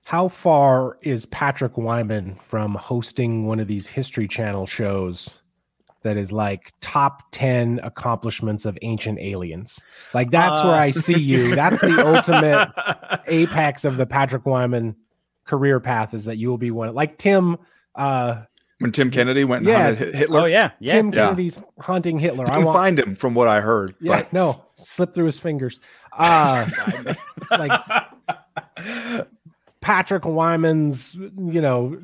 How 0.04 0.28
far 0.28 0.96
is 1.02 1.26
Patrick 1.26 1.76
Wyman 1.76 2.38
from 2.42 2.74
hosting 2.74 3.46
one 3.46 3.60
of 3.60 3.68
these 3.68 3.86
History 3.86 4.26
Channel 4.26 4.64
shows 4.64 5.40
that 6.02 6.16
is 6.16 6.32
like 6.32 6.72
top 6.80 7.22
10 7.32 7.80
accomplishments 7.82 8.64
of 8.64 8.78
ancient 8.82 9.18
aliens? 9.18 9.80
Like 10.14 10.30
that's 10.30 10.60
uh, 10.60 10.64
where 10.64 10.80
I 10.80 10.90
see 10.90 11.18
you. 11.18 11.54
That's 11.60 11.80
the 11.80 12.06
ultimate 12.06 12.70
apex 13.26 13.84
of 13.84 13.96
the 13.96 14.06
Patrick 14.06 14.46
Wyman 14.46 14.96
career 15.44 15.80
path 15.80 16.14
is 16.14 16.26
that 16.26 16.36
you 16.36 16.48
will 16.48 16.58
be 16.58 16.70
one 16.70 16.94
like 16.94 17.18
Tim 17.18 17.56
uh 17.96 18.42
when 18.80 18.92
Tim 18.92 19.10
Kennedy 19.10 19.44
went 19.44 19.66
and 19.66 19.68
yeah. 19.68 19.84
hunted 19.84 20.14
Hitler. 20.14 20.40
Oh 20.40 20.44
yeah, 20.46 20.70
yeah. 20.80 20.92
Tim 20.94 21.12
Kennedy's 21.12 21.60
hunting 21.78 22.18
Hitler. 22.18 22.46
I 22.50 22.58
want... 22.58 22.76
find 22.76 22.98
him 22.98 23.14
from 23.14 23.34
what 23.34 23.46
I 23.46 23.60
heard. 23.60 23.94
Yeah, 24.00 24.22
but... 24.22 24.32
no, 24.32 24.64
slip 24.76 25.14
through 25.14 25.26
his 25.26 25.38
fingers. 25.38 25.80
Uh, 26.12 26.66
like 27.50 27.78
Patrick 29.82 30.24
Wyman's, 30.24 31.14
you 31.14 31.60
know, 31.60 32.00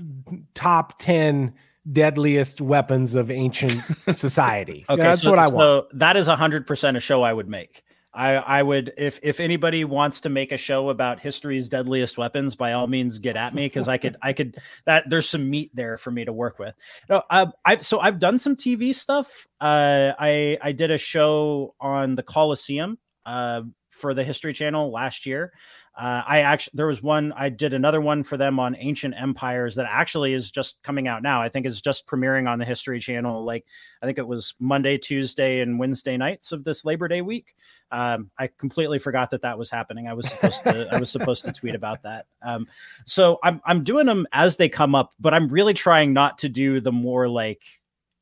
top 0.54 0.98
10 0.98 1.54
deadliest 1.92 2.60
weapons 2.60 3.14
of 3.14 3.30
ancient 3.30 3.82
society. 4.14 4.84
okay, 4.88 5.02
that's 5.02 5.22
so, 5.22 5.30
what 5.30 5.38
I 5.38 5.46
so 5.46 5.54
want. 5.54 5.98
that 5.98 6.16
is 6.16 6.28
100% 6.28 6.96
a 6.96 7.00
show 7.00 7.22
I 7.22 7.32
would 7.32 7.48
make. 7.48 7.82
I, 8.16 8.36
I 8.36 8.62
would 8.62 8.94
if 8.96 9.20
if 9.22 9.40
anybody 9.40 9.84
wants 9.84 10.22
to 10.22 10.30
make 10.30 10.50
a 10.50 10.56
show 10.56 10.88
about 10.88 11.20
history's 11.20 11.68
deadliest 11.68 12.16
weapons, 12.16 12.56
by 12.56 12.72
all 12.72 12.86
means 12.86 13.18
get 13.18 13.36
at 13.36 13.54
me 13.54 13.66
because 13.66 13.88
I 13.88 13.98
could 13.98 14.16
I 14.22 14.32
could 14.32 14.56
that 14.86 15.04
there's 15.10 15.28
some 15.28 15.50
meat 15.50 15.70
there 15.74 15.98
for 15.98 16.10
me 16.10 16.24
to 16.24 16.32
work 16.32 16.58
with. 16.58 16.74
No, 17.10 17.22
i 17.28 17.46
i 17.66 17.76
so 17.76 18.00
I've 18.00 18.18
done 18.18 18.38
some 18.38 18.56
TV 18.56 18.94
stuff. 18.94 19.46
Uh, 19.60 20.12
I 20.18 20.56
I 20.62 20.72
did 20.72 20.90
a 20.90 20.96
show 20.96 21.74
on 21.78 22.14
the 22.14 22.22
Coliseum 22.22 22.96
uh, 23.26 23.62
for 23.90 24.14
the 24.14 24.24
History 24.24 24.54
Channel 24.54 24.90
last 24.90 25.26
year. 25.26 25.52
Uh, 25.96 26.22
I 26.26 26.40
actually 26.40 26.72
there 26.74 26.86
was 26.86 27.02
one 27.02 27.32
I 27.32 27.48
did 27.48 27.72
another 27.72 28.02
one 28.02 28.22
for 28.22 28.36
them 28.36 28.60
on 28.60 28.76
ancient 28.78 29.14
empires 29.18 29.74
that 29.76 29.86
actually 29.88 30.34
is 30.34 30.50
just 30.50 30.76
coming 30.82 31.08
out 31.08 31.22
now. 31.22 31.40
I 31.40 31.48
think 31.48 31.64
it's 31.64 31.80
just 31.80 32.06
premiering 32.06 32.46
on 32.46 32.58
the 32.58 32.66
History 32.66 33.00
Channel. 33.00 33.44
Like 33.44 33.64
I 34.02 34.06
think 34.06 34.18
it 34.18 34.26
was 34.26 34.54
Monday, 34.60 34.98
Tuesday, 34.98 35.60
and 35.60 35.78
Wednesday 35.78 36.18
nights 36.18 36.52
of 36.52 36.64
this 36.64 36.84
Labor 36.84 37.08
Day 37.08 37.22
week. 37.22 37.54
Um, 37.90 38.30
I 38.38 38.50
completely 38.58 38.98
forgot 38.98 39.30
that 39.30 39.40
that 39.42 39.56
was 39.56 39.70
happening. 39.70 40.06
I 40.06 40.12
was 40.12 40.28
supposed 40.28 40.62
to 40.64 40.88
I 40.92 41.00
was 41.00 41.10
supposed 41.10 41.44
to 41.44 41.52
tweet 41.52 41.74
about 41.74 42.02
that. 42.02 42.26
Um, 42.42 42.66
so 43.06 43.38
I'm 43.42 43.62
I'm 43.64 43.82
doing 43.82 44.04
them 44.04 44.26
as 44.32 44.56
they 44.56 44.68
come 44.68 44.94
up, 44.94 45.14
but 45.18 45.32
I'm 45.32 45.48
really 45.48 45.74
trying 45.74 46.12
not 46.12 46.36
to 46.38 46.50
do 46.50 46.78
the 46.78 46.92
more 46.92 47.26
like 47.26 47.62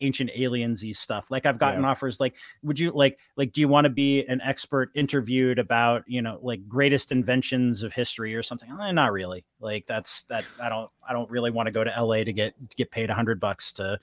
ancient 0.01 0.31
aliensy 0.37 0.95
stuff. 0.95 1.31
Like 1.31 1.47
I've 1.47 1.59
gotten 1.59 1.83
yeah. 1.83 1.89
offers 1.89 2.21
like, 2.21 2.35
would 2.63 2.79
you 2.79 2.91
like 2.93 3.19
like 3.37 3.53
do 3.53 3.61
you 3.61 3.69
want 3.69 3.85
to 3.85 3.91
be 3.91 4.25
an 4.27 4.41
expert 4.41 4.91
interviewed 4.95 5.59
about, 5.59 6.05
you 6.07 6.23
know, 6.23 6.39
like 6.43 6.67
greatest 6.69 7.13
inventions 7.13 7.83
of 7.83 7.93
history 7.93 8.35
or 8.35 8.43
something? 8.43 8.71
Eh, 8.71 8.93
not 8.93 9.13
really. 9.13 9.45
Like 9.61 9.87
that's 9.87 10.23
that 10.23 10.45
I 10.61 10.69
don't 10.69 10.91
I 11.09 11.13
don't 11.13 11.31
really 11.31 11.51
want 11.51 11.67
to 11.67 11.73
go 11.73 11.85
to 11.85 12.03
LA 12.03 12.25
to 12.25 12.33
get 12.33 12.55
to 12.71 12.77
get 12.77 12.91
paid 12.91 13.11
a 13.11 13.15
hundred 13.15 13.41
bucks 13.41 13.73
to 13.75 13.99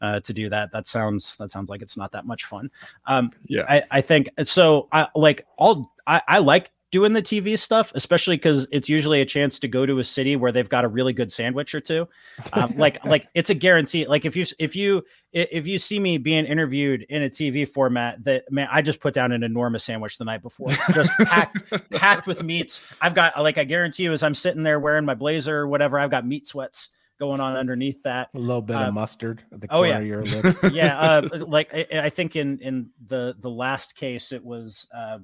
uh, 0.00 0.20
to 0.20 0.32
do 0.32 0.48
that. 0.50 0.72
That 0.72 0.86
sounds 0.86 1.36
that 1.36 1.50
sounds 1.50 1.68
like 1.68 1.82
it's 1.82 1.96
not 1.96 2.12
that 2.12 2.26
much 2.26 2.44
fun. 2.44 2.70
Um 3.06 3.30
yeah 3.46 3.64
I, 3.68 3.82
I 3.90 4.00
think 4.00 4.28
so 4.44 4.88
I 4.92 5.08
like 5.14 5.46
all 5.56 5.92
I, 6.06 6.22
I 6.28 6.38
like 6.38 6.70
doing 6.92 7.12
the 7.12 7.22
TV 7.22 7.58
stuff, 7.58 7.92
especially 7.94 8.36
because 8.36 8.66
it's 8.70 8.88
usually 8.88 9.20
a 9.20 9.26
chance 9.26 9.58
to 9.58 9.68
go 9.68 9.86
to 9.86 9.98
a 9.98 10.04
city 10.04 10.36
where 10.36 10.52
they've 10.52 10.68
got 10.68 10.84
a 10.84 10.88
really 10.88 11.12
good 11.12 11.32
sandwich 11.32 11.74
or 11.74 11.80
two. 11.80 12.08
Um, 12.52 12.74
like, 12.78 13.04
like 13.04 13.28
it's 13.34 13.50
a 13.50 13.54
guarantee. 13.54 14.06
Like 14.06 14.24
if 14.24 14.36
you 14.36 14.46
if 14.58 14.76
you 14.76 15.02
if 15.32 15.66
you 15.66 15.78
see 15.78 15.98
me 15.98 16.18
being 16.18 16.46
interviewed 16.46 17.04
in 17.08 17.24
a 17.24 17.28
TV 17.28 17.68
format, 17.68 18.22
that 18.24 18.44
man, 18.50 18.68
I 18.70 18.82
just 18.82 19.00
put 19.00 19.14
down 19.14 19.32
an 19.32 19.42
enormous 19.42 19.84
sandwich 19.84 20.18
the 20.18 20.24
night 20.24 20.42
before, 20.42 20.68
just 20.92 21.10
packed 21.18 21.90
packed 21.90 22.26
with 22.26 22.42
meats. 22.42 22.80
I've 23.00 23.14
got 23.14 23.40
like 23.42 23.58
I 23.58 23.64
guarantee 23.64 24.04
you, 24.04 24.12
as 24.12 24.22
I'm 24.22 24.34
sitting 24.34 24.62
there 24.62 24.78
wearing 24.78 25.04
my 25.04 25.14
blazer 25.14 25.56
or 25.56 25.68
whatever, 25.68 25.98
I've 25.98 26.10
got 26.10 26.26
meat 26.26 26.46
sweats 26.46 26.90
going 27.18 27.40
on 27.40 27.56
underneath 27.56 28.02
that. 28.04 28.28
A 28.34 28.38
little 28.38 28.62
bit 28.62 28.76
of 28.76 28.94
mustard 28.94 29.42
at 29.52 29.60
the 29.60 29.68
oh, 29.70 29.78
corner 29.78 29.88
yeah. 29.88 29.98
of 29.98 30.06
your 30.06 30.22
lips. 30.22 30.58
yeah, 30.72 30.98
uh, 30.98 31.44
like 31.46 31.74
I, 31.74 31.86
I, 32.04 32.10
think 32.10 32.36
in 32.36 32.58
in 32.60 32.90
the 33.08 33.34
the 33.40 33.50
last 33.50 33.96
case, 33.96 34.32
it 34.32 34.44
was. 34.44 34.88
Uh, 34.94 35.18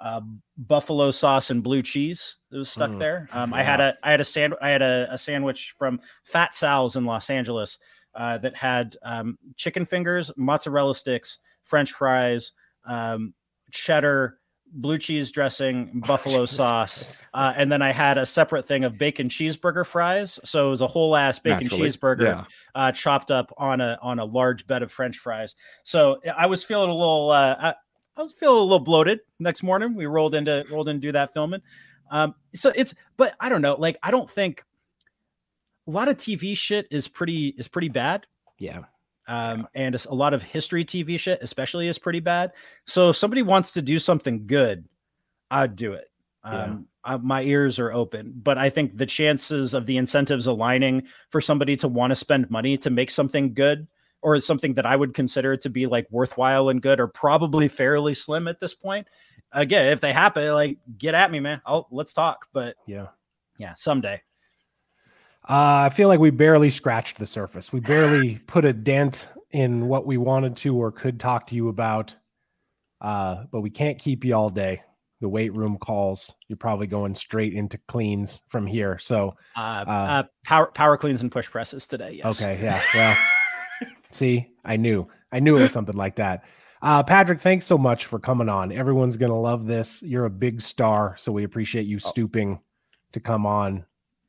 uh, 0.00 0.20
buffalo 0.58 1.10
sauce 1.10 1.50
and 1.50 1.62
blue 1.62 1.82
cheese 1.82 2.36
that 2.50 2.58
was 2.58 2.70
stuck 2.70 2.90
mm, 2.90 2.98
there. 2.98 3.28
Um, 3.32 3.54
I 3.54 3.62
had 3.62 3.80
a 3.80 3.94
I 4.02 4.10
had 4.10 4.20
a 4.20 4.24
sand 4.24 4.54
I 4.60 4.68
had 4.68 4.82
a, 4.82 5.08
a, 5.10 5.18
sandwich 5.18 5.74
from 5.78 6.00
Fat 6.24 6.54
Sal's 6.54 6.96
in 6.96 7.04
Los 7.04 7.30
Angeles 7.30 7.78
uh, 8.14 8.38
that 8.38 8.54
had 8.54 8.96
um, 9.02 9.38
chicken 9.56 9.84
fingers, 9.84 10.30
mozzarella 10.36 10.94
sticks, 10.94 11.38
French 11.62 11.92
fries, 11.92 12.52
um, 12.86 13.32
cheddar, 13.70 14.38
blue 14.70 14.98
cheese 14.98 15.30
dressing, 15.30 16.02
buffalo 16.06 16.44
sauce, 16.44 17.24
uh, 17.32 17.54
and 17.56 17.72
then 17.72 17.80
I 17.80 17.92
had 17.92 18.18
a 18.18 18.26
separate 18.26 18.66
thing 18.66 18.84
of 18.84 18.98
bacon 18.98 19.30
cheeseburger 19.30 19.86
fries. 19.86 20.38
So 20.44 20.66
it 20.66 20.70
was 20.70 20.82
a 20.82 20.86
whole 20.86 21.16
ass 21.16 21.38
bacon 21.38 21.62
Naturally, 21.62 21.88
cheeseburger 21.88 22.24
yeah. 22.24 22.44
uh, 22.74 22.92
chopped 22.92 23.30
up 23.30 23.50
on 23.56 23.80
a 23.80 23.98
on 24.02 24.18
a 24.18 24.24
large 24.26 24.66
bed 24.66 24.82
of 24.82 24.92
French 24.92 25.16
fries. 25.16 25.54
So 25.84 26.20
I 26.36 26.46
was 26.46 26.62
feeling 26.62 26.90
a 26.90 26.94
little. 26.94 27.30
Uh, 27.30 27.56
I 27.58 27.74
was 28.22 28.32
feeling 28.32 28.58
a 28.58 28.62
little 28.62 28.80
bloated 28.80 29.20
next 29.38 29.62
morning. 29.62 29.94
We 29.94 30.06
rolled 30.06 30.34
into 30.34 30.64
rolled 30.70 30.88
in 30.88 30.96
to 30.96 31.00
do 31.00 31.12
that 31.12 31.32
filming. 31.32 31.60
Um, 32.10 32.34
so 32.54 32.72
it's 32.74 32.94
but 33.16 33.34
I 33.40 33.48
don't 33.48 33.62
know. 33.62 33.74
Like 33.74 33.98
I 34.02 34.10
don't 34.10 34.30
think 34.30 34.64
a 35.86 35.90
lot 35.90 36.08
of 36.08 36.16
TV 36.16 36.56
shit 36.56 36.86
is 36.90 37.08
pretty 37.08 37.48
is 37.58 37.68
pretty 37.68 37.88
bad. 37.88 38.26
Yeah. 38.58 38.82
Um, 39.28 39.66
and 39.74 39.94
a 40.06 40.14
lot 40.14 40.34
of 40.34 40.42
history 40.42 40.84
TV 40.84 41.18
shit, 41.18 41.40
especially, 41.42 41.88
is 41.88 41.98
pretty 41.98 42.20
bad. 42.20 42.52
So 42.86 43.10
if 43.10 43.16
somebody 43.16 43.42
wants 43.42 43.72
to 43.72 43.82
do 43.82 43.98
something 43.98 44.46
good, 44.46 44.88
I'd 45.50 45.74
do 45.74 45.94
it. 45.94 46.08
Um, 46.44 46.86
yeah. 47.04 47.14
I, 47.14 47.16
my 47.16 47.42
ears 47.42 47.80
are 47.80 47.92
open, 47.92 48.32
but 48.36 48.56
I 48.56 48.70
think 48.70 48.96
the 48.96 49.06
chances 49.06 49.74
of 49.74 49.86
the 49.86 49.96
incentives 49.96 50.46
aligning 50.46 51.02
for 51.30 51.40
somebody 51.40 51.76
to 51.78 51.88
want 51.88 52.12
to 52.12 52.14
spend 52.14 52.50
money 52.50 52.76
to 52.78 52.90
make 52.90 53.10
something 53.10 53.52
good 53.52 53.88
or 54.26 54.40
something 54.40 54.74
that 54.74 54.84
I 54.84 54.96
would 54.96 55.14
consider 55.14 55.56
to 55.58 55.70
be 55.70 55.86
like 55.86 56.08
worthwhile 56.10 56.70
and 56.70 56.82
good 56.82 56.98
are 56.98 57.06
probably 57.06 57.68
fairly 57.68 58.12
slim 58.12 58.48
at 58.48 58.58
this 58.58 58.74
point. 58.74 59.06
Again, 59.52 59.86
if 59.92 60.00
they 60.00 60.12
happen, 60.12 60.52
like 60.52 60.78
get 60.98 61.14
at 61.14 61.30
me, 61.30 61.38
man. 61.38 61.62
I'll 61.64 61.86
let's 61.92 62.12
talk. 62.12 62.46
But 62.52 62.74
yeah, 62.88 63.06
yeah, 63.56 63.74
someday. 63.76 64.20
Uh, 65.48 65.86
I 65.86 65.90
feel 65.90 66.08
like 66.08 66.18
we 66.18 66.30
barely 66.30 66.70
scratched 66.70 67.20
the 67.20 67.26
surface. 67.26 67.72
We 67.72 67.78
barely 67.78 68.38
put 68.48 68.64
a 68.64 68.72
dent 68.72 69.28
in 69.52 69.86
what 69.86 70.06
we 70.06 70.16
wanted 70.16 70.56
to 70.56 70.76
or 70.76 70.90
could 70.90 71.20
talk 71.20 71.46
to 71.46 71.54
you 71.54 71.68
about. 71.68 72.16
Uh, 73.00 73.44
but 73.52 73.60
we 73.60 73.70
can't 73.70 73.96
keep 73.96 74.24
you 74.24 74.34
all 74.34 74.50
day. 74.50 74.82
The 75.20 75.28
weight 75.28 75.54
room 75.54 75.78
calls. 75.78 76.34
You're 76.48 76.56
probably 76.56 76.88
going 76.88 77.14
straight 77.14 77.54
into 77.54 77.78
cleans 77.86 78.42
from 78.48 78.66
here. 78.66 78.98
So, 78.98 79.36
uh, 79.56 79.84
uh, 79.86 79.90
uh 79.90 80.22
power 80.44 80.66
power 80.74 80.96
cleans 80.96 81.22
and 81.22 81.30
push 81.30 81.48
presses 81.48 81.86
today. 81.86 82.20
Yes. 82.24 82.42
Okay. 82.42 82.60
Yeah. 82.60 82.82
Well. 82.92 83.16
See, 84.10 84.48
I 84.64 84.76
knew. 84.76 85.08
I 85.32 85.40
knew 85.40 85.56
it 85.56 85.62
was 85.62 85.72
something 85.72 85.96
like 85.96 86.16
that. 86.16 86.44
Uh, 86.82 87.02
Patrick, 87.02 87.40
thanks 87.40 87.66
so 87.66 87.78
much 87.78 88.06
for 88.06 88.18
coming 88.18 88.48
on. 88.48 88.70
Everyone's 88.70 89.16
going 89.16 89.32
to 89.32 89.38
love 89.38 89.66
this. 89.66 90.02
You're 90.02 90.26
a 90.26 90.30
big 90.30 90.60
star, 90.60 91.16
so 91.18 91.32
we 91.32 91.44
appreciate 91.44 91.86
you 91.86 91.96
oh. 91.96 92.08
stooping 92.08 92.60
to 93.12 93.20
come 93.20 93.46
on 93.46 93.84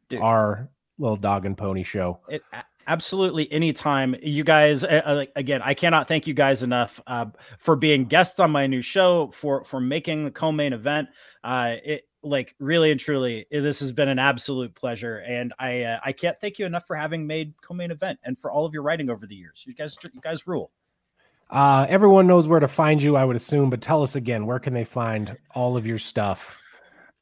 Dude. 0.09 0.21
our 0.21 0.69
little 0.97 1.17
dog 1.17 1.45
and 1.45 1.57
pony 1.57 1.83
show. 1.83 2.19
It, 2.29 2.41
absolutely 2.87 3.51
anytime 3.51 4.15
you 4.23 4.43
guys 4.43 4.83
uh, 4.83 5.01
uh 5.05 5.25
again 5.35 5.61
i 5.61 5.73
cannot 5.73 6.07
thank 6.07 6.25
you 6.25 6.33
guys 6.33 6.63
enough 6.63 7.01
uh, 7.05 7.25
for 7.59 7.75
being 7.75 8.05
guests 8.05 8.39
on 8.39 8.49
my 8.49 8.65
new 8.65 8.81
show 8.81 9.29
for 9.33 9.63
for 9.65 9.79
making 9.79 10.23
the 10.23 10.31
co-main 10.31 10.73
event 10.73 11.09
uh, 11.43 11.75
it 11.83 12.06
like 12.23 12.55
really 12.59 12.91
and 12.91 12.99
truly 12.99 13.45
this 13.51 13.79
has 13.79 13.91
been 13.91 14.09
an 14.09 14.19
absolute 14.19 14.73
pleasure 14.75 15.19
and 15.19 15.53
i 15.59 15.83
uh, 15.83 15.99
i 16.03 16.11
can't 16.11 16.39
thank 16.41 16.57
you 16.57 16.65
enough 16.65 16.85
for 16.87 16.95
having 16.95 17.27
made 17.27 17.53
co-main 17.61 17.91
event 17.91 18.19
and 18.23 18.37
for 18.37 18.51
all 18.51 18.65
of 18.65 18.73
your 18.73 18.81
writing 18.81 19.09
over 19.09 19.27
the 19.27 19.35
years 19.35 19.63
you 19.67 19.73
guys 19.73 19.97
you 20.13 20.21
guys 20.21 20.47
rule 20.47 20.71
uh 21.51 21.85
everyone 21.87 22.27
knows 22.27 22.47
where 22.47 22.59
to 22.59 22.67
find 22.67 23.01
you 23.01 23.15
i 23.15 23.23
would 23.23 23.35
assume 23.35 23.69
but 23.69 23.81
tell 23.81 24.01
us 24.01 24.15
again 24.15 24.45
where 24.45 24.59
can 24.59 24.73
they 24.73 24.83
find 24.83 25.37
all 25.53 25.77
of 25.77 25.85
your 25.85 25.99
stuff 25.99 26.55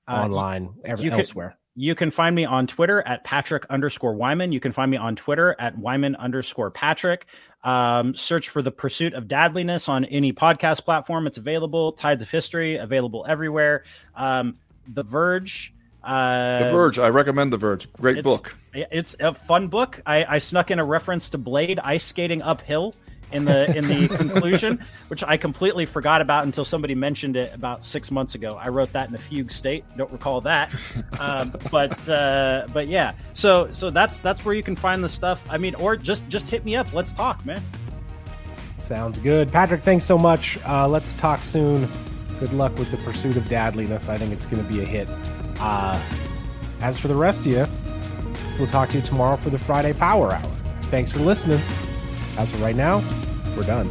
uh, 0.07 0.13
online 0.13 0.73
every, 0.85 1.11
elsewhere 1.11 1.57
you 1.77 1.93
can 1.93 2.09
find 2.09 2.33
me 2.33 2.45
on 2.45 2.67
Twitter 2.67 3.05
at 3.05 3.25
Patrick 3.25 3.65
underscore 3.69 4.13
Wyman. 4.13 4.53
You 4.53 4.61
can 4.61 4.71
find 4.71 4.89
me 4.89 4.95
on 4.95 5.15
Twitter 5.15 5.57
at 5.59 5.77
Wyman 5.77 6.15
underscore 6.15 6.71
Patrick. 6.71 7.25
Um, 7.65 8.15
search 8.15 8.47
for 8.49 8.61
the 8.61 8.71
pursuit 8.71 9.13
of 9.13 9.25
dadliness 9.25 9.89
on 9.89 10.05
any 10.05 10.31
podcast 10.31 10.85
platform. 10.85 11.27
It's 11.27 11.37
available. 11.37 11.91
Tides 11.91 12.23
of 12.23 12.31
History 12.31 12.77
available 12.77 13.25
everywhere. 13.27 13.83
Um, 14.15 14.57
the 14.87 15.03
Verge. 15.03 15.73
Uh, 16.03 16.65
the 16.65 16.69
Verge. 16.69 16.99
I 16.99 17.09
recommend 17.09 17.51
The 17.51 17.57
Verge. 17.57 17.91
Great 17.93 18.17
it's, 18.17 18.23
book. 18.23 18.55
It's 18.73 19.15
a 19.19 19.33
fun 19.33 19.67
book. 19.67 20.01
I, 20.05 20.25
I 20.25 20.37
snuck 20.37 20.69
in 20.69 20.79
a 20.79 20.85
reference 20.85 21.29
to 21.29 21.37
Blade 21.37 21.79
ice 21.79 22.03
skating 22.03 22.41
uphill 22.41 22.95
in 23.31 23.45
the 23.45 23.75
in 23.75 23.87
the 23.87 24.07
conclusion, 24.17 24.83
which 25.07 25.23
I 25.23 25.37
completely 25.37 25.85
forgot 25.85 26.21
about 26.21 26.45
until 26.45 26.63
somebody 26.63 26.93
mentioned 26.93 27.35
it 27.35 27.53
about 27.53 27.83
six 27.83 28.11
months 28.11 28.35
ago. 28.35 28.55
I 28.59 28.69
wrote 28.69 28.93
that 28.93 29.09
in 29.09 29.15
a 29.15 29.17
fugue 29.17 29.51
state. 29.51 29.83
Don't 29.97 30.11
recall 30.11 30.41
that, 30.41 30.73
um, 31.19 31.53
but 31.71 32.07
uh, 32.07 32.67
but 32.71 32.87
yeah. 32.87 33.13
So 33.33 33.69
so 33.71 33.89
that's 33.89 34.19
that's 34.19 34.45
where 34.45 34.53
you 34.53 34.63
can 34.63 34.75
find 34.75 35.03
the 35.03 35.09
stuff. 35.09 35.43
I 35.49 35.57
mean, 35.57 35.75
or 35.75 35.95
just 35.95 36.27
just 36.29 36.49
hit 36.49 36.65
me 36.65 36.75
up. 36.75 36.93
Let's 36.93 37.11
talk, 37.11 37.43
man. 37.45 37.63
Sounds 38.77 39.17
good, 39.17 39.51
Patrick. 39.51 39.81
Thanks 39.81 40.05
so 40.05 40.17
much. 40.17 40.59
Uh, 40.63 40.87
let's 40.87 41.11
talk 41.15 41.41
soon 41.41 41.89
good 42.39 42.53
luck 42.53 42.77
with 42.77 42.91
the 42.91 42.97
pursuit 42.97 43.37
of 43.37 43.43
dadliness. 43.43 44.09
I 44.09 44.17
think 44.17 44.33
it's 44.33 44.45
going 44.45 44.65
to 44.65 44.69
be 44.71 44.81
a 44.81 44.85
hit. 44.85 45.09
Uh, 45.59 46.01
as 46.81 46.97
for 46.97 47.07
the 47.07 47.15
rest 47.15 47.39
of 47.41 47.47
you, 47.47 47.65
We'll 48.57 48.67
talk 48.67 48.89
to 48.89 48.95
you 48.97 49.01
tomorrow 49.01 49.35
for 49.35 49.49
the 49.49 49.57
Friday 49.57 49.91
Power 49.91 50.33
Hour. 50.33 50.51
Thanks 50.83 51.11
for 51.11 51.19
listening. 51.19 51.61
As 52.37 52.49
for 52.51 52.57
right 52.57 52.75
now, 52.75 53.03
we're 53.57 53.63
done. 53.63 53.89